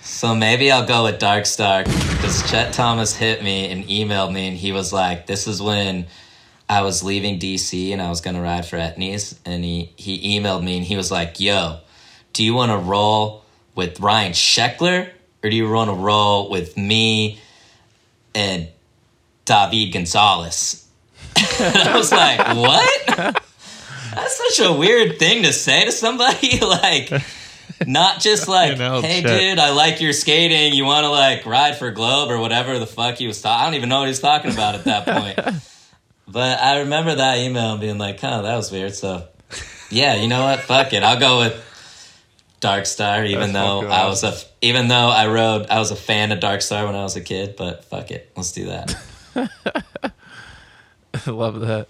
[0.06, 4.56] so maybe I'll go with Darkstar because Chet Thomas hit me and emailed me and
[4.56, 6.06] he was like, "This is when
[6.68, 10.62] I was leaving DC and I was gonna ride for Etnies, and he he emailed
[10.62, 11.80] me and he was like, "Yo,
[12.32, 15.10] do you want to roll with Ryan Sheckler
[15.42, 17.40] or do you want to roll with me
[18.32, 18.68] and
[19.44, 20.86] David Gonzalez?"
[21.36, 23.42] I was like, "What?"
[24.14, 26.58] That's such a weird thing to say to somebody.
[26.60, 27.12] like,
[27.86, 29.40] not just like, You know, "Hey, Chet.
[29.40, 30.74] dude, I like your skating.
[30.74, 33.64] You want to like ride for Globe or whatever the fuck he was talking." I
[33.64, 35.56] don't even know what he was talking about at that point.
[36.28, 39.28] But I remember that email and being like, "Huh, that was weird." So,
[39.90, 40.58] yeah, you know what?
[40.58, 41.04] Fuck it.
[41.04, 41.54] I'll go with
[42.60, 46.32] Darkstar, even That's though I was a even though I rode I was a fan
[46.32, 47.54] of Darkstar when I was a kid.
[47.56, 48.96] But fuck it, let's do that.
[51.14, 51.86] I love that.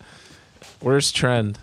[0.83, 1.59] Worst trend.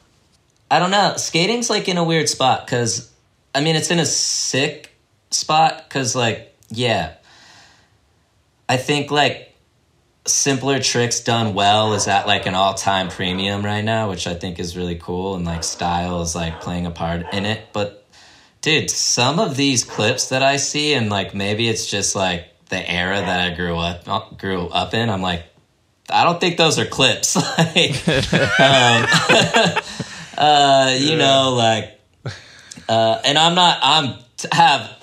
[0.71, 1.13] I don't know.
[1.17, 3.11] Skating's like in a weird spot because,
[3.55, 4.91] I mean, it's in a sick
[5.31, 7.13] spot because, like, yeah,
[8.67, 9.53] I think like
[10.25, 14.33] simpler tricks done well is at like an all time premium right now, which I
[14.33, 17.67] think is really cool, and like style is like playing a part in it.
[17.73, 18.05] But
[18.61, 22.89] dude, some of these clips that I see, and like maybe it's just like the
[22.89, 25.09] era that I grew up grew up in.
[25.09, 25.43] I'm like,
[26.09, 27.35] I don't think those are clips.
[27.57, 29.05] like, um,
[30.37, 31.92] uh, you know, like,
[32.89, 33.79] uh, and I'm not.
[33.81, 34.15] I'm
[34.51, 34.97] have.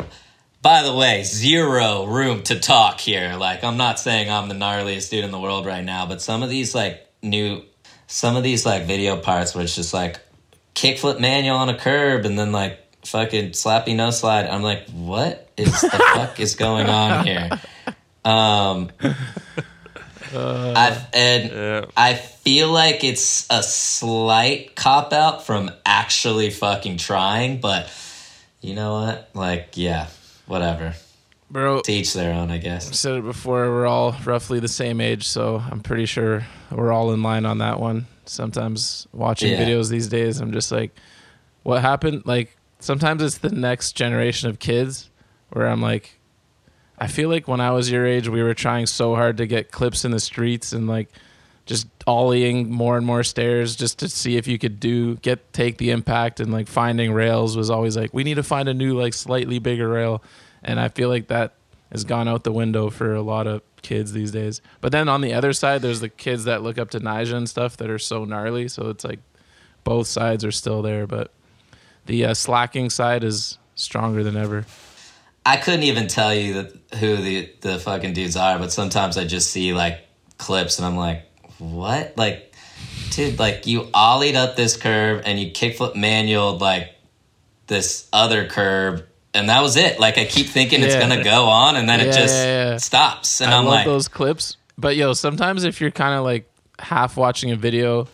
[0.63, 3.37] By the way, zero room to talk here.
[3.37, 6.43] Like, I'm not saying I'm the gnarliest dude in the world right now, but some
[6.43, 7.63] of these like new,
[8.07, 10.21] some of these like video parts where it's just like
[10.75, 14.47] kickflip manual on a curb and then like fucking slappy no slide.
[14.47, 17.51] I'm like, what is the fuck is going on here?
[18.25, 18.91] Um,
[20.35, 21.85] Uh, I and Yeah.
[21.97, 27.91] I feel like it's a slight cop out from actually fucking trying, but
[28.61, 29.31] you know what?
[29.35, 30.07] Like, yeah,
[30.47, 30.95] whatever.
[31.51, 32.97] Bro, Teach their own, I guess.
[32.97, 37.13] said it before, we're all roughly the same age, so I'm pretty sure we're all
[37.13, 38.07] in line on that one.
[38.25, 39.65] Sometimes watching Yeah.
[39.67, 40.95] videos these days, I'm just like,
[41.65, 42.23] what happened?
[42.25, 45.11] Like, sometimes it's the next generation of kids
[45.49, 46.20] where I'm like,
[47.01, 49.71] I feel like when I was your age, we were trying so hard to get
[49.71, 51.09] clips in the streets and like
[51.67, 55.79] just ollieing more and more stairs just to see if you could do get take
[55.79, 58.99] the impact and like finding rails was always like we need to find a new
[58.99, 60.21] like slightly bigger rail
[60.65, 61.55] and I feel like that
[61.93, 64.61] has gone out the window for a lot of kids these days.
[64.81, 67.49] But then on the other side, there's the kids that look up to Nyjah and
[67.49, 68.69] stuff that are so gnarly.
[68.69, 69.21] So it's like
[69.85, 71.33] both sides are still there, but
[72.07, 74.67] the uh, slacking side is stronger than ever.
[75.45, 79.25] I couldn't even tell you that who the the fucking dudes are, but sometimes I
[79.25, 80.01] just see like
[80.39, 81.25] clips and I'm like,
[81.59, 82.15] what?
[82.17, 82.55] Like,
[83.11, 86.95] dude, like you ollied up this curve and you kickflip manual like
[87.67, 89.03] this other curve,
[89.33, 89.99] and that was it.
[89.99, 92.77] Like I keep thinking it's gonna go on, and then Yeah, it just yeah, yeah.
[92.77, 94.57] stops, and I I'm love like, those clips.
[94.77, 98.09] But yo, sometimes if you're kind of like half watching a video,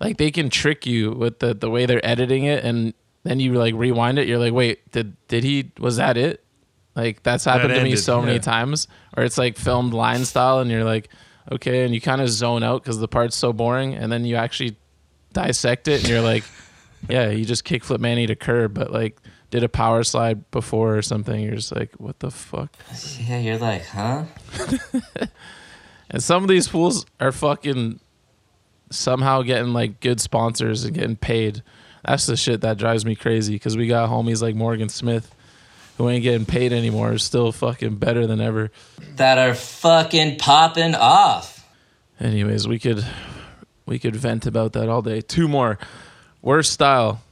[0.00, 3.52] like they can trick you with the the way they're editing it, and then you
[3.54, 4.26] like rewind it.
[4.26, 5.70] You're like, wait, did did he?
[5.78, 6.42] Was that it?
[6.96, 8.88] Like that's happened to me ended, so many times.
[9.16, 11.10] Or it's like filmed line style, and you're like,
[11.52, 14.36] okay, and you kind of zone out because the part's so boring, and then you
[14.36, 14.76] actually
[15.32, 16.42] dissect it, and you're like,
[17.08, 19.18] yeah, you just kickflip Manny to curb, but like
[19.50, 21.40] did a power slide before or something.
[21.40, 22.74] You're just like, what the fuck?
[23.20, 24.24] Yeah, you're like, huh?
[26.10, 28.00] And some of these fools are fucking
[28.90, 31.62] somehow getting like good sponsors and getting paid.
[32.04, 35.34] That's the shit that drives me crazy because we got homies like Morgan Smith
[35.96, 38.70] who ain't getting paid anymore, is still fucking better than ever.
[39.16, 41.66] That are fucking popping off.
[42.20, 43.04] Anyways, we could
[43.86, 45.20] we could vent about that all day.
[45.20, 45.78] Two more.
[46.42, 47.22] Worst style.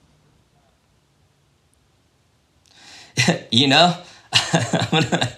[3.50, 3.96] You know,
[4.52, 5.32] I'm gonna,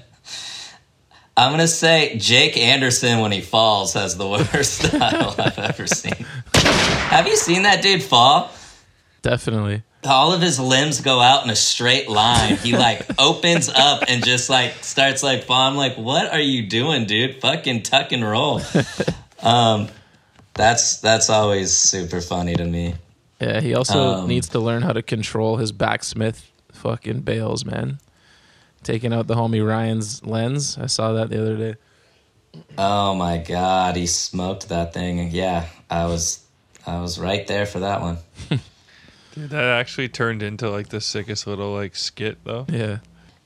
[1.37, 6.15] I'm gonna say Jake Anderson when he falls has the worst style I've ever seen.
[6.55, 8.51] Have you seen that dude fall?
[9.21, 9.83] Definitely.
[10.07, 12.57] All of his limbs go out in a straight line.
[12.57, 15.45] He like opens up and just like starts like.
[15.51, 17.41] I'm like, what are you doing, dude?
[17.41, 18.61] Fucking tuck and roll.
[19.43, 19.89] Um,
[20.55, 22.95] that's that's always super funny to me.
[23.39, 27.99] Yeah, he also Um, needs to learn how to control his backsmith fucking bales, man.
[28.83, 30.79] Taking out the homie Ryan's lens.
[30.79, 31.75] I saw that the other day.
[32.79, 35.31] Oh my god, he smoked that thing.
[35.31, 36.41] Yeah, I was
[36.87, 38.17] I was right there for that one.
[39.37, 42.65] Dude, that actually turned into like the sickest little like skit though.
[42.71, 42.99] Yeah.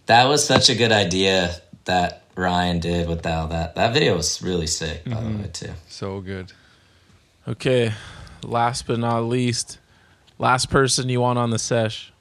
[0.07, 3.75] That was such a good idea that Ryan did with all that.
[3.75, 5.73] That video was really sick, by the way, too.
[5.89, 6.53] So good.
[7.47, 7.93] Okay.
[8.43, 9.79] Last but not least,
[10.39, 12.13] last person you want on the sesh.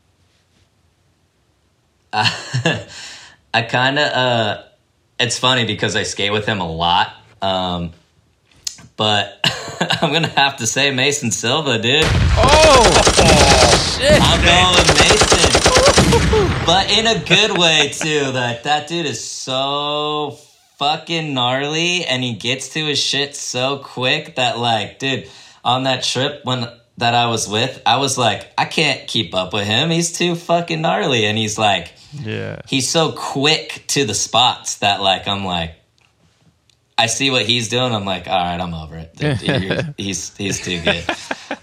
[2.14, 4.64] I kind of, uh,
[5.20, 7.14] it's funny because I skate with him a lot.
[7.42, 7.92] Um,
[9.00, 9.40] but
[10.02, 12.04] I'm going to have to say Mason Silva, dude.
[12.06, 12.84] Oh,
[13.98, 14.20] shit.
[14.22, 16.66] I'm going with Mason.
[16.66, 18.32] but in a good way, too.
[18.34, 20.38] Like, that dude is so
[20.78, 25.30] fucking gnarly and he gets to his shit so quick that, like, dude,
[25.64, 29.54] on that trip when that I was with, I was like, I can't keep up
[29.54, 29.90] with him.
[29.90, 31.26] He's too fucking gnarly.
[31.26, 32.60] And he's like, Yeah.
[32.68, 35.76] he's so quick to the spots that like I'm like
[37.00, 37.96] I see what he's doing.
[37.96, 39.94] I'm like, all right, I'm over it.
[39.98, 41.06] He's he's too good.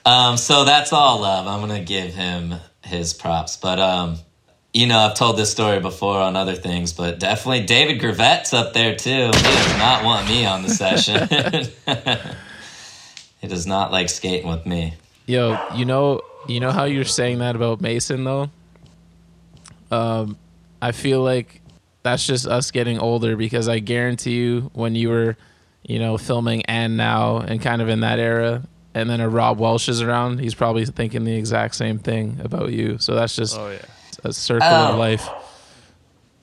[0.06, 1.46] Um, so that's all love.
[1.46, 3.58] I'm gonna give him his props.
[3.58, 4.16] But um,
[4.72, 8.72] you know, I've told this story before on other things, but definitely David Gravette's up
[8.72, 9.26] there too.
[9.26, 11.28] He does not want me on the session.
[13.40, 14.94] he does not like skating with me.
[15.26, 18.48] Yo, you know, you know how you're saying that about Mason though.
[19.90, 20.38] Um,
[20.80, 21.60] I feel like
[22.06, 25.36] that's just us getting older because I guarantee you, when you were,
[25.82, 28.62] you know, filming and now and kind of in that era,
[28.94, 32.72] and then a Rob Welsh is around, he's probably thinking the exact same thing about
[32.72, 32.96] you.
[32.98, 33.78] So that's just Oh yeah.
[34.24, 34.98] a circle of Oh.
[34.98, 35.28] life.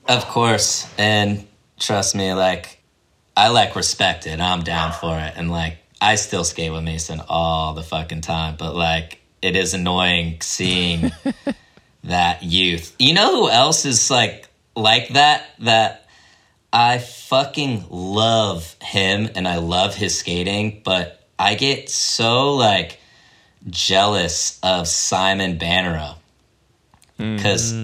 [0.06, 1.46] Of course, and
[1.80, 2.82] trust me, like
[3.36, 4.38] I like respect it.
[4.40, 8.56] I'm down for it, and like I still skate with Mason all the fucking time.
[8.58, 11.10] But like, it is annoying seeing
[12.04, 12.94] that youth.
[12.98, 14.46] You know who else is like
[14.76, 15.46] like that?
[15.60, 16.08] That
[16.72, 22.98] I fucking love him, and I love his skating, but I get so like
[23.68, 26.16] jealous of Simon Bannerot
[27.16, 27.74] because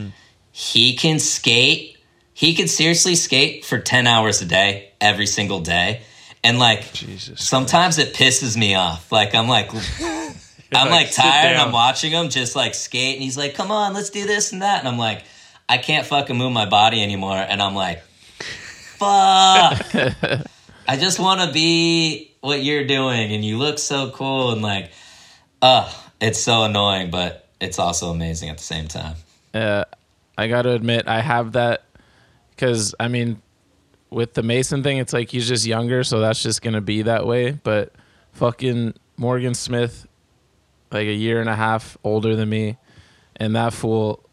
[0.52, 1.98] he can skate.
[2.34, 6.02] He can seriously skate for 10 hours a day, every single day.
[6.42, 7.44] And like, Jesus.
[7.44, 9.12] sometimes it pisses me off.
[9.12, 9.70] Like, I'm like,
[10.02, 10.34] I'm
[10.72, 11.60] like, like tired and.
[11.60, 13.16] I'm watching him just like skate.
[13.16, 14.78] And he's like, come on, let's do this and that.
[14.78, 15.22] And I'm like,
[15.70, 17.36] I can't fucking move my body anymore.
[17.36, 19.86] And I'm like, fuck.
[20.88, 23.32] I just want to be what you're doing.
[23.32, 24.50] And you look so cool.
[24.50, 24.90] And like,
[25.62, 25.88] uh,
[26.20, 29.14] it's so annoying, but it's also amazing at the same time.
[29.54, 29.84] Uh,
[30.36, 31.84] I got to admit, I have that
[32.50, 33.40] because I mean,
[34.10, 37.26] with the Mason thing, it's like he's just younger, so that's just gonna be that
[37.26, 37.52] way.
[37.52, 37.92] But
[38.32, 40.08] fucking Morgan Smith,
[40.90, 42.76] like a year and a half older than me,
[43.36, 44.28] and that fool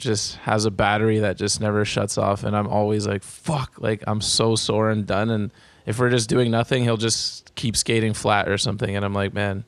[0.00, 4.02] just has a battery that just never shuts off, and I'm always like, fuck, like
[4.06, 5.30] I'm so sore and done.
[5.30, 5.50] And
[5.86, 9.32] if we're just doing nothing, he'll just keep skating flat or something, and I'm like,
[9.34, 9.64] man.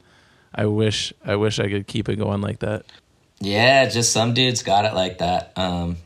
[0.54, 2.84] I wish I wish I could keep it going like that.
[3.40, 5.52] Yeah, just some dudes got it like that.
[5.56, 5.96] Um,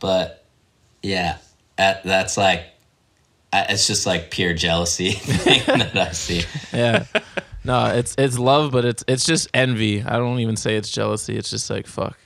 [0.00, 0.44] but
[1.00, 1.38] yeah,
[1.76, 2.64] that, that's like,
[3.52, 5.12] it's just like pure jealousy
[5.66, 6.42] that I see.
[6.72, 7.04] yeah
[7.64, 11.36] no it's it's love but it's it's just envy i don't even say it's jealousy
[11.36, 12.18] it's just like fuck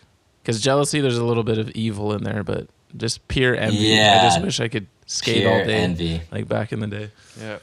[0.42, 4.18] because jealousy there's a little bit of evil in there but just pure envy Yeah.
[4.20, 6.22] i just wish i could skate Pure all day envy.
[6.30, 7.58] like back in the day Yeah.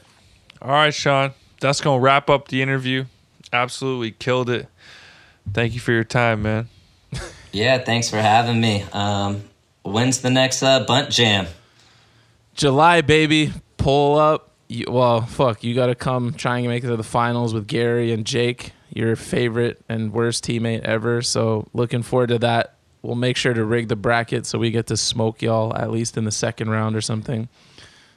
[0.62, 1.32] All right, Sean.
[1.60, 3.06] That's gonna wrap up the interview.
[3.50, 4.68] Absolutely killed it.
[5.54, 6.68] Thank you for your time, man.
[7.52, 8.84] Yeah, thanks for having me.
[8.92, 9.42] Um,
[9.82, 11.46] when's the next uh, bunt jam?
[12.54, 16.88] july baby pull up you, well, fuck, you got to come trying to make it
[16.88, 21.22] to the finals with Gary and Jake, your favorite and worst teammate ever.
[21.22, 22.74] So looking forward to that.
[23.02, 26.16] We'll make sure to rig the bracket so we get to smoke y'all at least
[26.18, 27.48] in the second round or something.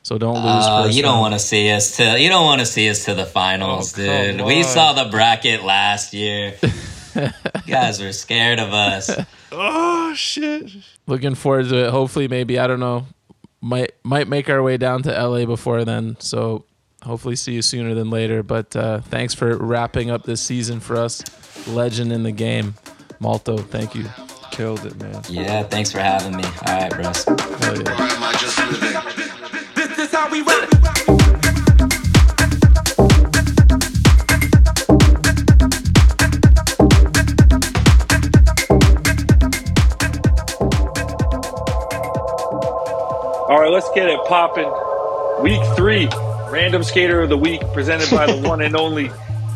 [0.01, 0.43] So don't lose.
[0.65, 3.13] Uh, you don't want to see us to you don't want to see us to
[3.13, 4.39] the finals, Oh, dude.
[4.39, 6.55] come We saw the bracket last year.
[7.15, 7.31] you
[7.65, 9.09] guys were scared of us.
[9.55, 10.71] Oh shit.
[11.05, 11.91] looking forward to it.
[11.91, 13.05] Hopefully, maybe I don't know,
[13.61, 16.17] might might make our way down to LA before then.
[16.19, 16.65] So
[17.03, 18.43] hopefully, see you sooner than later.
[18.43, 21.23] But uh, thanks for wrapping up this season for us,
[21.67, 22.75] legend in the game,
[23.19, 23.57] Malto.
[23.57, 24.05] Thank you.
[24.51, 25.21] Killed it, man.
[25.29, 26.43] Yeah, thanks for having me.
[26.43, 27.23] All right, bros.
[27.23, 27.35] Hell
[27.81, 27.91] yeah.
[27.91, 28.93] Or am I just living?
[29.75, 30.69] This is how we rock.
[43.49, 44.71] All right, let's get it popping.
[45.41, 46.07] Week three,
[46.53, 49.09] random skater of the week, presented by the one and only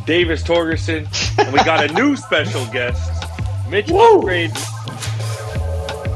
[0.07, 1.05] Davis Torgerson,
[1.37, 3.23] and we got a new special guest,
[3.69, 4.51] Mitch Upgrade,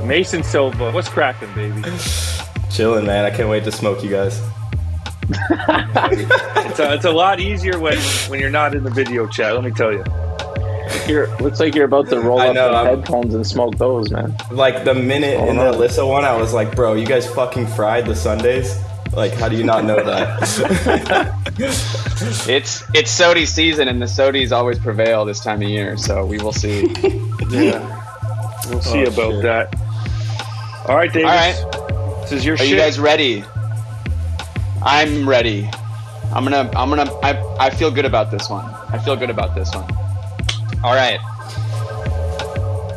[0.04, 0.92] Mason Silva.
[0.92, 1.84] What's cracking, baby?
[2.72, 3.26] Chilling, man.
[3.26, 4.42] I can't wait to smoke you guys.
[6.72, 7.98] It's a, it's a lot easier when
[8.30, 9.54] when you're not in the video chat.
[9.54, 10.06] Let me tell you.
[11.06, 14.10] You're, looks like you're about to roll I up know, the headphones and smoke those,
[14.10, 14.36] man.
[14.52, 18.06] Like the minute in the Alyssa one, I was like, bro, you guys fucking fried
[18.06, 18.80] the Sundays.
[19.14, 21.38] Like, how do you not know that?
[22.48, 25.98] It's it's SOTY season, and the SOTYs always prevail this time of year.
[25.98, 26.94] So we will see.
[27.52, 27.80] Yeah,
[28.70, 29.42] we'll oh, see Oh, about shit.
[29.44, 30.86] that.
[30.88, 31.30] All right, Davis.
[31.30, 32.22] All right.
[32.22, 32.70] This is your Are shit.
[32.70, 33.44] you guys ready?
[34.84, 35.70] I'm ready.
[36.34, 36.70] I'm gonna.
[36.76, 37.12] I'm gonna.
[37.22, 38.64] I, I feel good about this one.
[38.90, 39.84] I feel good about this one.
[40.84, 41.20] All right.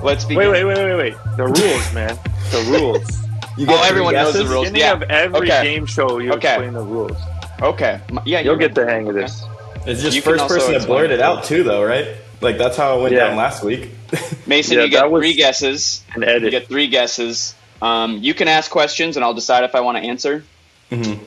[0.05, 0.51] Let's begin.
[0.51, 1.15] wait, wait, wait, wait, wait.
[1.37, 2.17] The rules, man.
[2.53, 3.24] The rules.
[3.57, 4.53] You Oh, three everyone knows the guesses?
[4.53, 4.69] rules.
[4.71, 4.93] Beginning Yeah.
[4.93, 5.63] of every Okay.
[5.65, 6.49] game show, you Okay.
[6.55, 7.17] explain the rules.
[7.63, 8.01] Okay.
[8.25, 8.41] Yeah.
[8.41, 9.25] You'll you're get the hang of Okay.
[9.27, 9.43] this.
[9.87, 12.07] It's just You first person to explain blurt it it out too, though, right?
[12.41, 13.27] Like that's how it went Yeah.
[13.29, 13.91] down last week.
[14.47, 16.03] Mason, Yeah, you get that was- three guesses.
[16.15, 17.55] An You get three guesses.
[17.83, 20.43] Um, you can ask questions, and I'll decide if I want to answer.
[20.91, 21.19] Mhm.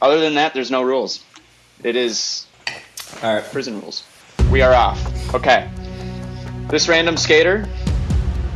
[0.00, 1.20] Other than that, there's no rules.
[1.82, 2.46] It is
[3.22, 3.52] All right.
[3.52, 4.02] prison rules.
[4.50, 5.00] We are off.
[5.34, 5.66] Okay.
[6.68, 7.66] This random skater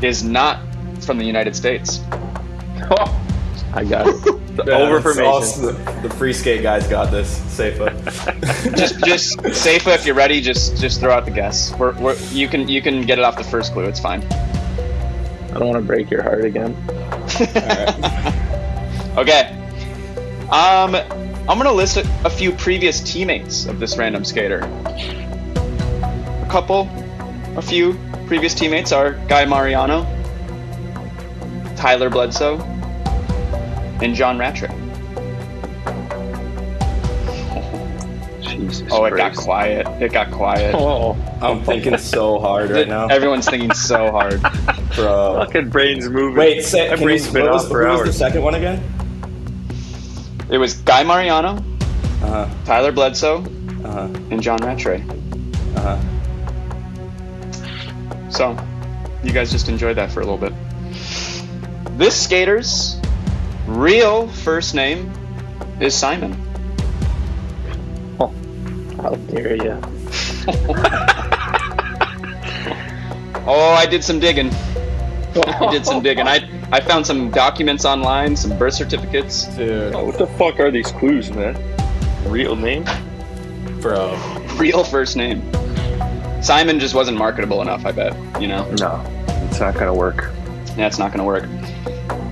[0.03, 0.59] is not
[1.01, 2.01] from the United States.
[3.75, 4.69] I got it.
[4.69, 5.67] Over for it's Mason.
[5.67, 7.29] The, the free skate guys got this.
[7.53, 7.77] Safe.
[8.75, 11.77] just, just Safa, if you're ready, just just throw out the guess.
[11.77, 13.85] We're, we're, you can you can get it off the first clue.
[13.85, 14.23] It's fine.
[14.25, 16.75] I don't want to break your heart again.
[19.17, 19.49] Okay.
[20.51, 24.59] Um, I'm gonna list a, a few previous teammates of this random skater.
[25.55, 26.87] A couple,
[27.57, 30.05] a few previous teammates are Guy Mariano,
[31.77, 32.59] Tyler Bledsoe,
[34.03, 34.69] and John Rattray.
[38.43, 39.87] Jesus Oh, it got quiet.
[40.01, 40.75] It got quiet.
[40.77, 44.41] Oh, I'm thinking so hard right now, Everyone's thinking so hard.
[44.95, 45.45] bro.
[45.45, 46.37] Fucking brains moving.
[46.37, 48.83] Wait, say, That can you, been what was, for who was the second one again?
[50.51, 51.57] It was Guy Mariano,
[52.23, 52.49] Uh huh.
[52.65, 53.45] Tyler Bledsoe,
[53.85, 54.09] Uh huh.
[54.31, 55.03] and John Rattray.
[55.77, 55.99] Uh huh.
[58.31, 58.57] So,
[59.23, 60.53] you guys just enjoyed that for a little bit.
[61.97, 63.01] This skater's
[63.67, 65.11] real first name
[65.81, 66.35] is Simon.
[68.21, 68.33] Oh,
[69.03, 69.81] how dare you?
[73.49, 74.51] Oh, I did some digging.
[75.37, 76.27] I did some digging.
[76.27, 79.45] I I found some documents online, some birth certificates.
[79.55, 81.57] Dude, Oh, what the fuck are these clues, man?
[82.29, 82.85] Real name?
[83.81, 84.17] bro.
[84.57, 85.49] Real first name.
[86.43, 88.17] Simon just wasn't marketable enough, I bet.
[88.43, 88.69] You know?
[88.81, 89.01] No,
[89.49, 90.33] it's not gonna work.
[90.77, 91.45] Yeah, it's not gonna work.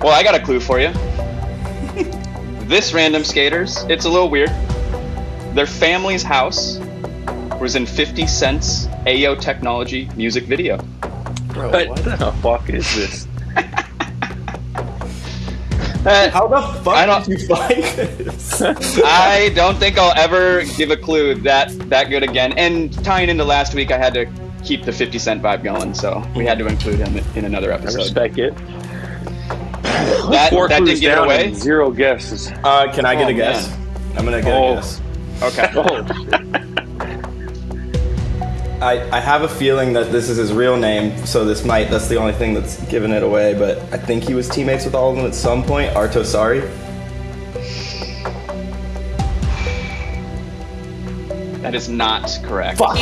[0.03, 0.89] Well, I got a clue for you.
[2.69, 4.51] this random skaters, it's a little weird.
[5.55, 6.79] Their family's house
[7.61, 10.77] was in 50 Cent's AO Technology music video.
[11.53, 12.05] Bro, What what?
[12.05, 13.29] the fuck is this?
[16.07, 18.61] Uh, How the fuck I don't- did you find this?
[19.07, 22.53] I don't think I'll ever give a clue that that good again.
[22.59, 24.27] And tying into last week, I had to
[24.65, 28.01] keep the 50 Cent vibe going, so we had to include him in another episode.
[28.01, 28.27] I episode.
[28.27, 28.57] respect it.
[30.31, 31.53] That, Four that didn't get down away.
[31.55, 32.51] Zero guesses.
[32.65, 33.73] Uh, can I get Oh, a guess?
[34.17, 34.73] I'm gonna get Oh.
[34.73, 35.01] a guess.
[35.43, 35.71] Okay.
[38.81, 41.85] Oh, I, I have a feeling that this is his real name, so this might
[41.91, 44.95] that's the only thing that's giving it away, but I think he was teammates with
[44.95, 45.95] all of them at some point.
[45.95, 46.69] Arto Saari.
[51.75, 52.79] That is not correct.
[52.79, 52.97] Fuck.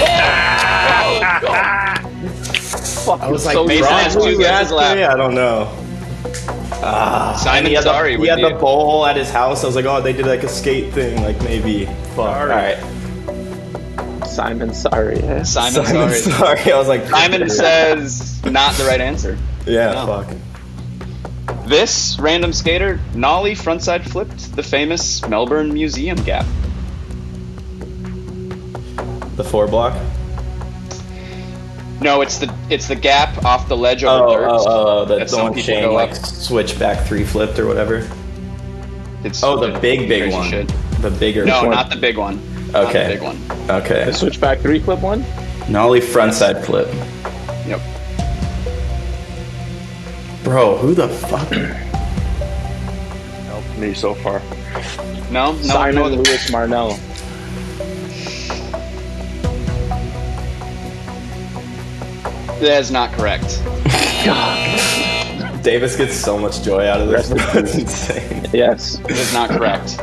[3.21, 4.99] I was like, Mason has two probably guesses left.
[4.99, 5.69] I don't know.
[6.83, 9.63] Ah, Simon he had Sorry The, he had be the bowl at his house.
[9.63, 11.85] I was like, oh, they did like a skate thing, like maybe.
[12.17, 12.35] Fuck.
[12.35, 12.79] All right.
[14.27, 15.17] Simon, sorry.
[15.45, 16.15] Simon, Simon, sorry.
[16.15, 16.73] sorry.
[16.73, 19.37] I was like, Simon says not the right answer.
[19.67, 20.07] yeah, No.
[20.07, 20.35] fuck.
[21.67, 26.47] This random skater nollie frontside flipped the famous Melbourne Museum gap.
[29.43, 29.93] The four block.
[32.01, 34.65] No, it's the it's the gap off the ledge Oh, over oh, thirds.
[34.67, 36.17] Oh, oh, oh, the that some one people Shane go like up.
[36.25, 38.09] switch back three flipped or whatever.
[39.25, 40.49] It's Oh, the big big one.
[40.49, 40.73] shit.
[41.01, 41.45] The bigger.
[41.45, 41.71] No, one.
[41.71, 42.41] not the big one.
[42.71, 43.03] Not Okay.
[43.09, 43.39] the big one.
[43.69, 44.05] Okay.
[44.05, 45.25] The switchback three flip one?
[45.69, 46.87] Nollie frontside flip.
[47.67, 47.81] Yep.
[50.45, 51.49] Bro, who the fuck?
[53.47, 54.41] Help me so far.
[55.33, 56.09] No, no, Simon no.
[56.09, 56.97] Lewis Marnell.
[62.63, 63.61] That is not correct.
[64.25, 65.63] God.
[65.65, 67.29] Davis gets so much joy out of this.
[67.29, 67.39] bro.
[67.55, 68.49] It's insane.
[68.53, 68.99] Yes.
[68.99, 69.97] That is not correct.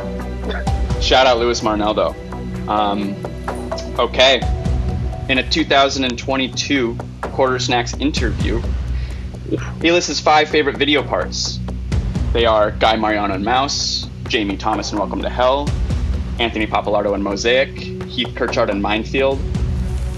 [1.02, 2.14] Shout out Lewis Marnell though.
[2.70, 3.16] Um,
[3.98, 4.42] okay.
[5.30, 8.60] In a 2022 Quarter Snacks interview,
[9.80, 11.60] he lists his five favorite video parts.
[12.34, 15.66] They are Guy Mariano and Mouse, Jamie Thomas and Welcome to Hell,
[16.38, 17.70] Anthony Pappalardo and Mosaic,
[18.04, 19.40] Heath Kirchart and Minefield,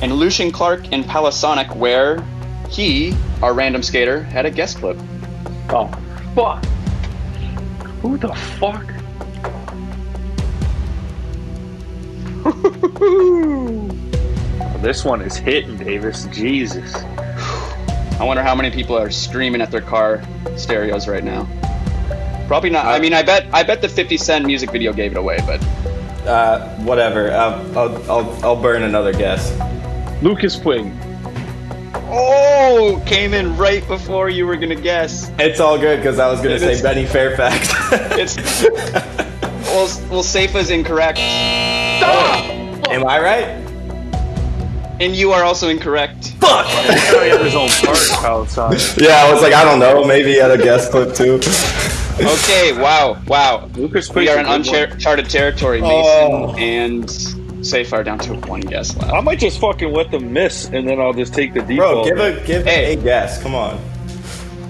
[0.03, 2.19] and Lucien Clarke in Palasonic, where
[2.73, 4.97] he, our random skater, had a guest clip.
[5.69, 5.89] Oh,
[6.35, 6.65] fuck.
[8.03, 8.87] Who the fuck?
[14.83, 16.25] This one is hitting, Davis.
[16.33, 16.93] Jesus.
[16.97, 20.21] I wonder how many people are screaming at their car
[20.57, 21.47] stereos right now.
[22.49, 22.87] Probably not.
[22.87, 25.63] I mean, I bet I bet the 50 Cent music video gave it away, but
[26.27, 27.31] Uh, whatever.
[27.33, 29.53] I'll, I'll, I'll, I'll burn another guess.
[30.21, 30.91] Lucas Puig.
[32.13, 35.31] Oh, came in right before you were gonna guess.
[35.39, 37.73] It's all good because I was gonna It say is- Benny Fairfax.
[38.19, 38.37] It's
[39.67, 42.45] well, well, Safa's incorrect, Stop!
[42.91, 43.59] Am I right?
[45.01, 46.29] and you are also incorrect.
[46.39, 46.67] Fuck.
[46.67, 49.01] He had his own part, Palasonic.
[49.01, 50.05] Yeah, I was like, I don't know.
[50.05, 51.41] Maybe he had a guest clip too.
[52.25, 53.69] Okay, wow, wow.
[53.75, 55.81] Lucas We Puig's are a in uncharted territory.
[55.81, 56.55] Mason Oh.
[56.57, 57.11] and
[57.63, 59.13] Safa are down to one guess left.
[59.13, 62.19] I might just fucking let them miss, and then I'll just take the Bro, give
[62.19, 62.93] a give Hey.
[62.95, 63.43] a guess.
[63.43, 63.81] Come on.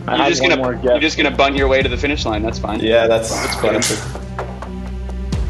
[0.07, 2.43] I You're just gonna more you're just gonna bunt your way to the finish line.
[2.43, 2.81] That's fine.
[2.81, 3.31] Yeah, that's
[3.61, 3.77] good.
[3.77, 4.05] that's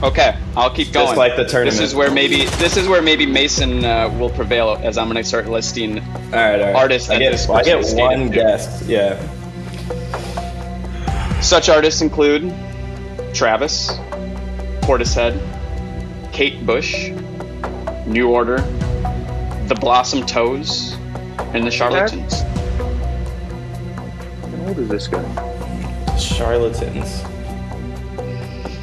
[0.03, 1.07] Okay, I'll keep going.
[1.07, 1.79] Just like the tournament.
[1.79, 5.23] This is where maybe this is where maybe Mason uh, will prevail as I'm gonna
[5.25, 6.01] start listing.
[6.01, 6.75] All right, all right.
[6.77, 8.35] Artist I that get, I get one skated to.
[8.35, 8.83] guess.
[8.89, 9.17] Yeah.
[11.41, 12.53] Such artists include
[13.33, 13.91] Travis,
[14.83, 15.41] Portishead,
[16.33, 17.11] Kate Bush,
[18.07, 18.59] New Order,
[19.69, 20.95] The Blossom Toes,
[21.55, 22.43] and the Charlatans.
[24.41, 25.23] How old is this guy?
[26.19, 27.23] Charlatans.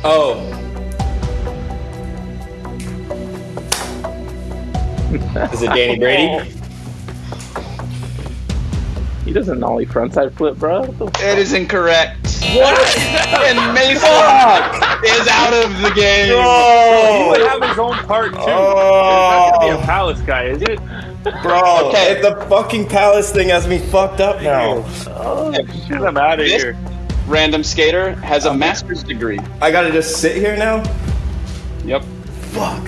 [0.04, 0.56] Oh.
[5.54, 6.56] Is it Danny Brady?
[9.26, 10.82] He doesn't nollie frontside flip, bro.
[10.82, 11.22] What the fuck?
[11.22, 12.19] It is incorrect.
[12.56, 12.98] What?
[13.46, 13.96] and Mason
[15.06, 16.28] is out of the game.
[16.28, 18.40] He Oh, would have his own part too.
[18.40, 19.52] Oh.
[19.52, 19.86] It's not gonna be a oh.
[19.86, 20.80] Palace guy, is it?
[21.44, 21.90] bro!
[21.90, 22.22] Okay.
[22.22, 24.84] the fucking palace thing has me fucked up now.
[25.10, 25.54] Oh,
[25.88, 26.78] shit, I'm out of This- here.
[27.28, 29.40] Random skater has a master's degree.
[29.62, 30.78] I gotta just sit here now.
[31.86, 32.04] Yep.
[32.54, 32.88] Fuck.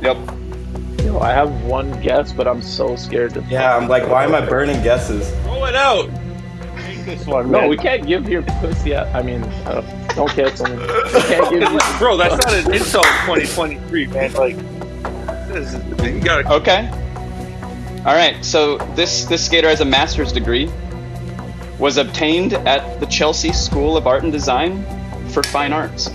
[0.00, 0.16] Yep.
[1.04, 3.42] Yo, I have one guess, but I'm so scared to.
[3.50, 5.30] Yeah, I'm like, why am I burning guesses?
[5.44, 6.08] Roll it out.
[7.16, 7.68] Take this one, No, man.
[7.70, 8.94] we can't give your pussy.
[8.94, 9.06] out.
[9.14, 9.80] I mean, uh,
[10.14, 10.76] don't cancel me.
[10.76, 11.78] We can't give you.
[11.98, 13.04] Bro, that's not an insult.
[13.26, 14.32] 2023, man.
[14.34, 14.56] Like,
[15.48, 16.52] this is, you gotta.
[16.52, 16.88] Okay.
[18.04, 18.44] All right.
[18.44, 20.70] So this this skater has a master's degree.
[21.78, 24.84] Was obtained at the Chelsea School of Art and Design
[25.30, 26.10] for Fine Arts.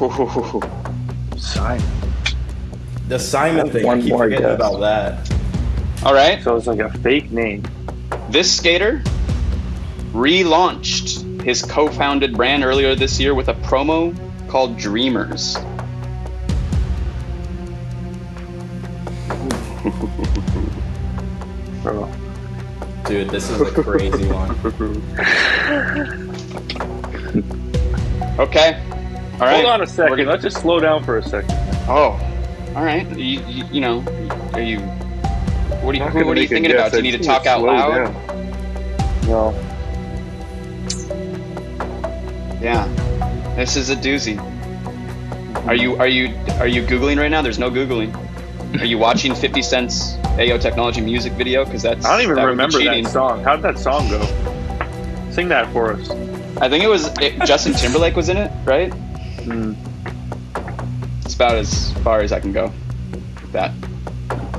[1.36, 1.80] Sign.
[3.10, 3.82] The Simon thing.
[3.84, 4.54] I One keep more forgetting guess.
[4.54, 5.32] about that.
[6.04, 6.40] All right.
[6.44, 7.64] So it's like a fake name.
[8.30, 9.02] This skater
[10.12, 14.14] relaunched his co-founded brand earlier this year with a promo
[14.48, 15.56] called Dreamers.
[21.82, 22.10] Bro.
[23.06, 24.50] Dude, this is a crazy one.
[28.38, 28.80] Okay.
[29.34, 29.54] All right.
[29.54, 30.16] Hold on a second.
[30.18, 31.54] gonna- Let's just slow down for a second.
[31.88, 32.18] Oh.
[32.76, 33.08] All right.
[33.16, 34.04] You, you, you know,
[34.54, 34.78] are you?
[35.80, 36.92] What are you, what are you thinking about?
[36.92, 38.12] Do you need to talk out loud?
[38.12, 39.26] down.
[39.26, 39.50] No.
[42.60, 42.86] Yeah.
[43.56, 44.38] This is a doozy.
[45.66, 47.42] Are you are you are you googling right now?
[47.42, 48.14] There's no googling.
[48.80, 52.06] Are you watching 50 Cent's Ayo Technology music video because that's.
[52.06, 53.42] I don't even that remember that song.
[53.42, 54.22] How'd that song go?
[55.30, 56.08] Sing that for us.
[56.60, 58.92] I think it was it, Justin Timberlake was in it, right?
[58.92, 59.74] Hmm.
[61.40, 62.70] It's about as far as I can go
[63.40, 63.72] with that.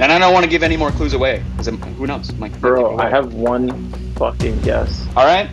[0.02, 2.32] And I don't want to give any more clues away because who knows?
[2.40, 5.06] Like, Bro, I have one fucking guess.
[5.16, 5.48] All right,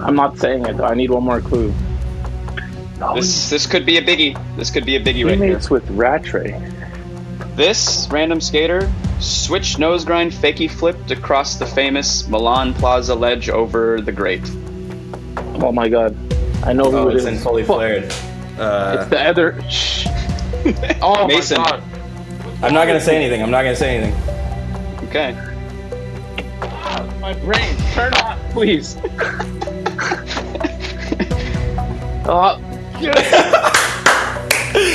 [0.00, 0.78] I'm not saying it.
[0.78, 0.84] though.
[0.86, 1.74] I need one more clue.
[3.14, 4.34] this this could be a biggie.
[4.56, 5.60] This could be a biggie right here.
[5.70, 6.58] With Rattray.
[7.54, 14.00] This random skater switch nose grind fakey flipped across the famous Milan Plaza ledge over
[14.00, 14.50] the grate.
[15.62, 16.16] Oh my god.
[16.64, 17.28] I know who Oh, it it's is.
[17.28, 18.10] in fully flared.
[18.58, 19.60] Uh, It's the other.
[19.68, 20.06] Shh.
[21.02, 21.60] oh Mason.
[21.60, 21.82] my god.
[22.62, 23.42] I'm not gonna say anything.
[23.42, 24.14] I'm not gonna say anything.
[25.08, 25.32] Okay.
[27.20, 27.76] My brain.
[27.92, 28.96] Turn on, please.
[32.26, 32.60] oh,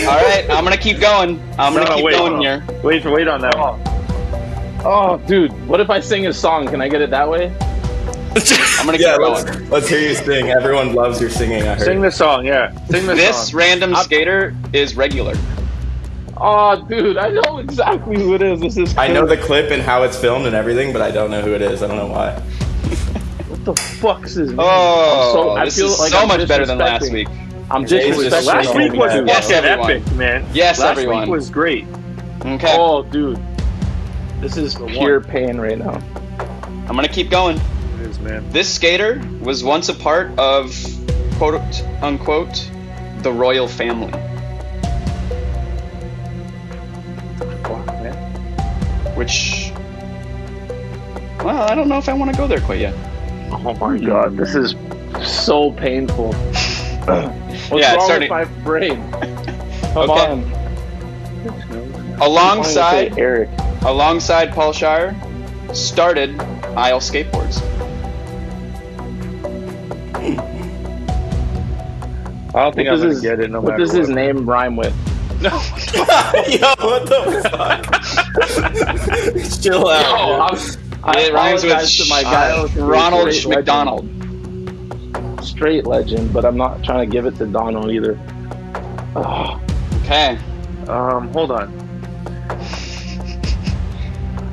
[0.10, 1.40] All right, I'm gonna keep going.
[1.58, 2.16] I'm gonna No, no, keep wait.
[2.18, 2.64] going here.
[2.84, 3.58] Wait, wait on that.
[3.58, 3.80] one.
[4.86, 5.52] oh, dude.
[5.68, 6.68] What if I sing a song?
[6.68, 7.48] Can I get it that way?
[8.36, 9.46] I'm gonna keep Yeah, going.
[9.46, 10.50] let's, let's hear you sing.
[10.50, 11.64] Everyone loves your singing.
[11.64, 11.82] I heard.
[11.86, 12.72] Sing the song, yeah.
[12.88, 13.58] Sing the This song.
[13.60, 15.34] random skater is regular.
[16.42, 17.18] Oh, dude.
[17.18, 18.60] I know exactly who it is.
[18.62, 18.98] This is.
[18.98, 21.54] I know the clip and how it's filmed and everything, but I don't know who
[21.54, 21.84] it is.
[21.84, 22.40] I don't know why.
[23.48, 24.60] What the fuck's his name?
[24.62, 27.28] Oh, so, I this feel is like so I'm much better than last week.
[27.72, 29.26] I'm Jay's just Last week was Yeah.
[29.26, 30.46] Yes, epic, man.
[30.54, 30.88] Yes, everyone.
[30.88, 31.22] Last everyone.
[31.22, 31.86] week was great.
[32.46, 33.40] Okay, Oh, oh dude.
[34.40, 36.02] This is pure pain right now.
[36.88, 37.58] I'm gonna keep going.
[37.58, 38.50] It is, man.
[38.52, 40.74] This skater was once a part of
[41.34, 42.70] quote unquote
[43.20, 44.14] the royal family.
[49.20, 49.72] Which,
[51.44, 52.94] well, I don't know if I want to go there quite yet.
[53.52, 54.76] Oh my god, this is
[55.22, 56.32] so painful.
[56.34, 59.12] What's Yeah, it's wrong starting- with my brain?
[59.94, 60.26] Come Okay.
[60.28, 60.44] on.
[62.22, 63.50] Alongside, Eric.
[63.82, 65.14] alongside Paul Shier,
[65.74, 66.40] started
[66.78, 67.62] Isle Skateboards.
[72.56, 74.46] I don't think What I'm gonna his- get it no What matter does his name
[74.50, 74.94] rhyme with?
[75.42, 75.50] No.
[76.48, 78.19] Yo, what the fuck?
[79.62, 80.06] Chill out.
[80.06, 80.58] Oh, I'm,
[81.04, 82.52] I it rhymes with apologize to my guy.
[82.52, 83.56] uh, Ronald straight legend.
[83.56, 85.46] McDonald.
[85.46, 88.20] Straight legend, but I'm not trying to give it to Donald either.
[89.16, 89.60] Oh,
[90.04, 90.38] Okay,
[90.88, 91.72] Um, hold on.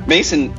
[0.07, 0.53] Mason,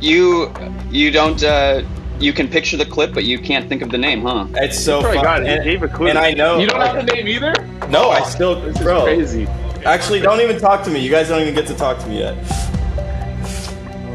[0.00, 0.52] you
[0.90, 1.82] you don't uh,
[2.18, 4.46] you can picture the clip, but you can't think of the name, huh?
[4.54, 5.24] It's so Probably fun.
[5.24, 5.48] got it.
[5.48, 6.08] And, gave a clue.
[6.08, 6.58] and I know.
[6.58, 7.52] you don't have the name either?
[7.88, 8.60] No, I still.
[8.60, 9.46] This is crazy.
[9.86, 11.00] Actually, don't even talk to me.
[11.00, 12.34] You guys don't even get to talk to me yet.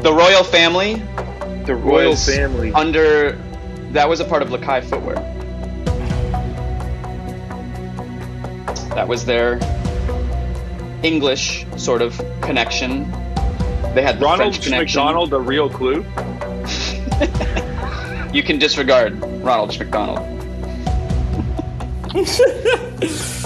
[0.02, 1.02] The royal family
[1.64, 2.72] the royal family.
[2.72, 3.38] under
[3.92, 5.16] that was a part of Lakai Footwear.
[8.94, 9.60] That was their
[11.02, 13.10] English sort of connection.
[13.94, 15.00] They had the Ronald French connection.
[15.00, 16.04] McDonald, the real clue.
[18.32, 20.26] You can disregard Ronald McDonald.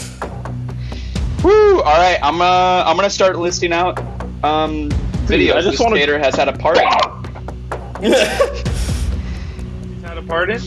[1.46, 1.76] Woo!
[1.76, 4.00] All right, I'm uh, I'm gonna start listing out
[4.42, 4.90] um,
[5.30, 5.52] videos.
[5.52, 6.76] I just this wanna- skater has had a part.
[6.78, 6.82] in.
[10.02, 10.60] Had a part in?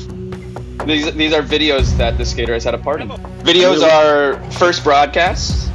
[0.85, 3.09] These these are videos that the skater has had a part in.
[3.43, 5.69] Videos are first broadcast,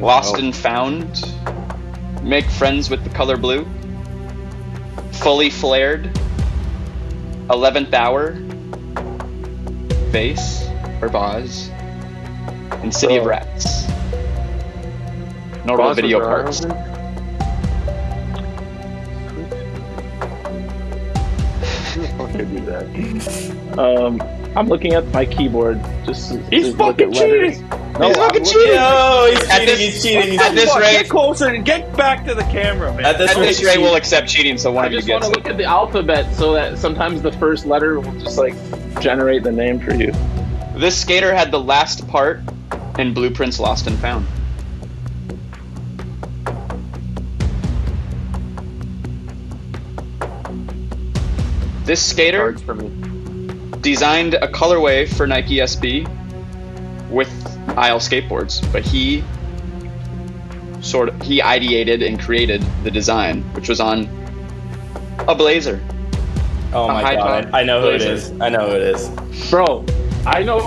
[0.00, 1.22] lost and found,
[2.24, 3.64] make friends with the color blue,
[5.12, 6.10] fully flared,
[7.50, 8.32] eleventh hour,
[10.10, 10.66] base
[11.00, 11.68] or Boz,
[12.82, 13.86] and City of Rats.
[15.68, 16.64] Notable Boss video was parts.
[16.64, 16.98] around.
[21.94, 23.78] Who the fuck could do that?
[23.78, 24.22] Um,
[24.56, 27.68] I'm looking at my keyboard just to, He's to look at fucking cheating.
[27.98, 28.74] No, He's I'm fucking cheating.
[28.74, 29.66] Yo, he's At cheating.
[29.66, 30.30] this- he's cheating.
[30.32, 33.04] He's at this rate- get closer and get back to the camera, man.
[33.04, 35.08] At this At rate, this rate, we'll accept cheating, so one I of you gets.
[35.08, 35.52] I just want gets to it.
[35.52, 38.54] look at the alphabet so that sometimes the first letter will just like
[39.00, 40.12] generate the name for you.
[40.76, 42.40] This skater had the last part
[42.98, 44.26] in Blueprints Lost and Found.
[51.88, 52.90] This skater for me.
[53.80, 56.06] designed a colorway for Nike SB
[57.08, 57.30] with
[57.78, 59.24] Isle skateboards, but he
[60.82, 64.06] sort of he ideated and created the design, which was on
[65.20, 65.82] a blazer.
[66.74, 68.12] Oh A my high god, I know who it blazer.
[68.12, 68.38] is.
[68.38, 69.08] I know who it is.
[69.48, 69.86] Bro,
[70.26, 70.60] I know.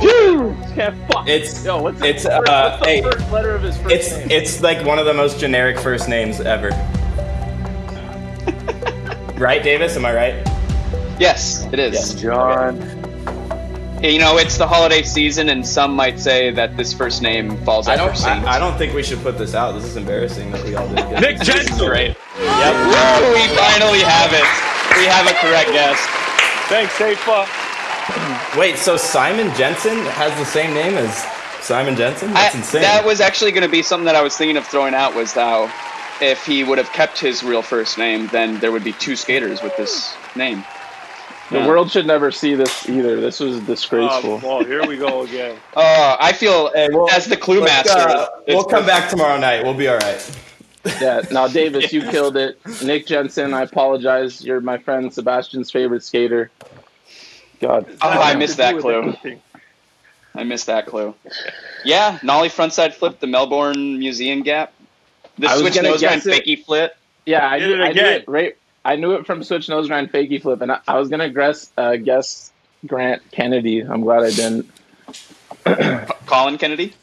[0.73, 1.27] Can't fuck.
[1.27, 3.93] It's Yo, what's, it's, the, first, uh, what's the hey, first letter of his first
[3.95, 4.31] it's name?
[4.31, 6.69] it's like one of the most generic first names ever.
[9.37, 9.95] right, Davis?
[9.95, 10.60] Am I right?
[11.21, 11.93] Yes, it is.
[11.93, 12.77] Yes, John.
[14.03, 17.87] You know, it's the holiday season, and some might say that this first name falls
[17.87, 18.43] I after don't.
[18.47, 19.73] I, I don't think we should put this out.
[19.73, 20.97] This is embarrassing that we all did.
[20.97, 21.21] Good.
[21.21, 21.77] Nick This Jensen.
[21.77, 22.17] great.
[22.39, 22.73] Yep.
[22.73, 24.47] Woo, we finally have it.
[24.97, 25.99] We have a correct guess.
[26.69, 28.59] Thanks, Safa.
[28.59, 31.15] Wait, so Simon Jensen has the same name as
[31.63, 32.33] Simon Jensen?
[32.33, 32.81] That's I- insane.
[32.81, 35.33] That was actually going to be something that I was thinking of throwing out was
[35.33, 35.71] how
[36.19, 39.61] if he would have kept his real first name, then there would be two skaters
[39.61, 40.65] with this name.
[41.51, 41.67] The Yeah.
[41.67, 43.19] world should never see this either.
[43.19, 44.39] This was disgraceful.
[44.43, 45.57] Oh, well, here we go again.
[45.75, 48.09] Uh, I feel Hey, well, as the clue let's, master.
[48.09, 49.63] uh, we'll come back tomorrow night.
[49.63, 50.37] We'll be all right.
[51.01, 51.21] Yeah.
[51.31, 52.59] Now, Davis, you killed it.
[52.83, 54.43] Nick Jensen, I apologize.
[54.43, 56.49] You're my friend Sebastian's favorite skater.
[57.59, 57.85] God.
[58.01, 59.13] Oh, I missed that clue.
[60.35, 61.13] I missed that clue.
[61.83, 64.73] Yeah, Nollie frontside flip, the Melbourne Museum gap.
[65.37, 66.65] The I was switch gonna nose grind guess it.
[66.65, 66.95] flip.
[67.25, 68.13] Yeah, I Did knew, it I knew again.
[68.21, 68.55] it right.
[68.83, 71.71] I knew it from Switch Nose Grind Fakey Flip, and I, I was gonna guess
[71.77, 72.51] uh, guess
[72.87, 73.81] Grant Kennedy.
[73.81, 74.69] I'm glad I didn't.
[76.25, 76.93] Colin Kennedy.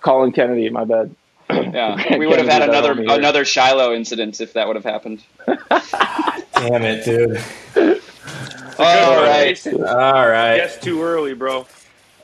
[0.00, 1.14] Colin Kennedy, my bad.
[1.50, 4.84] Yeah, we would have had Kennedy, that another another Shiloh incident if that would have
[4.84, 5.22] happened.
[5.46, 7.42] Damn it, dude.
[8.78, 9.82] All right, Mason.
[9.84, 10.56] All right.
[10.58, 11.66] Guess too early, bro.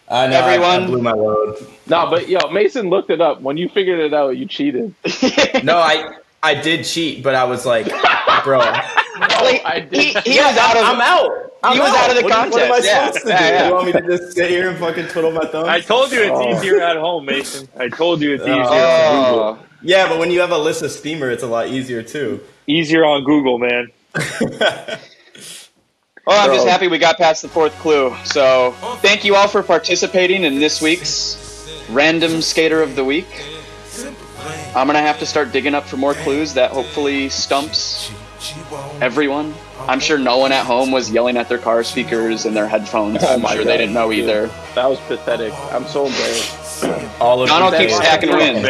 [0.08, 0.38] I know.
[0.38, 1.66] I- I, Everyone- blew my load.
[1.86, 3.40] No, but yo, Mason looked it up.
[3.40, 4.94] When you figured it out, you cheated.
[5.64, 7.86] No, I I did cheat, but I was like,
[8.44, 8.60] bro,
[9.18, 9.92] Like, I did.
[10.24, 10.84] he, he was out of.
[10.84, 11.52] I'm out.
[11.62, 13.06] I'm He was out of the What am- What am I contest, yeah.
[13.06, 13.28] supposed to do?
[13.44, 13.66] yeah.
[13.68, 15.68] You want me to just sit here and fucking twiddle my thumbs?
[15.68, 16.50] I told you it's Oh.
[16.56, 17.68] easier at home, Mason.
[17.78, 18.64] I told you it's easier.
[18.66, 22.40] Oh, yeah, but when you have a list of steamer, it's a lot easier too.
[22.66, 23.88] Easier on Google, man.
[24.14, 24.98] well,
[26.28, 28.14] I'm just happy we got past the fourth clue.
[28.24, 31.38] So, thank you all for participating in this week's
[31.90, 33.26] Random Skater of the Week.
[34.74, 38.10] I'm gonna have to start digging up for more clues that hopefully stumps
[39.00, 39.54] everyone.
[39.80, 43.22] I'm sure no one at home was yelling at their car speakers and their headphones.
[43.24, 44.46] I'm my sure God, they didn't know either.
[44.74, 45.52] That was pathetic.
[45.72, 46.84] I'm so embarrassed.
[47.20, 48.62] All of Donald keeps stacking wins.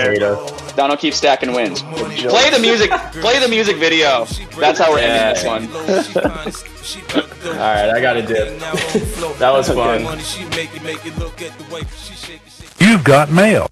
[0.75, 1.83] Donald keeps stacking wins.
[1.83, 2.91] Play the music.
[2.91, 4.25] Play the music video.
[4.59, 5.35] That's how we're Yeah.
[5.37, 6.73] ending this one.
[7.45, 8.59] All right, I got a dip.
[9.39, 10.01] that was fun.
[12.81, 13.69] You've got mail.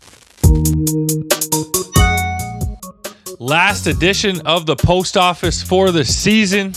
[3.43, 6.75] Last edition of the post office for the season.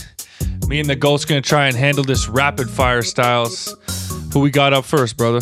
[0.66, 3.76] Me and the Goat's gonna try and handle this rapid fire styles.
[4.32, 5.42] Who we got up first, brother?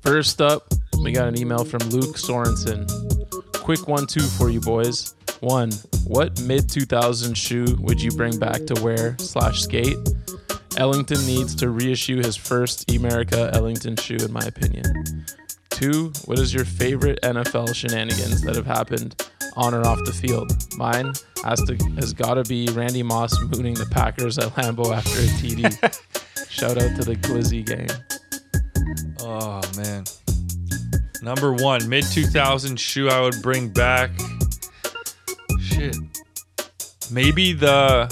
[0.00, 2.86] First up, we got an email from Luke Sorensen.
[3.54, 5.16] Quick one, two for you boys.
[5.40, 5.72] One,
[6.06, 9.96] what mid 2000 shoe would you bring back to wear slash skate?
[10.76, 14.84] Ellington needs to reissue his first Emerica Ellington shoe, in my opinion.
[15.70, 19.22] Two, what is your favorite NFL shenanigans that have happened
[19.56, 20.50] on or off the field?
[20.76, 21.12] Mine
[21.44, 25.26] has to has got to be Randy Moss mooning the Packers at Lambeau after a
[25.38, 26.50] TD.
[26.50, 27.88] Shout out to the Glizzy gang.
[29.20, 30.04] Oh man.
[31.22, 34.10] Number one, mid 2000 shoe I would bring back.
[35.60, 35.96] Shit.
[37.10, 38.08] Maybe the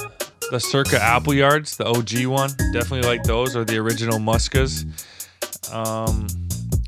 [0.51, 2.51] the Circa Apple Yards, the OG one.
[2.73, 4.85] Definitely like those or the original Muskas.
[5.73, 6.29] Um,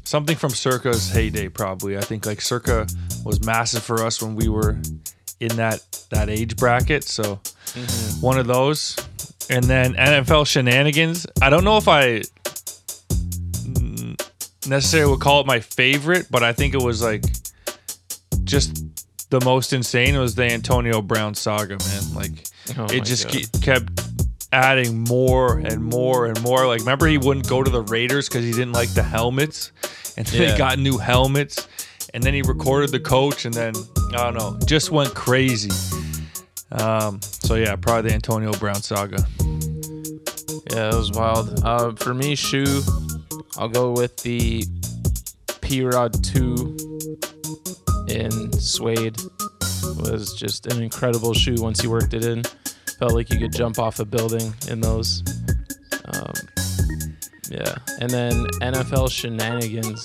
[0.08, 1.96] something from Circa's heyday, probably.
[1.96, 2.86] I think like Circa
[3.24, 4.78] was massive for us when we were
[5.40, 7.04] in that that age bracket.
[7.04, 8.20] So mm-hmm.
[8.20, 8.96] one of those.
[9.50, 11.26] And then NFL shenanigans.
[11.40, 12.22] I don't know if I
[14.68, 17.24] necessarily would call it my favorite, but I think it was like
[18.44, 18.84] just
[19.30, 22.14] the most insane was the Antonio Brown saga, man.
[22.14, 22.32] Like
[22.76, 24.00] Oh it just ke- kept
[24.52, 26.66] adding more and more and more.
[26.66, 29.72] Like remember he wouldn't go to the Raiders because he didn't like the helmets,
[30.18, 30.52] and then Yeah.
[30.52, 31.66] he got new helmets,
[32.12, 33.72] and then he recorded the coach, and then
[34.12, 35.70] I don't know, just went crazy.
[36.72, 39.26] Um, so yeah, probably the Antonio Brown saga.
[40.72, 41.62] Yeah, it was wild.
[41.64, 42.82] Uh, for me, shoe,
[43.56, 44.64] I'll go with the
[45.62, 46.76] P Rod 2
[48.08, 49.16] in suede.
[50.00, 52.42] Was just an incredible shoe once you worked it in.
[52.98, 55.22] Felt like you could jump off a building in those.
[56.12, 56.32] Um,
[57.51, 57.77] yeah.
[58.01, 60.02] And then NFL shenanigans.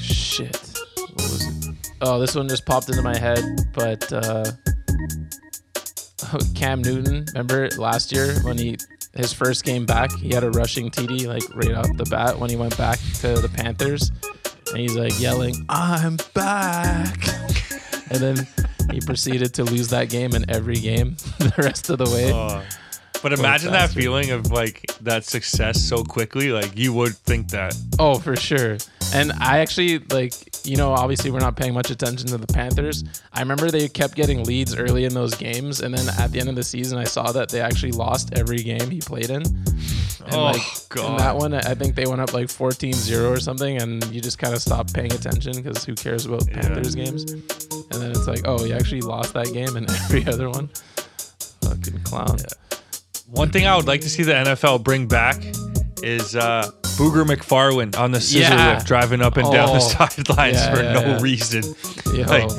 [0.00, 0.56] Shit.
[0.96, 1.74] What was it?
[2.00, 4.44] Oh, this one just popped into my head, but uh,
[6.54, 8.76] Cam Newton, remember last year when he
[9.14, 12.50] his first game back, he had a rushing TD like right off the bat when
[12.50, 14.10] he went back to the Panthers,
[14.68, 17.16] and he's like yelling, "I'm back,"
[18.10, 18.46] and then
[18.90, 22.32] he proceeded to lose that game in every game the rest of the way.
[22.32, 22.62] Uh,
[23.24, 26.50] but imagine that feeling of like that success so quickly.
[26.52, 27.74] Like you would think that.
[27.98, 28.76] Oh, for sure.
[29.14, 30.34] And I actually like,
[30.66, 33.02] you know, obviously we're not paying much attention to the Panthers.
[33.32, 36.50] I remember they kept getting leads early in those games, and then at the end
[36.50, 39.42] of the season, I saw that they actually lost every game he played in.
[39.42, 41.18] And Oh, like in God.
[41.20, 44.52] that one, I think they went up like 14-0 or something, and you just kind
[44.54, 47.30] of stop paying attention because who cares about Panthers games?
[47.32, 50.68] And then it's like, oh, you actually lost that game and every other one.
[51.62, 52.38] Fucking clown.
[53.26, 55.36] One thing I would like to see the NFL bring back
[56.02, 58.74] is uh, Booger McFarland on the scissor Yeah.
[58.74, 60.06] lift driving up and down the Oh.
[60.08, 61.62] sidelines Yeah, for yeah, no reason.
[62.14, 62.24] Yo.
[62.26, 62.50] Like,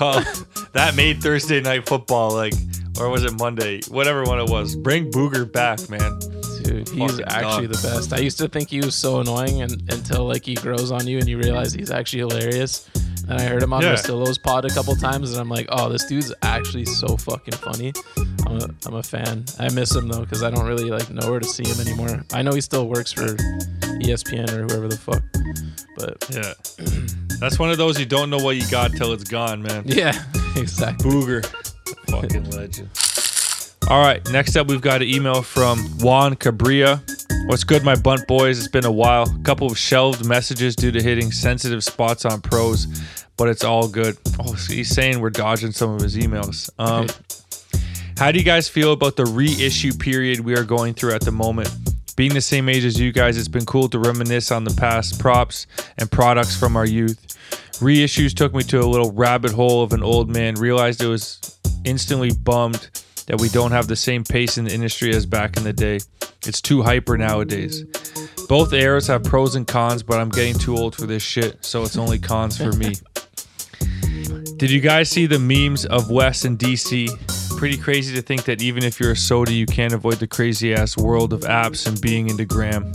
[0.00, 2.54] oh, that made Thursday night football like,
[2.98, 3.80] or was it Monday?
[3.88, 4.74] Whatever one it was.
[4.76, 6.18] Bring Booger back, man.
[6.62, 7.76] Dude, he's Fucking actually dog.
[7.76, 8.12] the best.
[8.12, 11.18] I used to think he was so annoying and, until like he grows on you
[11.18, 12.88] and you realize he's actually hilarious.
[13.28, 13.90] And I heard him on Yeah.
[13.90, 17.92] Rustillo's pod a couple times and I'm like, oh, this dude's actually so fucking funny.
[18.46, 19.44] I'm a, I'm a fan.
[19.58, 22.24] I miss him though because I don't really like know where to see him anymore.
[22.32, 23.26] I know he still works for
[24.02, 25.22] ESPN or whoever the fuck.
[25.96, 26.54] But Yeah.
[27.40, 29.82] That's one of those you don't know what you got till it's gone, man.
[29.86, 30.12] yeah,
[30.56, 31.10] exactly.
[31.10, 31.44] Booger.
[32.10, 32.88] Fucking legend.
[33.92, 37.02] All right, next up we've got an email from Juan Cabria.
[37.46, 38.58] What's good, my bunt boys?
[38.58, 39.24] It's been a while.
[39.24, 42.86] A couple of shelved messages due to hitting sensitive spots on pros,
[43.36, 44.16] but it's all good.
[44.40, 46.70] Oh, so he's saying we're dodging some of his emails.
[46.78, 47.06] Um,
[48.16, 51.30] how do you guys feel about the reissue period we are going through at the
[51.30, 51.68] moment?
[52.16, 55.20] Being the same age as you guys, it's been cool to reminisce on the past
[55.20, 55.66] props
[55.98, 57.36] and products from our youth.
[57.72, 61.58] Reissues took me to a little rabbit hole of an old man, realized it was
[61.84, 62.88] instantly bummed
[63.26, 66.00] that we don't have the same pace in the industry as back in the day.
[66.46, 67.84] It's too hyper nowadays.
[68.48, 71.82] Both eras have pros and cons, but I'm getting too old for this shit, so
[71.82, 72.94] it's only cons for me.
[74.56, 77.08] Did you guys see the memes of Wes and DC?
[77.58, 80.74] Pretty crazy to think that even if you're a SOTY, you can't avoid the crazy
[80.74, 82.92] ass world of apps and being into gram.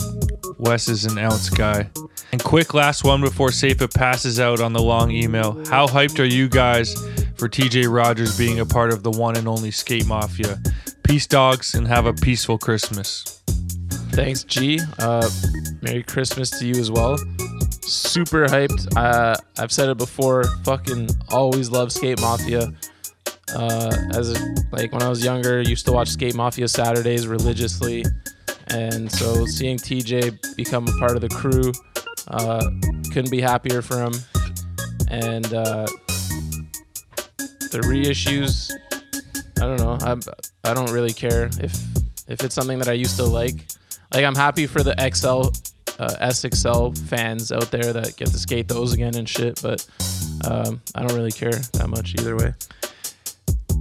[0.58, 1.90] Wes is an ounce guy.
[2.32, 5.64] And quick last one before Safa passes out on the long email.
[5.66, 6.94] How hyped are you guys
[7.38, 10.60] for TJ Rogers being a part of the one and only Skate Mafia?
[11.04, 13.42] Peace, dogs, and have a peaceful Christmas.
[14.10, 14.80] Thanks, G.
[14.98, 15.30] Uh,
[15.80, 17.16] Merry Christmas to you as well.
[17.82, 18.94] Super hyped.
[18.96, 20.44] Uh, I've said it before.
[20.64, 22.72] Fucking always love Skate Mafia.
[23.54, 28.04] Uh, as a, like when I was younger, used to watch Skate Mafia Saturdays religiously,
[28.66, 31.72] and so seeing TJ become a part of the crew,
[32.28, 32.68] uh,
[33.12, 34.12] couldn't be happier for him.
[35.08, 35.86] And uh,
[37.70, 38.70] the reissues,
[39.58, 39.98] I don't know.
[40.00, 40.20] I'm,
[40.64, 41.74] I don't really care if
[42.28, 43.54] if it's something that I used to like.
[44.12, 45.48] Like I'm happy for the XL,
[46.02, 49.60] uh, SXL fans out there that get to skate those again and shit.
[49.62, 49.86] But
[50.48, 52.54] um, I don't really care that much either way.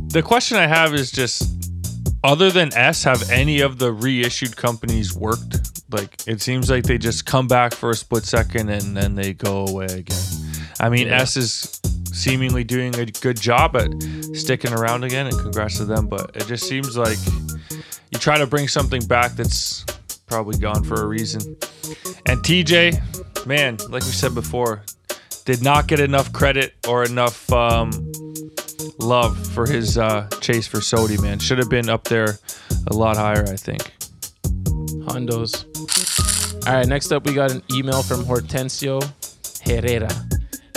[0.10, 1.44] The question I have is just
[2.24, 5.82] other than S, have any of the reissued companies worked?
[5.92, 9.34] Like it seems like they just come back for a split second and then they
[9.34, 10.18] go away again.
[10.80, 11.22] I mean, Yeah.
[11.22, 11.77] S is
[12.18, 13.92] seemingly doing a good job at
[14.34, 16.08] sticking around again, and congrats to them.
[16.08, 17.18] But it just seems like
[18.12, 19.86] you try to bring something back that's
[20.26, 21.42] probably gone for a reason.
[22.26, 24.84] And TJ, man, like we said before,
[25.46, 27.92] did not get enough credit or enough um,
[29.00, 31.40] love for his uh, chase for SOTY, man.
[31.40, 32.40] Should have been up there
[32.88, 33.94] a lot higher, I think.
[35.06, 35.66] Hondos.
[36.68, 39.00] All right, next up, we got an email from Hortensio
[39.64, 40.10] Herrera.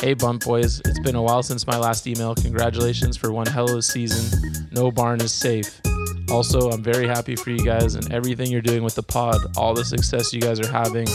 [0.01, 0.81] Hey, Bunt Boys.
[0.87, 2.35] It's been a while since my last email.
[2.35, 4.67] Congratulations for one hell of a season.
[4.73, 5.79] No barn is safe.
[6.31, 9.75] Also, I'm very happy for you guys and everything you're doing with the pod, all
[9.75, 11.07] the success you guys are having,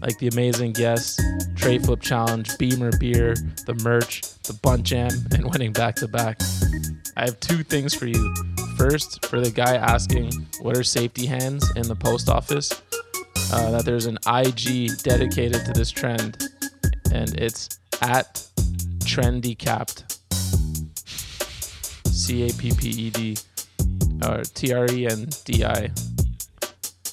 [0.00, 1.20] like the amazing guests,
[1.56, 3.34] Tre Flip Challenge, Beamer Beer,
[3.66, 6.40] the merch, the Bunt Jam, and winning back to back.
[7.16, 8.34] I have two things for you.
[8.76, 12.70] First, for the guy asking what are safety hands in the post office,
[13.52, 16.48] uh, that there's an IG dedicated to this trend,
[17.12, 17.68] and it's
[18.02, 18.46] at
[19.00, 20.18] trendy capped.
[22.06, 23.36] C A P P E D
[24.24, 25.90] or T R E N D I.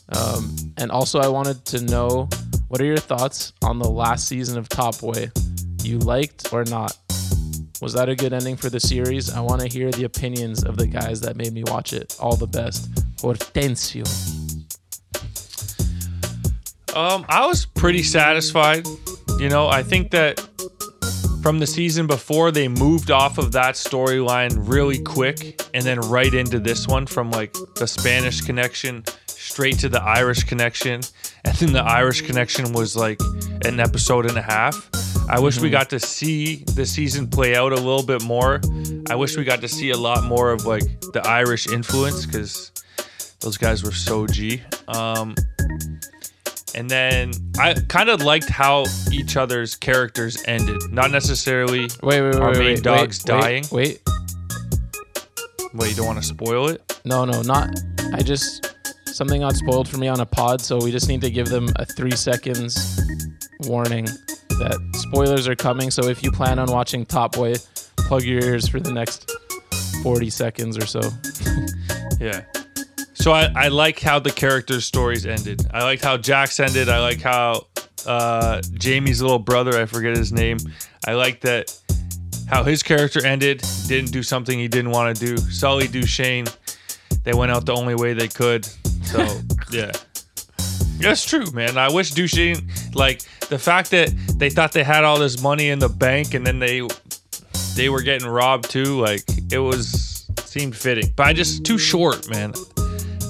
[0.10, 2.30] Um, and also, I wanted to know
[2.68, 5.32] what are your thoughts on the last season of Top Boy?
[5.84, 6.98] You liked or not?
[7.82, 9.32] Was that a good ending for the series?
[9.32, 12.16] I want to hear the opinions of the guys that made me watch it.
[12.20, 12.90] All the best.
[13.22, 14.06] Hortensio.
[16.96, 18.88] Um, I was pretty satisfied.
[19.40, 20.40] You know, I think that
[21.42, 26.34] from the season before, they moved off of that storyline really quick and then right
[26.34, 31.02] into this one from like the Spanish connection straight to the Irish connection.
[31.46, 33.20] And then the Irish connection was like
[33.66, 34.90] an episode and a half.
[35.30, 35.74] I wish we Mhm.
[35.74, 38.62] got to see the season play out a little bit more.
[39.12, 40.82] I wish we got to see a lot more of like
[41.14, 42.72] the Irish influence because
[43.42, 44.64] those guys were so G.
[44.88, 45.36] Um,
[46.76, 50.78] and then I kind of liked how each other's characters ended.
[50.92, 53.64] Not necessarily Wait, wait, wait, our wait, main wait, dogs wait, dying.
[53.72, 54.02] Wait,
[55.74, 57.02] Wait, you don't want to spoil it?
[57.06, 57.70] no, no, not.
[58.14, 58.76] I just
[59.08, 61.68] something got spoiled for me on a pod, so we just need to give them
[61.78, 63.02] a three seconds
[63.62, 65.92] warning that spoilers are coming.
[65.92, 67.56] So if you plan on watching Top Boy,
[67.98, 69.32] plug your ears for the next
[70.04, 71.02] 40 seconds or so.
[72.18, 72.46] Yeah.
[73.26, 75.66] So I, I like how the character stories ended.
[75.74, 76.90] I liked how Jaq ended.
[76.90, 77.66] I like how
[78.06, 80.60] uh, Jamie's little brother, I forget his name.
[81.08, 81.76] I like that
[82.48, 83.64] how his character ended.
[83.88, 85.38] Didn't do something he didn't want to do.
[85.38, 86.56] Sully Dushane,
[87.24, 88.64] they went out the only way they could.
[89.06, 89.26] So
[89.72, 89.92] yeah.
[91.00, 91.80] That's true, man.
[91.80, 95.80] I wish Dushane, like the fact that they thought they had all this money in
[95.80, 96.88] the bank and then they
[97.76, 99.02] they were getting robbed too.
[99.02, 102.54] Like it was seemed fitting, but I just too short, man.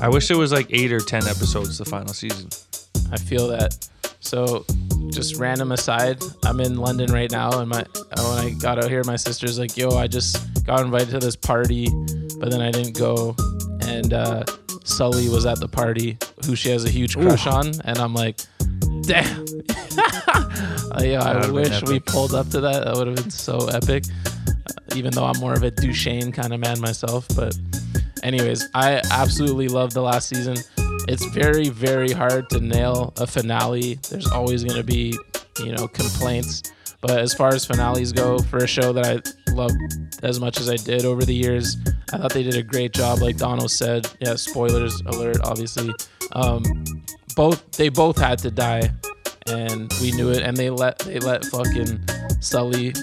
[0.01, 2.49] I wish it was like eight or ten episodes the final season.
[3.11, 3.87] I feel that.
[4.19, 4.65] So,
[5.11, 7.85] just random aside, I'm in London right now, and my
[8.17, 11.35] when I got out here, my sister's like, "Yo, I just got invited to this
[11.35, 11.87] party,
[12.39, 13.35] but then I didn't go."
[13.81, 14.43] And uh,
[14.83, 17.51] Sully was at the party, who she has a huge crush Ooh.
[17.51, 18.39] on, and I'm like,
[19.01, 19.45] "Damn!"
[20.95, 22.85] Uh, yeah, I That'd have been wish we pulled up to that.
[22.85, 24.05] That would have been so epic.
[24.47, 27.53] Uh, even though I'm more of a Dushane kind of man myself, but
[28.25, 30.57] anyways, I absolutely love the last season.
[31.07, 33.99] It's very, very hard to nail a finale.
[34.09, 35.17] There's always going to be,
[35.59, 36.63] you know, complaints.
[37.01, 39.71] But as far as finales go, for a show that I love
[40.23, 41.77] as much as I did over the years,
[42.11, 43.19] I thought they did a great job.
[43.19, 45.93] Like Donald said, yeah, spoilers alert, obviously.
[46.31, 46.63] Um,
[47.35, 48.89] both they both had to die,
[49.45, 50.41] and we knew it.
[50.41, 52.03] And they let they let fucking
[52.39, 52.93] Sully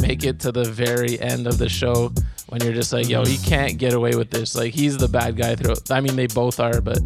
[0.00, 2.12] make it to the very end of the show
[2.48, 4.54] when you're just like, yo, he can't get away with this.
[4.54, 5.74] Like he's the bad guy through.
[5.90, 7.00] I mean, they both are, but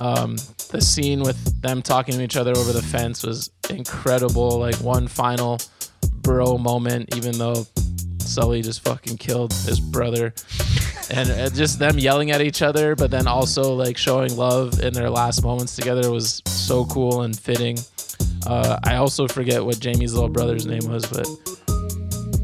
[0.00, 0.36] um,
[0.70, 4.58] the scene with them talking to each other over the fence was incredible.
[4.58, 5.58] Like one final
[6.22, 7.66] bro moment, even though
[8.20, 10.34] Sully just fucking killed his brother.
[11.10, 14.92] And uh, just them yelling at each other, but then also like showing love in
[14.92, 17.78] their last moments together was so cool and fitting.
[18.46, 21.26] Uh, I also forget what Jamie's little brother's name was, but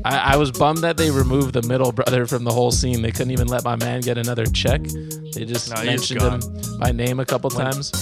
[0.05, 3.01] I, I was bummed that they removed the middle brother from the whole scene.
[3.03, 4.83] They couldn't even let my man get another check.
[4.83, 6.41] They just No, mentioned him
[6.79, 7.93] by name a couple When- times.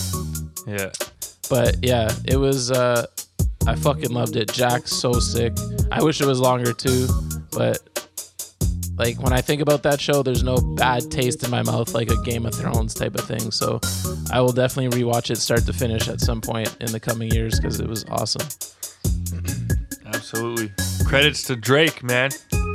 [0.67, 0.91] Yeah.
[1.51, 2.71] But yeah, it was.
[2.71, 3.07] Uh,
[3.67, 4.51] I fucking loved it.
[4.53, 5.53] Jack's so sick.
[5.93, 7.07] I wish it was longer too,
[7.53, 7.79] but
[8.97, 12.11] like when I think about that show, there's no bad taste in my mouth like
[12.11, 13.51] a Game of Thrones type of thing.
[13.53, 13.81] So
[14.33, 17.59] I will definitely rewatch it start to finish at some point in the coming years
[17.61, 18.47] because it was awesome.
[20.35, 20.73] Absolutely.
[21.05, 22.31] Credits to Drake, man.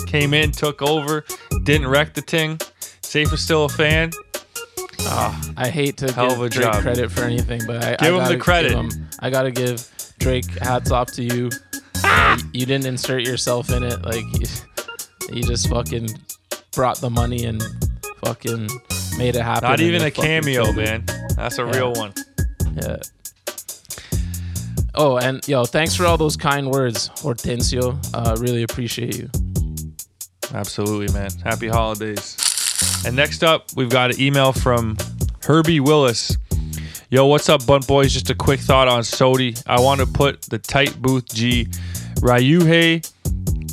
[0.05, 1.25] Came in, took over,
[1.63, 2.59] didn't wreck the ting.
[3.01, 4.11] Safe is still a fan.
[5.01, 6.81] Ah, I hate to Hell give Drake job.
[6.83, 8.69] credit for anything, but I Give I him the credit.
[8.69, 9.83] give him- I gotta give
[10.19, 11.49] Drake hats off to you.
[12.03, 14.03] Uh, you didn't insert yourself in it.
[14.03, 14.45] Like you,
[15.33, 16.09] you just fucking
[16.73, 17.63] brought the money and
[18.23, 18.69] fucking
[19.17, 19.67] made it happen.
[19.67, 21.05] Not even a cameo, man.
[21.35, 21.71] That's a Yeah.
[21.75, 22.13] real one.
[22.75, 22.97] Yeah.
[24.99, 27.99] Oh, and yo, thanks for all those kind words, Hortensio.
[28.15, 29.29] Uh, really appreciate you.
[30.55, 31.29] Absolutely, man.
[31.43, 32.35] Happy holidays.
[33.05, 34.97] And next up, we've got an email from
[35.43, 36.35] Herbie Willis.
[37.11, 38.11] Yo, what's up, Bunt Boys?
[38.11, 39.61] Just a quick thought on SOTY.
[39.67, 41.65] I want to put the TightBooth G,
[42.15, 43.07] Ryuhei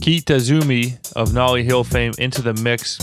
[0.01, 2.99] Kitazumi of Nollie Heel fame into the mix.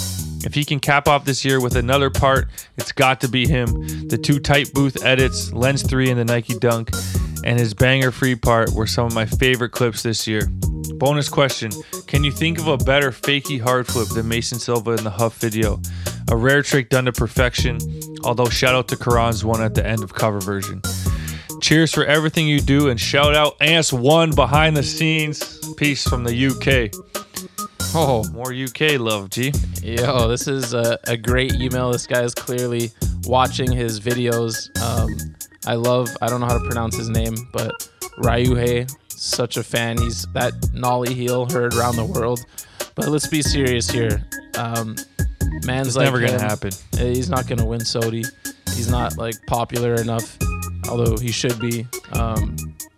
[0.45, 3.67] If he can cap off this year with another part, it's got to be him.
[4.07, 6.91] The two TightBooth edits, Lens 3 and the Nike Dunk,
[7.43, 10.47] and his banger free part were some of my favorite clips this year.
[10.95, 11.71] Bonus question
[12.07, 15.37] Can you think of a better fakey hard flip than Mason Silva in the HUF
[15.37, 15.81] video?
[16.29, 17.79] A rare trick done to perfection,
[18.23, 20.81] although shout out to Karan's one at the end of cover version.
[21.61, 25.59] Cheers for everything you do and shout out Ants1 behind the scenes.
[25.75, 26.91] Peace from the UK.
[27.93, 29.51] Oh, more UK love, G.
[29.83, 31.91] Yo, this is a, a great email.
[31.91, 32.91] This guy is clearly
[33.25, 34.69] watching his videos.
[34.81, 39.63] Um, I love, I don't know how to pronounce his name, but Ryuhei, such a
[39.63, 39.97] fan.
[39.97, 42.39] He's that Nollie heel heard around the world.
[42.95, 44.25] But let's be serious here.
[44.57, 44.95] Um,
[45.65, 46.71] man's It's like never gonna happen.
[46.95, 48.25] Uh, He's not gonna win SOTY.
[48.75, 50.37] He's not like popular enough,
[50.89, 51.85] although he should be.
[52.13, 52.55] Um,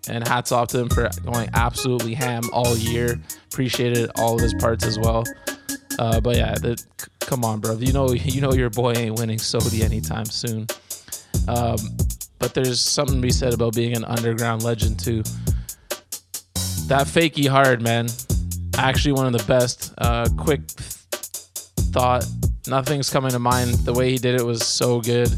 [0.10, 3.20] and hats off to him for going absolutely ham all year.
[3.52, 5.24] Appreciated all of his parts as well.
[6.00, 7.78] Uh, but yeah, the, c- come on, bro.
[7.78, 10.68] You know, you know your boy ain't winning SOTY anytime soon.
[11.48, 11.78] Um,
[12.44, 15.24] but there's something to be said about being an underground legend too.
[16.88, 18.10] That fakey hard, man.
[18.78, 19.94] Actually, one of the best.
[19.98, 22.26] Uh, quick thought.
[22.68, 23.76] Nothing's coming to mind.
[23.86, 25.34] The way he did it was so good.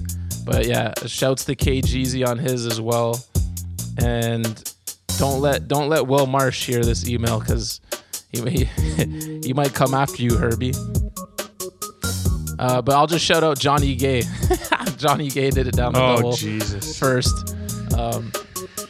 [0.45, 3.23] But yeah, shouts to KGZ on his as well.
[3.99, 4.43] And
[5.19, 7.81] don't let don't let Will Marsh hear this email because
[8.31, 8.65] he, he
[9.43, 10.73] he might come after you, Herbie.
[12.57, 14.23] Uh, but I'll just shout out Johnny Gay.
[14.97, 16.97] Johnny Gay did it down the Oh, double Jesus.
[16.97, 17.55] first.
[17.97, 18.31] Um,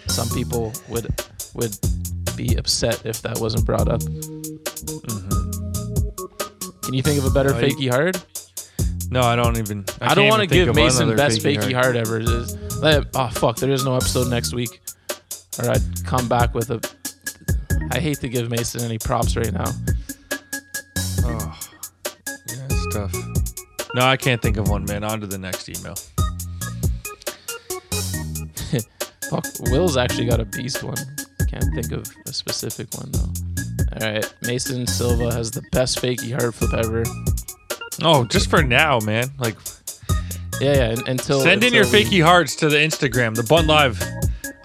[0.08, 1.08] some people would
[1.54, 1.78] would
[2.36, 4.02] be upset if that wasn't brought up.
[6.84, 8.22] Can you think of a better you- fakey hard?
[9.12, 9.86] No, I don't even.
[10.02, 12.20] I, I, don't want to give Mason best fakey hard ever.
[12.20, 14.82] Is- like, oh fuck, there is no episode next week,
[15.60, 16.80] or I'd come back with a.
[17.92, 19.72] I hate to give Mason any props right now.
[21.24, 21.60] Oh,
[22.48, 23.35] yeah, it's tough.
[23.96, 25.06] No, I can't think of one, man.
[25.06, 25.96] On to the next email.
[29.30, 30.98] Fuck, Will's actually got a beast one.
[31.50, 34.06] Can't think of a specific one though.
[34.06, 37.04] All right, Mason Silva has the best fakey hard flip ever.
[38.04, 39.28] Oh, just for now, man.
[39.40, 39.56] Like,
[40.60, 40.96] Yeah, yeah.
[41.08, 44.02] Until send in your until we- fakey hearts to the Instagram, the Bun Live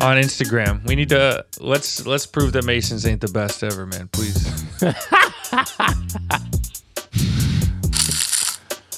[0.00, 0.84] on Instagram.
[0.88, 4.08] We need to let's let's prove that Masons ain't the best ever, man.
[4.08, 4.44] Please.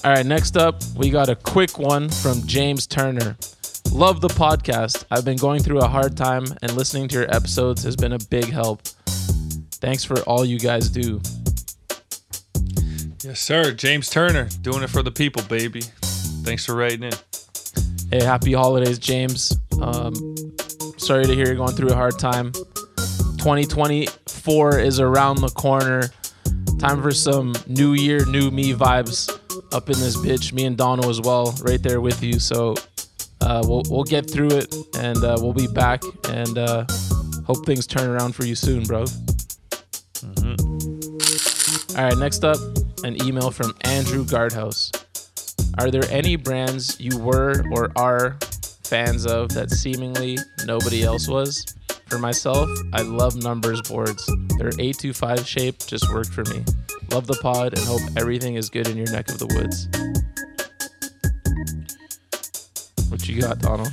[0.05, 3.37] All right, next up, we got a quick one from James Turner.
[3.93, 5.05] Love the podcast.
[5.13, 8.19] I've been going through a hard time, and listening to your episodes has been a
[8.29, 8.83] big help.
[9.79, 11.21] Thanks for all you guys do.
[13.23, 13.71] yes, sir.
[13.71, 15.83] James Turner doing it for the people, baby.
[16.43, 17.13] Thanks for writing in.
[18.11, 19.57] Hey, happy holidays, James.
[19.81, 20.15] Um,
[20.99, 22.51] sorry to hear you're going through a hard time.
[23.39, 26.11] 2024 is around the corner.
[26.81, 29.39] Time for some new year, new me vibes
[29.73, 30.53] up in this bitch.
[30.53, 32.39] Me and Dono as well, right there with you.
[32.39, 32.75] So
[33.41, 36.03] uh, we'll we'll get through it, and uh, we'll be back.
[36.29, 36.87] And uh,
[37.47, 39.05] hope things turn around for you soon, bro.
[41.95, 42.59] All right, next up,
[43.05, 44.91] an email from Andrew Guardhouse.
[45.79, 48.39] Are there any brands you were or are
[48.85, 51.65] fans of that seemingly nobody else was?
[52.09, 54.27] For myself, I love numbers boards.
[54.59, 56.63] Their 825 shape just worked for me.
[57.13, 59.87] Love the pod and hope everything is good in your neck of the woods.
[63.11, 63.93] What you got, Donald?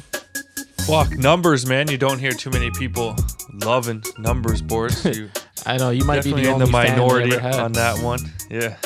[0.87, 1.89] Fuck numbers, man.
[1.89, 3.15] You don't hear too many people
[3.53, 5.05] loving numbers boards.
[5.15, 5.29] You
[5.65, 8.21] I know you might be the in only the minority on that one.
[8.49, 8.77] Yeah,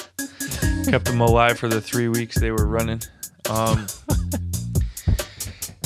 [0.89, 3.01] kept them alive for the three weeks they were running.
[3.47, 3.85] Um,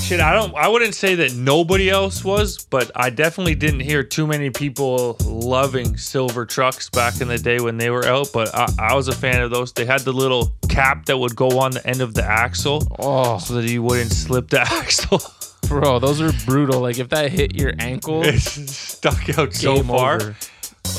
[0.08, 0.56] shit, I don't.
[0.56, 5.18] I wouldn't say that nobody else was, but I definitely didn't hear too many people
[5.26, 8.30] loving silver trucks back in the day when they were out.
[8.34, 9.74] But I, I was a fan of those.
[9.74, 13.38] They had the little cap that would go on the end of the axle, Oh,
[13.38, 15.22] so that you wouldn't slip the axle.
[15.68, 16.80] bro, those are brutal.
[16.82, 20.16] Like if that hit your ankle, it's stuck out so far.
[20.16, 20.36] over.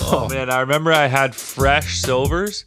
[0.01, 2.65] Oh, oh man, I remember I had fresh silvers,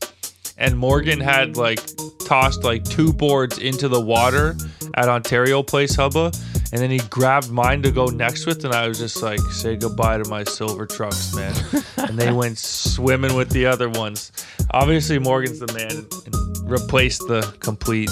[0.61, 1.79] and Morgan had like
[2.19, 4.55] tossed like two boards into the water
[4.93, 6.31] at Ontario Place Hubba,
[6.71, 9.75] and then he grabbed mine to go next with, and I was just like, "Say
[9.75, 11.53] goodbye to my silver trucks, man."
[11.97, 14.31] and they went swimming with the other ones.
[14.69, 18.11] Obviously, Morgan's the man and replaced the complete.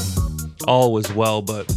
[0.68, 1.68] All was well, but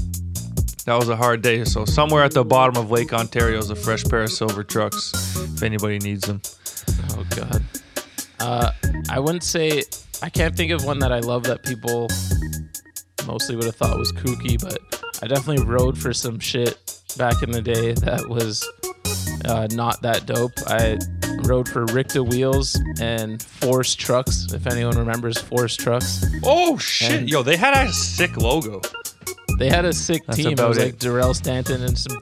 [0.86, 1.64] that was a hard day.
[1.64, 5.12] So somewhere at the bottom of Lake Ontario is a fresh pair of silver trucks.
[5.36, 6.40] If anybody needs them.
[7.10, 7.62] Oh god.
[8.42, 8.72] Uh,
[9.08, 9.82] I wouldn't say
[10.22, 12.08] I can't think of one that I love that people
[13.26, 14.78] mostly would have thought was kooky, but
[15.22, 16.76] I definitely rode for some shit
[17.16, 18.68] back in the day that was
[19.44, 20.52] uh, not that dope.
[20.66, 20.98] I
[21.44, 24.52] rode for Ricta wheels and Force trucks.
[24.52, 28.80] If anyone remembers Force trucks, Oh shit, And- yo, they had a sick logo.
[29.58, 30.58] they had a sick That's team.
[30.58, 30.84] It was it.
[30.84, 32.20] like Darrell Stanton and some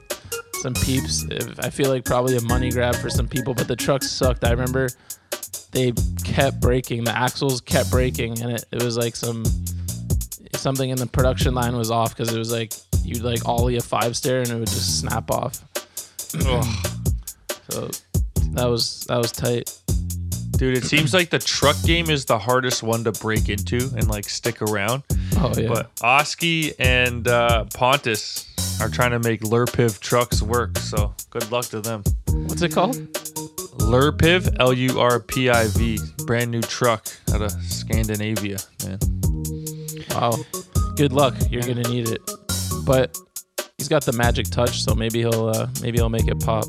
[0.61, 1.25] some peeps.
[1.57, 4.43] I feel like probably a money grab for some people, but the trucks sucked.
[4.43, 4.89] I remember
[5.71, 5.93] they
[6.23, 7.03] kept breaking.
[7.03, 9.43] The axles kept breaking, and it, it was like some
[10.55, 13.81] something in the production line was off because it was like you'd like ollie a
[13.81, 15.63] five stair and it would just snap off.
[17.71, 17.89] So
[18.51, 19.73] that was that was tight.
[20.57, 24.09] Dude, it seems like the truck game is the hardest one to break into and
[24.09, 25.03] like stick around.
[25.37, 25.69] Oh yeah.
[25.69, 28.50] But Oski and uh, Pontus
[28.81, 30.77] are trying to make Lurpiv trucks work.
[30.79, 32.03] So good luck to them.
[32.47, 32.95] What's it called?
[33.77, 38.99] Lurpiv, L U R P I V, brand new truck out of Scandinavia, man.
[40.11, 40.37] Wow.
[40.95, 41.35] Good luck.
[41.49, 42.21] You're gonna need it.
[42.85, 43.17] But
[43.77, 46.65] he's got the magic touch, so maybe he'll uh, maybe he'll make it pop.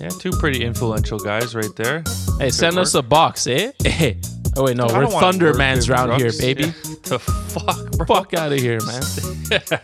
[0.00, 2.02] Yeah, two pretty influential guys right there.
[2.38, 3.72] Hey, send us a box, eh?
[3.84, 4.14] Eh.
[4.54, 6.64] Oh wait, no, I we're don't want Thunder Lurpiv Man's round here, baby.
[7.04, 8.06] the fuck, bro?
[8.06, 9.02] Fuck out of here, man.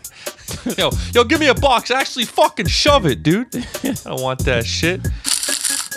[0.78, 1.90] yo, yo, give me a box.
[1.90, 3.48] Actually, fucking shove it, dude.
[3.84, 5.06] I don't want that shit.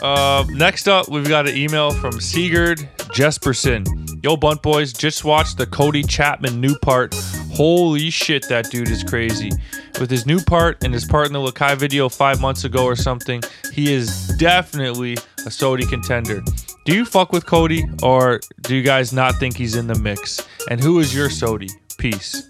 [0.01, 2.79] Uh, next up, we've got an email from Sigurd
[3.13, 3.85] Jesperson.
[4.23, 7.13] Yo, Bunt Boys, just watched the Cody Chapman new part.
[7.53, 9.51] Holy shit, that dude is crazy.
[9.99, 12.95] With his new part and his part in the Lakai video five months ago or
[12.95, 15.13] something, he is definitely
[15.45, 16.41] a SOTY contender.
[16.85, 20.41] Do you fuck with Cody, or do you guys not think he's in the mix?
[20.69, 21.69] And who is your SOTY?
[21.97, 22.49] Peace.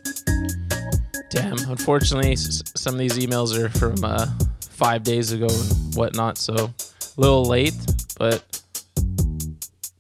[1.32, 1.58] Damn.
[1.70, 4.28] Unfortunately, s- some of these emails are from uh,
[4.70, 6.72] five days ago and whatnot, so a
[7.22, 7.74] little late.
[8.20, 8.44] But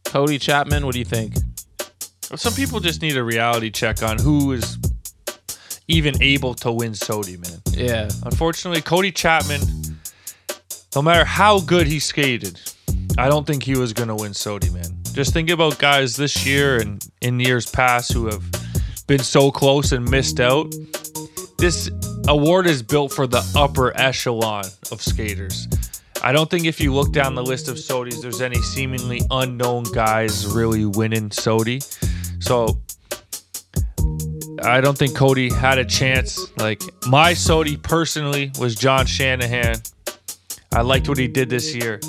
[0.06, 1.36] Cody Chapman, what do you think?
[2.36, 4.78] Some people just need a reality check on who is
[5.88, 7.62] even able to win SOTY, man.
[7.72, 8.10] Yeah.
[8.24, 9.60] Unfortunately, Cody Chapman,
[10.96, 12.60] no matter how good he skated,
[13.18, 14.98] I don't think he was going to win SOTY, man.
[15.14, 18.44] Just think about guys this year and in years past who have
[19.12, 20.74] been so close and missed out.
[21.58, 21.92] This
[22.30, 25.68] award is built for the upper echelon of skaters.
[26.24, 29.84] I don't think if you look down the list of SOTYs, there's any seemingly unknown
[29.84, 31.82] guys really winning SOTY.
[32.40, 32.80] So
[34.64, 36.40] I don't think Cody had a chance.
[36.58, 39.76] Like my SOTY personally was John Shanahan.
[40.72, 42.00] I liked what he did this year.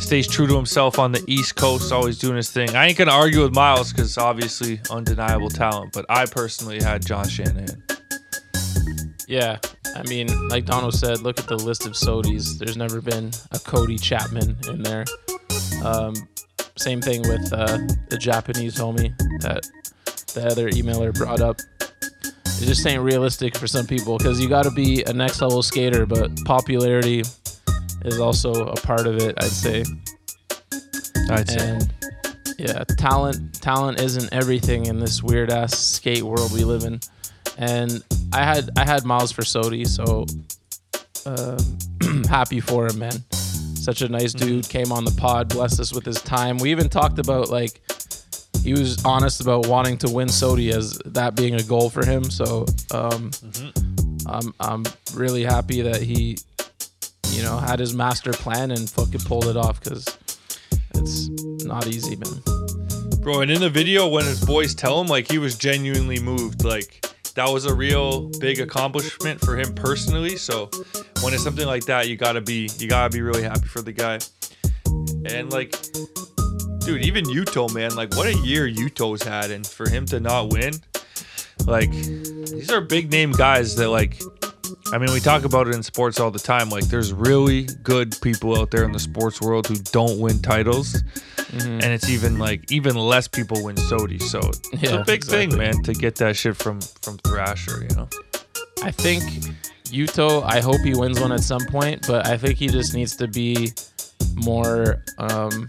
[0.00, 2.74] Stays true to himself on the East Coast, always doing his thing.
[2.74, 7.28] I ain't gonna argue with Miles because obviously undeniable talent, but I personally had John
[7.28, 7.82] Shanahan.
[9.28, 9.58] Yeah.
[9.94, 12.58] I mean, like Donald said, look at the list of SOTYs.
[12.58, 15.04] There's never been a Cody Chapman in there.
[15.84, 16.14] Um,
[16.76, 19.68] same thing with uh, the Japanese homie that
[20.34, 21.60] the other emailer brought up.
[21.90, 25.62] It just ain't realistic for some people because you got to be a next level
[25.62, 27.22] skater, but popularity
[28.04, 29.84] is also a part of it, I'd say.
[31.30, 31.70] I'd say.
[31.70, 31.92] And
[32.58, 37.00] yeah, talent talent isn't everything in this weird ass skate world we live in.
[37.56, 40.26] And I had I had Miles for SOTY, so
[41.26, 43.24] um, happy for him, man.
[43.32, 44.68] Such a nice dude.
[44.68, 46.58] Came on the pod, blessed us with his time.
[46.58, 47.80] We even talked about like
[48.62, 52.24] he was honest about wanting to win SOTY as that being a goal for him.
[52.24, 53.30] So um,
[54.26, 56.36] I'm I'm really happy that he
[57.40, 60.18] you know had his master plan and fucking pulled it off because
[60.94, 61.30] it's
[61.64, 62.42] not easy, man.
[63.22, 66.64] Bro, and in the video when his boys tell him, like he was genuinely moved.
[66.64, 70.36] Like that was a real big accomplishment for him personally.
[70.36, 70.68] So
[71.22, 73.92] when it's something like that, you gotta be you gotta be really happy for the
[73.92, 74.18] guy.
[75.24, 75.70] And like
[76.80, 80.52] dude, even Yuto, man, like what a year Yuto's had and for him to not
[80.52, 80.74] win,
[81.66, 84.20] like these are big name guys that like
[84.92, 86.68] I mean, we talk about it in sports all the time.
[86.68, 91.02] Like, there's really good people out there in the sports world who don't win titles,
[91.52, 94.20] and it's even like even less people win SOTY.
[94.20, 94.38] So
[94.72, 97.82] it's Yeah, a big thing, man, to get that shit from from Thrasher.
[97.88, 98.08] You know,
[98.82, 99.22] I think
[99.84, 103.14] Yuto, I hope he wins one at some point, but I think he just needs
[103.16, 103.72] to be
[104.34, 105.68] more um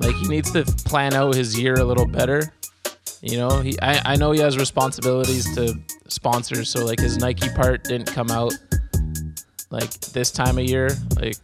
[0.00, 2.52] like he needs to plan out his year a little better.
[3.24, 5.78] You know, he I, I know he has responsibilities to
[6.08, 8.52] sponsors, so like his Nike part didn't come out
[9.70, 11.36] like this time of year, like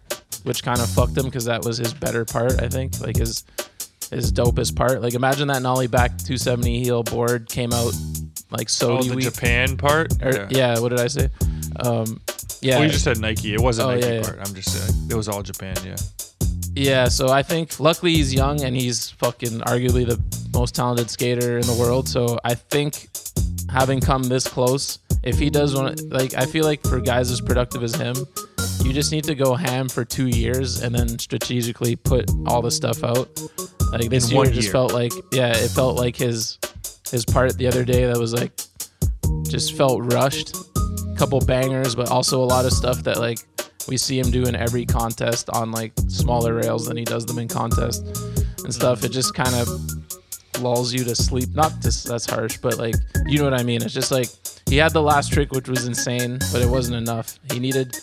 [0.42, 3.00] which kind of fucked him because that was his better part, I think.
[3.00, 3.44] Like his
[4.10, 5.00] his dopest part.
[5.00, 7.94] Like imagine that nollie back 270 heel board came out
[8.50, 9.24] like so oh, the week.
[9.24, 10.12] Japan part.
[10.22, 10.78] Or, yeah.
[10.80, 11.30] what did I say?
[11.76, 12.20] Um,
[12.60, 12.76] yeah.
[12.76, 13.54] Well, you just said Nike.
[13.54, 14.22] It wasn't Oh, Nike yeah, yeah.
[14.22, 14.38] part.
[14.40, 15.76] I'm just saying it was all Japan.
[15.84, 15.96] Yeah.
[16.80, 20.18] Yeah, so I think luckily he's young and he's fucking arguably the
[20.54, 22.08] most talented skater in the world.
[22.08, 23.08] So I think
[23.70, 27.38] having come this close, if he does want like I feel like for guys as
[27.42, 28.16] productive as him,
[28.82, 32.70] you just need to go ham for two years and then strategically put all the
[32.70, 33.28] stuff out.
[33.92, 36.58] Like this year one just felt like yeah, it felt like his
[37.10, 38.58] his part the other day that was like
[39.42, 40.56] just felt rushed.
[41.18, 43.38] Couple bangers, but also a lot of stuff that like
[43.90, 47.38] we see him do in every contest on like smaller rails than he does them
[47.38, 48.06] in contest
[48.64, 49.04] and stuff.
[49.04, 49.68] It just kind of
[50.62, 51.50] lulls you to sleep.
[51.54, 52.94] Not just that's harsh, but like
[53.26, 53.82] you know what I mean.
[53.82, 54.28] It's just like
[54.66, 57.38] he had the last trick, which was insane, but it wasn't enough.
[57.52, 57.96] He needed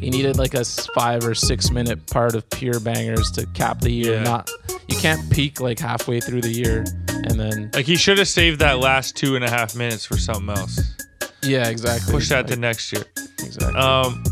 [0.00, 0.64] he needed like a
[0.94, 4.14] five or six minute part of pure bangers to cap the year.
[4.14, 4.22] Yeah.
[4.24, 4.50] Not
[4.88, 8.60] you can't peak like halfway through the year and then Like he should have saved
[8.60, 10.80] that last two and a half minutes for something else.
[11.42, 12.12] yeah, exactly.
[12.12, 13.04] Push that to next year.
[13.40, 13.78] exactly.
[13.80, 14.22] Um,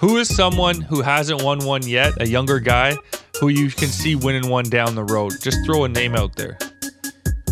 [0.00, 2.96] who is someone who hasn't won one yet, a younger guy,
[3.38, 5.34] who you can see winning one down the road?
[5.42, 6.58] Just throw a name out there.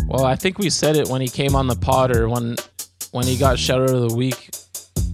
[0.07, 2.55] Well, I think we said it when he came on the pod or when
[3.11, 4.49] when he got shout out of the week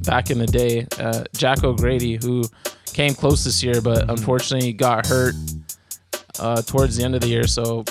[0.05, 0.87] back in the day.
[0.97, 2.45] Uh, Jack O'Grady, who
[2.85, 5.35] came close this year, but unfortunately got hurt
[6.39, 7.47] uh, towards the end of the year.
[7.47, 7.83] So,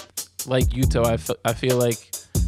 [0.46, 1.98] like Yuto, I, I feel like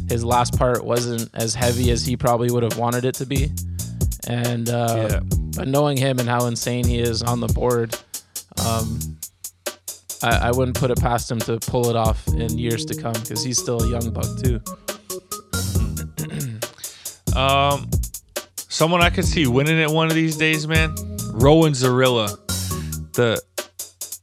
[0.09, 3.51] his last part wasn't as heavy as he probably would have wanted it to be.
[4.27, 5.19] And uh, Yeah.
[5.55, 7.97] but knowing him and how insane he is on the board,
[8.65, 8.99] um,
[10.23, 13.13] I, I wouldn't put it past him to pull it off in years to come
[13.13, 14.59] because he's still a young buck too.
[17.35, 17.87] Um,
[18.67, 20.95] someone I could see winning it one of these days, man.
[21.33, 22.29] Rowan Zorilla.
[23.13, 23.39] The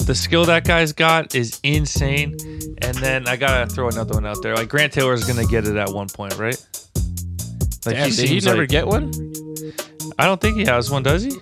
[0.04, 2.32] the skill that guy's got is insane.
[2.82, 4.56] And then I gotta throw another one out there.
[4.56, 6.60] Like Grant Taylor is gonna get it at one point, right?
[7.86, 9.12] Like Damn, did he never like- get one?
[10.18, 11.32] I don't think he has one, does he?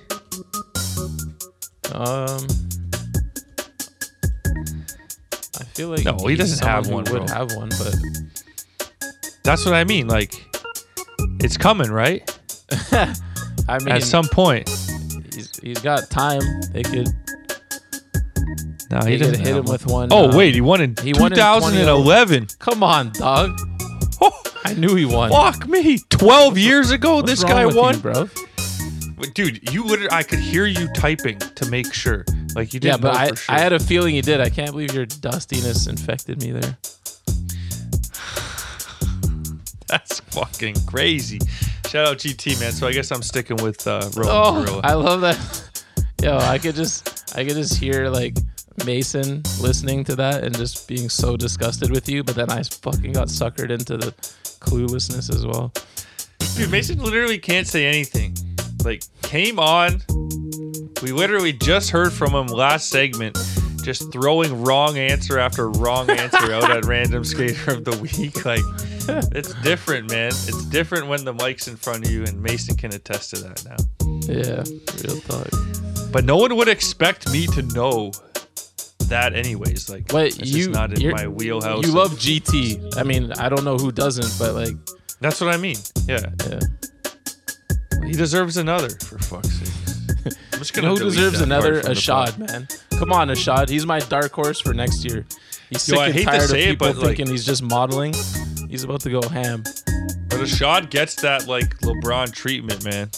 [1.92, 2.47] Um,
[5.59, 7.34] I feel like No, he doesn't have one, Would bro.
[7.34, 7.94] have one, but
[9.44, 10.09] That's what I mean.
[10.09, 10.34] Like,
[11.41, 12.28] it's coming, right?
[12.92, 14.68] I mean, At some point.
[15.34, 16.42] he's, he's got time.
[16.73, 17.09] They could.
[18.91, 20.09] No, he doesn't hit him with one.
[20.10, 22.49] Oh uh, wait, he won in he won in 2011.
[22.59, 23.59] Come on, dog.
[24.65, 25.31] I knew he won.
[25.31, 28.28] Fuck me, 12 years ago What's this guy with you, won, bro.
[29.23, 32.25] But Dude, you literally, I could hear you typing to make sure.
[32.57, 33.55] Like you didn't but I, sure.
[33.55, 34.41] I had a feeling you did.
[34.41, 36.60] I can't believe your dustiness infected me there.
[39.86, 41.39] That's fucking crazy.
[41.86, 42.73] Shout out GT man.
[42.73, 44.81] So I guess I'm sticking with uh, Rowan Oh, Gorilla.
[44.83, 45.39] I love that.
[46.23, 48.36] Yo, I could just, I could just hear like
[48.84, 52.25] Mason listening to that and just being so disgusted with you.
[52.25, 54.10] But then I fucking got suckered into the
[54.59, 55.73] cluelessness as well.
[56.57, 58.34] Dude, Mason literally can't say anything.
[58.85, 60.02] Like, came on.
[61.02, 63.36] We literally just heard from him last segment,
[63.83, 68.44] just throwing wrong answer after wrong answer out at random skater of the week.
[68.44, 68.62] Like,
[69.33, 70.28] it's different, man.
[70.28, 73.65] It's different when the mic's in front of you, and Mason can attest to that
[73.65, 73.77] now.
[74.28, 74.62] Yeah,
[75.02, 75.49] real talk.
[76.12, 78.12] But no one would expect me to know
[79.09, 79.89] that, anyways.
[79.91, 81.85] Like, But it's just you, not in my wheelhouse.
[81.85, 82.97] You love GT.
[82.97, 84.77] I mean, I don't know who doesn't, but like,
[85.20, 85.77] That's what I mean.
[86.07, 86.20] Yeah.
[86.49, 86.61] yeah.
[88.06, 90.34] He deserves another, for fuck's sake.
[90.52, 91.81] I'm just gonna know who deserves another.
[91.82, 92.68] Ishod, man?
[92.98, 93.68] Come on, Ishod.
[93.68, 95.24] He's my dark horse for next year.
[95.70, 97.26] He's Yo, sick I and hate to tired of say it, people but, like- thinking
[97.28, 98.14] he's just modeling.
[98.68, 99.62] He's about to go ham.
[100.28, 103.10] But Ishod gets that like LeBron treatment, man.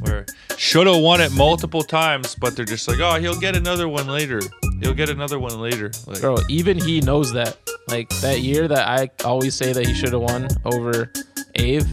[0.00, 3.88] Where should have won it multiple times, but they're just like, oh, he'll get another
[3.88, 4.40] one later.
[4.80, 5.90] He'll get another one later.
[6.06, 7.56] Like, Bro, even he knows that.
[7.88, 11.10] Like that year that I always say that he should have won over
[11.58, 11.86] Ave,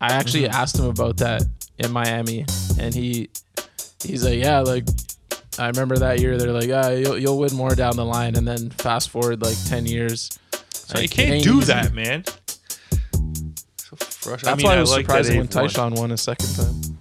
[0.00, 0.54] I actually Mm-hmm.
[0.54, 1.42] asked him about that
[1.78, 2.46] in Miami,
[2.78, 3.28] and he
[4.02, 4.84] he's like, yeah, like
[5.58, 6.38] I remember that year.
[6.38, 9.56] They're like, yeah, you'll, you'll win more down the line, and then fast forward like
[9.66, 10.38] ten years.
[10.70, 11.72] so you like, it can't do easy.
[11.72, 12.24] that, man.
[13.76, 14.44] So frustrating.
[14.56, 16.98] That's why I was surprised when Tyshawn won a second time.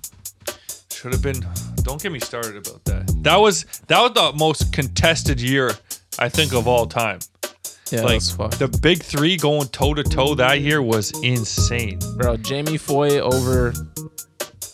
[0.92, 1.46] Should have been.
[1.84, 3.08] Don't get me started about that.
[3.24, 5.72] That was that was the most contested year
[6.18, 7.20] I think of all time.
[7.92, 11.98] Yeah, like the big three going toe to toe that year was insane.
[12.18, 13.74] Bro, Jamie Foy over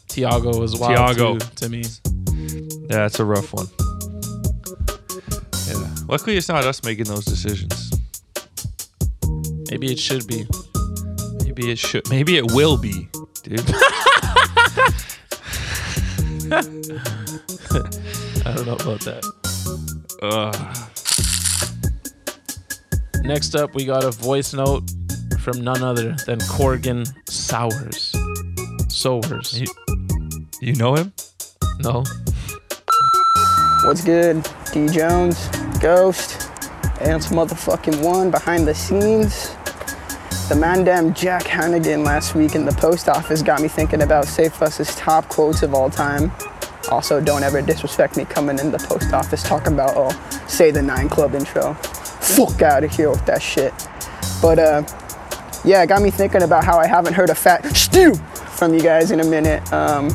[0.10, 1.38] Tiago was wild Tiago.
[1.38, 1.84] too, to me.
[2.90, 3.68] Yeah, it's a rough one.
[5.68, 5.96] Yeah.
[6.10, 7.92] Luckily, it's not us making those decisions.
[9.72, 10.46] Maybe it should be.
[11.44, 12.10] Maybe it should.
[12.10, 13.08] Maybe it will be,
[13.44, 13.60] dude.
[18.46, 19.24] I don't know about that.
[20.22, 20.85] Ugh.
[23.26, 24.84] Next up, we got a voice note
[25.40, 28.16] from none other than Corrigan Sowers.
[28.88, 29.60] Sowers.
[29.60, 29.66] You,
[30.62, 31.12] you know him?
[31.80, 32.04] No.
[33.84, 34.48] What's good?
[34.72, 35.48] D Jones,
[35.80, 36.52] Ghost,
[37.02, 39.56] Ants motherfucking one behind the scenes.
[40.48, 44.26] The man damn Jack Hannigan last week in the post office got me thinking about
[44.26, 46.32] Safe Bus's top quotes of all time.
[46.92, 50.12] Also, don't ever disrespect me coming in the post office talking about, oh,
[50.48, 51.76] say the Nine Club intro.
[52.26, 53.74] Fuck out of here with that shit.
[54.42, 54.84] But, uh,
[55.64, 58.14] yeah, it got me thinking about how I haven't heard a fat stew
[58.56, 59.72] from you guys in a minute.
[59.72, 60.10] Um,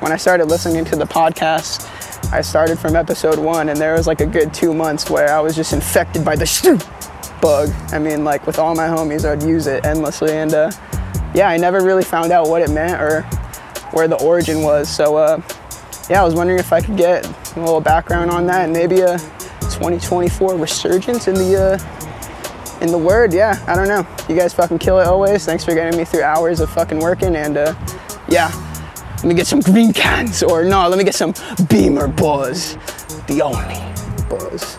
[0.00, 1.88] when I started listening to the podcast,
[2.32, 5.40] I started from episode one, and there was like a good two months where I
[5.40, 6.78] was just infected by the stew
[7.40, 7.70] bug.
[7.92, 10.70] I mean, like with all my homies, I'd use it endlessly, and uh,
[11.34, 13.22] yeah, I never really found out what it meant or
[13.92, 14.88] where the origin was.
[14.88, 15.40] So, uh,
[16.10, 17.26] yeah, I was wondering if I could get
[17.56, 19.18] a little background on that and maybe a
[19.76, 23.32] 2024 resurgence in the uh, in the word.
[23.32, 24.06] Yeah, I don't know.
[24.28, 25.44] You guys fucking kill it always.
[25.44, 27.74] Thanks for getting me through hours of fucking working, and uh,
[28.28, 28.50] yeah,
[29.16, 31.34] let me get some green cans or no, let me get some
[31.68, 32.76] Beamer Buzz,
[33.26, 33.80] the only
[34.28, 34.76] Buzz.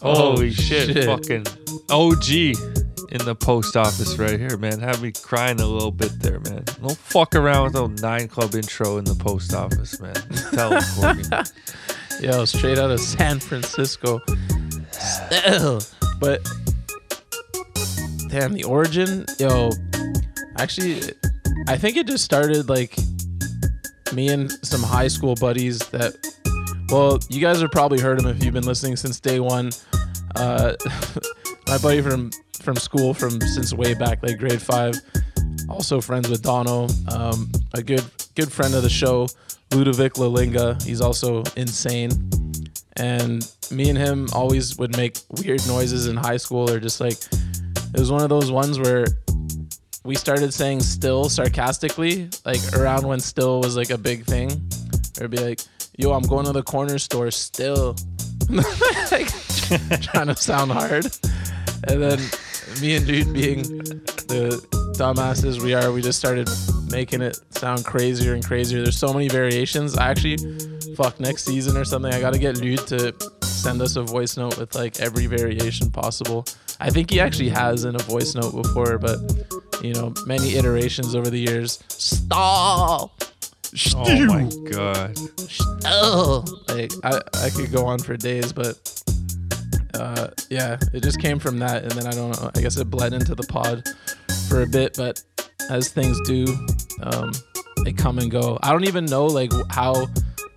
[0.02, 1.04] Holy shit, shit.
[1.04, 1.46] Fucking
[1.90, 2.77] OG
[3.10, 4.80] in the post office right here, man.
[4.80, 6.64] Had me crying a little bit there, man.
[6.80, 10.14] Don't fuck around with the Nine Club intro in the post office, man.
[10.52, 10.72] Tell.
[12.20, 14.20] Yo, straight out of San Francisco.
[14.90, 15.80] Still.
[16.18, 16.42] But
[18.28, 19.70] damn, the origin, yo,
[20.56, 21.00] actually,
[21.68, 22.96] I think it just started like
[24.12, 26.14] me and some high school buddies that.
[26.90, 29.70] Well, you guys have probably heard him if you've been listening since day one.
[30.36, 30.74] Uh,
[31.66, 32.30] my buddy from
[32.62, 34.94] from school from since way back, like grade five.
[35.68, 39.28] Also friends with Dono, um, a good good friend of the show,
[39.70, 40.82] Ludovic Lalinga.
[40.82, 42.10] He's also insane.
[42.96, 47.18] And me and him always would make weird noises in high school or just like
[47.94, 49.04] It was one of those ones where
[50.04, 54.50] we started saying still sarcastically, like around when still was like a big thing.
[55.16, 55.60] It'd be like,
[55.96, 57.96] yo, I'm going to the corner store still.
[59.10, 59.28] like,
[60.00, 61.06] trying to sound hard.
[61.88, 62.18] And then
[62.80, 64.66] me and dude being the
[64.96, 66.48] dumbasses we are, we just started
[66.90, 68.82] making it sound crazier and crazier.
[68.82, 69.96] There's so many variations.
[69.96, 70.38] I actually,
[70.96, 74.58] fuck, next season or something, I gotta get Lude to send us a voice note
[74.58, 76.46] with like every variation possible.
[76.80, 79.18] I think he actually has in a voice note before, but
[79.82, 81.82] you know, many iterations over the years.
[81.88, 83.12] Stall.
[83.94, 85.18] Oh my god.
[85.84, 89.02] Oh, like I, I could go on for days, but
[89.98, 92.50] uh, yeah, it just came from that, and then I don't know.
[92.54, 93.88] I guess it bled into the pod
[94.48, 95.22] for a bit, but
[95.70, 96.46] as things do,
[97.02, 97.32] um,
[97.84, 98.58] they come and go.
[98.62, 100.06] I don't even know like how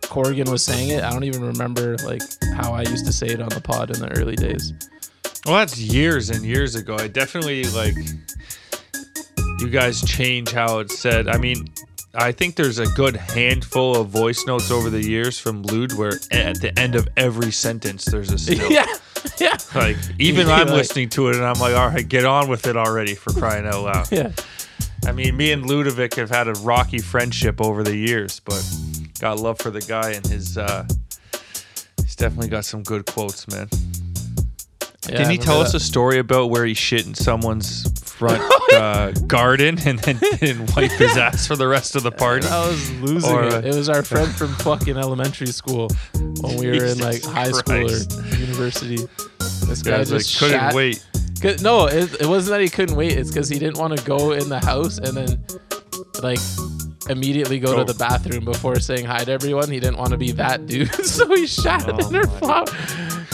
[0.03, 1.03] Corrigan was saying it.
[1.03, 2.22] I don't even remember like
[2.56, 4.74] how I used to say it on the pod in the early days.
[5.45, 6.95] Well, that's years and years ago.
[7.00, 7.95] I definitely like
[9.60, 11.28] you guys change how it's said.
[11.28, 11.68] I mean,
[12.14, 16.14] I think there's a good handful of voice notes over the years from Lude where
[16.32, 18.72] at the end of every sentence there's a still.
[18.72, 18.86] yeah,
[19.40, 19.58] yeah.
[19.75, 22.67] Like even I'm like- listening to it and I'm like, all right, get on with
[22.67, 24.11] it already for crying out loud.
[24.11, 24.32] Yeah.
[25.06, 28.64] I mean, me and Ludovic have had a rocky friendship over the years, but
[29.19, 30.58] got love for the guy and his.
[30.58, 30.85] uh
[32.03, 33.67] He's definitely got some good quotes, man.
[35.09, 37.83] Yeah, Can I you tell remember us a story about where he shit in someone's
[38.22, 38.41] front
[38.74, 42.48] uh, garden and then didn't wipe his ass for the rest of the party?
[42.48, 43.53] I was losing Or, it.
[43.53, 45.90] uh, It was our friend from fucking elementary school
[46.41, 48.98] when we were in like Jesus high school or university.
[49.67, 51.03] This guy Guys, like, just couldn't shat- wait.
[51.41, 53.14] 'Cause- No, it, it wasn't that he couldn't wait.
[53.14, 55.43] It's because he didn't want to go in the house and then
[56.22, 56.40] like
[57.09, 57.83] immediately go Go.
[57.83, 59.72] to the bathroom before saying hi to everyone.
[59.72, 62.66] He didn't want to be that dude, so he shat Oh in her flower.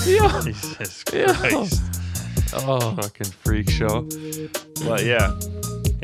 [0.05, 0.41] Yo.
[0.41, 1.81] Jesus Christ.
[2.53, 4.01] Oh, Fucking freak show.
[4.85, 5.37] But yeah.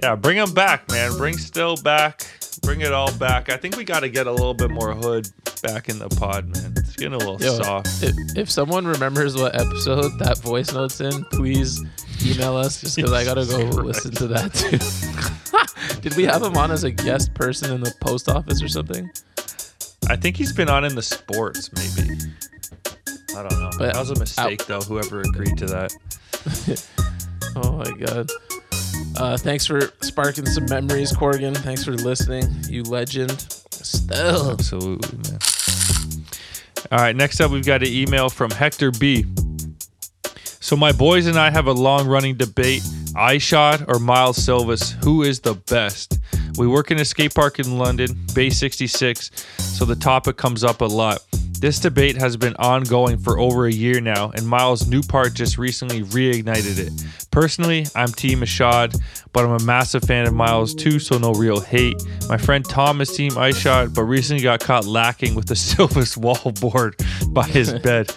[0.02, 1.16] Yeah, bring him back, man.
[1.18, 2.26] Bring Still back.
[2.62, 3.50] Bring it all back.
[3.50, 5.28] I think we got to get a little bit more hood
[5.62, 6.74] back in the pod, man.
[6.78, 8.04] It's getting a little Yo, soft.
[8.04, 11.82] If, if someone remembers what episode that voice note's in, please
[12.26, 16.00] email us just because I gotta go Jesus listen to that too.
[16.02, 19.10] Did we have him on as a guest person in the post office or something?
[20.10, 22.18] I think he's been on in the sports, maybe.
[23.36, 23.70] I don't know.
[23.78, 24.82] But that was a mistake, though.
[24.82, 25.94] Whoever agreed to that.
[27.56, 28.32] Oh my god.
[29.16, 31.54] Uh, thanks for sparking some memories, Corrigan.
[31.54, 33.42] Thanks for listening, you legend.
[33.70, 34.52] Still.
[34.52, 35.40] Absolutely, man.
[36.92, 39.26] All right, next up, we've got an email from Hector B.
[40.60, 42.82] So, my boys and I have a long running debate
[43.16, 46.20] Ishod or Miles Silvas, who is the best?
[46.58, 50.82] We work in a skate park in London, Bay 66, so the topic comes up
[50.82, 51.20] a lot.
[51.64, 55.58] This debate has been ongoing for over a year now, and Miles' new part just
[55.58, 56.92] recently reignited it.
[57.32, 59.02] Personally, I'm Team Ishod,
[59.32, 61.96] but I'm a massive fan of Miles too, so no real hate.
[62.28, 66.96] My friend Tom is Team Ishod, but recently got caught lacking with the Silvas wallboard
[67.34, 68.14] by his bed.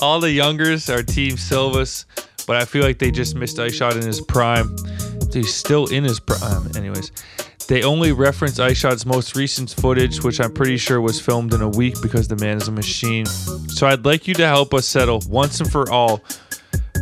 [0.00, 2.06] All the youngers are Team Silvas,
[2.48, 4.74] but I feel like they just missed Ishod in his prime.
[5.34, 7.12] He's still in his prime, um, anyways.
[7.68, 11.68] They only reference Ishod's most recent footage, which I'm pretty sure was filmed in a
[11.68, 13.26] week because the man is a machine.
[13.26, 16.20] So I'd like you to help us settle once and for all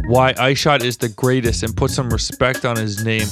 [0.07, 3.27] why Ishod is the greatest and put some respect on his name.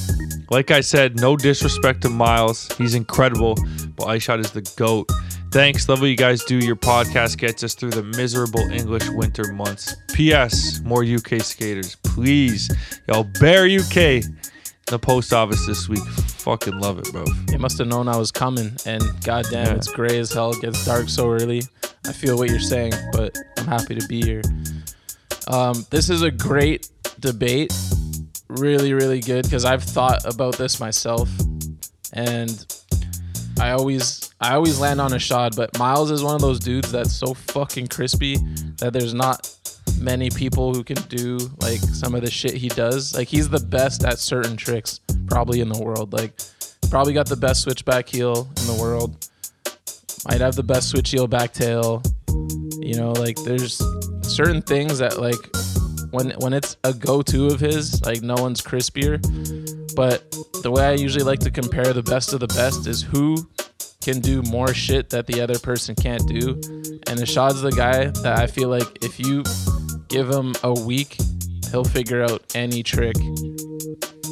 [0.51, 2.69] Like I said, no disrespect to Miles.
[2.79, 3.55] He's incredible,
[3.97, 5.11] but Ishod is the GOAT.
[5.51, 5.89] Thanks.
[5.89, 6.59] Love what you guys do.
[6.59, 9.95] Your podcast gets us through the miserable English winter months.
[10.13, 10.81] P.S.
[10.81, 11.97] More UK skaters.
[11.97, 12.71] Please.
[13.09, 14.23] Y'all Bear UK.
[14.87, 16.05] The post office this week.
[16.39, 17.25] Fucking love it, bro.
[17.47, 19.75] They must have known I was coming, and goddamn, Yeah.
[19.75, 20.53] it's gray as hell.
[20.53, 21.63] It gets dark so early.
[22.07, 24.43] I feel what you're saying, but I'm happy to be here.
[25.49, 27.73] Um, this is a great debate,
[28.49, 31.29] really, really good because I've thought about this myself,
[32.13, 32.65] and
[33.59, 35.57] I always, I always land on a shot.
[35.57, 38.37] But Miles is one of those dudes that's so fucking crispy
[38.79, 39.53] that there's not
[39.99, 43.15] many people who can do like some of the shit he does.
[43.15, 46.13] Like he's the best at certain tricks probably in the world.
[46.13, 46.33] Like
[46.91, 49.29] probably got the best switchback heel in the world.
[50.29, 52.03] Might have the best switch heel back tail.
[52.81, 53.83] You know, like there's
[54.23, 55.39] certain things that like
[56.11, 59.21] when when it's a go-to of his, like no one's crispier.
[59.95, 60.31] But
[60.63, 63.37] the way I usually like to compare the best of the best is who
[64.01, 66.51] can do more shit that the other person can't do.
[67.09, 69.43] And Ishod's the guy that I feel like if you
[70.09, 71.17] give him a week,
[71.71, 73.17] he'll figure out any trick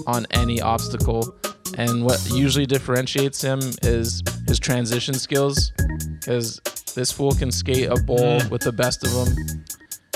[0.07, 1.37] on any obstacle.
[1.77, 5.73] And what usually differentiates him is his transition skills,
[6.21, 6.61] because
[6.95, 8.51] this fool can skate a bowl mm.
[8.51, 9.65] with the best of them.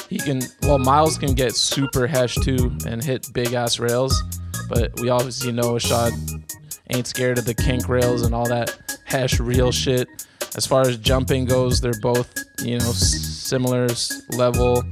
[0.08, 0.40] he can.
[0.62, 4.22] Well, Miles can get super hesh too and hit big ass rails,
[4.68, 6.12] but we obviously know Ishod
[6.90, 10.08] ain't scared of the kink rails and all that hesh real shit.
[10.56, 13.88] As far as jumping goes, they're both you know similar
[14.30, 14.82] level,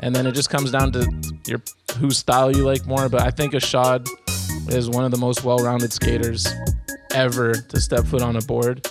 [0.00, 1.10] and then it just comes down to
[1.46, 1.62] your
[1.98, 3.08] whose style you like more.
[3.08, 4.08] But I think Ishod
[4.72, 6.46] is one of the most well-rounded skaters
[7.14, 8.86] ever to step foot on a board.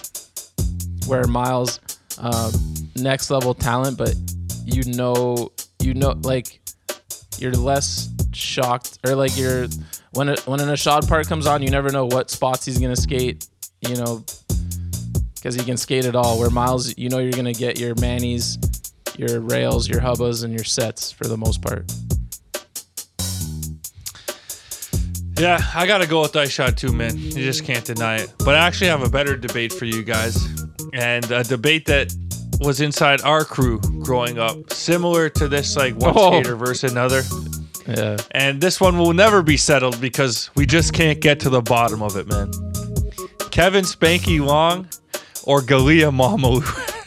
[1.08, 1.80] Where Miles,
[2.20, 2.52] uh,
[2.96, 4.16] next level talent, but
[4.66, 6.60] you know, you know, like
[7.40, 9.68] you're less shocked or like you're
[10.12, 12.96] when a, when an Ishod part comes on, you never know what spots he's gonna
[12.96, 13.48] skate.
[13.82, 14.24] You know,
[15.36, 16.38] because he can skate it all.
[16.40, 18.58] Where Miles, you know, you're gonna get your manis,
[19.20, 21.92] your rails, your hubbas, and your sets for the most part.
[25.38, 27.18] Yeah, I gotta go with Ishod too, man.
[27.18, 28.34] You just can't deny it.
[28.40, 30.38] But I actually have a better debate for you guys,
[30.94, 32.14] and a debate that
[32.60, 36.32] was inside our crew growing up, similar to this, like one Oh.
[36.34, 37.22] skater versus another.
[37.88, 38.18] Yeah.
[38.32, 42.02] And this one will never be settled because we just can't get to the bottom
[42.04, 42.52] of it, man.
[43.50, 44.88] Kevin Spanky Long
[45.44, 46.64] or Galia Mamalu.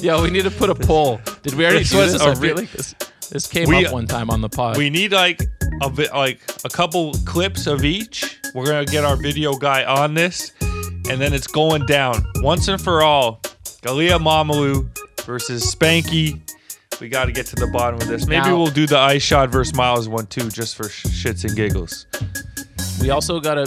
[0.00, 1.20] Yo, we need to put a poll.
[1.42, 2.22] Did we already This do was this?
[2.22, 2.94] a I feel re- like this
[3.30, 4.76] this came We- up one time on the pod.
[4.76, 5.40] We need like
[5.82, 8.38] a bit, like a couple clips of each.
[8.54, 12.80] We're gonna get our video guy on this, and then it's going down once and
[12.80, 13.40] for all.
[13.82, 14.88] Galia Mamalu
[15.24, 16.40] versus Spanky.
[17.00, 18.26] We got to get to the bottom of this.
[18.26, 21.56] Maybe Now- we'll do the Ishod versus Miles one too, just for sh- shits and
[21.56, 22.04] giggles.
[23.00, 23.66] We also gotta,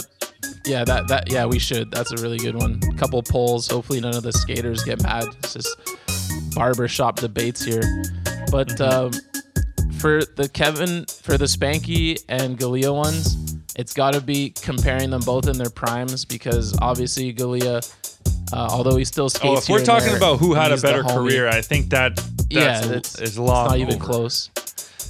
[0.66, 1.90] yeah, that that yeah, we should.
[1.90, 2.80] That's a really good one.
[2.96, 3.68] Couple polls.
[3.68, 5.24] Hopefully, none of the skaters get mad.
[5.38, 5.76] It's just
[6.54, 7.82] barbershop debates here.
[8.50, 9.10] But um,
[9.98, 15.22] for the Kevin, for the Spanky and Galia ones, it's got to be comparing them
[15.22, 17.82] both in their primes because obviously Galia,
[18.52, 19.44] uh, although he still skates.
[19.46, 22.46] Oh, if we're talking there, about who had a better career, I think that that's,
[22.50, 23.64] yeah, that's is long.
[23.66, 24.50] It's not even close.
[24.56, 24.60] Uh,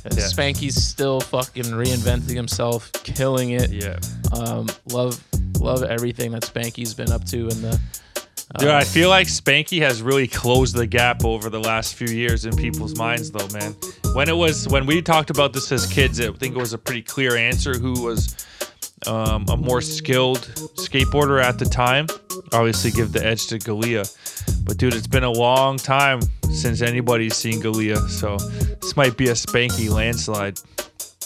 [0.04, 0.24] Yeah.
[0.24, 3.70] Spanky's still fucking reinventing himself, killing it.
[3.70, 3.98] Yeah.
[4.38, 5.22] Um, love,
[5.64, 7.80] love everything that Spanky's been up to in the.
[8.58, 12.08] Dude, uh, I feel like Spanky has really closed the gap over the last few
[12.08, 13.74] years in people's minds, though, man.
[14.14, 16.78] When it was when we talked about this as kids, I think it was a
[16.78, 18.46] pretty clear answer who was
[19.06, 20.42] um, a more skilled
[20.76, 22.06] skateboarder at the time.
[22.52, 24.04] Obviously, give the edge to Galia.
[24.64, 26.20] But dude, it's been a long time
[26.52, 30.58] since anybody's seen Galia, so this might be a Spanky landslide.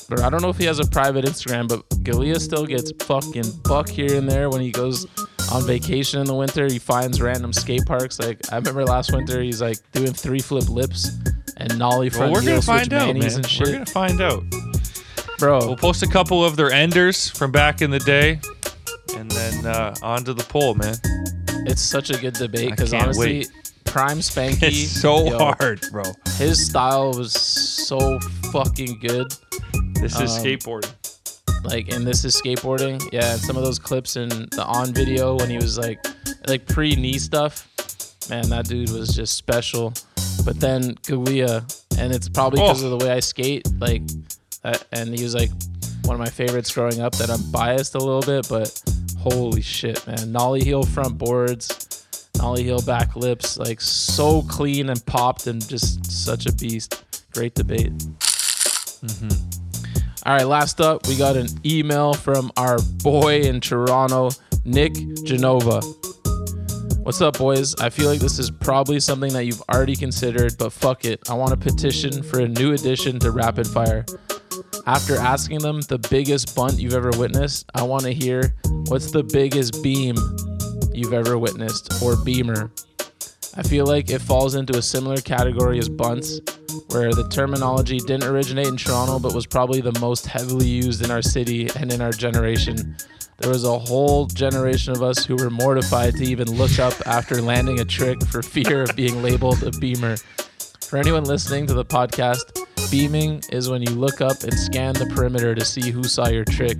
[0.08, 3.44] But I don't know if he has a private Instagram, but Galia still gets fucking
[3.64, 5.06] buck here and there when he goes
[5.52, 6.66] on vacation in the winter.
[6.66, 8.18] He finds random skate parks.
[8.18, 11.10] Like I remember last winter, he's like doing three flip lips
[11.58, 13.42] and nollie Well, front we're gonna find out, man.
[13.60, 14.44] We're gonna find out.
[15.38, 18.40] Bro, We'll post a couple of their enders from back in the day,
[19.16, 20.96] and then uh, on to the poll, man.
[21.68, 23.72] It's such a good debate because honestly, wait.
[23.84, 24.62] Prime Spanky.
[24.64, 26.02] It's so yo, hard, bro.
[26.36, 28.18] His style was so
[28.52, 29.32] fucking good.
[30.00, 30.94] This is Um, skateboarding.
[31.64, 33.00] Like, and this is skateboarding.
[33.12, 35.98] Yeah, and some of those clips in the on video when he was like,
[36.46, 37.66] like pre knee stuff.
[38.30, 39.92] Man, that dude was just special.
[40.44, 41.64] But then Galia,
[41.98, 42.92] and it's probably because Oh.
[42.92, 43.66] of the way I skate.
[43.80, 44.02] Like,
[44.64, 45.50] uh, and he was like
[46.04, 47.14] one of my favorites growing up.
[47.16, 48.70] That I'm biased a little bit, but
[49.18, 50.32] holy shit, man!
[50.32, 52.06] Nollie heel front boards,
[52.36, 57.04] nollie heel back lips, like so clean and popped, and just such a beast.
[57.32, 57.92] Great debate.
[59.02, 59.58] Mm-hmm.
[60.26, 64.30] All right, last up, we got an email from our boy in Toronto,
[64.64, 64.92] Nick
[65.24, 65.80] Genova.
[67.02, 67.74] What's up, boys?
[67.76, 71.30] I feel like this is probably something that you've already considered, but fuck it.
[71.30, 74.04] I want a petition for a new addition to Rapid Fire.
[74.88, 78.54] After asking them the biggest bunt you've ever witnessed, I want to hear
[78.86, 80.16] what's the biggest beam
[80.94, 82.70] you've ever witnessed or beamer.
[83.54, 86.40] I feel like it falls into a similar category as bunts,
[86.88, 91.10] where the terminology didn't originate in Toronto but was probably the most heavily used in
[91.10, 92.96] our city and in our generation.
[93.36, 97.42] There was a whole generation of us who were mortified to even look up after
[97.42, 100.16] landing a trick for fear of being labeled a beamer.
[100.88, 105.04] For anyone listening to the podcast, beaming is when you look up and scan the
[105.04, 106.78] perimeter to see who saw your trick,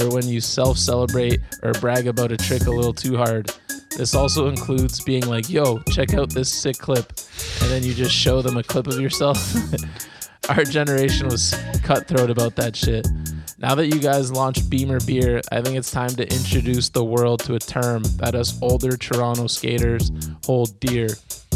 [0.00, 3.52] or when you self celebrate or brag about a trick a little too hard.
[3.96, 7.12] This also includes being like, yo, check out this sick clip,
[7.62, 9.38] and then you just show them a clip of yourself.
[10.48, 13.06] Our generation was cutthroat about that shit.
[13.58, 17.38] Now that you guys launched Beamer Beer, I think it's time to introduce the world
[17.44, 20.10] to a term that us older Toronto skaters
[20.44, 21.06] hold dear.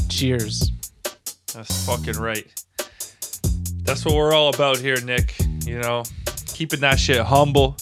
[0.09, 0.71] Cheers.
[1.59, 2.47] That's fucking right.
[3.83, 5.35] That's what we're all about here, Nick.
[5.65, 6.05] You know,
[6.47, 7.77] keeping that shit humble.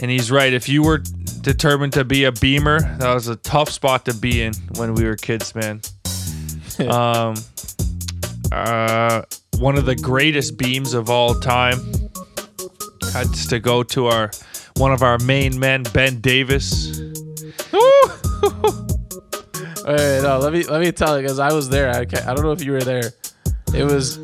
[0.00, 0.52] And he's right.
[0.52, 0.98] If you were
[1.42, 5.04] determined to be a beamer, that was a tough spot to be in when we
[5.04, 5.80] were kids, man.
[6.90, 7.36] um,
[8.50, 9.22] uh,
[9.58, 11.78] one of the greatest beams of all time
[13.12, 14.32] has to go to our
[14.74, 17.00] one of our main men, Ben Davis.
[19.86, 21.90] Wait, no, let me let me tell you because I was there.
[21.90, 23.12] I can't, I don't know if you were there.
[23.74, 24.16] It was,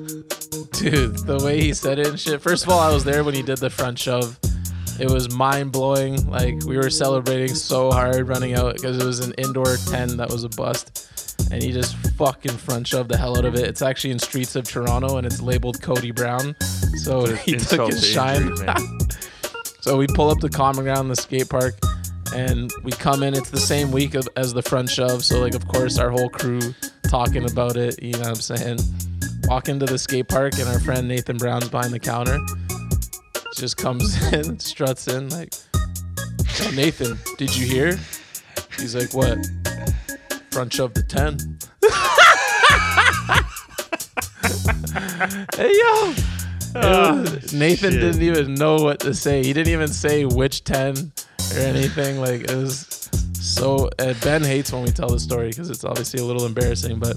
[0.72, 2.40] dude, the way he said it and shit.
[2.40, 4.38] First of all, I was there when he did the front shove.
[5.00, 6.28] It was mind blowing.
[6.28, 10.28] Like we were celebrating so hard running out because it was an indoor ten that
[10.28, 11.08] was a bust,
[11.50, 13.64] and he just fucking front shoved the hell out of it.
[13.64, 16.54] It's actually in streets of Toronto and it's labeled Cody Brown.
[16.96, 18.48] So he took his shine.
[18.48, 18.68] injury.
[19.80, 21.74] So we pull up the common ground, the skate park,
[22.34, 23.34] and we come in.
[23.34, 25.24] It's the same week of, as the front shove.
[25.24, 26.60] So, like, of course, our whole crew
[27.08, 28.02] talking about it.
[28.02, 28.78] You know what I'm saying?
[29.44, 32.39] Walk into the skate park, and our friend Nathan Brown's behind the counter.
[33.57, 37.98] Just comes in, struts in, like, "Oh, Nathan, did you hear?
[38.78, 39.39] He's like, what?
[40.50, 41.58] Front shove the 10.
[45.57, 46.15] hey, yo.
[46.74, 48.00] Was- Nathan shit.
[48.00, 49.42] didn't even know what to say.
[49.42, 51.12] He didn't even say which 10
[51.57, 52.20] or anything.
[52.20, 53.89] Like, it was so.
[53.99, 57.17] Uh, ben hates when we tell the story because it's obviously a little embarrassing, but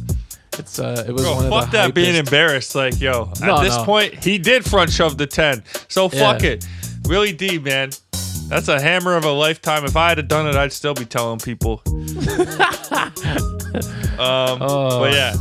[0.58, 2.76] it's uh, it was Bro, one of fuck the that being embarrassed.
[2.76, 3.86] Like, yo, No, at this no.
[3.86, 5.64] point, he did front shove the 10.
[5.88, 6.50] So fuck Yeah.
[6.52, 6.66] it.
[7.08, 7.92] Really deep, man.
[8.48, 9.86] That's a hammer of a lifetime.
[9.86, 11.82] If I had done it, I'd still be telling people.
[14.20, 15.00] um, Oh.
[15.00, 15.34] But yeah,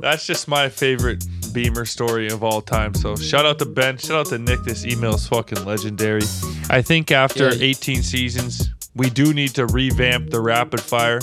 [0.00, 2.92] that's just my favorite Beamer story of all time.
[2.94, 3.96] So shout out to Ben.
[3.96, 4.62] Shout out to Nick.
[4.64, 6.22] This email is fucking legendary.
[6.68, 7.62] I think after Yeah.
[7.70, 11.20] 18 seasons, we do need to revamp the rapid fire.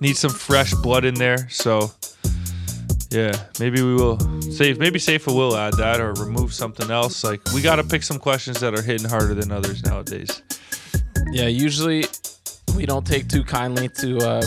[0.00, 1.48] Need some fresh blood in there.
[1.50, 1.92] So
[3.10, 4.78] yeah, maybe we will save.
[4.78, 7.22] Maybe Safa will add that or remove something else.
[7.24, 10.42] Like we got to pick some questions that are hitting harder than others nowadays.
[11.32, 12.04] Yeah, usually
[12.76, 14.42] we don't take too kindly to uh,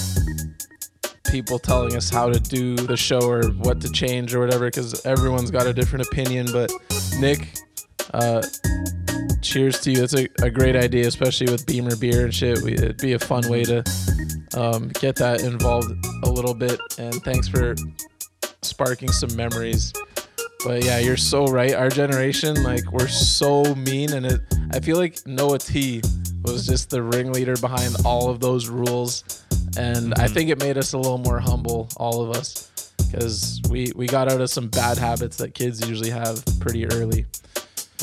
[1.30, 5.06] people telling us how to do the show or what to change or whatever because
[5.06, 6.48] everyone's got a different opinion.
[6.52, 6.72] But
[7.20, 7.48] Nick,
[8.14, 8.42] uh,
[9.42, 9.98] cheers to you.
[9.98, 12.62] That's a, a great idea, especially with Beamer beer and shit.
[12.62, 13.84] We, it'd be a fun way to
[14.56, 15.94] um, get that involved
[16.24, 16.80] a little bit.
[16.98, 17.76] And thanks for
[18.62, 19.94] sparking some memories.
[20.64, 21.74] But yeah, you're so right.
[21.74, 24.42] Our generation, like, we're so mean, and it.
[24.72, 26.02] I feel like Noah T
[26.44, 29.41] was just the ringleader behind all of those rules,
[29.78, 33.92] and I think it made us a little more humble, all of us, because we
[33.96, 37.26] we got out of some bad habits that kids usually have pretty early.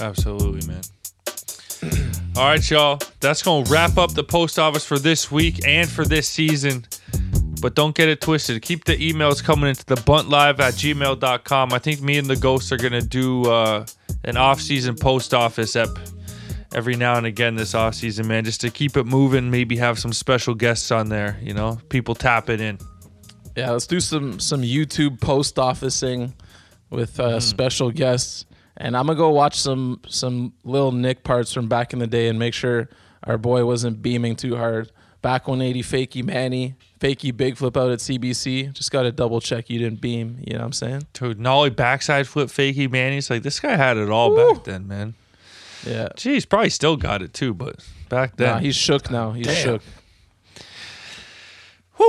[0.00, 0.82] Absolutely, man.
[2.36, 3.00] All right, y'all.
[3.20, 6.86] That's going to wrap up the post office for this week and for this season.
[7.60, 8.62] But don't get it twisted.
[8.62, 11.72] Keep the emails coming into the buntlive at gmail.com.
[11.72, 13.86] I think me and the ghosts are going to do uh,
[14.24, 15.88] an off season post office ep
[16.74, 19.50] every now and again this off season, man, just to keep it moving.
[19.50, 22.78] Maybe have some special guests on there, you know, people tap it in.
[23.56, 26.34] Yeah, let's do some some YouTube post officing
[26.90, 31.68] with uh, special guests, and I'm gonna go watch some some little Nick parts from
[31.68, 32.88] back in the day and make sure
[33.24, 34.92] our boy wasn't beaming too hard.
[35.20, 38.72] Back 180 fakey Manny, fakey big flip out at CBC.
[38.72, 40.38] Just got to double check you didn't beam.
[40.46, 41.02] You know what I'm saying?
[41.12, 43.12] Dude, Nollie backside flip fakey, man.
[43.12, 45.14] He's like, this guy had it all back then, man.
[45.86, 46.08] Yeah.
[46.16, 47.76] Geez, probably still got it too, but
[48.08, 48.54] back then.
[48.54, 49.32] Nah, he's shook now.
[49.32, 49.64] He's Damn.
[49.64, 49.82] shook.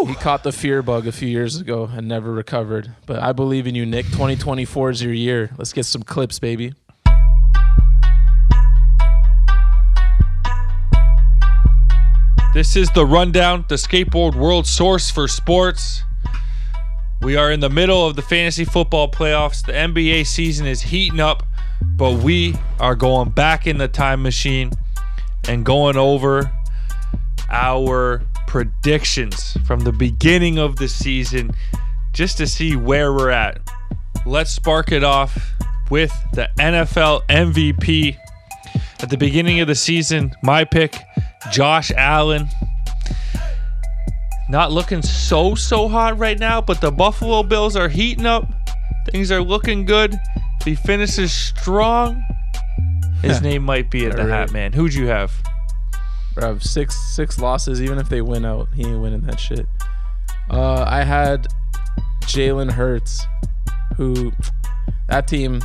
[0.08, 2.94] He caught the fear bug a few years ago and never recovered.
[3.06, 4.06] But I believe in you, Nick.
[4.06, 5.52] 2024 is your year.
[5.58, 6.74] Let's get some clips, baby.
[12.54, 16.04] This is the rundown, the skateboard world source for sports.
[17.22, 19.66] We are in the middle of the fantasy football playoffs.
[19.66, 21.44] The NBA season is heating up,
[21.82, 24.72] but we are going back in the time machine
[25.48, 26.52] and going over
[27.50, 31.52] our predictions from the beginning of the season
[32.14, 33.60] just to see where we're at.
[34.26, 35.54] Let's spark it off
[35.90, 38.18] with the NFL MVP.
[39.02, 40.98] At the beginning of the season, my pick,
[41.52, 42.48] Josh Allen.
[44.50, 48.52] Not looking so, so hot right now, but the Buffalo Bills are heating up.
[49.12, 50.20] Things are looking good.
[50.60, 52.22] If he finishes strong,
[53.22, 54.74] his name might be in the hat, man.
[54.74, 55.32] Who'd you have?
[56.34, 57.82] Bro, six six losses.
[57.82, 59.66] Even if they win out, he ain't winning that shit.
[60.50, 61.48] Uh, I had
[62.24, 63.26] Jalen Hurts,
[63.96, 64.32] who
[65.08, 65.62] that team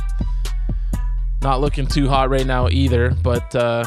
[1.41, 3.11] not looking too hot right now either.
[3.21, 3.83] But uh,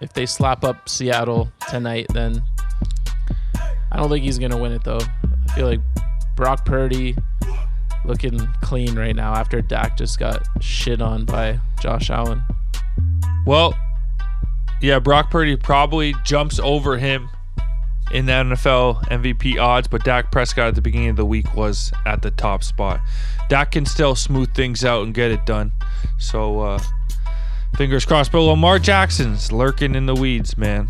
[0.00, 2.42] if they slap up Seattle tonight, then
[3.90, 5.00] I don't think he's gonna win it though.
[5.48, 5.80] I feel like
[6.36, 7.16] Brock Purdy
[8.04, 12.42] looking clean right now after Dak just got shit on by Josh Allen.
[13.46, 13.74] Well,
[14.80, 17.28] yeah, Brock Purdy probably jumps over him
[18.12, 21.92] in the NFL MVP odds, but Dak Prescott at the beginning of the week was
[22.04, 23.00] at the top spot.
[23.48, 25.72] Dak can still smooth things out and get it done.
[26.18, 26.80] So uh,
[27.76, 28.32] fingers crossed.
[28.32, 30.88] But Lamar Jackson's lurking in the weeds, man,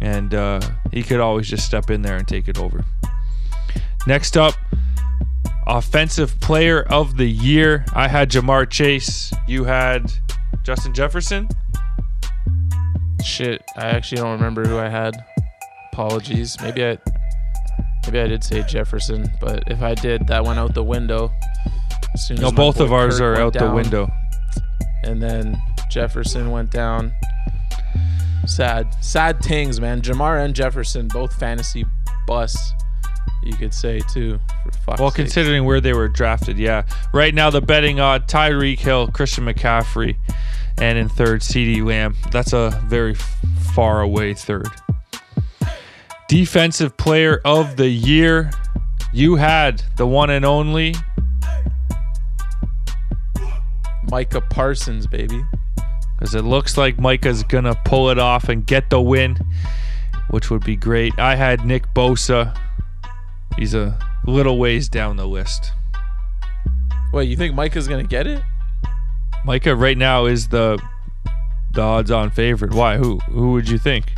[0.00, 0.60] and uh,
[0.92, 2.84] he could always just step in there and take it over.
[4.06, 4.54] Next up,
[5.66, 7.84] offensive player of the year.
[7.94, 9.32] I had Ja'Marr Chase.
[9.46, 10.12] You had
[10.62, 11.48] Justin Jefferson.
[13.24, 15.14] Shit, I actually don't remember who I had.
[15.92, 16.60] Apologies.
[16.60, 16.98] Maybe I
[18.04, 21.32] maybe I did say Jefferson, but if I did, that went out the window.
[22.14, 24.10] As No, both of ours Kirk are out the window.
[25.04, 25.56] And then
[25.90, 27.12] Jefferson went down.
[28.46, 30.02] Sad, sad things, man.
[30.02, 31.84] Ja'Marr and Jefferson both fantasy
[32.26, 32.72] busts.
[33.44, 34.40] You could say too.
[34.86, 35.14] Well, sake.
[35.16, 36.84] considering where they were drafted, yeah.
[37.12, 40.16] Right now, the betting odd: Tyreek Hill, Christian McCaffrey,
[40.78, 42.16] and in third, CeeDee Lamb.
[42.32, 43.14] That's a very
[43.74, 44.68] far away third.
[46.28, 48.50] Defensive Player of the Year.
[49.12, 50.94] You had the one and only
[54.10, 55.44] Micah Parsons, baby.
[56.18, 59.36] because it looks like Micah's gonna pull it off and get the win,
[60.30, 61.12] which would be great.
[61.18, 62.56] I had Nick Bosa.
[63.56, 65.72] He's a little ways down the list.
[67.12, 68.42] Wait, you think Micah's gonna get it?
[69.44, 70.80] Micah right now is the
[71.72, 72.72] the odds-on favorite.
[72.72, 72.96] Why?
[72.96, 73.18] Who?
[73.30, 74.12] Who would you think?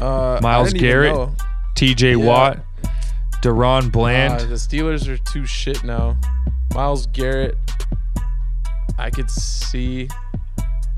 [0.00, 1.30] Uh, Myles Garrett.
[1.74, 2.16] T.J.
[2.16, 2.16] Yeah.
[2.16, 2.58] Watt,
[3.42, 4.34] DaRon Bland.
[4.34, 6.16] Uh, the Steelers are too shit now.
[6.74, 7.56] Myles Garrett,
[8.98, 10.08] I could see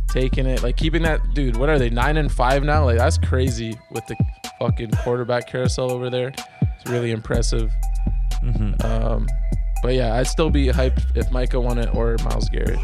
[0.08, 1.56] taking it, like keeping that dude.
[1.56, 1.90] What are they?
[1.90, 2.84] Nine and five now.
[2.84, 4.16] Like that's crazy with the
[4.60, 6.28] fucking quarterback carousel over there.
[6.28, 7.72] It's really impressive.
[8.44, 8.84] Mhm.
[8.84, 9.26] Um,
[9.82, 12.78] but yeah, I'd still be hyped if Micah won it or Myles Garrett.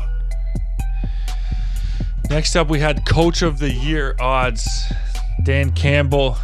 [2.31, 4.69] Next up, we had Coach of the Year odds:
[5.45, 6.37] Dan Campbell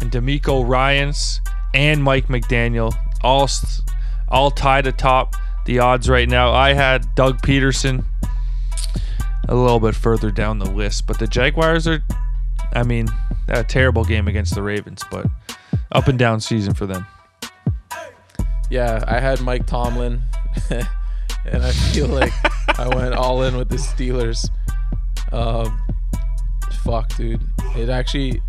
[0.00, 1.40] and DeMeco Ryans
[1.74, 3.48] and Mike McDaniel, all
[4.28, 5.34] all tied atop
[5.66, 6.52] the odds right now.
[6.52, 8.04] I had Doug Pederson
[9.48, 12.02] a little bit further down the list, but the Jaguars are,
[12.72, 13.08] I mean,
[13.48, 15.26] a terrible game against the Ravens, but
[15.92, 17.06] up and down season for them.
[18.70, 20.22] Yeah, I had Mike Tomlin,
[20.70, 22.32] and I feel like
[22.78, 24.48] I went all in with the Steelers.
[25.32, 25.80] Um,
[26.84, 27.40] fuck, dude,
[27.76, 28.42] it actually,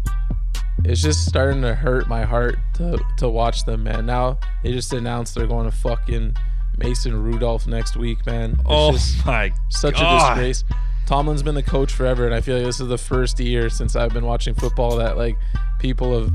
[0.83, 4.05] it's just starting to hurt my heart to to watch them, man.
[4.05, 6.35] Now they just announced they're going to fucking
[6.77, 8.51] Mason Rudolph next week, man.
[8.51, 10.63] It's Oh just my such a disgrace.
[11.09, 13.95] Tomlin's been the coach forever, and I feel like this is the first year since
[13.95, 15.35] I've been watching football that like
[15.79, 16.31] people have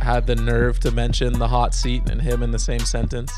[0.00, 3.32] had the nerve to mention the hot seat and him in the same sentence.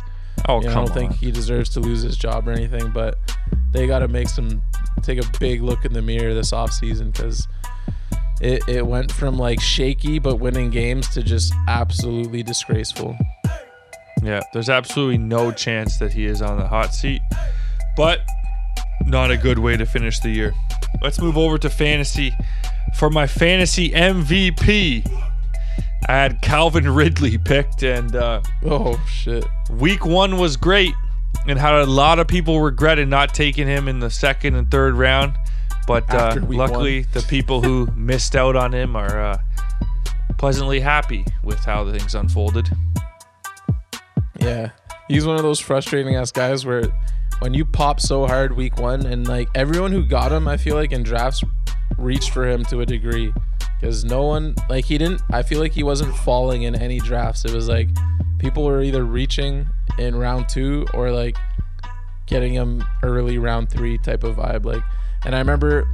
[0.51, 3.17] Oh, You know, I don't think he deserves to lose his job or anything, but
[3.73, 4.63] they got to make some
[5.01, 7.49] take a big look in the mirror this offseason because
[8.43, 13.17] it, it went from like shaky but winning games to just absolutely disgraceful.
[14.23, 17.23] Yeah, there's absolutely no chance that he is on the hot seat,
[17.97, 18.21] but
[19.07, 20.55] not a good way to finish the year.
[21.03, 22.35] Let's move over to fantasy.
[22.97, 25.07] For my fantasy MVP,
[26.09, 30.95] I had Calvin Ridley picked, and uh, oh shit, week one was great,
[31.47, 34.95] and had a lot of people regretted not taking him in the second and third
[34.95, 35.35] round.
[35.87, 39.39] But uh, luckily, the people who missed out on him are uh,
[40.39, 42.69] pleasantly happy with how the things unfolded.
[44.39, 44.71] Yeah.
[45.09, 46.85] He's one of those frustrating ass guys where
[47.41, 50.77] when you pop so hard week one and like everyone who got him, I feel
[50.77, 51.43] like in drafts
[51.99, 53.33] reached for him to a degree.
[53.81, 57.45] Because no one like he didn't I feel like he wasn't falling in any drafts.
[57.45, 57.89] It was like
[58.39, 59.67] people were either reaching
[59.99, 61.37] in round two or like
[62.27, 64.65] getting him early round three type of vibe.
[64.65, 64.83] Like
[65.25, 65.89] and I remember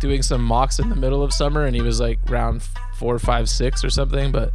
[0.00, 2.62] doing some mocks in the middle of summer and he was like round
[2.98, 4.32] four, five, six or something.
[4.32, 4.52] But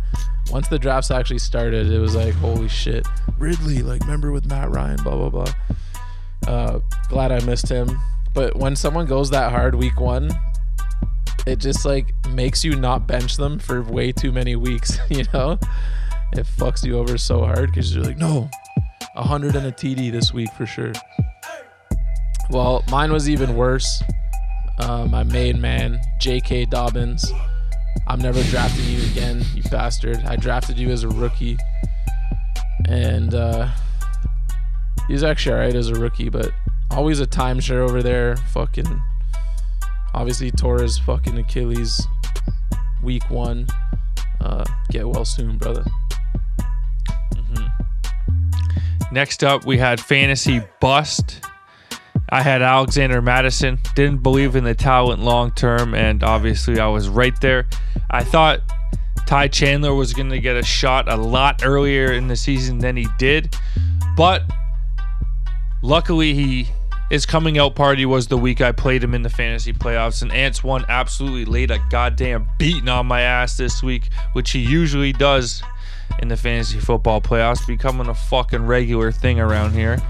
[0.49, 3.07] once the drafts actually started, it was like, holy shit.
[3.37, 5.53] Ridley, like, remember with Matt Ryan, blah, blah, blah.
[6.47, 7.89] Uh, glad I missed him.
[8.33, 10.31] But when someone goes that hard week one,
[11.45, 15.59] it just like makes you not bench them for way too many weeks, you know?
[16.33, 18.49] It fucks you over so hard because you're like, no,
[19.13, 20.93] 100 and a TD this week for sure.
[22.49, 24.01] Well, mine was even worse.
[24.79, 26.65] Uh, my main man, J.K.
[26.65, 27.31] Dobbins.
[28.07, 30.23] I'm never drafting you again, you bastard.
[30.25, 31.57] I drafted you as a rookie.
[32.87, 33.69] And uh,
[35.07, 36.51] he's actually alright as a rookie, but
[36.91, 38.37] always a timeshare over there.
[38.37, 39.01] Fucking.
[40.13, 42.05] Obviously, Torres fucking Achilles
[43.01, 43.67] week one.
[44.39, 45.83] Uh, get well soon, brother.
[49.13, 51.45] Next up, we had Fantasy Bust.
[52.29, 53.77] I had Alexander Mattison.
[53.93, 57.67] Didn't believe in the talent long term, and obviously I was right there.
[58.09, 58.61] I thought
[59.27, 62.97] Ty Chandler was going to get a shot a lot earlier in the season than
[62.97, 63.55] he did.
[64.17, 64.51] But
[65.83, 66.69] luckily, he
[67.11, 70.31] his coming out party was the week I played him in the fantasy playoffs, and
[70.31, 75.13] Ants one absolutely laid a goddamn beating on my ass this week, which he usually
[75.13, 75.61] does
[76.19, 80.01] in the fantasy football playoffs, becoming a fucking regular thing around here.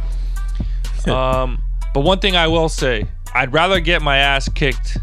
[1.08, 1.62] um,
[1.94, 4.98] but one thing I will say, I'd rather get my ass kicked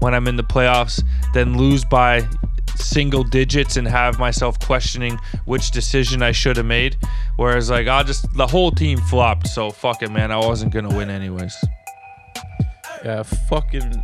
[0.00, 1.02] when I'm in the playoffs
[1.34, 2.26] than lose by
[2.76, 6.96] single digits and have myself questioning which decision I should have made.
[7.36, 9.48] Whereas, like, I'll just, the whole team flopped.
[9.48, 10.30] So, fuck it, man.
[10.30, 11.56] I wasn't to win anyways.
[13.04, 14.00] Yeah, fucking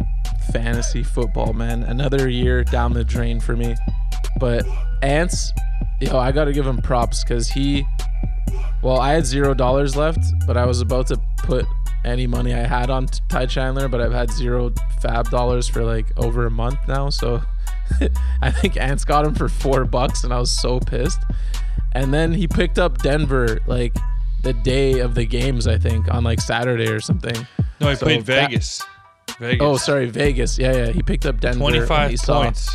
[0.52, 1.84] fantasy football, man.
[1.84, 3.76] Another year down the drain for me.
[4.40, 4.66] But
[5.02, 5.52] Ants,
[6.00, 7.86] yo, I got to give him props because he,
[8.82, 11.66] well, I had zero dollars left, but I was about to put
[12.05, 14.70] any money I had on Ty Chandler, but I've had zero
[15.02, 17.10] FAAB dollars for like over a month now.
[17.10, 17.42] So
[18.42, 21.20] I think Ants got him for four bucks, and I was so pissed.
[21.92, 23.94] And then he picked up Denver like
[24.42, 27.34] the day of the games, I think, on like Saturday or something.
[27.81, 28.83] No, he So played that- Vegas.
[29.41, 29.58] Vegas.
[29.65, 30.58] Oh, sorry, Vegas.
[30.58, 30.91] Yeah, yeah.
[30.91, 31.58] He picked up Denver.
[31.60, 32.70] 25 he saw- points.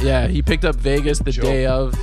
[0.00, 1.44] Yeah, he picked up Vegas the Joke.
[1.44, 1.94] day of,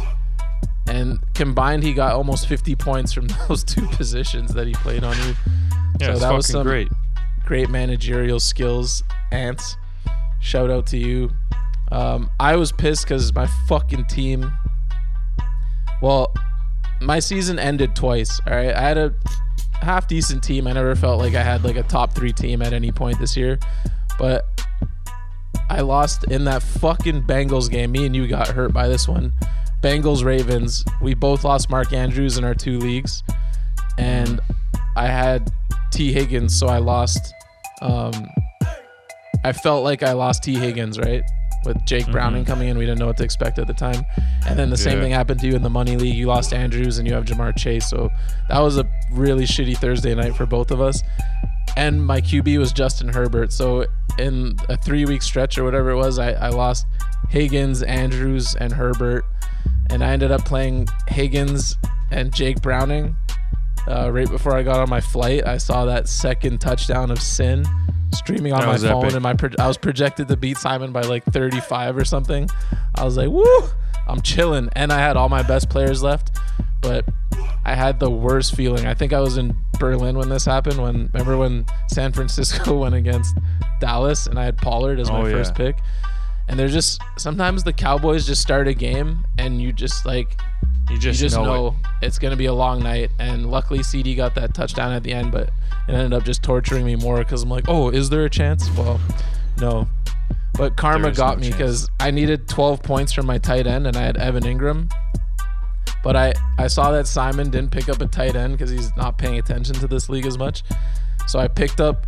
[0.88, 5.16] and combined he got almost 50 points from those two positions that he played on
[5.19, 5.33] you.
[6.00, 6.90] Yeah, so that was some great.
[7.45, 9.77] great managerial skills, Ants.
[10.41, 11.32] Shout out to you.
[11.91, 14.51] Um, I was pissed because my fucking team.
[16.01, 16.33] Well,
[17.01, 18.39] my season ended twice.
[18.47, 19.13] All right, I had a
[19.81, 20.67] half decent team.
[20.67, 23.35] I never felt like I had like a top three team at any point this
[23.35, 23.59] year,
[24.17, 24.45] but
[25.69, 27.91] I lost in that fucking Bengals game.
[27.91, 29.33] Me and you got hurt by this one.
[29.81, 30.85] Bengals Ravens.
[31.01, 33.23] We both lost Mark Andrews in our two leagues,
[33.97, 34.39] and
[34.95, 35.51] I had
[35.91, 37.33] Tee Higgins, so I lost.
[37.81, 38.29] Um,
[39.43, 41.23] I felt like I lost Tee Higgins, right?
[41.65, 44.03] With Jake Browning coming in, we didn't know what to expect at the time.
[44.48, 46.15] And then the same thing happened to you in the money league.
[46.15, 47.88] You lost Andrews and you have Ja'Marr Chase.
[47.88, 48.09] So
[48.49, 51.03] that was a really shitty Thursday night for both of us.
[51.77, 53.53] And my QB was Justin Herbert.
[53.53, 53.85] So
[54.17, 56.85] in a three week stretch or whatever it was, I, I lost
[57.30, 59.25] Higgins, Andrews, and Herbert.
[59.90, 61.75] And I ended up playing Higgins
[62.11, 63.15] and Jake Browning.
[63.88, 67.65] Uh, right before I got on my flight, I saw that second touchdown of Sin
[68.14, 69.14] streaming on That my phone, epic.
[69.14, 72.49] and my pro- I was projected to beat Simon by like 35 or something.
[72.95, 73.43] I was like, "Woo,
[74.07, 76.38] I'm chilling," and I had all my best players left,
[76.81, 77.06] but
[77.64, 78.85] I had the worst feeling.
[78.88, 80.81] I think I was in Berlin when this happened.
[80.81, 83.38] When remember when San Francisco went against
[83.80, 85.57] Dallas, and I had Pollard as my Oh, first yeah.
[85.72, 85.77] pick.
[86.48, 90.38] And they're just sometimes the Cowboys just start a game, and you just like
[90.90, 91.67] You just, you just know, know,
[92.01, 92.07] it.
[92.07, 93.11] it's going to be a long night.
[93.19, 95.51] And luckily, CeeDee got that touchdown at the end, but
[95.88, 98.69] it ended up just torturing me more because I'm like, oh, is there a chance?
[98.72, 99.00] Well,
[99.60, 99.88] no.
[100.53, 103.95] But karma got no me because I needed 12 points from my tight end, and
[103.95, 104.92] I had Evan Engram.
[106.03, 109.18] But I, I saw that Simon didn't pick up a tight end because he's not
[109.18, 110.64] paying attention to this league as much.
[111.27, 112.06] So I picked up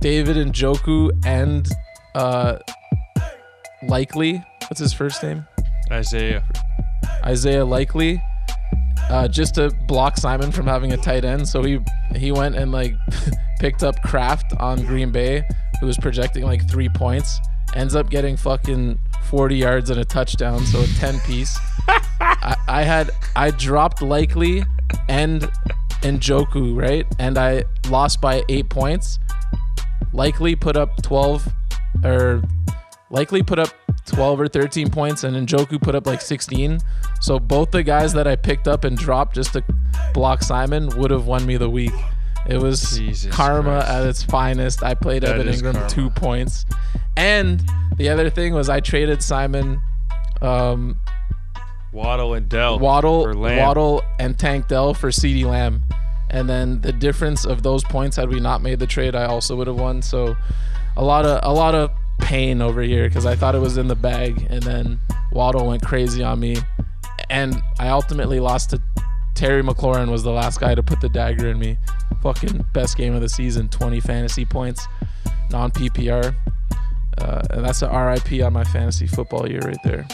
[0.00, 1.68] David Njoku and
[2.14, 2.58] uh,
[3.88, 4.42] Likely.
[4.68, 5.46] What's his first name?
[5.90, 6.44] Isaiah.
[7.24, 8.20] Isaiah Likely,
[9.10, 11.46] uh, just to block Simon from having a tight end.
[11.48, 11.78] So he
[12.14, 12.94] he went and like
[13.60, 15.44] picked up Kraft on Green Bay,
[15.80, 17.38] who was projecting like three points.
[17.74, 21.58] Ends up getting fucking 40 yards and a touchdown, so a 10 piece.
[22.20, 24.64] I, I had I dropped Likely
[25.08, 25.50] and
[26.02, 29.18] Njoku right, and I lost by eight points.
[30.12, 31.48] Likely put up 12
[32.04, 32.42] or
[33.10, 33.70] likely put up
[34.06, 36.78] 12 or 13 points and Njoku put up like 16.
[37.20, 39.64] So both the guys that I picked up and dropped just to
[40.12, 41.92] block Simon would have won me the week.
[42.46, 43.88] It was Jesus karma Christ.
[43.88, 44.82] at its finest.
[44.82, 45.88] I played That Evan Engram karma.
[45.88, 46.66] two points.
[47.16, 47.62] And
[47.96, 49.80] the other thing was I traded Simon
[50.42, 51.00] um,
[51.92, 52.78] Waddle and Dell.
[52.78, 53.34] Waddle.
[53.38, 55.82] Waddle, and Tank Dell for CeeDee Lamb.
[56.28, 59.54] And then the difference of those points, had we not made the trade, I also
[59.56, 60.02] would have won.
[60.02, 60.36] So
[60.96, 63.88] a lot of a lot of pain over here because I thought it was in
[63.88, 64.98] the bag, and then
[65.32, 66.56] Waddle went crazy on me,
[67.30, 68.80] and I ultimately lost to
[69.34, 71.76] Terry McLaurin was the last guy to put the dagger in me.
[72.22, 74.86] Fucking best game of the season, 20 fantasy points,
[75.50, 76.34] non PPR.
[77.18, 80.06] Uh, and that's an RIP on my fantasy football year right there.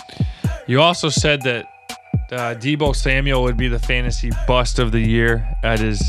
[0.67, 1.67] You also said that
[2.33, 6.01] uh, Deebo Samuel would be the fantasy bust of the year at his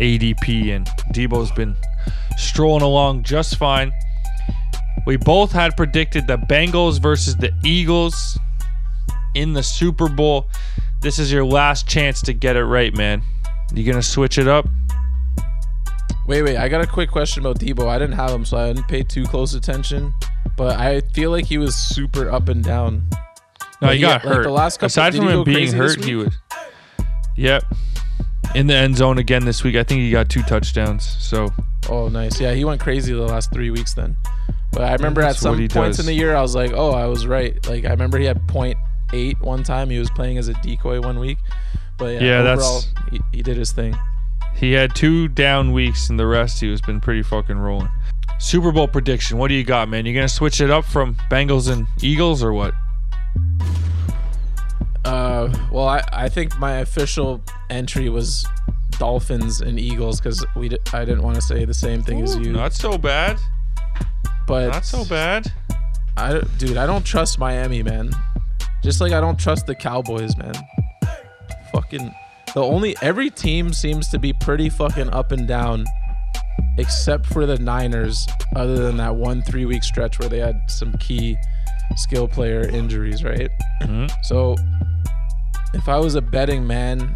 [0.00, 1.76] ADP, and Deebo's been
[2.36, 3.92] strolling along just fine.
[5.06, 8.38] We both had predicted the Bengals versus the Eagles
[9.34, 10.48] in the Super Bowl.
[11.02, 13.22] This is your last chance to get it right, man.
[13.74, 14.66] You gonna switch it up?
[16.26, 16.56] Wait, wait.
[16.56, 17.86] I got a quick question about Deebo.
[17.86, 20.12] I didn't have him, so I didn't pay too close attention.
[20.56, 23.04] But I feel like he was super up and down.
[23.80, 24.42] No, But he got like, hurt.
[24.44, 26.34] the last couple, Aside from him being hurt, he was.
[27.36, 27.64] Yep.
[28.54, 29.76] In the end zone again this week.
[29.76, 31.04] I think he got two touchdowns.
[31.04, 31.52] So
[31.88, 32.40] Oh, nice.
[32.40, 34.16] Yeah, he went crazy the last three weeks then.
[34.76, 36.00] But I remember at some points does.
[36.00, 37.66] in the year, I was like, oh, I was right.
[37.66, 38.76] Like I remember he had point
[39.14, 39.88] eight one time.
[39.88, 41.38] He was playing as a decoy one week.
[41.96, 43.96] But yeah, Yeah, that's- overall, he, he did his thing.
[44.54, 47.88] he had two down weeks, and the rest he was been pretty fucking rolling.
[48.38, 49.38] Super Bowl prediction.
[49.38, 50.04] What do you got, man?
[50.04, 52.74] You gonna switch it up from Bengals and Eagles or what?
[55.04, 57.40] Uh, well, I, I think my official
[57.70, 58.46] entry was
[58.98, 62.36] Dolphins and Eagles because we di- I didn't want to say the same thing as
[62.36, 62.52] you.
[62.52, 63.38] Not so bad.
[64.46, 65.52] But Not so bad.
[66.16, 68.10] I, dude, I don't trust Miami, man.
[68.82, 70.54] Just like I don't trust the Cowboys, man.
[71.72, 72.14] Fucking
[72.54, 75.84] the only every team seems to be pretty fucking up and down,
[76.78, 78.26] except for the Niners.
[78.54, 81.36] Other than that one three week stretch where they had some key
[81.96, 83.50] skill player injuries, right?
[83.82, 84.10] Mhm.
[84.24, 84.56] So
[85.74, 87.14] if I was a betting man,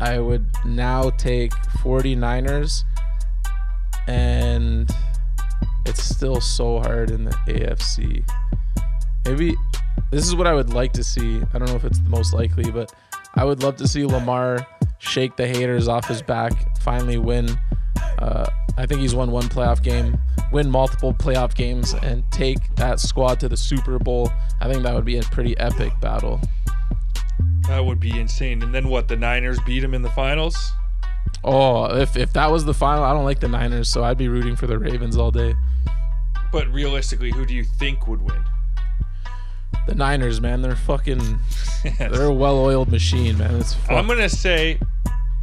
[0.00, 1.52] I would now take
[1.82, 2.82] 49ers
[4.08, 4.55] and
[5.96, 8.22] it's still so hard in the AFC.
[9.24, 9.54] Maybe
[10.10, 11.40] this is what I would like to see.
[11.54, 12.92] I don't know if it's the most likely, but
[13.34, 14.66] I would love to see Lamar
[14.98, 17.48] shake the haters off his back, finally win.
[18.18, 20.18] Uh, I think he's won one playoff game,
[20.52, 24.30] win multiple playoff games, and take that squad to the Super Bowl.
[24.60, 26.40] I think that would be a pretty epic battle.
[27.68, 28.62] That would be insane.
[28.62, 29.08] And then what?
[29.08, 30.56] The Niners beat him in the finals.
[31.42, 34.28] Oh, if, if that was the final, I don't like the Niners, so I'd be
[34.28, 35.54] rooting for the Ravens all day.
[36.56, 38.42] But realistically, who do you think would win?
[39.86, 41.38] The Niners, man, they're fucking,
[41.98, 43.56] they're a well-oiled machine, man.
[43.56, 43.90] It's fuck.
[43.90, 44.80] I'm gonna say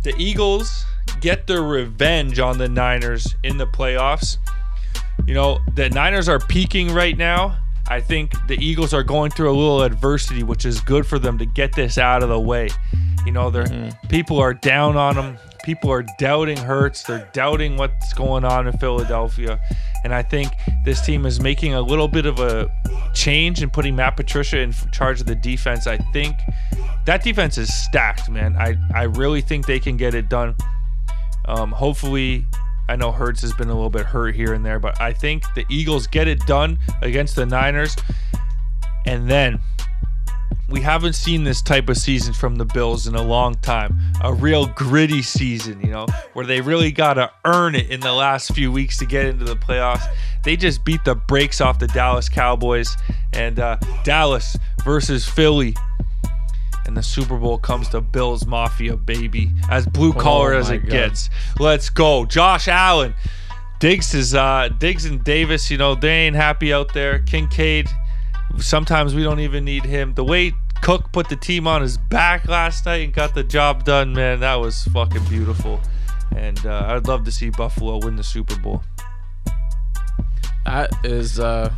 [0.01, 0.83] the Eagles
[1.21, 4.39] get their revenge on the Niners in the playoffs.
[5.27, 7.59] You know, the Niners are peaking right now.
[7.87, 11.37] I think the Eagles are going through a little adversity, which is good for them
[11.37, 12.69] to get this out of the way.
[13.23, 14.07] You know, they're mm-hmm.
[14.07, 15.37] people are down on them.
[15.63, 17.03] People are doubting Hurts.
[17.03, 19.59] They're doubting what's going on in Philadelphia.
[20.03, 20.51] And I think
[20.83, 22.69] this team is making a little bit of a
[23.13, 25.87] change and putting Matt Patricia in charge of the defense.
[25.87, 26.35] I think
[27.05, 28.55] that defense is stacked, man.
[28.57, 30.55] I, I really think they can get it done.
[31.45, 32.45] Um, hopefully,
[32.89, 35.45] I know Hurts has been a little bit hurt here and there, but I think
[35.55, 37.95] the Eagles get it done against the Niners.
[39.05, 39.61] And then
[40.73, 43.95] we haven't seen this type of season from the Bills in a long time.
[44.23, 48.11] A real gritty season, you know, where they really got to earn it in the
[48.11, 50.03] last few weeks to get into the playoffs.
[50.43, 52.97] They just beat the brakes off the Dallas Cowboys
[53.33, 55.75] and uh, Dallas versus Philly.
[56.87, 59.51] And the Super Bowl comes to Bills Mafia, baby.
[59.69, 60.89] As blue collar Oh as it God.
[60.89, 61.29] gets.
[61.59, 62.25] Let's go.
[62.25, 63.13] Josh Allen.
[63.79, 67.19] Diggs is uh Diggs and Davis, you know, they ain't happy out there.
[67.19, 67.89] Kincaid,
[68.57, 70.13] sometimes we don't even need him.
[70.15, 70.53] The way
[70.83, 74.41] Cook put the team on his back last night and got the job done, man,
[74.41, 75.79] that was fucking beautiful.
[76.35, 78.83] And uh, I'd love to see Buffalo win the Super Bowl.
[80.65, 81.39] That is.
[81.39, 81.71] uh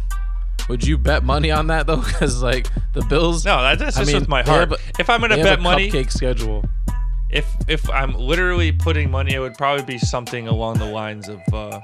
[0.70, 1.98] Would you bet money on that though?
[2.08, 3.46] Because like the Bills.
[3.46, 4.72] No, that- that's I just mean, with my heart.
[4.72, 6.66] a- If I'm gonna bet money- cupcake schedule.
[7.30, 11.40] If if I'm literally putting money, it would probably be something along the lines of
[11.54, 11.80] uh,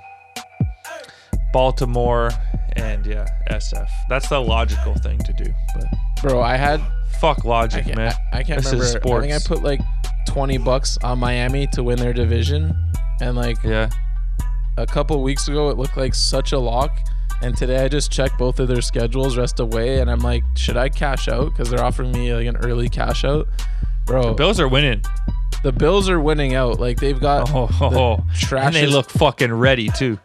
[1.51, 2.29] Baltimore
[2.77, 3.89] and yeah, SF.
[4.07, 5.51] That's the logical thing to do.
[5.75, 5.85] But
[6.21, 6.79] Bro, I had
[7.21, 8.13] fuck logic, I can't, man.
[8.33, 8.85] I, I can't This remember.
[8.85, 9.79] is I think I put like
[10.27, 12.75] twenty bucks on Miami to win their division,
[13.21, 13.89] and like yeah,
[14.77, 16.91] a couple weeks ago it looked like such a lock.
[17.43, 20.77] And today I just checked both of their schedules rest away, and I'm like, should
[20.77, 21.45] I cash out?
[21.45, 23.47] Because they're offering me like an early cash out,
[24.05, 24.23] bro.
[24.29, 25.01] the Bills are winning.
[25.63, 26.79] The Bills are winning out.
[26.79, 30.19] Like they've got Oh, the oh, and they look fucking ready too.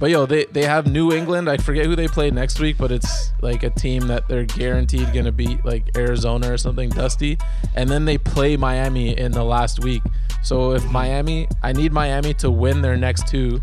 [0.00, 1.48] But yo, they they have New England.
[1.48, 5.12] I forget who they play next week, but it's like a team that they're guaranteed
[5.12, 7.36] gonna beat, like Arizona or something dusty.
[7.74, 10.02] And then they play Miami in the last week.
[10.42, 13.60] So if Miami, I need Miami to win their next two,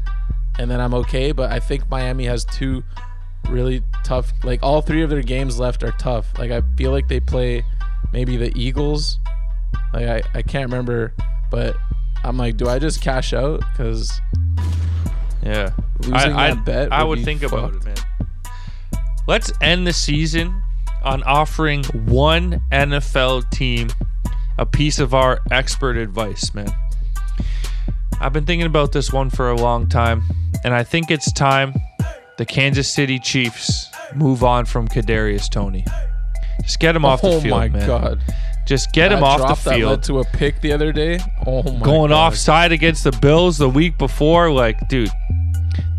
[0.59, 1.31] and then I'm okay.
[1.31, 2.83] But I think Miami has two
[3.49, 4.31] really tough.
[4.43, 6.37] Like all three of their games left are tough.
[6.37, 7.63] Like I feel like they play
[8.13, 9.17] maybe the Eagles.
[9.91, 11.15] Like I I can't remember,
[11.49, 11.75] but
[12.23, 13.63] I'm like, do I just cash out?
[13.71, 14.21] Because
[15.43, 17.95] Yeah, Losing I, that I, bet I would think about it, man.
[19.27, 20.61] Let's end the season
[21.03, 23.89] on offering one NFL team
[24.57, 26.69] a piece of our expert advice, man.
[28.19, 30.23] I've been thinking about this one for a long time,
[30.63, 31.73] and I think it's time
[32.37, 35.85] the Kansas City Chiefs move on from Kadarius Toney.
[36.63, 37.85] Just get him off the oh field, my man.
[37.85, 38.21] god.
[38.67, 40.03] Just get That him off the That field.
[40.03, 41.19] to a pick the other day.
[41.45, 42.27] Oh my Going god.
[42.27, 45.09] offside against the Bills the week before, like, dude,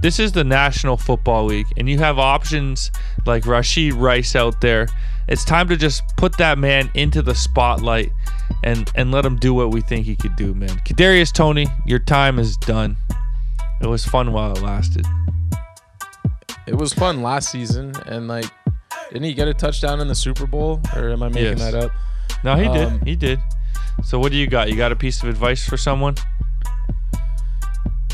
[0.03, 2.91] this is the National Football League, and you have options
[3.27, 4.87] like Rashee Rice out there,
[5.29, 8.11] It's time to just put that man into the spotlight
[8.65, 10.71] and and let him do what we think he could do, man.
[10.89, 12.97] Kadarius Toney, your time is done.
[13.83, 15.05] It was fun while it lasted.
[16.67, 18.47] It was fun last season, and like,
[19.11, 20.81] didn't he get a touchdown in the Super Bowl?
[20.97, 21.61] Or am I making Yes.
[21.61, 21.91] that up?
[22.45, 23.07] No, he Um, did.
[23.09, 23.41] He did.
[24.05, 24.69] So what do you got?
[24.71, 26.15] You got a piece of advice for someone?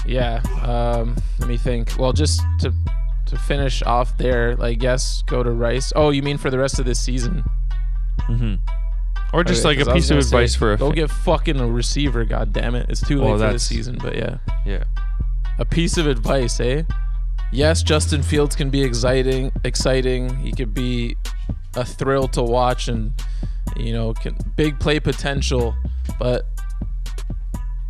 [0.06, 0.42] Yeah.
[0.62, 1.96] Um, let me think.
[1.98, 2.72] Well, just to
[3.26, 5.92] to finish off there, like yes, go to Rice.
[5.96, 7.42] Oh, you mean for the rest of this season?
[8.28, 8.54] Mm-hmm.
[9.32, 11.10] Or just Okay, like a piece of gonna say, advice for a go fa- get
[11.10, 12.24] fucking a receiver.
[12.24, 12.86] God damn it!
[12.88, 14.38] It's too late Well, for this season, but yeah.
[14.64, 14.84] Yeah.
[15.58, 16.82] A piece of advice, eh?
[17.52, 19.52] Yes, Justin Fields can be exciting.
[19.64, 20.36] Exciting.
[20.38, 21.16] He could be
[21.76, 23.12] a thrill to watch, and
[23.76, 25.74] you know, can, big play potential.
[26.18, 26.46] But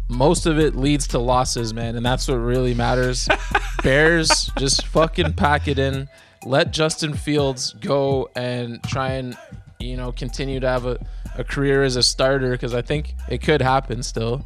[0.08, 3.28] most of it leads to losses, man, and that's what really matters.
[3.82, 6.08] Bears just fucking pack it in.
[6.44, 9.36] Let Justin Fields go and try and
[9.78, 10.98] you know continue to have a,
[11.36, 14.44] a career as a starter because I think it could happen still.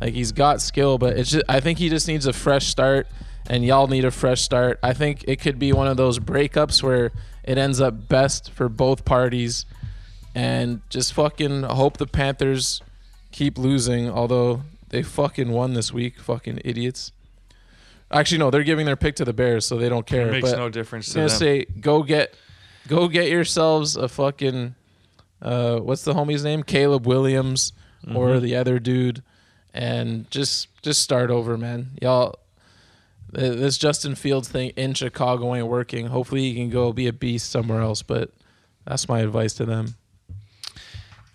[0.00, 3.06] Like he's got skill, but it's just I think he just needs a fresh start,
[3.48, 4.78] and y'all need a fresh start.
[4.82, 7.12] I think it could be one of those breakups where
[7.44, 9.64] it ends up best for both parties,
[10.34, 12.80] and just fucking hope the Panthers
[13.32, 14.10] keep losing.
[14.10, 17.12] Although they fucking won this week, fucking idiots.
[18.10, 20.30] Actually, no, they're giving their pick to the Bears, so they don't care.
[20.32, 21.38] makes but no difference I'm to gonna them.
[21.38, 22.34] say go get,
[22.88, 24.74] go get yourselves a fucking,
[25.42, 26.62] uh, what's the homie's name?
[26.62, 27.72] Caleb Williams
[28.14, 28.40] or Mhm.
[28.42, 29.22] the other dude,
[29.74, 31.88] and just just start over, man.
[32.00, 32.36] Y'all,
[33.30, 36.06] this Justin Fields thing in Chicago ain't working.
[36.06, 38.00] Hopefully, he can go be a beast somewhere else.
[38.02, 38.30] But
[38.86, 39.96] that's my advice to them.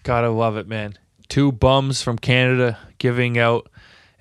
[0.01, 0.98] Gotta love it, man.
[1.27, 3.69] Two bums from Canada giving out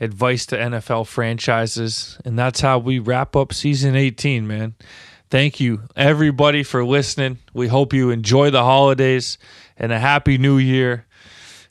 [0.01, 2.19] advice to NFL franchises.
[2.25, 4.75] And that's how we wrap up season 18, man.
[5.31, 7.39] Thank you, everybody, for listening.
[7.55, 9.39] We hope you enjoy the holidays
[9.79, 11.07] and a happy new year.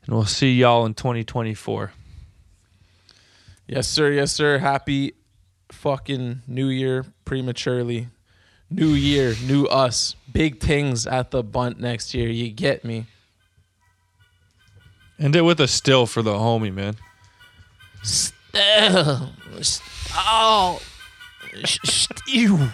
[0.05, 1.91] And we'll see y'all in 2024.
[3.67, 4.11] Yes, sir.
[4.11, 4.57] Yes, sir.
[4.57, 5.13] Happy
[5.71, 8.09] fucking New Year prematurely.
[8.69, 10.15] New year, new us.
[10.31, 12.29] Big things at the bunt next year.
[12.29, 13.05] You get me.
[15.21, 16.95] End it with a still for the homie, man.
[18.01, 19.29] Still.
[20.15, 20.81] oh,
[21.63, 22.71] Still.